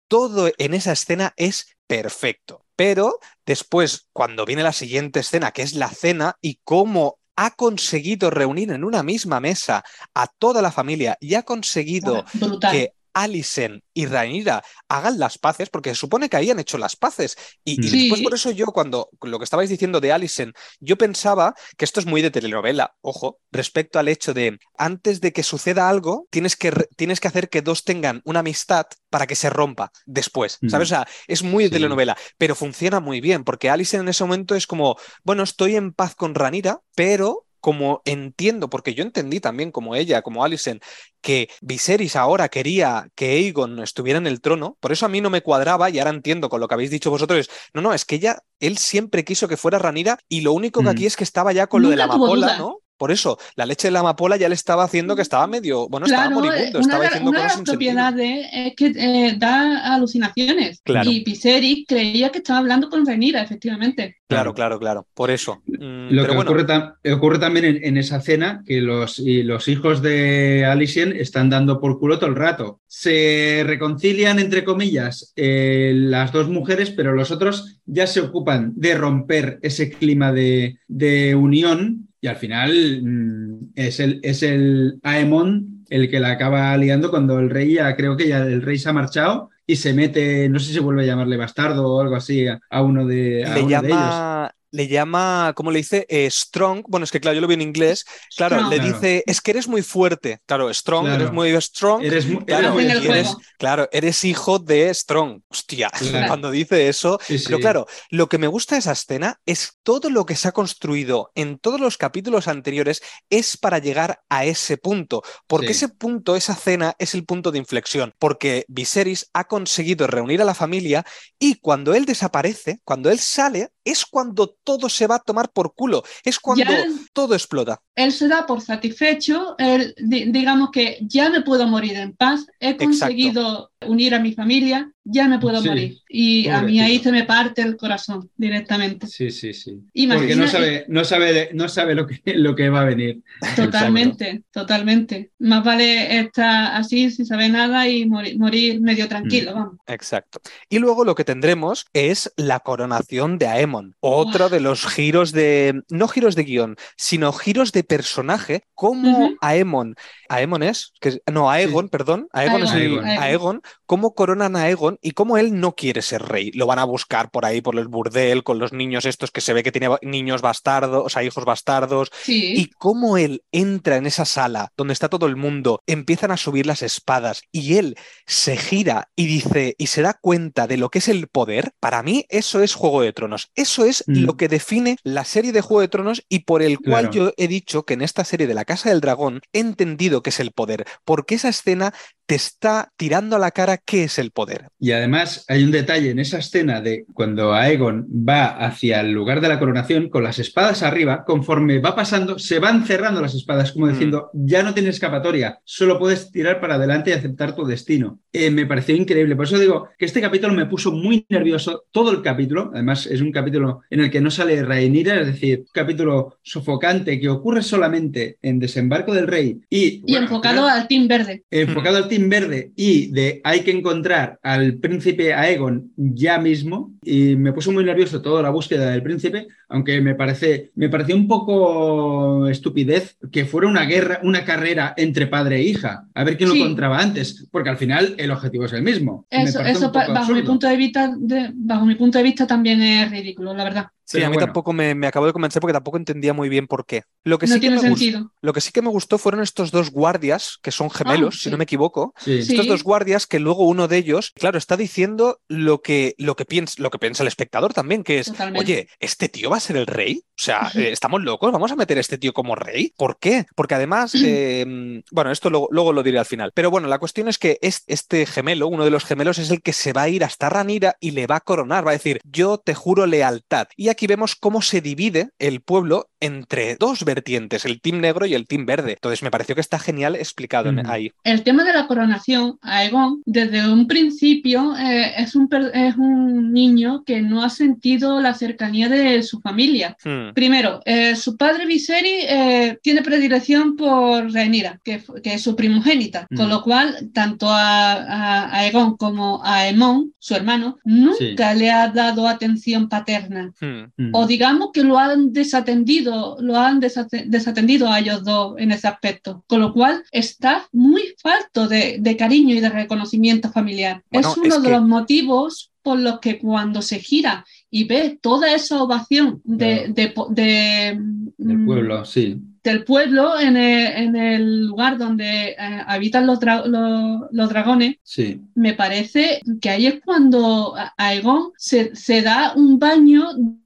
todo 0.09 0.51
en 0.59 0.75
esa 0.75 0.93
escena 0.93 1.33
es 1.37 1.77
perfecto. 1.87 2.65
Pero 2.77 3.19
después, 3.47 4.09
cuando 4.13 4.45
viene 4.45 4.63
la 4.63 4.73
siguiente 4.73 5.21
escena, 5.21 5.53
que 5.53 5.63
es 5.63 5.75
la 5.75 5.89
cena, 5.89 6.37
y 6.41 6.61
cómo 6.65 7.19
ha 7.37 7.51
conseguido 7.51 8.31
reunir 8.31 8.71
en 8.73 8.85
una 8.85 9.03
misma 9.03 9.41
mesa 9.41 9.85
a 10.15 10.27
toda 10.27 10.63
la 10.63 10.71
familia 10.71 11.17
y 11.21 11.35
ha 11.35 11.43
conseguido 11.43 12.25
que 12.71 12.95
Alison 13.15 13.83
y 13.95 14.07
Rhaenyra 14.07 14.63
hagan 14.89 15.19
las 15.19 15.39
paces, 15.39 15.69
porque 15.69 15.91
se 15.91 15.97
supone 15.97 16.29
que 16.29 16.37
habían 16.37 16.59
hecho 16.59 16.79
las 16.79 16.97
paces. 16.97 17.37
Y, 17.65 17.81
después 17.81 18.23
por 18.23 18.35
eso 18.35 18.51
yo, 18.51 18.67
cuando 18.67 19.11
lo 19.23 19.39
que 19.39 19.45
estabais 19.45 19.71
diciendo 19.71 20.01
de 20.01 20.13
Alison, 20.13 20.53
yo 20.81 20.97
pensaba 20.97 21.55
que 21.77 21.85
esto 21.85 22.01
es 22.01 22.07
muy 22.07 22.23
de 22.23 22.31
telenovela, 22.31 22.95
ojo, 23.01 23.39
respecto 23.51 23.99
al 23.99 24.09
hecho 24.09 24.35
de 24.35 24.59
antes 24.77 25.21
de 25.21 25.33
que 25.33 25.43
suceda 25.43 25.89
algo, 25.89 26.27
tienes 26.31 26.57
que, 26.57 26.73
tienes 26.97 27.21
que 27.21 27.29
hacer 27.29 27.49
que 27.49 27.63
dos 27.63 27.85
tengan 27.85 28.23
una 28.25 28.41
amistad 28.41 28.87
para 29.11 29.27
que 29.27 29.37
se 29.37 29.51
rompa 29.51 29.93
después, 30.07 30.59
¿sabes? 30.69 30.89
O 30.89 30.95
sea, 30.95 31.07
es 31.27 31.43
muy 31.43 31.65
de 31.65 31.71
telenovela, 31.71 32.17
pero 32.39 32.55
funciona 32.55 33.01
muy 33.01 33.21
bien, 33.21 33.45
porque 33.45 33.71
Alison 33.71 34.01
en 34.01 34.09
ese 34.09 34.25
momento 34.25 34.55
es 34.55 34.67
como, 34.67 34.97
bueno, 35.23 35.43
estoy 35.43 35.77
en 35.77 35.93
paz 35.93 36.15
con 36.15 36.35
Ranira, 36.35 36.81
pero 36.95 37.47
como 37.63 38.03
entiendo, 38.05 38.69
porque 38.69 38.93
yo 38.93 39.05
entendí 39.05 39.39
también 39.39 39.71
como 39.71 39.95
ella, 39.95 40.21
como 40.21 40.45
Alison, 40.45 40.81
que 41.21 41.49
Viserys 41.61 42.17
ahora 42.17 42.49
quería 42.49 43.09
que 43.15 43.31
Aegon 43.31 43.79
estuviera 43.79 44.19
en 44.19 44.27
el 44.27 44.41
trono, 44.41 44.77
por 44.81 44.91
eso 44.91 45.07
a 45.07 45.09
mí 45.09 45.21
no 45.21 45.31
me 45.31 45.43
cuadraba 45.43 45.89
y 45.89 46.01
ahora 46.01 46.11
entiendo 46.11 46.49
con 46.49 46.61
lo 46.61 46.67
que 46.67 46.75
habéis 46.75 46.91
dicho 46.91 47.11
vosotros, 47.11 47.49
no, 47.73 47.81
no, 47.81 47.95
es 47.95 48.05
que 48.05 48.17
ella, 48.17 48.41
él 48.59 48.79
siempre 48.79 49.25
quiso 49.25 49.47
que 49.47 49.57
fuera 49.57 49.79
Ranira 49.79 50.19
y 50.29 50.41
lo 50.41 50.53
único 50.53 50.81
que 50.81 50.87
mm. 50.87 50.91
aquí 50.91 51.07
es 51.07 51.17
que 51.17 51.23
estaba 51.23 51.53
ya 51.53 51.69
con 51.69 51.83
lo 51.83 51.91
de 51.91 51.97
la 51.97 52.05
amapola, 52.05 52.59
¿no? 52.59 52.82
Por 52.97 53.11
eso, 53.11 53.39
la 53.57 53.67
leche 53.67 53.89
de 53.89 53.93
la 53.93 54.01
amapola 54.01 54.37
ya 54.37 54.49
le 54.49 54.55
estaba 54.55 54.85
haciendo 54.85 55.17
que 55.17 55.23
estaba 55.23 55.47
medio, 55.47 55.89
bueno, 55.89 56.07
estaba 56.07 56.31
moribundo, 56.31 56.79
estaba 56.79 57.05
diciendo 57.05 57.31
una 57.31 57.43
cosas 57.43 57.53
de 57.53 57.59
las 57.59 57.71
propiedades 57.71 58.47
es 58.53 58.75
que 58.77 58.87
eh, 58.87 59.35
da 59.37 59.95
alucinaciones. 59.95 60.83
Y 61.05 61.25
Viserys 61.25 61.85
creía 61.89 62.31
que 62.31 62.39
estaba 62.39 62.61
hablando 62.61 62.89
con 62.89 63.05
Renira, 63.05 63.43
efectivamente. 63.43 64.19
Claro, 64.29 64.55
claro, 64.55 64.79
claro. 64.79 65.07
Por 65.15 65.31
eso. 65.31 65.63
Mm, 65.67 66.09
Lo 66.11 66.27
que 66.27 67.13
ocurre, 67.13 67.39
también 67.39 67.81
en, 67.83 67.97
esa 67.97 68.21
cena, 68.21 68.63
que 68.67 68.81
los, 68.81 69.19
los 69.19 69.69
hijos 69.69 70.03
de 70.03 70.65
Alicien 70.65 71.15
están 71.17 71.51
dando 71.51 71.81
por 71.81 71.99
culo 71.99 72.19
todo 72.19 72.31
el 72.31 72.37
rato. 72.37 72.81
Se 72.87 73.63
reconcilian, 73.67 74.39
entre 74.39 74.65
comillas, 74.65 75.33
eh, 75.37 75.93
las 75.95 76.33
dos 76.33 76.49
mujeres, 76.49 76.91
pero 76.91 77.13
los 77.13 77.31
otros 77.31 77.81
ya 77.85 78.07
se 78.07 78.21
ocupan 78.21 78.73
de 78.77 78.95
romper 78.95 79.59
ese 79.63 79.91
clima 79.91 80.33
de, 80.33 80.79
de 80.89 81.35
unión 81.35 82.09
y 82.23 82.29
al 82.29 82.37
final 82.37 83.03
mm, 83.03 83.73
es, 83.75 84.01
el, 84.01 84.21
es 84.23 84.43
el 84.43 84.99
Aemon 85.03 85.85
el 85.91 86.09
que 86.09 86.21
la 86.21 86.31
acaba 86.31 86.75
liando 86.79 87.11
cuando 87.11 87.39
el 87.39 87.51
rey 87.51 87.75
ya 87.75 87.95
creo 87.97 88.17
que 88.17 88.29
ya 88.29 88.39
el 88.39 88.63
rey 88.63 88.79
se 88.79 88.89
ha 88.89 88.93
marchado 88.95 89.51
y 89.67 89.77
se 89.77 89.93
mete, 89.93 90.49
no 90.49 90.59
sé 90.59 90.73
si 90.73 90.79
vuelve 90.79 91.03
a 91.03 91.07
llamarle 91.07 91.37
bastardo 91.37 91.87
o 91.87 92.01
algo 92.01 92.17
así 92.17 92.47
a, 92.47 92.83
uno 92.83 93.07
de, 93.07 93.45
le 93.55 93.69
llama, 93.69 94.55
le 94.73 94.89
llama, 94.89 95.53
¿cómo 95.55 95.71
le 95.71 95.79
dice? 95.79 96.07
Eh, 96.09 96.29
strong. 96.31 96.83
Bueno, 96.89 97.05
es 97.05 97.13
que 97.13 97.21
claro, 97.21 97.35
yo 97.37 97.41
lo 97.41 97.47
vi 97.47 97.55
en 97.55 97.63
inglés. 97.63 98.05
Claro, 98.37 98.57
Strong. 98.57 98.71
le 98.71 98.77
Claro. 98.81 98.93
dice, 98.95 99.23
es 99.27 99.41
que 99.41 99.51
eres 99.53 99.69
muy 99.69 99.83
fuerte. 99.83 100.41
Claro, 100.47 100.73
strong, 100.75 101.05
Claro. 101.05 101.21
eres 101.23 101.33
muy 101.33 101.61
strong. 101.61 102.03
Eres, 102.03 102.27
mu- 102.27 102.45
Claro, 102.45 102.79
eres 102.81 103.01
muy 103.01 103.07
eres, 103.11 103.37
claro, 103.59 103.89
eres 103.93 104.25
hijo 104.25 104.59
de 104.59 104.93
Strong. 104.93 105.43
Hostia, 105.49 105.91
Claro. 105.91 106.27
cuando 106.37 106.51
dice 106.51 106.89
eso. 106.89 107.19
Sí, 107.25 107.39
sí. 107.39 107.45
Pero 107.47 107.59
claro, 107.61 107.87
lo 108.11 108.29
que 108.29 108.39
me 108.39 108.47
gusta 108.49 108.75
de 108.75 108.81
esa 108.81 108.93
escena 108.93 109.39
es 109.47 109.79
todo 109.83 110.11
lo 110.11 110.27
que 110.27 110.37
se 110.37 110.49
ha 110.49 110.53
construido 110.53 111.31
en 111.35 111.59
todos 111.59 111.79
los 111.81 111.99
capítulos 111.99 112.49
anteriores 112.49 113.03
es 113.31 113.57
para 113.57 113.79
llegar 113.79 114.21
a 114.29 114.45
ese 114.45 114.79
punto. 114.79 115.23
Porque 115.47 115.69
Sí. 115.69 115.85
ese 115.85 115.89
punto, 115.89 116.35
esa 116.35 116.55
cena, 116.57 116.95
es 116.99 117.15
el 117.15 117.25
punto 117.25 117.51
de 117.53 117.59
inflexión. 117.59 118.15
Porque 118.19 118.65
Viserys 118.69 119.29
ha 119.35 119.45
conseguido 119.45 120.07
reunir 120.07 120.41
a 120.41 120.45
la 120.47 120.55
familia 120.55 121.05
y 121.39 121.57
cuando 121.61 121.95
él 121.95 122.05
desaparece, 122.07 122.81
cuando 122.85 123.11
él 123.11 123.19
sale, 123.19 123.69
es 123.85 124.05
cuando 124.07 124.49
todo 124.63 124.89
se 124.89 125.07
va 125.07 125.17
a 125.17 125.19
tomar 125.19 125.51
por 125.51 125.75
culo. 125.75 126.03
Es 126.25 126.39
cuando 126.39 126.73
todo 127.13 127.35
explota. 127.35 127.81
Él 127.95 128.13
se 128.13 128.29
da 128.29 128.47
por 128.47 128.61
satisfecho, 128.61 129.55
él, 129.59 129.95
di- 129.99 130.31
digamos 130.31 130.71
que 130.71 130.99
ya 131.03 131.29
me 131.31 131.43
puedo 131.43 131.67
morir 131.67 131.97
en 131.97 132.15
paz, 132.15 132.47
he 132.61 132.77
conseguido 132.77 133.72
unir 133.87 134.15
a 134.15 134.19
mi 134.21 134.33
familia, 134.33 134.91
ya 135.05 135.27
me 135.29 135.39
puedo 135.39 135.61
Sí. 135.63 135.69
morir. 135.69 135.99
Y 136.09 136.49
a 136.49 136.63
mí 136.63 136.81
ahí 136.81 136.99
se 137.01 137.11
me 137.11 137.25
parte 137.25 137.63
el 137.63 137.77
corazón 137.77 138.31
directamente. 138.37 139.07
Sí, 139.07 139.31
sí, 139.31 139.53
sí. 139.53 139.79
Imagina- 139.95 140.21
Porque 140.21 140.37
no 140.37 140.47
sabe, 140.49 140.85
no 140.89 141.05
sabe, 141.05 141.51
no 141.55 141.69
sabe 141.69 141.95
lo, 141.95 142.07
que, 142.07 142.21
lo 142.37 142.55
que 142.55 142.69
va 142.69 142.83
a 142.83 142.85
venir. 142.85 143.23
Totalmente, 143.57 144.43
totalmente. 144.53 145.31
Más 145.39 145.65
vale 145.65 146.19
estar 146.21 146.75
así 146.77 147.11
sin 147.11 147.27
saber 147.27 147.51
nada 147.51 147.89
y 147.89 148.07
morir, 148.07 148.39
morir 148.39 148.81
medio 148.81 149.09
tranquilo, 149.09 149.55
vamos. 149.55 149.77
Exacto. 149.87 150.41
Y 150.69 150.79
luego 150.79 151.05
lo 151.05 151.15
que 151.15 151.25
tendremos 151.25 151.87
es 151.93 152.33
la 152.37 152.61
coronación 152.61 153.39
de 153.39 153.47
Aemon. 153.49 153.97
Otro 154.01 154.49
de 154.49 154.61
los 154.61 154.87
giros 154.87 155.33
de. 155.33 155.83
No 155.91 156.09
giros 156.09 156.35
de 156.37 156.45
guion, 156.45 156.77
sino 156.97 157.33
giros 157.33 157.73
de 157.73 157.85
personaje. 157.85 158.63
Como. 158.75 159.31
Aemon. 159.41 159.95
Aemon 160.29 160.63
es. 160.63 160.93
Que, 161.01 161.21
no, 161.31 161.51
Aegon, 161.51 161.89
perdón. 161.89 162.29
Aegon, 162.33 162.63
es 162.65 162.73
el. 162.73 162.99
Aegon. 163.01 163.07
Aegon. 163.09 163.63
Cómo 163.87 164.15
coronan 164.15 164.57
a 164.57 164.63
Aegon 164.63 164.99
y 165.03 165.13
cómo 165.13 165.39
él 165.39 165.59
no 165.61 165.75
quiere 165.75 166.03
ser 166.03 166.23
rey. 166.23 166.51
Lo 166.53 166.67
van 166.67 166.79
a 166.79 166.85
buscar 166.85 167.31
por 167.31 167.45
ahí, 167.45 167.61
por 167.61 167.79
el 167.79 167.89
burdel, 167.89 168.43
con 168.43 168.59
los 168.59 168.73
niños 168.73 169.05
estos 169.05 169.31
que 169.31 169.41
se 169.41 169.53
ve 169.53 169.63
que 169.63 169.73
tiene 169.73 169.89
niños 170.03 170.41
bastardos, 170.43 171.03
o 171.05 171.09
sea, 171.09 171.23
hijos 171.23 171.45
bastardos. 171.45 172.11
Sí, 172.23 172.55
Y 172.57 172.67
cómo 172.71 173.17
él 173.19 173.45
entra 173.53 173.97
en 173.97 174.07
esa 174.07 174.25
sala 174.25 174.73
donde 174.77 174.93
está 174.93 175.09
todo 175.09 175.27
el 175.27 175.37
mundo, 175.37 175.83
empiezan 175.87 176.31
a 176.31 176.37
subir 176.37 176.67
las 176.67 176.83
espadas 176.83 177.43
y 177.53 177.77
él 177.77 177.97
se 178.27 178.57
gira 178.57 179.09
y 179.17 179.27
dice 179.27 179.75
y 179.79 179.87
se 179.89 180.03
da 180.03 180.15
cuenta 180.21 180.67
de 180.67 180.77
lo 180.77 180.89
que 180.91 180.99
es 180.99 181.09
el 181.09 181.29
poder, 181.29 181.73
para 181.81 182.03
mí 182.03 182.25
eso 182.29 182.63
es 182.63 182.75
Juego 182.75 183.03
de 183.03 183.13
Tronos. 183.13 183.51
Eso 183.55 183.85
es 183.85 184.05
Mm. 184.07 184.25
lo 184.25 184.37
que 184.37 184.49
define 184.49 184.97
la 185.05 185.25
serie 185.25 185.53
de 185.53 185.61
Juego 185.61 185.81
de 185.83 185.89
Tronos 185.89 186.25
y 186.29 186.41
por 186.41 186.63
el 186.63 186.79
cual 186.81 187.11
yo 187.11 187.33
he 187.37 187.47
dicho 187.49 187.85
que 187.85 187.95
en 187.95 188.03
esta 188.03 188.25
serie 188.25 188.47
de 188.47 188.55
la 188.55 188.65
Casa 188.65 188.89
del 188.91 189.01
Dragón 189.01 189.41
he 189.53 189.61
entendido 189.61 190.23
qué 190.23 190.31
es 190.31 190.41
el 190.41 190.51
poder, 190.53 190.85
porque 191.05 191.35
esa 191.37 191.49
escena 191.49 191.93
te 192.27 192.35
está 192.35 192.89
tirando 192.97 193.37
a 193.37 193.39
la 193.39 193.51
cara 193.51 193.77
qué 193.77 194.05
es 194.05 194.19
el 194.19 194.31
poder. 194.31 194.69
Y 194.79 194.93
además 194.93 195.45
hay 195.49 195.65
un 195.65 195.71
detalle 195.71 196.11
en 196.11 196.19
esa 196.19 196.39
escena 196.39 196.81
de 196.81 197.05
cuando 197.15 197.53
Aegon 197.55 198.07
va 198.11 198.47
hacia 198.65 199.01
el 199.01 199.13
lugar 199.13 199.41
de 199.41 199.49
la 199.49 199.59
coronación 199.59 200.09
con 200.09 200.23
las 200.25 200.39
espadas 200.39 200.83
arriba, 200.83 201.25
conforme 201.25 201.79
va 201.81 201.95
pasando, 201.95 202.39
se 202.39 202.59
van 202.59 202.85
cerrando 202.87 203.21
las 203.21 203.35
espadas, 203.35 203.73
como 203.73 203.87
Mm. 203.87 203.91
diciendo, 203.91 204.31
ya 204.33 204.63
no 204.63 204.75
tienes 204.75 204.95
escapatoria, 204.95 205.59
solo 205.65 205.99
puedes 205.99 206.31
tirar 206.31 206.61
para 206.61 206.77
adelante 206.77 207.11
y 207.11 207.15
aceptar 207.15 207.55
tu 207.55 207.65
destino. 207.65 208.21
Eh, 208.33 208.51
me 208.51 208.67
pareció 208.67 208.95
increíble. 208.97 209.37
Por 209.37 209.47
eso 209.47 209.59
digo 209.59 209.89
que 209.99 210.07
este 210.07 210.21
capítulo 210.21 210.55
me 210.55 210.67
puso 210.67 210.93
muy 210.93 211.27
nervioso, 211.29 211.85
todo 211.91 212.11
el 212.13 212.23
capítulo. 212.23 212.71
Además, 212.73 213.07
es 213.07 213.21
un 213.21 213.33
capítulo 213.33 213.81
en 213.91 214.01
el 214.01 214.11
que 214.11 214.21
no 214.21 214.31
sale 214.31 214.63
Rhaenyra, 214.65 215.21
es 215.21 215.27
decir, 215.27 215.59
un 215.61 215.67
capítulo 215.73 216.39
sofocante 216.43 217.21
que 217.21 217.29
ocurre 217.29 217.63
solamente 217.63 218.39
en 218.43 218.59
Desembarco 218.59 219.13
del 219.15 219.27
Rey 219.27 219.61
y, 219.69 220.03
y 220.07 220.13
bueno, 220.13 220.27
enfocado 220.27 220.67
al 220.67 220.87
Team 220.89 221.09
Verde. 221.09 221.43
enfocado 221.51 221.97
al 221.99 222.09
Verde 222.19 222.73
y 222.77 223.11
de 223.13 223.41
hay 223.45 223.61
que 223.61 223.71
encontrar 223.71 224.39
al 224.43 224.75
príncipe 224.75 225.33
Aegon 225.35 225.93
ya 225.97 226.39
mismo 226.39 226.93
y 227.03 227.37
me 227.37 227.53
puso 227.53 227.73
muy 227.73 227.85
nervioso 227.85 228.21
toda 228.23 228.43
la 228.43 228.51
búsqueda 228.51 228.91
del 228.91 229.03
príncipe, 229.03 229.49
aunque 229.69 230.01
me 230.01 230.15
parece 230.15 230.71
me 230.75 230.89
pareció 230.89 231.17
un 231.17 231.27
poco 231.29 232.47
estupidez 232.49 233.17
que 233.31 233.45
fuera 233.45 233.69
una 233.69 233.85
guerra, 233.85 234.21
una 234.23 234.45
carrera 234.45 234.95
entre 234.97 235.27
padre 235.27 235.57
e 235.57 235.63
hija, 235.63 236.07
a 236.15 236.25
ver 236.25 236.37
quién 236.37 236.51
Sí. 236.51 236.59
lo 236.59 236.65
encontraba 236.65 236.99
antes, 236.99 237.47
porque 237.51 237.71
al 237.71 237.77
final 237.77 238.15
el 238.19 238.31
objetivo 238.31 238.65
es 238.67 238.73
el 238.73 238.83
mismo. 238.83 239.27
Eso, 239.31 239.61
eso 239.61 239.91
bajo 239.93 240.33
mi 240.33 240.43
punto 240.43 240.67
de 240.69 240.77
vista, 240.77 241.13
de- 241.19 241.51
bajo 241.55 241.87
mi 241.87 241.95
punto 241.95 242.19
de 242.19 242.25
vista 242.25 242.47
también 242.47 242.83
es 242.83 243.11
ridículo, 243.11 243.55
la 243.55 243.65
verdad. 243.65 243.87
Sí, 244.05 244.19
Pero 244.19 244.27
a 244.27 244.31
mí 244.31 244.35
bueno. 244.35 244.47
tampoco 244.47 244.73
me, 244.73 244.95
me 244.95 245.07
acabó 245.07 245.27
de 245.27 245.33
convencer 245.33 245.61
porque 245.61 245.73
tampoco 245.73 245.97
entendía 245.97 246.33
muy 246.35 246.49
bien 246.49 246.67
por 246.67 246.85
qué. 246.85 247.03
Lo 247.25 247.39
que 247.39 247.47
no 247.47 247.55
sí 247.55 247.61
que 247.61 247.69
tiene 247.69 247.77
me 247.83 247.89
gustó, 247.89 248.05
sentido. 248.05 248.33
lo 248.43 248.53
que 248.53 248.61
sí 248.61 248.73
que 248.73 248.83
me 248.83 248.89
gustó 248.89 249.17
fueron 249.19 249.41
estos 249.43 249.71
dos 249.71 249.91
guardias, 249.91 250.59
que 250.63 250.71
son 250.73 250.91
gemelos, 250.91 251.37
si 251.37 251.45
sí. 251.45 251.51
no 251.51 251.57
me 251.57 251.65
equivoco, 251.65 252.13
Sí. 252.19 252.43
Sí. 252.43 252.53
estos 252.53 252.67
dos 252.67 252.83
guardias 252.83 253.27
que 253.27 253.39
luego 253.39 253.67
uno 253.67 253.89
de 253.89 253.97
ellos, 253.99 254.33
claro, 254.35 254.59
está 254.59 254.77
diciendo 254.77 255.41
lo 255.49 255.81
que, 255.83 256.15
lo 256.19 256.35
que, 256.37 256.45
piensa, 256.45 256.75
lo 256.83 256.91
que 256.91 256.99
piensa 256.99 257.23
el 257.23 257.29
espectador 257.29 257.73
también, 257.75 258.03
que 258.05 258.19
es, 258.19 258.27
Totalmente. 258.27 258.61
oye, 258.61 258.89
¿este 258.99 259.29
tío 259.29 259.51
va 259.51 259.59
a 259.59 259.61
ser 259.61 259.77
el 259.77 259.87
rey? 259.87 260.23
O 260.27 260.43
sea, 260.45 260.71
eh, 260.75 260.91
¿estamos 260.91 261.23
locos? 261.23 261.53
¿Vamos 261.53 261.71
a 261.71 261.77
meter 261.77 261.97
a 261.99 262.01
este 262.01 262.19
tío 262.19 262.33
como 262.33 262.57
rey? 262.57 262.93
¿Por 262.97 263.19
qué? 263.21 263.47
Porque 263.55 263.77
además, 263.77 264.13
eh, 264.17 265.01
bueno, 265.13 265.31
esto 265.31 265.49
luego, 265.51 265.69
luego 265.71 265.93
lo 265.93 266.03
diré 266.03 266.19
al 266.19 266.27
final, 266.27 266.51
pero 266.55 266.71
bueno, 266.71 266.89
la 266.89 266.99
cuestión 266.99 267.29
es 267.29 267.39
que 267.39 267.59
es, 267.63 267.85
este 267.87 268.27
gemelo, 268.27 268.67
uno 268.67 268.85
de 268.85 268.91
los 268.91 269.05
gemelos, 269.05 269.39
es 269.39 269.51
el 269.51 269.63
que 269.63 269.73
se 269.73 269.93
va 269.93 270.03
a 270.03 270.09
ir 270.09 270.25
hasta 270.25 270.49
Ranira 270.51 270.97
y 271.01 271.13
le 271.13 271.27
va 271.29 271.37
a 271.37 271.41
coronar, 271.41 271.87
va 271.87 271.91
a 271.91 271.95
decir, 271.95 272.21
yo 272.25 272.59
te 272.59 272.75
juro 272.75 273.07
lealtad. 273.07 273.69
Y 273.77 273.89
aquí 273.89 274.02
vemos 274.07 274.35
cómo 274.35 274.63
se 274.63 274.81
divide 274.81 275.31
el 275.39 275.61
pueblo 275.61 276.11
entre 276.23 276.77
dos 276.77 277.05
vertientes, 277.05 277.65
el 277.65 277.81
team 277.81 278.01
negro 278.01 278.25
y 278.27 278.35
el 278.35 278.47
team 278.47 278.65
verde. 278.65 278.93
Entonces 278.93 279.23
me 279.23 279.31
pareció 279.31 279.55
que 279.55 279.61
está 279.61 279.79
genial 279.79 280.17
explicado 280.17 280.73
ahí. 280.87 281.13
El 281.25 281.43
tema 281.43 281.65
de 281.65 281.73
la 281.73 281.87
coronación, 281.87 282.59
Aegon, 282.63 283.23
desde 283.27 283.69
un 283.71 283.87
principio 283.87 284.75
eh, 284.79 285.13
es, 285.19 285.35
un, 285.35 285.49
per- 285.49 285.71
es 285.75 285.97
un 285.97 286.53
niño 286.53 287.03
que 287.05 287.21
no 287.23 287.43
ha 287.43 287.51
sentido 287.51 288.21
la 288.21 288.35
cercanía 288.35 288.89
de 288.89 289.23
su 289.23 289.41
familia. 289.41 289.97
Hmm. 290.05 290.33
Primero, 290.35 290.81
eh, 290.85 291.15
su 291.17 291.37
padre 291.37 291.67
Viserys 291.67 292.25
eh, 292.29 292.79
tiene 292.83 293.03
predilección 293.03 293.77
por 293.77 294.33
Rhaenyra, 294.33 294.81
que, 294.85 295.03
que 295.23 295.35
es 295.35 295.43
su 295.43 295.55
primogénita, 295.57 296.27
Mm. 296.31 296.37
con 296.37 296.49
lo 296.49 296.63
cual 296.63 297.11
tanto 297.13 297.49
a, 297.51 297.93
a 297.95 298.59
Aegon 298.61 298.97
como 298.97 299.43
a 299.45 299.61
Aemon, 299.63 300.13
su 300.19 300.35
hermano, 300.35 300.79
nunca 300.85 301.53
le 301.55 301.71
ha 301.71 301.89
dado 301.89 302.29
atención 302.29 302.89
paterna. 302.89 303.53
Hmm. 303.61 303.91
Mm. 303.97 304.11
O 304.15 304.27
digamos 304.27 304.71
que 304.73 304.85
lo 304.85 304.99
han 304.99 305.33
desatendido, 305.33 306.12
lo 306.41 306.57
han 306.59 306.81
desate- 306.81 307.25
desatendido 307.27 307.89
a 307.89 307.99
ellos 308.01 308.25
dos 308.25 308.55
en 308.59 308.73
ese 308.73 308.89
aspecto. 308.89 309.45
Con 309.47 309.61
lo 309.61 309.73
cual 309.73 310.03
está 310.11 310.67
muy 310.73 311.03
falto 311.23 311.69
de, 311.69 311.97
de 312.01 312.17
cariño 312.17 312.55
y 312.55 312.61
de 312.61 312.69
reconocimiento 312.69 313.51
familiar. 313.51 314.03
Bueno, 314.11 314.31
es 314.31 314.37
uno 314.37 314.55
es 314.57 314.63
de 314.63 314.69
que- 314.69 314.75
los 314.75 314.87
motivos 314.87 315.69
por 315.83 315.99
los 315.99 316.21
que 316.21 316.39
cuando 316.39 316.81
se 316.81 317.01
gira 317.01 317.45
y 317.69 317.85
ve 317.85 318.17
toda 318.23 318.55
esa 318.55 318.81
ovación 318.83 319.41
de, 319.45 319.89
de 319.89 320.15
de, 320.31 320.99
Del 321.39 321.59
mm, 321.59 321.67
pueblo, 321.67 322.05
sí. 322.05 322.37
del 322.63 322.85
pueblo 322.85 323.41
en 323.41 323.57
el, 323.57 323.87
en 324.05 324.15
el 324.17 324.67
lugar 324.67 324.97
donde 324.97 325.49
eh, 325.49 325.57
habitan 325.85 326.25
los, 326.29 326.39
los- 326.67 327.23
los 327.33 327.49
dragones, 327.49 327.97
Sí. 328.05 328.41
me 328.55 328.75
parece 328.75 329.41
que 329.61 329.71
ahí 329.71 329.87
es 329.89 330.01
cuando 330.05 330.77
a- 330.77 330.95
Aegon 330.97 331.51
se, 331.57 331.97
se 331.97 332.23
da 332.23 332.53
un 332.55 332.79
baño 332.79 333.25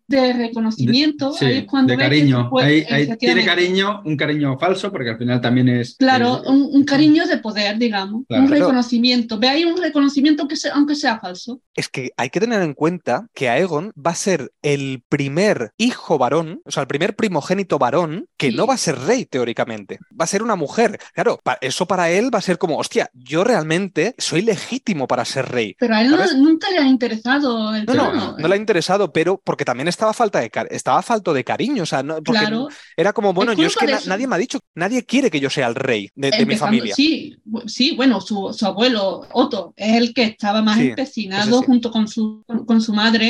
de 0.09 0.33
reconocimiento. 0.33 1.33
Sí, 1.33 1.45
ahí 1.45 1.57
es 1.59 1.65
cuando 1.65 1.91
de 1.93 1.97
que 1.97 2.03
cariño. 2.05 2.45
su 2.45 2.51
pue- 2.51 2.63
Ahí- 2.63 2.85
ahí 2.91 3.17
tiene 3.17 3.45
cariño, 3.45 4.03
un 4.05 4.17
cariño 4.17 4.59
falso, 4.59 4.91
porque 4.93 5.11
al 5.11 5.19
final 5.19 5.41
también 5.41 5.69
es. 5.69 5.97
Claro, 5.99 6.43
es- 6.43 6.49
un, 6.49 6.69
un 6.73 6.85
cariño 6.85 7.27
de 7.27 7.39
poder, 7.39 7.79
digamos, 7.79 8.25
Claro. 8.29 8.45
un 8.45 8.51
reconocimiento. 8.51 9.39
Ve 9.39 9.49
ahí 9.49 9.65
un 9.65 9.81
reconocimiento 9.81 10.47
que 10.49 10.57
sea, 10.57 10.75
aunque 10.75 10.95
sea 10.95 11.19
falso. 11.19 11.61
Es 11.75 11.89
que 11.89 12.11
hay 12.17 12.31
que 12.31 12.41
tener 12.41 12.63
en 12.63 12.75
cuenta 12.75 13.27
que 13.35 13.49
Aegon 13.49 13.93
va 13.95 14.13
a 14.13 14.15
ser 14.15 14.53
el 14.63 15.03
primer 15.09 15.73
hijo 15.77 16.19
varón, 16.19 16.61
o 16.65 16.71
sea, 16.71 16.83
el 16.83 16.87
primer 16.87 17.17
primogénito 17.17 17.79
varón 17.79 18.27
que 18.37 18.51
Sí. 18.51 18.57
no 18.57 18.67
va 18.67 18.75
a 18.75 18.79
ser 18.79 18.99
rey 19.01 19.25
teóricamente, 19.25 19.99
va 20.19 20.25
a 20.25 20.29
ser 20.29 20.43
una 20.43 20.57
mujer. 20.57 20.99
Claro, 21.15 21.41
eso 21.61 21.87
para 21.87 22.11
él 22.11 22.31
va 22.35 22.39
a 22.39 22.43
ser 22.43 22.59
como, 22.59 22.79
hostia, 22.79 23.11
yo 23.15 23.45
realmente 23.45 24.15
soy 24.19 24.43
legítimo 24.43 25.07
para 25.07 25.25
ser 25.25 25.47
rey. 25.51 25.75
Pero 25.79 25.95
a 25.95 26.03
él 26.03 26.11
no- 26.11 26.17
nunca 26.39 26.71
le 26.71 26.79
ha 26.79 26.87
interesado 26.87 27.75
el 27.75 27.85
No, 27.87 27.95
no, 27.95 28.03
trono. 28.11 28.37
no 28.39 28.49
le 28.49 28.55
ha 28.55 28.59
interesado, 28.59 29.13
pero 29.13 29.41
porque 29.43 29.65
también 29.65 29.89
estaba 29.97 30.13
falta 30.13 30.41
de 30.41 30.51
estaba 30.71 31.03
falto 31.03 31.33
de 31.33 31.43
cariño, 31.45 31.83
o 31.83 31.87
sea, 31.87 32.03
no- 32.03 32.23
porque 32.23 32.41
Claro, 32.41 32.69
era 32.97 33.13
como, 33.13 33.33
bueno, 33.33 33.53
yo 33.55 33.67
es 33.67 33.77
que 33.77 33.87
na- 33.87 34.01
nadie 34.07 34.27
me 34.27 34.35
ha 34.37 34.39
dicho, 34.39 34.59
nadie 34.75 35.05
quiere 35.05 35.31
que 35.31 35.41
yo 35.41 35.51
sea 35.51 35.67
el 35.67 35.75
rey 35.75 36.11
de, 36.15 36.31
de 36.31 36.47
mi 36.47 36.57
familia. 36.57 36.95
Sí, 36.95 37.37
sí, 37.67 37.95
bueno, 37.97 38.21
su, 38.21 38.53
su 38.57 38.67
abuelo 38.67 39.27
Otto 39.33 39.73
es 39.77 39.95
el 39.97 40.13
que 40.15 40.25
estaba 40.25 40.63
más 40.63 40.79
Sí, 40.79 40.89
empecinado 40.89 41.61
sí. 41.61 41.67
junto 41.67 41.91
con 41.91 42.07
su, 42.09 42.43
con, 42.47 42.65
con 42.67 42.81
su 42.81 42.93
madre 42.93 43.27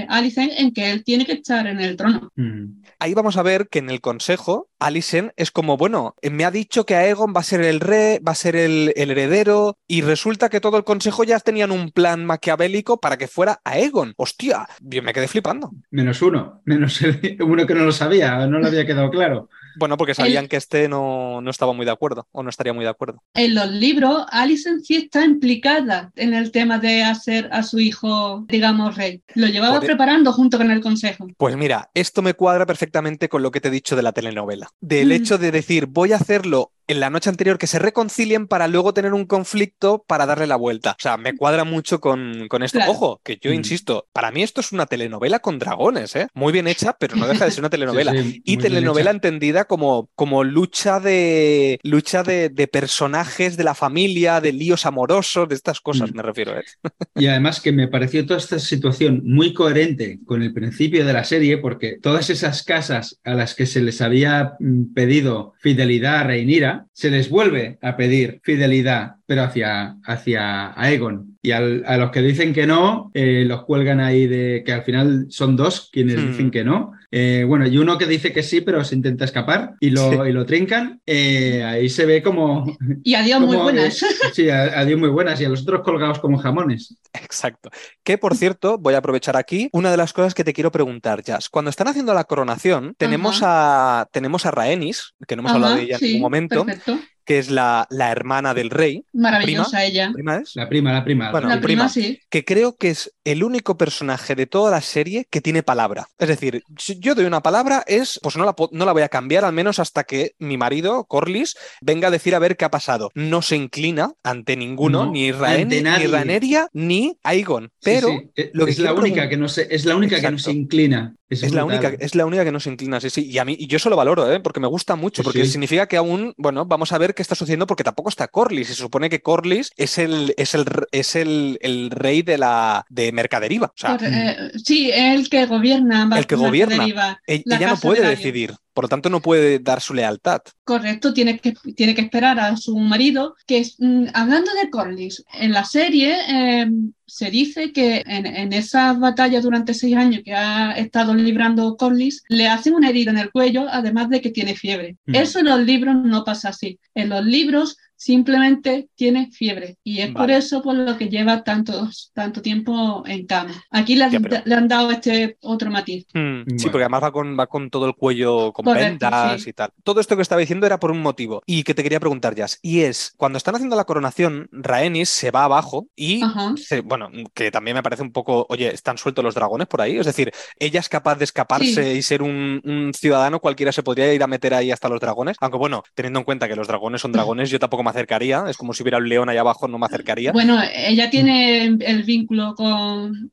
eh, 0.00 0.06
Alicent 0.08 0.52
en 0.56 0.72
que 0.72 0.90
él 0.90 1.04
tiene 1.04 1.24
que 1.24 1.32
estar 1.32 1.66
en 1.66 1.80
el 1.80 1.96
trono. 1.96 2.30
Mm. 2.36 2.82
Ahí 3.00 3.14
vamos 3.14 3.36
a 3.36 3.42
ver 3.42 3.68
que 3.68 3.78
en 3.78 3.90
el 3.90 4.00
consejo 4.00 4.68
Alicent 4.80 5.30
es 5.36 5.50
como, 5.52 5.76
bueno, 5.76 6.14
me 6.22 6.44
ha 6.44 6.50
dicho 6.50 6.84
que 6.84 6.96
Aegon 6.96 7.32
va 7.34 7.40
a 7.40 7.44
ser 7.44 7.60
el 7.62 7.78
rey, 7.80 8.18
va 8.18 8.32
a 8.32 8.34
ser 8.34 8.56
el, 8.56 8.92
el 8.96 9.10
heredero, 9.12 9.76
y 9.86 10.02
resulta 10.02 10.48
que 10.48 10.60
todo 10.60 10.76
el 10.76 10.84
consejo 10.84 11.22
ya 11.24 11.38
tenían 11.38 11.70
un 11.70 11.90
plan 11.90 12.24
maquiavélico 12.24 12.98
para 13.00 13.16
que 13.16 13.28
fuera 13.28 13.60
Aegon. 13.64 14.14
Hostia, 14.16 14.68
yo 14.80 15.02
me 15.02 15.12
quedé 15.12 15.28
flipando. 15.28 15.70
Menos 15.90 16.07
uno, 16.22 16.62
menos 16.64 17.00
el- 17.02 17.36
uno 17.42 17.66
que 17.66 17.74
no 17.74 17.84
lo 17.84 17.92
sabía, 17.92 18.46
no 18.46 18.58
le 18.58 18.68
había 18.68 18.86
quedado 18.86 19.10
claro. 19.10 19.48
Bueno, 19.76 19.96
porque 19.96 20.14
sabían 20.14 20.48
que 20.48 20.56
este 20.56 20.88
no, 20.88 21.40
no 21.40 21.50
estaba 21.50 21.72
muy 21.72 21.86
de 21.86 21.92
acuerdo, 21.92 22.26
o 22.32 22.42
no 22.42 22.50
estaría 22.50 22.72
muy 22.72 22.82
de 22.84 22.90
acuerdo. 22.90 23.22
En 23.34 23.54
los 23.54 23.70
libros, 23.70 24.24
Alicent 24.32 24.82
sí 24.82 24.96
está 24.96 25.24
implicada 25.24 26.10
en 26.16 26.34
el 26.34 26.50
tema 26.50 26.78
de 26.78 27.04
hacer 27.04 27.48
a 27.52 27.62
su 27.62 27.78
hijo, 27.78 28.44
digamos, 28.48 28.96
rey. 28.96 29.22
Lo 29.36 29.46
llevaba 29.46 29.78
preparando 29.80 30.32
junto 30.32 30.58
con 30.58 30.70
el 30.72 30.80
consejo. 30.80 31.28
Pues 31.36 31.56
mira, 31.56 31.90
esto 31.94 32.22
me 32.22 32.34
cuadra 32.34 32.66
perfectamente 32.66 33.28
con 33.28 33.42
lo 33.42 33.52
que 33.52 33.60
te 33.60 33.68
he 33.68 33.70
dicho 33.70 33.94
de 33.94 34.02
la 34.02 34.10
telenovela. 34.12 34.68
Del 34.80 35.08
Mm. 35.10 35.12
hecho 35.12 35.38
de 35.38 35.52
decir, 35.52 35.86
voy 35.86 36.12
a 36.12 36.16
hacerlo 36.16 36.72
en 36.88 37.00
la 37.00 37.10
noche 37.10 37.30
anterior, 37.30 37.58
que 37.58 37.66
se 37.68 37.78
reconcilien 37.78 38.46
para 38.48 38.66
luego 38.66 38.92
tener 38.94 39.12
un 39.14 39.26
conflicto 39.26 40.04
para 40.08 40.26
darle 40.26 40.46
la 40.46 40.56
vuelta. 40.56 40.92
O 40.92 40.96
sea, 41.02 41.16
me 41.16 41.36
cuadra 41.36 41.64
mucho 41.64 42.00
con, 42.00 42.48
con 42.48 42.62
esto. 42.62 42.78
Claro. 42.78 42.92
Ojo, 42.92 43.20
que 43.22 43.38
yo 43.40 43.50
Mm. 43.50 43.54
insisto, 43.54 44.08
para 44.12 44.30
mí 44.30 44.42
esto 44.42 44.60
es 44.60 44.72
una 44.72 44.86
telenovela 44.86 45.38
con 45.40 45.58
dragones, 45.58 46.16
¿eh? 46.16 46.28
Muy 46.34 46.52
bien 46.52 46.66
hecha, 46.66 46.96
pero 46.98 47.16
no 47.16 47.28
deja 47.28 47.44
de 47.44 47.50
ser 47.50 47.60
una 47.60 47.70
telenovela. 47.70 48.12
Sí, 48.12 48.22
sí, 48.32 48.42
Y 48.44 48.56
telenovela 48.56 49.10
entendida 49.10 49.66
como, 49.66 50.10
como 50.14 50.44
lucha 50.44 50.98
de 51.00 51.78
lucha 51.82 52.22
de, 52.22 52.48
de 52.48 52.66
personajes 52.68 53.56
de 53.56 53.64
la 53.64 53.74
familia, 53.74 54.40
de 54.40 54.52
líos 54.52 54.86
amorosos, 54.86 55.48
de 55.48 55.54
estas 55.54 55.80
cosas, 55.80 56.12
Mm. 56.12 56.16
me 56.16 56.22
refiero. 56.22 56.58
¿eh? 56.58 56.64
Y 57.16 57.26
además 57.26 57.60
que 57.60 57.72
me 57.72 57.88
pareció 57.88 58.24
toda 58.26 58.38
esta 58.38 58.58
situación 58.58 59.22
muy 59.24 59.52
coherente 59.52 60.20
con 60.24 60.42
el 60.42 60.52
principio 60.54 61.04
de 61.04 61.12
la 61.12 61.24
serie, 61.24 61.58
porque 61.58 61.98
todas 62.00 62.30
esas 62.30 62.62
casas 62.62 63.18
a 63.24 63.34
las 63.34 63.54
que 63.54 63.66
se 63.66 63.80
les 63.82 64.00
había 64.00 64.54
mm, 64.60 64.94
pedido 64.94 65.52
fidelidad 65.60 66.20
a 66.20 66.24
Reinira, 66.24 66.77
se 66.92 67.10
les 67.10 67.30
vuelve 67.30 67.78
a 67.82 67.96
pedir 67.96 68.40
fidelidad, 68.42 69.16
pero 69.28 69.42
hacia, 69.42 69.96
hacia 70.04 70.72
Aegon. 70.80 71.36
Y 71.42 71.50
al- 71.50 71.84
a 71.86 71.98
los 71.98 72.10
que 72.10 72.22
dicen 72.22 72.54
que 72.54 72.66
no, 72.66 73.10
eh, 73.12 73.44
los 73.46 73.64
cuelgan 73.66 74.00
ahí 74.00 74.26
de 74.26 74.62
que 74.64 74.72
al 74.72 74.82
final 74.84 75.26
son 75.28 75.54
dos 75.54 75.90
quienes 75.92 76.16
Hmm. 76.16 76.28
dicen 76.30 76.50
que 76.50 76.64
no. 76.64 76.92
Eh, 77.10 77.44
bueno, 77.46 77.66
y 77.66 77.76
uno 77.76 77.98
que 77.98 78.06
dice 78.06 78.32
que 78.32 78.42
sí, 78.42 78.62
pero 78.62 78.82
se 78.84 78.94
intenta 78.94 79.24
escapar 79.26 79.74
y 79.80 79.90
lo, 79.90 80.26
y 80.26 80.32
lo 80.32 80.46
trincan. 80.46 81.00
Eh, 81.06 81.62
ahí 81.62 81.88
se 81.90 82.06
ve 82.06 82.22
como... 82.22 82.76
Y 83.04 83.14
adiós, 83.14 83.40
muy 83.40 83.50
como, 83.56 83.64
buenas. 83.64 84.02
eh, 84.02 84.06
sí, 84.32 84.48
a- 84.50 84.80
adiós 84.80 84.98
muy 84.98 85.10
buenas 85.10 85.38
y 85.40 85.44
a 85.44 85.48
los 85.50 85.62
otros 85.62 85.82
colgados 85.82 86.18
como 86.20 86.38
jamones. 86.38 86.96
Exacto. 87.12 87.68
Que 88.02 88.16
por 88.16 88.34
cierto, 88.34 88.78
voy 88.78 88.94
a 88.94 88.98
aprovechar 88.98 89.36
aquí 89.36 89.68
una 89.72 89.90
de 89.90 89.98
las 89.98 90.12
cosas 90.14 90.32
que 90.34 90.44
te 90.44 90.54
quiero 90.54 90.72
preguntar, 90.72 91.22
Jazz. 91.22 91.50
Cuando 91.50 91.68
están 91.70 91.88
haciendo 91.88 92.14
la 92.14 92.24
coronación, 92.24 92.94
tenemos 92.96 93.40
a 93.42 94.06
tenemos 94.10 94.46
a 94.46 94.50
Rhaenys, 94.52 95.14
que 95.26 95.36
no 95.36 95.42
hemos 95.42 95.52
hablado 95.52 95.76
de 95.76 95.82
ella 95.82 95.94
en 95.94 96.00
sí, 96.00 96.06
ningún 96.06 96.22
momento, 96.22 96.64
Perfecto. 96.64 96.98
Que 97.28 97.38
es 97.38 97.50
la, 97.50 97.86
la 97.90 98.10
hermana 98.10 98.54
del 98.54 98.70
rey. 98.70 99.04
Maravillosa 99.12 99.84
ella. 99.84 100.10
¿Prima 100.14 100.36
es? 100.38 100.56
La 100.56 100.66
prima, 100.66 100.92
la 100.94 101.04
prima. 101.04 101.30
Bueno, 101.30 101.46
La 101.48 101.60
prima, 101.60 101.84
prima. 101.84 101.88
sí. 101.90 102.18
que 102.30 102.42
creo 102.42 102.76
que 102.76 102.88
es 102.88 103.12
el 103.24 103.44
único 103.44 103.76
personaje 103.76 104.34
de 104.34 104.46
toda 104.46 104.70
la 104.70 104.80
serie 104.80 105.26
que 105.28 105.42
tiene 105.42 105.62
palabra. 105.62 106.08
Es 106.18 106.28
decir, 106.28 106.62
si 106.78 106.98
yo 107.00 107.14
doy 107.14 107.26
una 107.26 107.42
palabra, 107.42 107.84
es, 107.86 108.18
pues 108.22 108.38
no 108.38 108.46
la, 108.46 108.56
no 108.72 108.86
la 108.86 108.92
voy 108.92 109.02
a 109.02 109.10
cambiar, 109.10 109.44
al 109.44 109.52
menos 109.52 109.78
hasta 109.78 110.04
que 110.04 110.32
mi 110.38 110.56
marido, 110.56 111.04
Corlys, 111.04 111.54
venga 111.82 112.08
a 112.08 112.10
decir 112.10 112.34
a 112.34 112.38
ver 112.38 112.56
qué 112.56 112.64
ha 112.64 112.70
pasado. 112.70 113.10
No 113.14 113.42
se 113.42 113.56
inclina 113.56 114.14
ante 114.22 114.56
ninguno, 114.56 115.04
No, 115.04 115.12
ni 115.12 115.30
Rhaen, 115.30 115.68
ni. 115.68 115.80
Rhaenyra, 115.82 116.68
ni 116.72 117.18
Aegon. 117.22 117.70
Pero 117.82 118.08
sí, 118.08 118.50
lo 118.54 118.64
que 118.64 118.70
es 118.70 118.78
la 118.78 118.94
única 118.94 119.28
que 119.28 119.36
no 119.36 119.48
se, 119.48 119.66
es 119.70 119.84
la 119.84 119.96
única 119.96 120.18
que 120.18 120.30
no 120.30 120.38
se 120.38 120.50
inclina. 120.52 121.14
Es, 121.28 121.42
Es 121.42 121.52
la, 121.52 121.66
única, 121.66 121.88
es 121.98 122.14
la 122.14 122.24
única 122.24 122.42
que 122.42 122.52
no 122.52 122.58
se 122.58 122.70
inclina, 122.70 122.98
sí, 123.02 123.10
sí. 123.10 123.26
Y 123.30 123.36
a 123.36 123.44
mí, 123.44 123.54
y 123.58 123.66
yo 123.66 123.76
eso 123.76 123.90
lo 123.90 123.96
valoro, 123.96 124.32
¿eh? 124.32 124.40
porque 124.40 124.60
me 124.60 124.66
gusta 124.66 124.96
mucho, 124.96 125.20
Sí, 125.20 125.24
porque 125.24 125.44
sí. 125.44 125.50
significa 125.52 125.86
que 125.86 125.98
aún, 125.98 126.32
bueno, 126.38 126.64
vamos 126.64 126.90
a 126.92 126.96
ver 126.96 127.14
qué 127.18 127.22
está 127.22 127.34
sucediendo, 127.34 127.66
porque 127.66 127.82
tampoco 127.82 128.08
está 128.10 128.28
Corlys. 128.28 128.70
Y 128.70 128.74
se 128.74 128.80
supone 128.80 129.10
que 129.10 129.20
Corlys 129.20 129.72
es 129.76 129.98
el, 129.98 130.34
es 130.36 130.54
el, 130.54 130.66
es 130.92 131.16
el, 131.16 131.58
el 131.62 131.90
rey 131.90 132.22
de 132.22 132.38
la 132.38 132.86
de 132.88 133.10
Mercaderiva. 133.10 133.66
O 133.66 133.72
sea, 133.74 133.96
Por- 133.96 134.06
eh, 134.06 134.52
sí, 134.64 134.88
es 134.92 135.18
el 135.18 135.28
que 135.28 135.46
gobierna. 135.46 136.08
El 136.16 136.26
que 136.28 136.36
gobierna. 136.36 136.86
E- 137.26 137.42
la 137.44 137.56
ella 137.56 137.70
no 137.70 137.76
puede 137.76 138.06
decidir, 138.08 138.54
por 138.78 138.84
lo 138.84 138.88
tanto 138.88 139.10
no 139.10 139.20
puede 139.20 139.58
dar 139.58 139.80
su 139.80 139.92
lealtad. 139.92 140.40
Correcto, 140.62 141.12
tiene 141.12 141.40
que, 141.40 141.52
tiene 141.74 141.96
que 141.96 142.02
esperar 142.02 142.38
a 142.38 142.56
su 142.56 142.78
marido, 142.78 143.34
que 143.44 143.58
es, 143.58 143.74
mm, 143.80 144.04
hablando 144.14 144.52
de 144.54 144.70
Corlys, 144.70 145.24
en 145.32 145.52
la 145.52 145.64
serie 145.64 146.16
eh, 146.28 146.70
se 147.04 147.28
dice 147.28 147.72
que 147.72 148.04
en, 148.06 148.24
en 148.24 148.52
esas 148.52 149.00
batallas 149.00 149.42
durante 149.42 149.74
seis 149.74 149.96
años 149.96 150.22
que 150.24 150.32
ha 150.32 150.78
estado 150.78 151.12
librando 151.12 151.76
Corlys, 151.76 152.22
le 152.28 152.46
hacen 152.46 152.74
una 152.74 152.90
herida 152.90 153.10
en 153.10 153.18
el 153.18 153.32
cuello, 153.32 153.66
además 153.68 154.10
de 154.10 154.20
que 154.20 154.30
tiene 154.30 154.54
fiebre. 154.54 154.96
Mm. 155.06 155.14
Eso 155.16 155.40
en 155.40 155.46
los 155.46 155.60
libros 155.62 155.96
no 155.96 156.22
pasa 156.22 156.50
así. 156.50 156.78
En 156.94 157.08
los 157.08 157.24
libros 157.24 157.78
simplemente 157.98 158.88
tiene 158.94 159.30
fiebre 159.32 159.76
y 159.84 160.00
es 160.00 160.12
por 160.12 160.30
eso 160.30 160.62
por 160.62 160.74
lo 160.74 160.96
que 160.96 161.08
lleva 161.08 161.42
tanto, 161.44 161.88
tanto 162.14 162.40
tiempo 162.40 163.02
en 163.06 163.26
cama. 163.26 163.52
Aquí 163.70 163.96
le, 163.96 164.04
han- 164.04 164.10
Ya, 164.12 164.20
pero- 164.20 164.42
le 164.44 164.54
han 164.54 164.68
dado 164.68 164.90
este 164.90 165.36
otro 165.42 165.70
matiz. 165.70 166.06
Mm, 166.14 166.42
Sí, 166.56 166.68
porque 166.70 166.84
además 166.84 167.02
va 167.02 167.12
con, 167.12 167.38
va 167.38 167.46
con 167.48 167.68
todo 167.70 167.86
el 167.86 167.94
cuello 167.94 168.52
con 168.52 168.64
Correcto, 168.64 168.88
vendas 169.06 169.42
sí. 169.42 169.50
y 169.50 169.52
tal. 169.52 169.70
Todo 169.82 170.00
esto 170.00 170.16
que 170.16 170.22
estaba 170.22 170.40
diciendo 170.40 170.64
era 170.66 170.78
por 170.80 170.90
un 170.90 171.02
motivo 171.02 171.42
y 171.44 171.64
que 171.64 171.74
te 171.74 171.82
quería 171.82 172.00
preguntar, 172.00 172.34
Jazz. 172.34 172.58
Y 172.62 172.80
es, 172.80 173.12
cuando 173.16 173.36
están 173.36 173.54
haciendo 173.56 173.76
la 173.76 173.84
coronación, 173.84 174.48
Rhaenys 174.52 175.08
se 175.10 175.30
va 175.30 175.44
abajo 175.44 175.86
y, 175.96 176.22
se- 176.56 176.80
bueno, 176.80 177.10
que 177.34 177.50
también 177.50 177.74
me 177.74 177.82
parece 177.82 178.02
un 178.02 178.12
poco, 178.12 178.46
oye, 178.48 178.72
¿están 178.72 178.96
sueltos 178.96 179.24
los 179.24 179.34
dragones 179.34 179.66
por 179.66 179.80
ahí? 179.80 179.98
Es 179.98 180.06
decir, 180.06 180.32
ella 180.58 180.80
es 180.80 180.88
capaz 180.88 181.16
de 181.16 181.24
escaparse 181.24 181.94
y 181.94 182.02
ser 182.02 182.22
un, 182.22 182.60
un 182.64 182.94
ciudadano, 182.94 183.40
cualquiera 183.40 183.72
se 183.72 183.82
podría 183.82 184.14
ir 184.14 184.22
a 184.22 184.26
meter 184.28 184.54
ahí 184.54 184.70
hasta 184.70 184.88
los 184.88 185.00
dragones. 185.00 185.36
Aunque 185.40 185.58
bueno, 185.58 185.82
teniendo 185.94 186.20
en 186.20 186.24
cuenta 186.24 186.48
que 186.48 186.56
los 186.56 186.68
dragones 186.68 187.00
son 187.00 187.12
dragones, 187.12 187.50
yo 187.50 187.58
tampoco 187.58 187.82
me 187.88 187.90
acercaría. 187.90 188.44
Es 188.48 188.56
como 188.56 188.72
si 188.72 188.82
hubiera 188.82 188.98
un 188.98 189.08
león 189.08 189.28
ahí 189.28 189.36
abajo, 189.36 189.68
no 189.68 189.78
me 189.78 189.86
acercaría. 189.86 190.32
Bueno, 190.32 190.60
ella 190.74 191.10
tiene 191.10 191.64
el 191.64 192.02
vínculo 192.04 192.54
con 192.54 193.28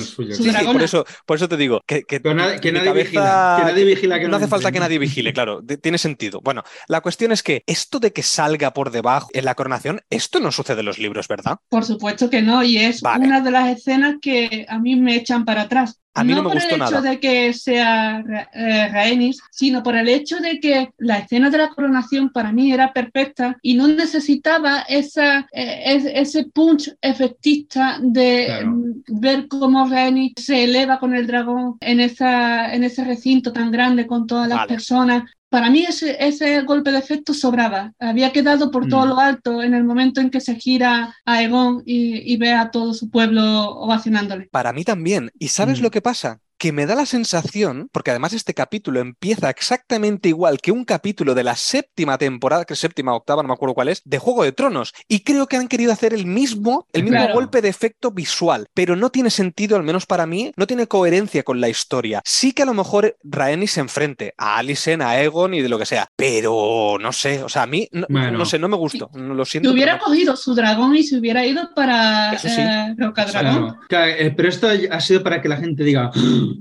su 0.00 0.24
Sí, 0.32 0.50
sí, 0.52 0.64
por 0.66 0.82
eso, 0.82 1.04
por 1.26 1.36
eso 1.36 1.48
te 1.48 1.56
digo 1.56 1.80
que, 1.86 2.02
que 2.02 2.20
nadie 2.20 2.58
cabeza- 2.60 2.92
vigila, 2.92 3.56
que 3.58 3.64
nadie 3.72 3.84
vigila 3.84 4.18
que 4.18 4.24
no 4.24 4.30
no 4.30 4.36
hace 4.36 4.48
falta 4.48 4.72
que 4.72 4.80
nadie 4.80 4.98
vigile, 4.98 5.32
claro, 5.32 5.60
de- 5.62 5.76
tiene 5.78 5.98
sentido. 5.98 6.40
Bueno, 6.42 6.62
la 6.88 7.00
cuestión 7.00 7.32
es 7.32 7.42
que 7.42 7.62
esto 7.66 7.98
de 8.00 8.12
que 8.12 8.22
salga 8.22 8.72
por 8.72 8.90
debajo 8.90 9.28
en 9.32 9.44
la 9.44 9.54
coronación, 9.54 10.00
esto 10.10 10.40
no 10.40 10.50
sucede 10.52 10.80
en 10.80 10.86
los 10.86 10.98
libros, 10.98 11.28
¿verdad? 11.28 11.56
Por 11.68 11.84
supuesto 11.84 12.30
que 12.30 12.42
no, 12.42 12.62
y 12.62 12.78
es 12.78 13.00
Vale. 13.00 13.26
una 13.26 13.40
de 13.40 13.50
las 13.50 13.68
escenas 13.76 14.16
que 14.20 14.66
a 14.68 14.78
mí 14.78 14.96
me 14.96 15.16
echan 15.16 15.44
para 15.44 15.62
atrás. 15.62 16.00
A 16.14 16.22
mí 16.24 16.32
no 16.32 16.42
me 16.42 16.48
por 16.50 16.54
gustó 16.54 16.76
el 16.76 16.82
hecho 16.82 16.90
nada. 16.92 17.10
de 17.10 17.20
que 17.20 17.52
sea 17.52 18.24
eh, 18.54 18.88
Rhaenys, 18.92 19.40
sino 19.50 19.82
por 19.82 19.96
el 19.96 20.08
hecho 20.08 20.38
de 20.38 20.60
que 20.60 20.90
la 20.98 21.18
escena 21.18 21.50
de 21.50 21.58
la 21.58 21.68
coronación 21.70 22.30
para 22.30 22.52
mí 22.52 22.72
era 22.72 22.92
perfecta 22.92 23.56
y 23.62 23.74
no 23.74 23.88
necesitaba 23.88 24.80
esa, 24.88 25.40
eh, 25.52 25.82
es- 25.86 26.04
ese 26.06 26.44
punch 26.44 26.90
efectista 27.00 27.98
de 28.00 28.44
Claro. 28.46 28.70
mm, 28.70 29.02
ver 29.20 29.48
cómo 29.48 29.88
Rhaenys 29.88 30.32
se 30.36 30.64
eleva 30.64 30.98
con 30.98 31.14
el 31.14 31.26
dragón 31.26 31.76
en, 31.80 32.00
esa, 32.00 32.72
en 32.74 32.84
ese 32.84 33.04
recinto 33.04 33.52
tan 33.52 33.70
grande 33.70 34.06
con 34.06 34.26
todas 34.26 34.48
las 34.48 34.58
Vale. 34.58 34.68
personas. 34.68 35.22
Para 35.54 35.70
mí 35.70 35.84
ese, 35.84 36.16
ese 36.18 36.62
golpe 36.62 36.90
de 36.90 36.98
efecto 36.98 37.32
sobraba. 37.32 37.92
Había 38.00 38.32
quedado 38.32 38.72
por 38.72 38.88
todo 38.88 39.06
Mm. 39.06 39.08
lo 39.08 39.20
alto 39.20 39.62
en 39.62 39.72
el 39.74 39.84
momento 39.84 40.20
en 40.20 40.28
que 40.30 40.40
se 40.40 40.56
gira 40.56 41.14
a 41.24 41.42
Egon 41.44 41.80
y, 41.86 42.32
y 42.32 42.36
ve 42.38 42.52
a 42.52 42.72
todo 42.72 42.92
su 42.92 43.08
pueblo 43.08 43.42
ovacionándole. 43.70 44.48
Para 44.50 44.72
mí 44.72 44.82
también. 44.82 45.30
¿Y 45.38 45.46
sabes 45.48 45.78
Mm. 45.78 45.82
lo 45.84 45.90
que 45.92 46.02
pasa? 46.02 46.40
Que 46.64 46.72
me 46.72 46.86
da 46.86 46.94
la 46.94 47.04
sensación, 47.04 47.90
porque 47.92 48.10
además 48.10 48.32
este 48.32 48.54
capítulo 48.54 48.98
empieza 48.98 49.50
exactamente 49.50 50.30
igual 50.30 50.62
que 50.62 50.72
un 50.72 50.86
capítulo 50.86 51.34
de 51.34 51.44
la 51.44 51.56
séptima 51.56 52.16
temporada, 52.16 52.64
que 52.64 52.72
es 52.72 52.78
séptima 52.78 53.12
o 53.12 53.16
octava, 53.18 53.42
no 53.42 53.48
me 53.48 53.52
acuerdo 53.52 53.74
cuál 53.74 53.88
es, 53.88 54.00
de 54.06 54.18
Juego 54.18 54.44
de 54.44 54.52
Tronos. 54.52 54.94
Y 55.06 55.24
creo 55.24 55.46
que 55.46 55.58
han 55.58 55.68
querido 55.68 55.92
hacer 55.92 56.14
el 56.14 56.24
mismo, 56.24 56.86
el 56.94 57.02
mismo 57.02 57.18
Claro. 57.18 57.34
golpe 57.34 57.60
de 57.60 57.68
efecto 57.68 58.12
visual, 58.12 58.66
pero 58.72 58.96
no 58.96 59.10
tiene 59.10 59.28
sentido, 59.28 59.76
al 59.76 59.82
menos 59.82 60.06
para 60.06 60.24
mí, 60.24 60.52
no 60.56 60.66
tiene 60.66 60.86
coherencia 60.86 61.42
con 61.42 61.60
la 61.60 61.68
historia. 61.68 62.22
Sí 62.24 62.52
que 62.52 62.62
a 62.62 62.64
lo 62.66 62.72
mejor 62.72 63.14
Rhaenys 63.22 63.72
se 63.72 63.80
enfrente 63.80 64.32
a 64.38 64.56
Alicent, 64.56 65.02
a 65.02 65.20
Egon 65.22 65.52
y 65.52 65.60
de 65.60 65.68
lo 65.68 65.78
que 65.78 65.84
sea, 65.84 66.08
pero 66.16 66.96
no 66.98 67.12
sé, 67.12 67.42
o 67.42 67.48
sea, 67.50 67.64
a 67.64 67.66
mí, 67.66 67.86
no, 67.92 68.06
Bueno. 68.08 68.38
no 68.38 68.46
sé, 68.46 68.58
no 68.58 68.68
me 68.70 68.76
gustó, 68.78 69.10
no 69.12 69.34
lo 69.34 69.44
Si 69.44 69.50
siento. 69.50 69.66
pero 69.68 69.74
hubiera 69.74 69.96
no. 69.98 70.04
cogido 70.04 70.34
su 70.34 70.54
dragón 70.54 70.96
y 70.96 71.02
se 71.02 71.18
hubiera 71.18 71.44
ido 71.44 71.74
para 71.74 72.38
sí. 72.38 72.48
eh, 72.48 72.94
Rocadragón. 72.96 73.54
Claro, 73.64 73.80
claro, 73.86 74.12
eh, 74.12 74.32
pero 74.34 74.48
esto 74.48 74.66
ha 74.90 75.00
sido 75.00 75.22
para 75.22 75.42
que 75.42 75.48
la 75.50 75.58
gente 75.58 75.84
diga, 75.84 76.10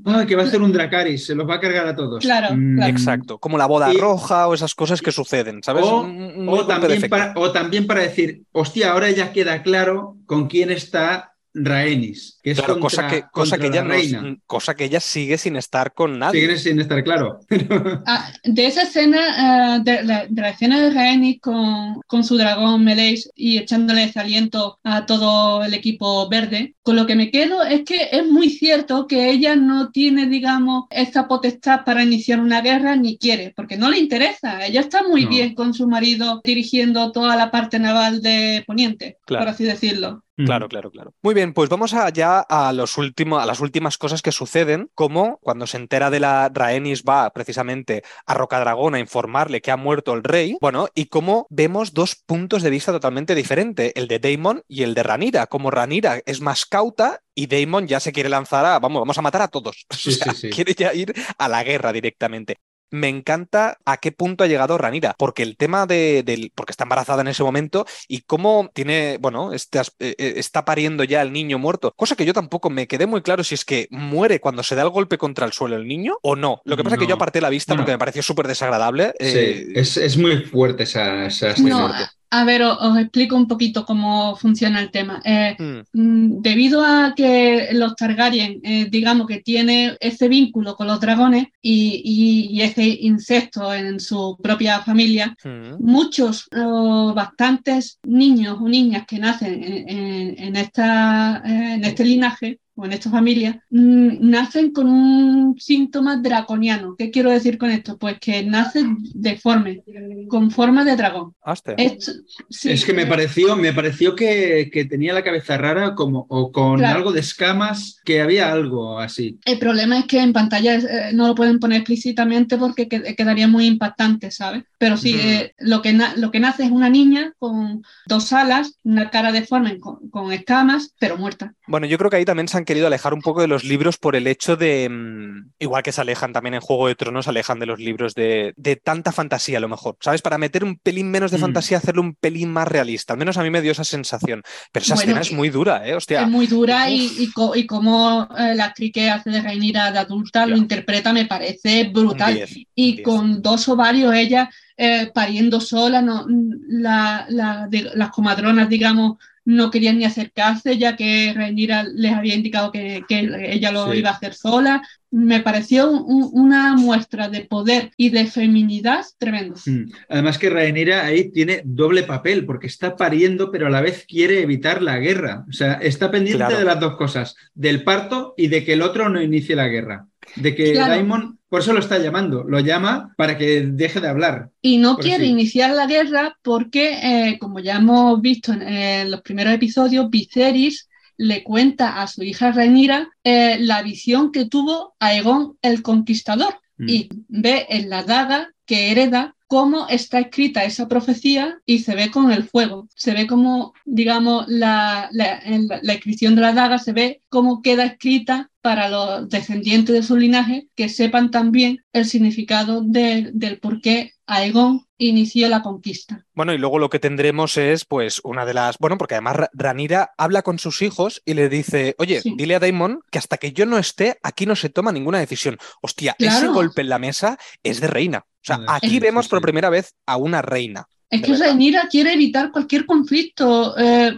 ah, 0.06 0.26
que 0.28 0.36
va 0.36 0.44
a 0.44 0.46
hacer 0.46 0.62
un 0.62 0.72
Dracaris, 0.72 1.26
se 1.26 1.36
los 1.36 1.48
va 1.50 1.56
a 1.56 1.60
cargar 1.60 1.88
a 1.88 1.96
todos. 1.96 2.24
Claro, 2.24 2.56
Mm, 2.56 2.76
claro. 2.78 2.92
Exacto, 2.92 3.38
como 3.40 3.58
la 3.58 3.66
boda 3.66 3.94
Y- 3.94 3.98
roja 3.98 4.48
o 4.48 4.54
esas 4.54 4.74
cosas 4.76 5.02
que 5.02 5.12
suceden, 5.12 5.62
¿sabes? 5.64 5.86
O, 5.86 6.02
Un- 6.02 6.22
un 6.38 6.50
o 6.50 6.52
golpe 6.52 6.74
de 6.74 6.80
también 6.80 7.10
para, 7.10 7.34
o 7.36 7.52
también 7.52 7.88
para 7.88 8.02
decir, 8.02 8.44
hostia, 8.52 8.92
ahora 8.92 9.12
ya 9.12 9.34
queda 9.34 9.62
claro 9.64 10.18
con 10.26 10.48
quién 10.48 10.72
está 10.72 11.33
Rhaenys, 11.54 12.40
que 12.44 12.52
es 12.52 12.58
Claro, 12.60 12.80
contra, 12.80 13.04
cosa 13.04 13.08
que, 13.08 13.22
cosa, 13.32 13.32
contra 13.32 13.58
que 13.58 13.64
la 13.64 13.68
ella 13.70 13.84
no- 13.84 13.90
reina. 14.22 14.38
cosa 14.48 14.76
que 14.76 14.86
ella 14.86 15.00
sigue 15.00 15.38
sin 15.38 15.56
estar 15.56 15.94
con 15.94 16.18
nadie. 16.20 16.42
Sigue 16.42 16.58
sin 16.58 16.80
estar 16.80 17.04
claro. 17.04 17.40
Ah, 18.06 18.32
de 18.44 18.66
esa 18.66 18.84
escena, 18.84 19.78
eh, 19.78 19.82
de, 19.84 20.04
la, 20.04 20.26
de 20.28 20.42
la 20.42 20.50
escena 20.50 20.82
de 20.82 20.90
Rhaenys 20.92 21.40
con, 21.42 22.02
con 22.08 22.24
su 22.24 22.38
dragón 22.38 22.84
Meleis 22.84 23.30
y 23.36 23.58
echándole 23.58 24.04
ese 24.06 24.20
aliento 24.20 24.80
a 24.84 25.06
todo 25.06 25.64
el 25.64 25.74
equipo 25.74 26.28
verde, 26.30 26.76
con 26.82 26.96
lo 26.96 27.06
que 27.06 27.16
me 27.16 27.32
quedo 27.32 27.64
es 27.64 27.84
que 27.84 28.10
es 28.12 28.26
muy 28.26 28.50
cierto 28.50 29.08
que 29.08 29.30
ella 29.30 29.56
no 29.56 29.92
tiene, 29.92 30.28
digamos, 30.28 30.86
esta 30.90 31.28
potestad 31.28 31.84
para 31.86 32.04
iniciar 32.04 32.40
una 32.40 32.62
guerra 32.62 32.96
ni 32.96 33.18
quiere, 33.18 33.54
porque 33.56 33.78
no 33.78 33.90
le 33.90 34.00
interesa. 34.00 34.66
Ella 34.66 34.82
está 34.82 35.04
muy 35.08 35.24
No. 35.24 35.30
bien 35.30 35.54
con 35.56 35.74
su 35.74 35.88
marido 35.88 36.42
dirigiendo 36.44 37.12
toda 37.12 37.36
la 37.36 37.52
parte 37.52 37.80
naval 37.80 38.22
de 38.22 38.64
Poniente, 38.68 39.18
Claro. 39.26 39.46
por 39.46 39.54
así 39.54 39.64
decirlo. 39.64 40.24
Claro, 40.36 40.68
claro, 40.68 40.90
claro. 40.90 41.14
Muy 41.22 41.36
bien, 41.36 41.54
pues 41.54 41.70
vamos 41.70 41.94
allá 41.94 42.40
a 42.40 42.74
los 42.74 42.98
últimos, 42.98 43.42
a 43.42 43.46
las 43.46 43.60
últimas 43.60 44.00
cosas 44.00 44.24
que 44.24 44.32
suceden, 44.32 44.90
como 44.96 45.38
cuando 45.42 45.68
se 45.68 45.78
entera 45.78 46.10
de 46.10 46.20
la 46.20 46.50
Rhaenys 46.52 47.04
va 47.04 47.30
precisamente 47.30 48.04
a 48.26 48.34
Rocadragón 48.34 48.96
a 48.96 49.00
informarle 49.00 49.62
que 49.62 49.70
ha 49.70 49.78
muerto 49.78 50.14
el 50.14 50.24
rey, 50.24 50.58
bueno, 50.60 50.88
y 50.96 51.06
cómo 51.06 51.46
vemos 51.52 51.94
dos 51.94 52.16
puntos 52.16 52.64
de 52.64 52.72
vista 52.72 52.92
totalmente 52.92 53.36
diferentes, 53.36 53.92
el 53.96 54.08
de 54.08 54.20
Daemon 54.20 54.64
y 54.68 54.82
el 54.82 54.96
de 54.96 55.04
Ranira, 55.04 55.46
como 55.48 55.70
Ranira 55.70 56.22
es 56.26 56.42
más 56.42 56.66
cauta 56.66 57.22
y 57.36 57.46
Daemon 57.48 57.88
ya 57.88 58.00
se 58.00 58.12
quiere 58.12 58.30
lanzar 58.30 58.66
a, 58.66 58.80
vamos, 58.80 59.02
vamos 59.02 59.18
a 59.18 59.22
matar 59.22 59.44
a 59.44 59.48
todos, 59.50 59.86
o 59.90 59.94
sea, 59.96 60.34
sí, 60.34 60.42
sí. 60.42 60.50
quiere 60.50 60.74
ya 60.74 60.94
ir 60.94 61.14
a 61.38 61.48
la 61.48 61.64
guerra 61.64 61.94
directamente. 61.94 62.58
Me 62.94 63.10
encanta 63.10 63.80
a 63.86 63.98
qué 63.98 64.12
punto 64.12 64.44
ha 64.44 64.48
llegado 64.48 64.78
Ranira, 64.78 65.16
porque 65.18 65.42
el 65.42 65.58
tema 65.58 65.88
de, 65.88 66.22
del, 66.24 66.52
porque 66.54 66.72
está 66.72 66.84
embarazada 66.84 67.22
en 67.24 67.28
ese 67.28 67.42
momento 67.44 67.86
y 68.08 68.22
cómo 68.22 68.70
tiene, 68.74 69.18
bueno, 69.20 69.52
este 69.52 69.80
as- 69.80 69.96
eh, 70.00 70.14
eh, 70.20 70.34
está 70.38 70.64
pariendo 70.64 71.04
ya 71.04 71.24
el 71.24 71.34
niño 71.34 71.58
muerto, 71.58 71.92
cosa 71.96 72.16
que 72.16 72.24
yo 72.26 72.34
tampoco 72.34 72.70
me 72.70 72.86
quedé 72.88 73.08
muy 73.08 73.24
claro 73.24 73.44
si 73.44 73.56
es 73.56 73.66
que 73.66 73.88
muere 73.90 74.40
cuando 74.40 74.62
se 74.62 74.76
da 74.76 74.84
el 74.84 74.90
golpe 74.92 75.18
contra 75.18 75.46
el 75.48 75.54
suelo 75.54 75.76
el 75.76 75.88
niño 75.88 76.18
o 76.22 76.36
no. 76.36 76.62
Lo 76.66 76.78
que 76.78 76.84
pasa 76.84 76.96
es 76.98 77.00
que 77.00 77.08
yo 77.08 77.16
aparté 77.16 77.42
la 77.42 77.50
vista 77.50 77.74
Bueno. 77.74 77.82
porque 77.84 77.94
me 77.94 77.98
pareció 78.00 78.22
súper 78.22 78.48
desagradable. 78.48 79.14
Sí, 79.20 79.26
eh, 79.28 79.68
es, 79.76 79.98
es 79.98 80.16
muy 80.18 80.38
fuerte 80.44 80.84
esa, 80.84 81.26
esa 81.26 81.56
No. 81.58 81.92
A 82.40 82.44
ver, 82.46 82.62
os, 82.64 82.76
os 82.88 82.98
explico 82.98 83.36
un 83.36 83.48
poquito 83.48 83.86
cómo 83.86 84.36
funciona 84.36 84.80
el 84.82 84.90
tema. 84.92 85.22
Eh, 85.26 85.56
mm, 85.60 85.82
Mm, 85.96 86.42
Debido 86.42 86.84
a 86.84 87.14
que 87.16 87.70
los 87.74 87.96
Targaryen, 87.96 88.60
eh, 88.64 88.88
digamos 88.90 89.28
que 89.28 89.42
tiene 89.42 89.96
ese 90.00 90.28
vínculo 90.28 90.76
con 90.76 90.88
los 90.88 91.00
dragones 91.00 91.46
y, 91.62 92.02
y- 92.04 92.48
y 92.58 92.62
ese 92.62 92.86
incesto 93.12 93.74
en 93.74 94.00
su 94.00 94.38
propia 94.42 94.82
familia, 94.82 95.36
mm. 95.44 95.76
muchos 95.80 96.48
o 96.56 97.14
bastantes 97.14 98.00
niños 98.04 98.58
o 98.60 98.68
niñas 98.68 99.06
que 99.08 99.20
nacen 99.20 99.64
en, 99.64 99.90
en- 99.90 100.36
en 100.46 100.56
esta, 100.56 101.42
eh, 101.46 101.74
en 101.76 101.84
este 101.86 102.04
linaje 102.06 102.60
o 102.76 102.86
en 102.86 102.94
esta 102.94 103.10
familia, 103.10 103.64
mm, 103.70 104.30
nacen 104.30 104.72
con 104.72 104.88
un 104.90 105.56
síntoma 105.60 106.18
draconiano. 106.18 106.96
¿Qué 106.98 107.12
quiero 107.12 107.30
decir 107.30 107.58
con 107.58 107.70
esto? 107.70 107.98
Pues 107.98 108.20
que 108.20 108.44
nacen 108.44 108.98
deforme, 109.14 109.84
con 110.28 110.50
forma 110.52 110.84
de 110.84 110.96
dragón. 110.96 111.34
Hostia. 111.46 111.76
Esto- 111.78 112.12
sí, 112.50 112.72
Es 112.72 112.84
que 112.86 112.94
me 112.94 113.06
pareció, 113.06 113.56
me 113.56 113.74
pareció 113.74 114.16
que, 114.16 114.70
que 114.74 114.86
tenía 114.86 115.14
la 115.14 115.24
cabeza 115.24 115.58
rara 115.58 115.94
como, 115.96 116.26
o 116.30 116.52
con 116.52 116.78
Claro. 116.80 116.98
algo 116.98 117.12
de 117.12 117.20
escamas, 117.20 118.00
que 118.06 118.22
había 118.22 118.52
algo 118.52 119.00
así. 119.00 119.40
El 119.46 119.60
problema 119.60 120.00
es 120.00 120.06
que 120.06 120.20
en 120.20 120.34
pantalla 120.34 120.76
eh, 120.76 121.12
no 121.14 121.28
lo 121.28 121.36
pueden 121.36 121.60
poner 121.60 121.78
explícitamente 121.80 122.58
porque 122.58 122.88
que- 122.88 123.16
quedaría 123.16 123.48
muy 123.48 123.66
impactante, 123.68 124.32
¿sabes? 124.32 124.64
Pero 124.78 124.98
sí, 124.98 125.16
eh, 125.18 125.54
lo, 125.60 125.82
que 125.82 125.98
lo 126.18 126.32
que 126.32 126.40
nace 126.40 126.64
es 126.66 126.72
una 126.72 126.90
niña 126.90 127.34
con 127.40 127.84
dos 128.08 128.34
alas, 128.34 128.80
una 128.84 129.10
cara 129.10 129.32
deforme 129.32 129.80
con, 129.80 130.10
con 130.10 130.32
escamas, 130.34 130.94
pero 131.00 131.18
muerta. 131.18 131.54
Bueno, 131.68 131.88
yo 131.88 131.98
creo 131.98 132.10
que 132.10 132.18
ahí 132.18 132.26
también 132.26 132.48
se 132.48 132.58
han 132.58 132.63
querido 132.66 132.88
alejar 132.88 133.14
un 133.14 133.22
poco 133.22 133.42
de 133.42 133.48
los 133.48 133.64
libros 133.64 133.98
por 133.98 134.16
el 134.16 134.28
hecho 134.28 134.56
de, 134.56 134.90
mm, 134.90 135.52
igual 135.60 135.84
que 135.84 135.92
se 135.92 136.02
alejan 136.02 136.34
también 136.34 136.54
en 136.56 136.62
Juego 136.62 136.88
de 136.88 136.96
Tronos, 136.96 137.26
se 137.26 137.32
alejan 137.32 137.60
de 137.60 137.66
los 137.66 137.80
libros 137.80 138.14
de, 138.16 138.54
de 138.58 138.76
tanta 138.76 139.12
fantasía 139.12 139.58
a 139.58 139.62
lo 139.62 139.70
mejor, 139.70 139.98
¿sabes? 140.02 140.22
Para 140.22 140.38
meter 140.38 140.64
un 140.64 140.78
pelín 140.78 141.10
menos 141.12 141.32
de 141.32 141.38
Mm. 141.38 141.42
fantasía, 141.42 141.78
hacerlo 141.78 142.02
un 142.02 142.16
pelín 142.16 142.52
más 142.52 142.68
realista. 142.68 143.14
Al 143.14 143.20
menos 143.20 143.38
a 143.38 143.44
mí 143.44 143.50
me 143.50 143.62
dio 143.62 143.72
esa 143.72 143.84
sensación. 143.84 144.42
Pero 144.72 144.84
esa 144.84 144.96
Bueno, 144.96 145.12
escena 145.12 145.22
es 145.22 145.32
muy 145.34 145.50
dura, 145.50 145.88
¿eh? 145.88 145.94
Hostia. 145.96 146.22
Es 146.22 146.28
muy 146.30 146.48
dura 146.48 146.90
y, 146.90 147.06
Uf. 147.06 147.20
y, 147.20 147.32
co- 147.32 147.56
y 147.56 147.66
como 147.66 148.28
eh, 148.38 148.56
la 148.56 148.66
actriz 148.66 148.92
que 148.94 149.10
hace 149.10 149.30
de 149.30 149.42
Rhaenyra 149.42 149.92
de 149.92 150.00
adulta 150.00 150.46
lo 150.46 150.56
interpreta 150.58 151.14
me 151.14 151.26
parece 151.26 151.86
brutal. 151.94 152.34
10, 152.36 152.52
un 152.56 152.64
y 152.76 152.92
10. 152.94 153.04
con 153.06 153.42
dos 153.42 153.68
ovarios 153.70 154.14
ella 154.16 154.50
eh, 154.76 155.12
pariendo 155.14 155.60
sola, 155.62 156.02
no, 156.02 156.26
la- 156.28 157.26
la- 157.30 157.68
de- 157.70 157.92
las 157.96 158.10
comadronas, 158.10 158.68
digamos, 158.70 159.18
no 159.46 159.72
querían 159.72 159.98
ni 159.98 160.06
acercarse 160.06 160.78
ya 160.78 160.96
que 160.96 161.34
Rhaenyra 161.36 161.84
les 161.84 162.14
había 162.14 162.36
indicado 162.36 162.72
que, 162.72 163.04
que 163.08 163.30
ella 163.52 163.72
lo 163.72 163.92
Sí. 163.92 164.00
iba 164.00 164.10
a 164.10 164.14
hacer 164.14 164.34
sola. 164.34 164.82
Me 165.12 165.42
pareció 165.42 165.92
un- 165.92 166.30
una 166.34 166.76
muestra 166.76 167.30
de 167.30 167.42
poder 167.42 167.92
y 167.98 168.10
de 168.10 168.26
feminidad 168.26 169.06
tremendo. 169.18 169.56
Mm. 169.66 169.92
Además 170.10 170.38
que 170.38 170.50
Rhaenyra 170.50 171.06
ahí 171.06 171.30
tiene 171.32 171.62
doble 171.66 172.04
papel, 172.04 172.46
porque 172.46 172.68
está 172.68 172.96
pariendo, 172.96 173.52
pero 173.52 173.68
a 173.68 173.70
la 173.70 173.82
vez 173.82 174.06
quiere 174.08 174.42
evitar 174.42 174.82
la 174.82 174.98
guerra. 174.98 175.46
O 175.50 175.54
sea, 175.54 175.74
está 175.74 176.10
pendiente 176.10 176.38
Claro. 176.38 176.58
de 176.58 176.66
las 176.66 176.80
dos 176.80 176.96
cosas, 176.96 177.36
del 177.54 177.84
parto 177.84 178.34
y 178.38 178.48
de 178.48 178.64
que 178.64 178.74
el 178.74 178.82
otro 178.82 179.10
no 179.10 179.22
inicie 179.22 179.56
la 179.56 179.68
guerra. 179.68 180.08
De 180.36 180.56
que 180.56 180.74
Claro. 180.74 180.94
Daemon, 180.94 181.40
por 181.50 181.60
eso 181.62 181.74
lo 181.74 181.80
está 181.80 182.00
llamando, 182.00 182.44
lo 182.44 182.60
llama 182.60 183.14
para 183.18 183.38
que 183.38 183.62
deje 183.62 184.00
de 184.02 184.08
hablar. 184.08 184.50
Y 184.62 184.78
no 184.78 184.98
quiere 184.98 185.26
sí. 185.26 185.32
iniciar 185.32 185.72
la 185.72 185.86
guerra 185.88 186.38
porque, 186.42 186.94
eh, 187.02 187.38
como 187.40 187.60
ya 187.60 187.76
hemos 187.78 188.20
visto 188.22 188.52
en, 188.54 188.62
en 188.64 189.12
los 189.12 189.22
primeros 189.22 189.54
episodios, 189.54 190.10
Viserys 190.10 190.90
le 191.18 191.44
cuenta 191.44 192.02
a 192.02 192.08
su 192.08 192.24
hija 192.24 192.52
Rhaenyra 192.52 193.08
eh, 193.24 193.58
la 193.60 193.84
visión 193.84 194.32
que 194.32 194.46
tuvo 194.46 194.96
Aegon 195.00 195.58
el 195.62 195.82
Conquistador 195.82 196.56
Mm. 196.76 196.90
y 196.90 197.10
ve 197.28 197.68
en 197.70 197.88
la 197.92 198.02
daga 198.02 198.50
que 198.66 198.90
hereda 198.92 199.36
cómo 199.54 199.88
está 199.88 200.18
escrita 200.20 200.64
esa 200.64 200.88
profecía 200.88 201.60
y 201.68 201.80
se 201.86 201.94
ve 201.94 202.10
con 202.10 202.32
el 202.32 202.44
fuego. 202.44 202.88
Se 202.96 203.14
ve 203.14 203.28
como, 203.28 203.74
digamos, 203.86 204.46
la, 204.48 205.10
la, 205.12 205.38
en 205.46 205.68
la- 205.68 205.80
la 205.84 205.94
inscripción 205.94 206.34
de 206.34 206.42
la 206.42 206.54
daga, 206.54 206.80
se 206.80 206.92
ve 206.92 207.22
cómo 207.30 207.62
queda 207.62 207.86
escrita 207.86 208.50
para 208.62 208.90
los 208.90 209.30
descendientes 209.30 209.94
de 209.94 210.02
su 210.02 210.18
linaje 210.18 210.70
que 210.76 210.90
sepan 210.90 211.30
también 211.30 211.84
el 211.94 212.06
significado 212.06 212.82
de- 212.84 213.30
del 213.32 213.60
por 213.60 213.80
qué 213.80 214.14
Aegon 214.26 214.88
inició 214.98 215.50
la 215.50 215.62
conquista. 215.62 216.26
Bueno, 216.34 216.52
y 216.54 216.58
luego 216.58 216.80
lo 216.80 216.90
que 216.90 216.98
tendremos 216.98 217.56
es, 217.58 217.86
pues, 217.86 218.22
una 218.24 218.46
de 218.46 218.56
las. 218.56 218.78
Bueno, 218.80 218.98
porque 218.98 219.14
además 219.16 219.36
Ra- 219.36 219.50
Ranira 219.54 220.12
habla 220.18 220.42
con 220.42 220.58
sus 220.58 220.82
hijos 220.82 221.22
y 221.26 221.36
le 221.36 221.48
dice: 221.50 221.94
Oye, 222.00 222.22
Sí. 222.22 222.34
dile 222.38 222.56
a 222.56 222.60
Daemon 222.60 223.02
que 223.12 223.20
hasta 223.20 223.38
que 223.38 223.52
yo 223.52 223.68
no 223.68 223.78
esté, 223.78 224.18
aquí 224.24 224.48
no 224.48 224.56
se 224.56 224.70
toma 224.70 224.92
ninguna 224.92 225.20
decisión. 225.20 225.58
Hostia, 225.82 226.16
ese 226.18 226.48
golpe 226.48 226.82
en 226.82 226.90
la 226.90 226.98
mesa 226.98 227.38
es 227.62 227.82
de 227.82 227.88
reina. 227.88 228.26
O 228.44 228.46
sea, 228.46 228.60
aquí 228.68 229.00
vemos 229.00 229.26
sí, 229.26 229.30
por 229.30 229.42
primera 229.42 229.70
vez 229.70 229.96
a 230.06 230.18
una 230.18 230.42
reina. 230.42 230.86
Es 231.10 231.22
que 231.22 231.32
verdad. 231.32 231.48
Rhaenyra 231.48 231.88
quiere 231.90 232.14
evitar 232.14 232.52
cualquier 232.52 232.86
conflicto 232.86 233.76
eh, 233.78 234.18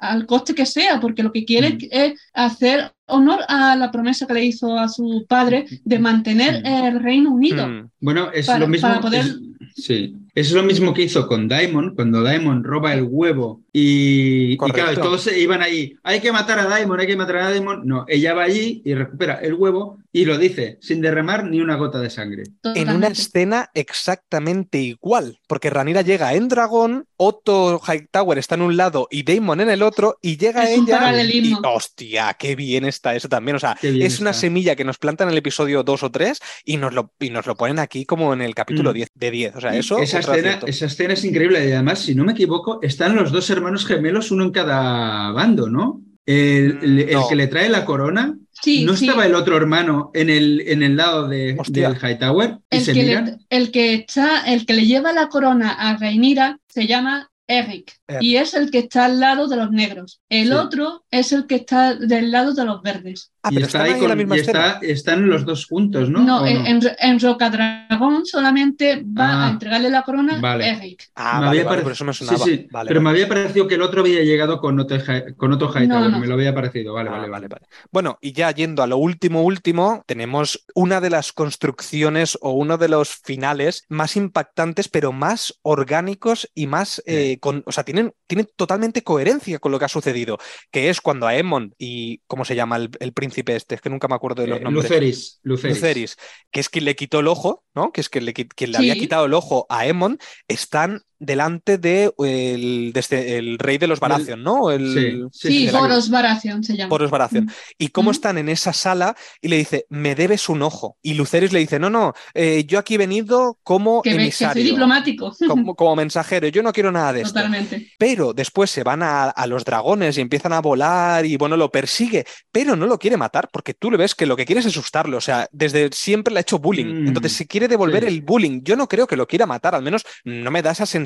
al 0.00 0.26
coste 0.26 0.54
que 0.54 0.64
sea, 0.64 1.00
porque 1.00 1.22
lo 1.22 1.32
que 1.32 1.44
quiere 1.44 1.70
Mm. 1.74 1.78
es 1.90 2.20
hacer 2.32 2.92
honor 3.06 3.40
a 3.48 3.76
la 3.76 3.90
promesa 3.90 4.26
que 4.26 4.34
le 4.34 4.44
hizo 4.44 4.78
a 4.78 4.88
su 4.88 5.24
padre 5.28 5.66
de 5.84 5.98
mantener 5.98 6.62
el 6.64 7.00
Reino 7.02 7.30
Unido. 7.32 7.66
Mm. 7.68 7.90
Bueno, 8.00 8.30
es 8.32 8.46
Para- 8.46 8.58
lo 8.60 8.68
mismo. 8.68 8.88
para 8.88 9.00
poder- 9.00 9.24
es- 9.24 9.84
sí, 9.84 10.14
es 10.34 10.52
lo 10.52 10.62
mismo 10.62 10.92
que 10.92 11.02
hizo 11.02 11.26
con 11.26 11.48
Daemon, 11.48 11.94
cuando 11.94 12.22
Daemon 12.22 12.62
roba 12.64 12.92
el 12.94 13.04
huevo 13.04 13.62
y, 13.72 14.56
claro, 14.56 15.00
todos 15.00 15.22
se 15.22 15.38
iban 15.38 15.62
ahí. 15.62 15.94
Hay 16.02 16.20
que 16.20 16.32
matar 16.32 16.58
a 16.58 16.66
Daemon, 16.66 17.00
hay 17.00 17.06
que 17.06 17.16
matar 17.16 17.36
a 17.36 17.50
Daemon. 17.50 17.82
No, 17.86 18.04
ella 18.08 18.34
va 18.34 18.44
allí 18.44 18.82
y 18.84 18.94
recupera 18.94 19.34
el 19.36 19.54
huevo 19.54 19.98
y 20.12 20.24
lo 20.24 20.36
dice 20.38 20.78
sin 20.80 21.00
derramar 21.00 21.44
ni 21.44 21.60
una 21.60 21.76
gota 21.76 22.00
de 22.00 22.10
sangre. 22.10 22.44
En 22.74 22.90
una 22.90 23.08
escena 23.08 23.70
exactamente 23.74 24.78
igual, 24.78 25.38
porque 25.46 25.70
Ranira 25.70 26.02
llega 26.02 26.34
en 26.34 26.48
dragón, 26.48 27.06
Otto 27.16 27.80
Hightower 27.86 28.38
está 28.38 28.54
en 28.56 28.62
un 28.62 28.76
lado 28.76 29.08
y 29.10 29.22
Daemon 29.24 29.60
en 29.60 29.70
el 29.70 29.82
otro, 29.82 30.18
y 30.22 30.36
llega 30.36 30.64
Es 30.64 30.78
un 30.78 30.86
ella. 30.88 31.22
Y, 31.22 31.54
hostia, 31.64 32.34
qué 32.38 32.54
bien 32.56 32.84
está 32.96 33.14
eso 33.14 33.28
también. 33.28 33.56
O 33.56 33.60
sea, 33.60 33.76
es 33.82 34.20
una 34.20 34.30
está. 34.30 34.40
semilla 34.40 34.76
que 34.76 34.84
nos 34.84 34.98
plantan 34.98 35.28
en 35.28 35.32
el 35.32 35.38
episodio 35.38 35.82
2 35.82 36.02
o 36.02 36.10
3 36.10 36.40
y 36.64 36.76
nos 36.76 36.92
lo, 36.92 37.12
y 37.20 37.30
nos 37.30 37.46
lo 37.46 37.56
ponen 37.56 37.78
aquí 37.78 38.04
como 38.04 38.32
en 38.34 38.42
el 38.42 38.54
capítulo 38.54 38.90
Mm. 38.90 38.94
10 38.94 39.08
de 39.14 39.30
10. 39.30 39.56
O 39.56 39.60
sea, 39.60 39.74
eso. 39.76 39.98
esa, 39.98 40.18
escena, 40.20 40.60
esa 40.66 40.86
escena 40.86 41.14
es 41.14 41.24
increíble 41.24 41.60
y 41.66 41.72
además, 41.72 42.00
si 42.00 42.14
no 42.14 42.24
me 42.24 42.32
equivoco, 42.32 42.80
están 42.82 43.14
los 43.16 43.30
dos 43.32 43.48
hermanos 43.50 43.86
gemelos, 43.86 44.30
uno 44.30 44.44
en 44.44 44.50
cada 44.50 45.30
bando, 45.32 45.68
¿no? 45.70 46.02
El, 46.24 46.78
el- 46.82 46.98
el 47.10 47.18
que 47.28 47.36
le 47.36 47.46
trae 47.46 47.68
la 47.68 47.84
corona, 47.84 48.36
Sí, 48.50 48.84
¿no 48.84 48.96
sí. 48.96 49.06
estaba 49.06 49.26
el 49.26 49.34
otro 49.36 49.56
hermano 49.56 50.10
en 50.12 50.28
el, 50.28 50.62
en 50.66 50.82
el 50.82 50.96
lado 50.96 51.28
de, 51.28 51.56
del 51.68 51.94
Hightower? 51.96 52.58
¿Y 52.70 52.76
El 52.78 52.82
se 52.82 52.92
que, 52.94 53.02
miran? 53.04 53.24
le, 53.26 53.36
el, 53.50 53.70
que 53.70 53.94
está, 53.94 54.40
el 54.52 54.66
que 54.66 54.72
le 54.72 54.86
lleva 54.86 55.12
la 55.12 55.28
corona 55.28 55.70
a 55.72 55.96
Rhaenyra 55.96 56.58
se 56.68 56.86
llama 56.88 57.30
Eric. 57.46 57.92
Y 58.20 58.36
es 58.36 58.54
el 58.54 58.70
que 58.70 58.78
está 58.78 59.06
al 59.06 59.18
lado 59.18 59.48
de 59.48 59.56
los 59.56 59.70
negros. 59.72 60.20
El 60.28 60.48
Sí. 60.48 60.52
otro 60.52 61.04
es 61.10 61.32
el 61.32 61.46
que 61.46 61.56
está 61.56 61.94
del 61.96 62.30
lado 62.30 62.52
de 62.54 62.64
los 62.64 62.80
verdes. 62.82 63.32
Ah, 63.42 63.48
y 63.50 63.54
pero 63.54 63.66
está 63.66 63.78
están 63.78 63.86
ahí 63.86 63.92
ahí 63.94 63.98
en 63.98 64.02
la 64.04 64.08
con- 64.14 64.18
misma 64.18 64.36
y 64.36 64.40
está- 64.40 64.78
están 64.82 65.28
los 65.28 65.44
dos 65.44 65.66
juntos, 65.66 66.08
¿no? 66.10 66.20
No, 66.22 66.42
¿O 66.42 66.46
en, 66.46 66.66
en, 66.66 66.80
en 66.98 67.20
Rocadragón 67.20 68.24
solamente 68.26 69.02
va 69.04 69.26
Ah, 69.44 69.46
a 69.46 69.50
entregarle 69.50 69.90
la 69.90 70.02
corona 70.02 70.40
vale. 70.40 70.68
Eric. 70.68 71.10
Ah, 71.14 71.40
Me 71.40 71.46
vale, 71.46 71.60
había 71.60 71.70
vale, 71.70 71.82
por 71.82 71.92
eso 71.92 72.04
me 72.04 72.12
Sí, 72.12 72.24
sonaba. 72.24 72.44
sí, 72.44 72.66
Vale, 72.70 72.88
pero 72.88 73.00
vale. 73.00 73.04
me 73.04 73.10
había 73.10 73.28
parecido 73.28 73.66
que 73.68 73.74
el 73.76 73.82
otro 73.82 74.00
había 74.02 74.22
llegado 74.22 74.60
con 74.60 74.78
otro, 74.80 74.98
con 75.36 75.52
otro 75.52 75.68
Hightower, 75.68 75.88
No, 75.88 76.08
no. 76.08 76.18
me 76.20 76.26
lo 76.26 76.34
había 76.34 76.54
parecido, 76.54 76.94
vale, 76.94 77.10
Ah, 77.12 77.26
vale, 77.26 77.48
vale. 77.48 77.66
Bueno, 77.92 78.18
y 78.20 78.32
ya 78.32 78.50
yendo 78.52 78.82
a 78.82 78.86
lo 78.86 78.98
último, 78.98 79.42
último, 79.42 80.02
tenemos 80.06 80.64
una 80.74 81.00
de 81.00 81.10
las 81.10 81.32
construcciones 81.32 82.38
o 82.40 82.52
uno 82.52 82.78
de 82.78 82.88
los 82.88 83.10
finales 83.16 83.84
más 83.88 84.16
impactantes, 84.16 84.88
pero 84.88 85.12
más 85.12 85.54
orgánicos 85.62 86.48
y 86.54 86.66
más, 86.66 87.02
eh, 87.06 87.38
con, 87.40 87.62
o 87.66 87.72
sea, 87.72 87.84
tienen, 87.96 88.12
tienen 88.26 88.48
totalmente 88.56 89.02
coherencia 89.02 89.58
con 89.58 89.72
lo 89.72 89.78
que 89.78 89.86
ha 89.86 89.88
sucedido, 89.88 90.38
que 90.70 90.90
es 90.90 91.00
cuando 91.00 91.26
a 91.26 91.30
Aemon 91.30 91.74
y, 91.78 92.20
¿cómo 92.26 92.44
se 92.44 92.54
llama 92.54 92.76
el, 92.76 92.90
el 93.00 93.12
príncipe 93.12 93.56
este? 93.56 93.74
Es 93.74 93.80
que 93.80 93.90
nunca 93.90 94.08
me 94.08 94.14
acuerdo 94.14 94.42
de 94.42 94.48
los 94.48 94.60
Eh, 94.60 94.64
nombres. 94.64 94.84
Luceris, 94.84 95.40
Luceris. 95.42 95.76
Luceris, 95.76 96.16
que 96.50 96.60
es 96.60 96.68
quien 96.68 96.84
le 96.84 96.94
quitó 96.96 97.20
el 97.20 97.28
ojo, 97.28 97.64
¿no? 97.74 97.90
Que 97.92 98.00
es 98.02 98.08
quien 98.08 98.24
le, 98.26 98.34
qui- 98.34 98.48
quien 98.54 98.72
le 98.72 98.78
Sí. 98.78 98.90
había 98.90 99.00
quitado 99.00 99.24
el 99.26 99.34
ojo 99.34 99.66
a 99.68 99.80
Aemon, 99.80 100.18
están 100.48 101.02
delante 101.18 101.78
de 101.78 102.12
el, 102.18 102.92
de 102.92 103.00
este- 103.00 103.38
el 103.38 103.58
rey 103.58 103.78
de 103.78 103.86
los 103.86 104.00
Baratheon, 104.00 104.42
¿no? 104.42 104.70
El, 104.70 105.30
Sí, 105.32 105.48
sí, 105.48 105.66
Sí, 105.66 105.70
Boros 105.70 106.10
Baratheon 106.10 106.62
se 106.64 106.76
llama. 106.76 106.88
Boros 106.90 107.10
Baratheon. 107.10 107.44
Mm. 107.44 107.50
Y 107.78 107.88
cómo 107.88 108.10
Mm. 108.10 108.12
están 108.12 108.38
en 108.38 108.48
esa 108.48 108.72
sala 108.72 109.16
y 109.40 109.48
le 109.48 109.56
dice, 109.56 109.86
me 109.88 110.14
debes 110.14 110.48
un 110.48 110.62
ojo. 110.62 110.96
Y 111.02 111.14
Luceris 111.14 111.52
le 111.52 111.58
dice, 111.60 111.78
no, 111.78 111.90
no, 111.90 112.12
eh, 112.34 112.64
yo 112.66 112.78
aquí 112.78 112.94
he 112.94 112.98
venido 112.98 113.58
como 113.62 114.02
Que, 114.02 114.10
ve- 114.10 114.16
que 114.16 114.32
soy 114.32 114.46
emisario, 114.46 114.64
diplomático. 114.64 115.32
como, 115.48 115.74
como 115.76 115.96
mensajero, 115.96 116.48
yo 116.48 116.62
no 116.62 116.72
quiero 116.72 116.92
nada 116.92 117.12
de 117.12 117.22
esto. 117.22 117.34
Totalmente. 117.34 117.92
Pero 117.98 118.32
después 118.34 118.70
se 118.70 118.82
van 118.82 119.02
a, 119.02 119.24
a 119.30 119.46
los 119.46 119.64
dragones 119.64 120.18
y 120.18 120.20
empiezan 120.20 120.52
a 120.52 120.60
volar 120.60 121.24
y 121.26 121.36
bueno, 121.36 121.56
lo 121.56 121.70
persigue, 121.70 122.24
pero 122.52 122.76
no 122.76 122.86
lo 122.86 122.98
quiere 122.98 123.16
matar 123.16 123.48
porque 123.52 123.74
tú 123.74 123.90
le 123.90 123.96
ves 123.96 124.14
que 124.14 124.26
lo 124.26 124.36
que 124.36 124.44
quiere 124.44 124.60
es 124.60 124.66
asustarlo. 124.66 125.16
O 125.16 125.20
sea, 125.20 125.48
desde 125.52 125.90
siempre 125.92 126.32
le 126.34 126.40
ha 126.40 126.42
hecho 126.42 126.58
bullying. 126.58 127.04
Mm, 127.04 127.08
Entonces 127.08 127.32
se 127.32 127.46
quiere 127.46 127.68
devolver 127.68 128.02
sí. 128.02 128.08
el 128.08 128.22
bullying. 128.22 128.60
Yo 128.62 128.76
no 128.76 128.88
creo 128.88 129.06
que 129.06 129.16
lo 129.16 129.26
quiera 129.26 129.46
matar, 129.46 129.74
al 129.74 129.82
menos 129.82 130.04
no 130.24 130.50
me 130.50 130.62
da 130.62 130.72
esa 130.72 130.84
sensación. 130.86 131.05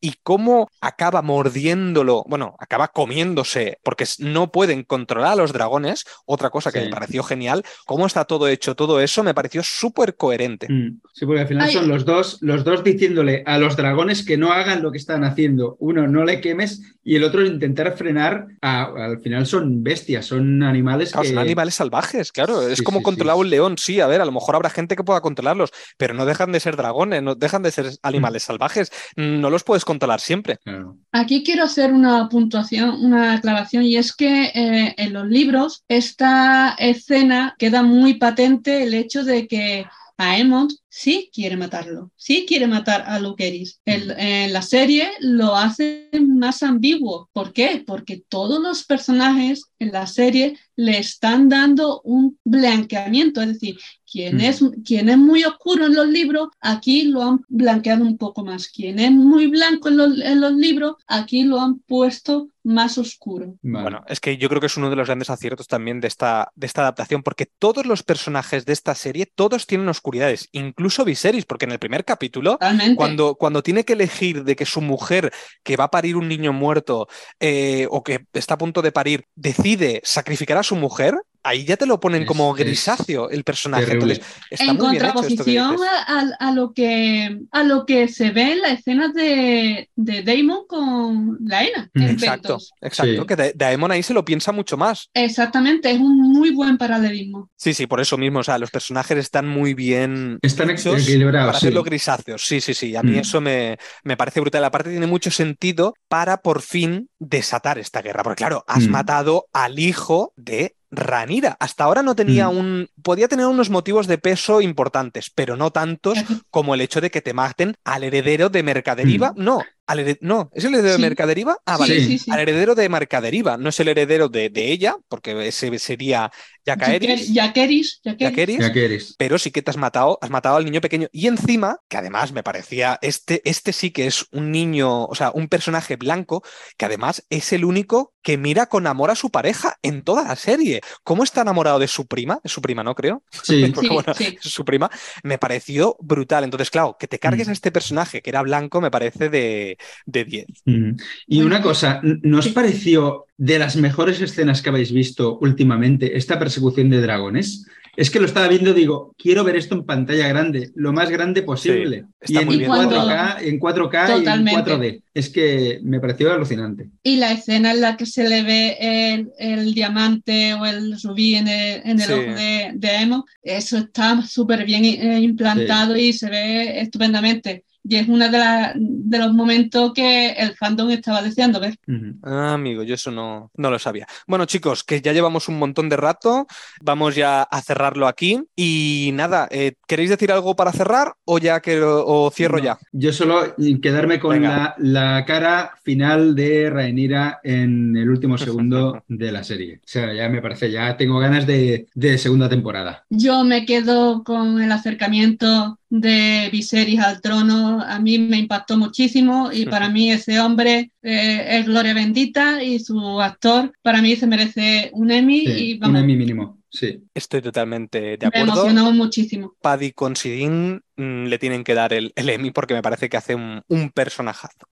Y 0.00 0.14
cómo 0.22 0.68
acaba 0.80 1.22
mordiéndolo, 1.22 2.24
bueno, 2.26 2.56
acaba 2.58 2.88
comiéndose 2.88 3.78
porque 3.82 4.04
no 4.18 4.50
pueden 4.50 4.82
controlar 4.82 5.32
a 5.32 5.36
los 5.36 5.52
dragones. 5.52 6.04
Otra 6.26 6.50
cosa 6.50 6.72
que 6.72 6.80
Sí. 6.80 6.84
me 6.86 6.90
pareció 6.90 7.22
genial. 7.22 7.64
Cómo 7.86 8.06
está 8.06 8.24
todo 8.24 8.48
hecho, 8.48 8.74
todo 8.74 9.00
eso 9.00 9.22
me 9.22 9.34
pareció 9.34 9.62
súper 9.62 10.16
coherente. 10.16 10.66
Mm, 10.68 11.00
Sí, 11.14 11.26
porque 11.26 11.42
al 11.42 11.46
final 11.48 11.68
Ay. 11.68 11.72
son 11.74 11.88
los 11.88 12.04
dos, 12.04 12.38
los 12.40 12.64
dos 12.64 12.82
diciéndole 12.82 13.44
a 13.46 13.58
los 13.58 13.76
dragones 13.76 14.24
que 14.24 14.36
no 14.36 14.52
hagan 14.52 14.82
lo 14.82 14.90
que 14.90 14.98
están 14.98 15.22
haciendo. 15.22 15.76
Uno, 15.78 16.08
no 16.08 16.24
le 16.24 16.40
quemes, 16.40 16.82
y 17.04 17.14
el 17.14 17.22
otro, 17.24 17.44
intentar 17.46 17.96
frenar. 17.96 18.46
a- 18.62 18.84
al 18.96 19.20
final 19.20 19.46
son 19.46 19.82
bestias, 19.84 20.26
son 20.26 20.62
animales 20.62 21.12
Claro, 21.12 21.22
que. 21.22 21.28
son 21.28 21.38
animales 21.38 21.74
salvajes, 21.74 22.32
claro. 22.32 22.62
es 22.66 22.82
como 22.82 22.98
sí, 22.98 23.04
controlar 23.04 23.36
sí. 23.36 23.40
un 23.42 23.50
león, 23.50 23.78
sí, 23.78 24.00
a 24.00 24.06
ver, 24.06 24.20
a 24.20 24.24
lo 24.24 24.32
mejor 24.32 24.54
habrá 24.56 24.70
gente 24.70 24.96
que 24.96 25.04
pueda 25.04 25.20
controlarlos, 25.20 25.70
pero 25.98 26.14
no 26.14 26.24
dejan 26.26 26.50
de 26.52 26.60
ser 26.60 26.76
dragones, 26.76 27.22
no 27.22 27.34
dejan 27.34 27.62
de 27.62 27.70
ser 27.70 27.86
animales 28.02 28.42
salvajes. 28.44 28.90
No 29.16 29.50
los 29.50 29.64
puedes 29.64 29.84
controlar 29.84 30.20
siempre. 30.20 30.58
Claro. 30.64 30.96
Aquí 31.12 31.42
quiero 31.42 31.64
hacer 31.64 31.92
una 31.92 32.28
puntuación, 32.28 33.04
una 33.04 33.34
aclaración, 33.34 33.84
y 33.84 33.96
es 33.96 34.14
que 34.14 34.50
eh, 34.54 34.94
en 34.96 35.12
los 35.12 35.26
libros 35.26 35.84
esta 35.88 36.74
escena 36.78 37.54
queda 37.58 37.82
muy 37.82 38.14
patente 38.14 38.82
el 38.82 38.94
hecho 38.94 39.24
de 39.24 39.46
que 39.46 39.86
Aemon 40.16 40.68
sí 40.88 41.28
quiere 41.32 41.56
matarlo, 41.56 42.12
sí 42.16 42.44
quiere 42.46 42.68
matar 42.68 43.02
a 43.06 43.18
Luceris. 43.18 43.80
El- 43.84 44.12
en 44.16 44.52
la 44.52 44.62
serie 44.62 45.10
lo 45.20 45.56
hace 45.56 46.08
más 46.20 46.62
ambiguo. 46.62 47.28
¿Por 47.32 47.52
qué? 47.52 47.82
Porque 47.84 48.22
todos 48.28 48.62
los 48.62 48.84
personajes 48.84 49.64
en 49.80 49.90
la 49.90 50.06
serie 50.06 50.56
le 50.76 50.98
están 50.98 51.48
dando 51.48 52.00
un 52.02 52.38
blanqueamiento, 52.44 53.40
es 53.42 53.48
decir, 53.48 53.76
quien, 54.10 54.36
Mm. 54.36 54.40
es, 54.40 54.64
quien 54.84 55.08
es 55.08 55.18
muy 55.18 55.44
oscuro 55.44 55.86
en 55.86 55.94
los 55.94 56.06
libros, 56.06 56.48
aquí 56.60 57.04
lo 57.04 57.22
han 57.22 57.44
blanqueado 57.48 58.04
un 58.04 58.16
poco 58.16 58.44
más. 58.44 58.68
Quien 58.68 58.98
es 58.98 59.10
muy 59.10 59.48
blanco 59.48 59.88
en 59.88 59.96
los, 59.96 60.20
en 60.20 60.40
los 60.40 60.52
libros, 60.54 60.96
aquí 61.06 61.42
lo 61.42 61.60
han 61.60 61.80
puesto 61.80 62.48
más 62.62 62.96
oscuro. 62.96 63.56
Vale. 63.62 63.82
Bueno, 63.82 64.04
es 64.08 64.20
que 64.20 64.38
yo 64.38 64.48
creo 64.48 64.60
que 64.60 64.68
es 64.68 64.76
uno 64.76 64.88
de 64.88 64.96
los 64.96 65.06
grandes 65.06 65.28
aciertos 65.30 65.68
también 65.68 66.00
de 66.00 66.08
esta, 66.08 66.50
de 66.54 66.66
esta 66.66 66.80
adaptación, 66.82 67.22
porque 67.22 67.46
todos 67.46 67.84
los 67.84 68.02
personajes 68.02 68.64
de 68.64 68.72
esta 68.72 68.94
serie, 68.94 69.26
todos 69.26 69.66
tienen 69.66 69.88
oscuridades, 69.88 70.48
incluso 70.52 71.04
Viserys, 71.04 71.44
porque 71.44 71.66
en 71.66 71.72
el 71.72 71.78
primer 71.78 72.04
capítulo 72.04 72.52
Totalmente. 72.52 72.96
Cuando, 72.96 73.34
cuando 73.34 73.62
tiene 73.62 73.84
que 73.84 73.92
elegir 73.92 74.44
de 74.44 74.56
que 74.56 74.64
su 74.64 74.80
mujer, 74.80 75.32
que 75.62 75.76
va 75.76 75.84
a 75.84 75.90
parir 75.90 76.16
un 76.16 76.28
niño 76.28 76.52
muerto 76.52 77.06
eh, 77.38 77.86
o 77.90 78.02
que 78.02 78.26
está 78.32 78.54
a 78.54 78.58
punto 78.58 78.80
de 78.80 78.92
parir, 78.92 79.26
decide 79.34 80.00
sacrificar 80.04 80.56
a 80.56 80.62
su 80.64 80.76
mujer, 80.76 81.14
ahí 81.44 81.64
ya 81.64 81.76
te 81.76 81.86
lo 81.86 82.00
ponen 82.00 82.22
Es- 82.22 82.28
como 82.28 82.52
grisáceo 82.54 83.30
el 83.30 83.44
personaje. 83.44 83.92
Entonces, 83.92 84.20
está 84.50 84.64
en 84.64 84.76
muy 84.76 84.90
bien 84.90 85.04
hecho 85.04 85.06
esto 85.06 85.20
que 85.20 85.54
contraposición 85.54 85.70
dices. 85.72 85.88
a, 86.08 86.20
a- 86.48 86.52
lo 86.52 86.72
que, 86.72 87.38
a 87.52 87.62
lo 87.62 87.86
que 87.86 88.08
se 88.08 88.30
ve 88.30 88.52
en 88.52 88.60
la 88.62 88.70
escena 88.70 89.08
de, 89.08 89.88
de 89.94 90.22
Damon 90.22 90.66
con 90.66 91.38
Laena. 91.44 91.90
Mm. 91.94 92.02
en 92.02 92.08
Exacto, 92.10 92.48
Pentos. 92.48 92.72
exacto. 92.80 93.20
Sí. 93.22 93.26
Que 93.26 93.36
Da- 93.36 93.52
Daemon 93.54 93.90
ahí 93.92 94.02
se 94.02 94.14
lo 94.14 94.24
piensa 94.24 94.50
mucho 94.52 94.76
más. 94.76 95.08
Exactamente, 95.14 95.90
es 95.90 95.98
un 96.00 96.18
muy 96.32 96.50
buen 96.50 96.76
paralelismo. 96.78 97.50
Sí, 97.56 97.74
sí, 97.74 97.86
por 97.86 98.00
eso 98.00 98.16
mismo. 98.16 98.40
O 98.40 98.42
sea, 98.44 98.58
los 98.58 98.70
personajes 98.70 99.18
están 99.18 99.46
muy 99.46 99.74
bien 99.74 100.38
Están 100.42 100.70
hechos 100.70 101.02
equilibrados. 101.02 101.48
para 101.48 101.58
sí. 101.60 101.66
hacerlo 101.66 101.82
grisáceos. 101.82 102.44
Sí, 102.46 102.60
sí, 102.60 102.74
sí. 102.74 102.96
A 102.96 103.02
mí 103.02 103.12
Mm. 103.12 103.18
eso 103.20 103.40
me, 103.40 103.78
me 104.02 104.16
parece 104.16 104.40
brutal. 104.40 104.64
Aparte, 104.64 104.90
tiene 104.90 105.06
mucho 105.06 105.30
sentido 105.30 105.94
para 106.08 106.38
por 106.38 106.62
fin 106.62 107.08
desatar 107.18 107.78
esta 107.78 108.02
guerra. 108.02 108.22
Porque, 108.22 108.38
claro, 108.38 108.64
has 108.66 108.86
Mm. 108.88 108.90
matado 108.90 109.46
al 109.52 109.78
hijo 109.78 110.32
de 110.36 110.74
Ranira. 110.96 111.56
Hasta 111.60 111.84
ahora 111.84 112.02
no 112.02 112.14
tenía 112.16 112.48
Mm. 112.48 112.56
un. 112.58 112.88
Podía 113.02 113.28
tener 113.28 113.46
unos 113.46 113.70
motivos 113.70 114.06
de 114.06 114.18
peso 114.18 114.60
importantes, 114.60 115.30
pero 115.34 115.56
no 115.56 115.70
tantos 115.70 116.18
como 116.50 116.74
el 116.74 116.80
hecho 116.80 117.00
de 117.00 117.10
que 117.10 117.22
te 117.22 117.34
maten 117.34 117.76
al 117.84 118.04
heredero 118.04 118.48
de 118.48 118.62
Mercaderiva. 118.62 119.32
No, 119.36 119.62
al 119.86 119.98
hered- 120.00 120.18
no, 120.20 120.50
¿es 120.54 120.64
el 120.64 120.74
heredero 120.74 120.94
de. 120.94 120.98
Mercaderiva? 121.00 121.56
Ah, 121.66 121.76
vale. 121.76 121.94
Sí. 122.00 122.06
sí, 122.06 122.18
sí. 122.18 122.30
Al 122.30 122.40
heredero 122.40 122.74
de 122.74 122.88
Mercaderiva, 122.88 123.56
no 123.56 123.68
es 123.68 123.80
el 123.80 123.88
heredero 123.88 124.28
de, 124.28 124.50
de 124.50 124.72
ella, 124.72 124.96
porque 125.08 125.48
ese 125.48 125.78
sería 125.78 126.30
Jacaeris. 126.66 127.30
Jaqueris, 127.34 128.00
Jaqueris. 128.04 128.28
Jacaeris, 128.30 128.58
Ya 128.58 128.72
que 128.72 128.84
eres. 128.84 129.14
pero 129.18 129.38
sí 129.38 129.50
que 129.50 129.62
te 129.62 129.70
has 129.70 129.76
matado, 129.76 130.18
has 130.22 130.30
matado 130.30 130.56
al 130.56 130.64
niño 130.64 130.80
pequeño. 130.80 131.08
Y 131.12 131.26
encima, 131.26 131.78
que 131.88 131.96
además 131.96 132.32
me 132.32 132.42
parecía, 132.42 132.98
este, 133.02 133.42
este 133.44 133.72
sí 133.72 133.90
que 133.90 134.06
es 134.06 134.26
un 134.32 134.50
niño, 134.50 135.04
o 135.04 135.14
sea, 135.14 135.30
un 135.34 135.48
personaje 135.48 135.96
blanco, 135.96 136.42
que 136.76 136.84
además 136.86 137.24
es 137.30 137.52
el 137.52 137.64
único 137.64 138.14
que 138.22 138.38
mira 138.38 138.66
con 138.66 138.86
amor 138.86 139.10
a 139.10 139.14
su 139.14 139.30
pareja 139.30 139.76
en 139.82 140.02
toda 140.02 140.24
la 140.24 140.36
serie. 140.36 140.80
¿Cómo 141.02 141.24
está 141.24 141.42
enamorado 141.42 141.78
de 141.78 141.88
su 141.88 142.06
prima? 142.06 142.40
Es 142.42 142.52
su 142.52 142.62
prima, 142.62 142.82
¿no? 142.82 142.94
Creo. 142.94 143.22
Sí. 143.42 143.66
Porque, 143.74 143.88
Sí, 143.88 143.92
bueno, 143.94 144.14
sí. 144.14 144.38
es 144.42 144.50
su 144.50 144.64
prima. 144.64 144.90
Me 145.22 145.36
pareció 145.38 145.96
brutal. 146.00 146.44
Entonces, 146.44 146.70
claro, 146.70 146.96
que 146.98 147.06
te 147.08 147.18
cargues 147.18 147.48
Mm. 147.48 147.50
a 147.50 147.52
este 147.52 147.70
personaje 147.72 148.22
que 148.22 148.30
era 148.30 148.40
blanco 148.42 148.80
me 148.80 148.90
parece 148.90 149.28
de 149.28 149.76
de 150.06 150.24
10. 150.24 150.46
Mm. 150.64 150.90
Y 151.26 151.36
Bueno, 151.36 151.46
una 151.48 151.62
cosa, 151.62 152.00
¿no 152.02 152.38
os 152.38 152.46
sí. 152.46 152.50
pareció 152.52 153.26
de 153.36 153.58
las 153.58 153.76
mejores 153.76 154.20
escenas 154.20 154.62
que 154.62 154.68
habéis 154.70 154.92
visto 154.92 155.38
últimamente 155.40 156.16
esta 156.16 156.38
persecución 156.38 156.90
de 156.90 157.00
dragones? 157.00 157.66
Es 157.96 158.10
que 158.10 158.18
lo 158.18 158.26
estaba 158.26 158.48
viendo, 158.48 158.74
digo, 158.74 159.14
quiero 159.16 159.44
ver 159.44 159.54
esto 159.54 159.76
en 159.76 159.84
pantalla 159.84 160.26
grande, 160.26 160.72
lo 160.74 160.92
más 160.92 161.10
grande 161.10 161.42
posible. 161.42 162.06
está 162.20 162.32
y 162.40 162.42
en 162.42 162.46
muy 162.46 162.58
bien. 162.58 162.68
4K, 162.70 163.36
en 163.42 163.60
4K 163.60 164.08
y 164.08 164.12
en 164.12 164.18
Totalmente. 164.18 164.70
4D. 164.72 165.02
Es 165.14 165.28
que 165.30 165.78
me 165.84 166.00
pareció 166.00 166.32
alucinante. 166.32 166.88
Y 167.04 167.18
la 167.18 167.30
escena 167.30 167.70
en 167.70 167.80
la 167.80 167.96
que 167.96 168.04
se 168.06 168.28
le 168.28 168.42
ve 168.42 168.76
el, 168.80 169.30
el 169.38 169.74
diamante 169.74 170.54
o 170.54 170.66
el 170.66 171.00
rubí 171.04 171.36
en 171.36 171.46
el, 171.46 171.82
en 171.84 172.00
el 172.00 172.06
Sí. 172.06 172.12
ojo 172.12 172.34
de, 172.34 172.72
de 172.74 172.96
Emo, 172.96 173.26
eso 173.44 173.78
está 173.78 174.20
súper 174.22 174.64
bien 174.64 174.84
eh, 174.84 175.20
implantado 175.20 175.96
y 175.96 176.12
se 176.12 176.28
ve 176.28 176.80
estupendamente. 176.80 177.64
Y 177.86 177.96
es 177.96 178.08
uno 178.08 178.24
de, 178.30 178.38
la- 178.38 178.72
de 178.76 179.18
los 179.18 179.34
momentos 179.34 179.92
que 179.92 180.30
el 180.30 180.54
fandom 180.56 180.90
estaba 180.90 181.20
deseando 181.22 181.60
ver. 181.60 181.76
Ujú. 181.86 182.14
Ah, 182.22 182.54
amigo, 182.54 182.82
yo 182.82 182.94
eso 182.94 183.10
no, 183.10 183.50
no 183.56 183.70
lo 183.70 183.78
sabía. 183.78 184.06
Bueno, 184.26 184.46
chicos, 184.46 184.84
que 184.84 185.02
ya 185.02 185.12
llevamos 185.12 185.48
un 185.48 185.58
montón 185.58 185.88
de 185.90 185.96
rato, 185.96 186.46
vamos 186.80 187.14
ya 187.14 187.42
a 187.42 187.60
cerrarlo 187.60 188.06
aquí. 188.06 188.42
Y 188.56 189.10
nada, 189.12 189.48
eh, 189.50 189.74
¿queréis 189.86 190.08
decir 190.10 190.32
algo 190.32 190.56
para 190.56 190.72
cerrar 190.72 191.12
o 191.26 191.38
ya 191.38 191.60
que 191.60 191.76
lo- 191.76 192.06
o 192.06 192.30
cierro 192.30 192.56
No, 192.58 192.64
ya? 192.64 192.78
Yo 192.92 193.12
solo 193.12 193.54
quedarme 193.82 194.18
con 194.18 194.42
la 194.42 195.24
cara 195.26 195.72
final 195.82 196.34
de 196.34 196.70
Rhaenyra 196.70 197.40
en 197.42 197.96
el 197.96 198.08
último 198.08 198.38
segundo 198.38 199.02
de 199.08 199.32
la 199.32 199.44
serie. 199.44 199.76
O 199.76 199.86
sea, 199.86 200.12
ya 200.14 200.28
me 200.28 200.40
parece, 200.40 200.70
ya 200.70 200.96
tengo 200.96 201.18
ganas 201.18 201.46
de, 201.46 201.86
de 201.94 202.18
segunda 202.18 202.48
temporada. 202.48 203.04
Yo 203.10 203.44
me 203.44 203.66
quedo 203.66 204.24
con 204.24 204.60
el 204.62 204.72
acercamiento 204.72 205.78
de 206.00 206.48
Viserys 206.50 207.00
al 207.00 207.20
trono. 207.20 207.80
A 207.80 207.98
mí 208.00 208.18
me 208.18 208.36
impactó 208.38 208.76
muchísimo 208.76 209.50
y 209.52 209.64
para 209.66 209.88
mí 209.88 210.10
ese 210.10 210.40
hombre 210.40 210.90
eh, 211.02 211.58
es 211.58 211.66
gloria 211.66 211.94
bendita 211.94 212.62
y 212.62 212.80
su 212.80 213.20
actor 213.20 213.72
para 213.82 214.02
mí 214.02 214.16
se 214.16 214.26
merece 214.26 214.90
un 214.92 215.10
Emmy 215.12 215.44
Sí, 215.46 215.52
y 215.52 215.74
un 215.74 215.80
vamos, 215.80 216.00
Emmy 216.00 216.16
mínimo. 216.16 216.58
Sí. 216.68 217.00
Estoy 217.14 217.40
totalmente 217.40 218.00
de 218.16 218.18
Me 218.22 218.26
acuerdo. 218.40 218.52
emocionó 218.66 218.90
muchísimo. 218.92 219.54
Paddy 219.62 219.92
Considine 219.92 220.80
mm, 220.96 221.26
le 221.26 221.38
tienen 221.38 221.62
que 221.62 221.74
dar 221.74 221.92
el, 221.92 222.12
el 222.16 222.28
Emmy 222.28 222.50
porque 222.50 222.74
me 222.74 222.82
parece 222.82 223.08
que 223.08 223.16
hace 223.16 223.36
un, 223.36 223.62
un 223.68 223.90
personajazo. 223.90 224.66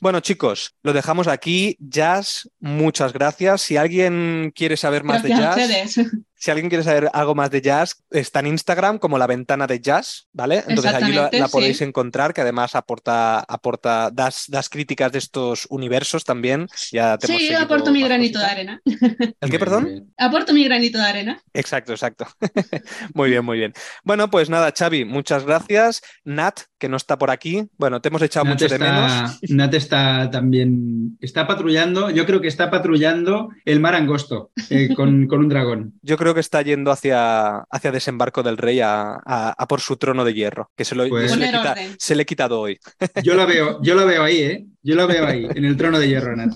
Bueno, 0.00 0.20
chicos, 0.20 0.76
lo 0.84 0.92
dejamos 0.92 1.26
aquí. 1.26 1.76
Jazz, 1.80 2.48
muchas 2.60 3.12
gracias. 3.12 3.62
Si 3.62 3.76
alguien 3.76 4.52
quiere 4.54 4.76
saber 4.76 5.02
más 5.02 5.24
Gracias 5.24 5.40
a 5.40 5.56
de 5.56 5.66
jazz, 5.66 5.96
ustedes. 5.98 6.12
si 6.38 6.52
alguien 6.52 6.68
quiere 6.68 6.84
saber 6.84 7.10
algo 7.12 7.34
más 7.34 7.50
de 7.50 7.60
jazz, 7.60 8.04
está 8.10 8.40
en 8.40 8.46
Instagram 8.46 8.98
como 8.98 9.18
la 9.18 9.26
ventana 9.26 9.66
de 9.66 9.80
jazz, 9.80 10.28
¿vale? 10.32 10.62
Entonces 10.68 10.94
allí 10.94 11.12
la, 11.12 11.48
podéis 11.48 11.78
sí. 11.78 11.84
encontrar, 11.84 12.32
que 12.32 12.42
además 12.42 12.76
aporta, 12.76 13.40
aporta 13.40 14.10
das, 14.12 14.44
das 14.48 14.68
críticas 14.68 15.10
de 15.10 15.18
estos 15.18 15.66
universos 15.68 16.24
también. 16.24 16.68
Ya 16.92 17.18
te 17.18 17.26
Sí, 17.26 17.32
seguido 17.32 17.60
aporto 17.60 17.90
mi 17.90 18.02
granito 18.02 18.38
de 18.38 18.44
arena. 18.44 18.80
¿El 19.40 19.50
qué, 19.50 19.58
perdón? 19.58 20.12
Aporto 20.16 20.54
mi 20.54 20.64
granito 20.64 20.98
de 20.98 21.04
arena. 21.04 21.42
Exacto, 21.52 21.92
exacto. 21.92 22.26
muy 23.14 23.30
bien, 23.30 23.44
muy 23.44 23.58
bien. 23.58 23.72
Bueno, 24.04 24.30
pues 24.30 24.48
nada, 24.48 24.72
Xavi, 24.76 25.04
muchas 25.04 25.44
gracias. 25.44 26.02
Nat, 26.24 26.60
que 26.78 26.88
no 26.88 26.96
está 26.96 27.18
por 27.18 27.32
aquí. 27.32 27.68
Bueno, 27.76 28.00
te 28.00 28.08
hemos 28.08 28.22
echado 28.22 28.44
Nat 28.44 28.54
mucho 28.54 28.68
de 28.68 28.78
menos. 28.78 29.38
Nat 29.48 29.74
está 29.74 30.30
también, 30.30 31.18
está 31.20 31.48
patrullando, 31.48 32.10
yo 32.10 32.24
creo 32.26 32.40
que 32.40 32.48
está 32.48 32.70
patrullando 32.70 33.48
el 33.64 33.80
mar 33.80 33.96
angosto 33.96 34.52
eh, 34.70 34.94
con, 34.94 35.26
con 35.26 35.40
un 35.40 35.48
dragón. 35.48 35.94
Yo 36.02 36.16
creo 36.16 36.27
que 36.34 36.40
está 36.40 36.62
yendo 36.62 36.90
hacia, 36.90 37.58
hacia 37.70 37.92
Desembarco 37.92 38.42
del 38.42 38.56
Rey 38.56 38.80
a, 38.80 39.12
a- 39.24 39.54
a 39.56 39.68
por 39.68 39.80
su 39.80 39.96
trono 39.96 40.24
de 40.24 40.34
hierro, 40.34 40.70
que 40.76 40.84
se, 40.84 40.94
lo, 40.94 41.08
Pues- 41.08 41.30
se, 41.30 41.36
le, 41.36 41.46
quita- 41.46 41.72
orden. 41.72 41.96
se 41.98 42.14
le 42.14 42.22
he 42.22 42.26
quitado 42.26 42.60
hoy. 42.60 42.78
Yo 43.22 43.34
la 43.34 43.44
veo, 43.46 43.78
yo 43.82 43.94
la 43.94 44.04
veo 44.04 44.22
ahí, 44.22 44.38
¿eh? 44.42 44.66
Yo 44.82 44.94
la 44.94 45.06
veo 45.06 45.26
ahí, 45.26 45.46
en 45.54 45.64
el 45.64 45.76
trono 45.76 45.98
de 45.98 46.08
hierro, 46.08 46.34
Nat. 46.36 46.52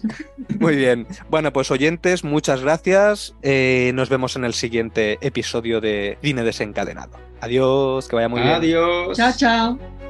Muy 0.59 0.77
bien. 0.77 1.07
Bueno, 1.29 1.53
pues 1.53 1.71
oyentes, 1.71 2.25
muchas 2.25 2.63
gracias. 2.63 3.35
Eh, 3.43 3.91
nos 3.95 4.09
vemos 4.09 4.37
en 4.37 4.45
el 4.45 4.55
siguiente 4.55 5.19
episodio 5.21 5.81
de 5.81 6.17
Cine 6.23 6.43
Desencadenado. 6.43 7.19
Adiós, 7.41 8.09
que 8.09 8.17
vaya 8.17 8.29
muy 8.29 8.41
bien. 8.41 8.55
Adiós. 8.55 9.17
Chao, 9.17 9.33
chao. 9.37 10.02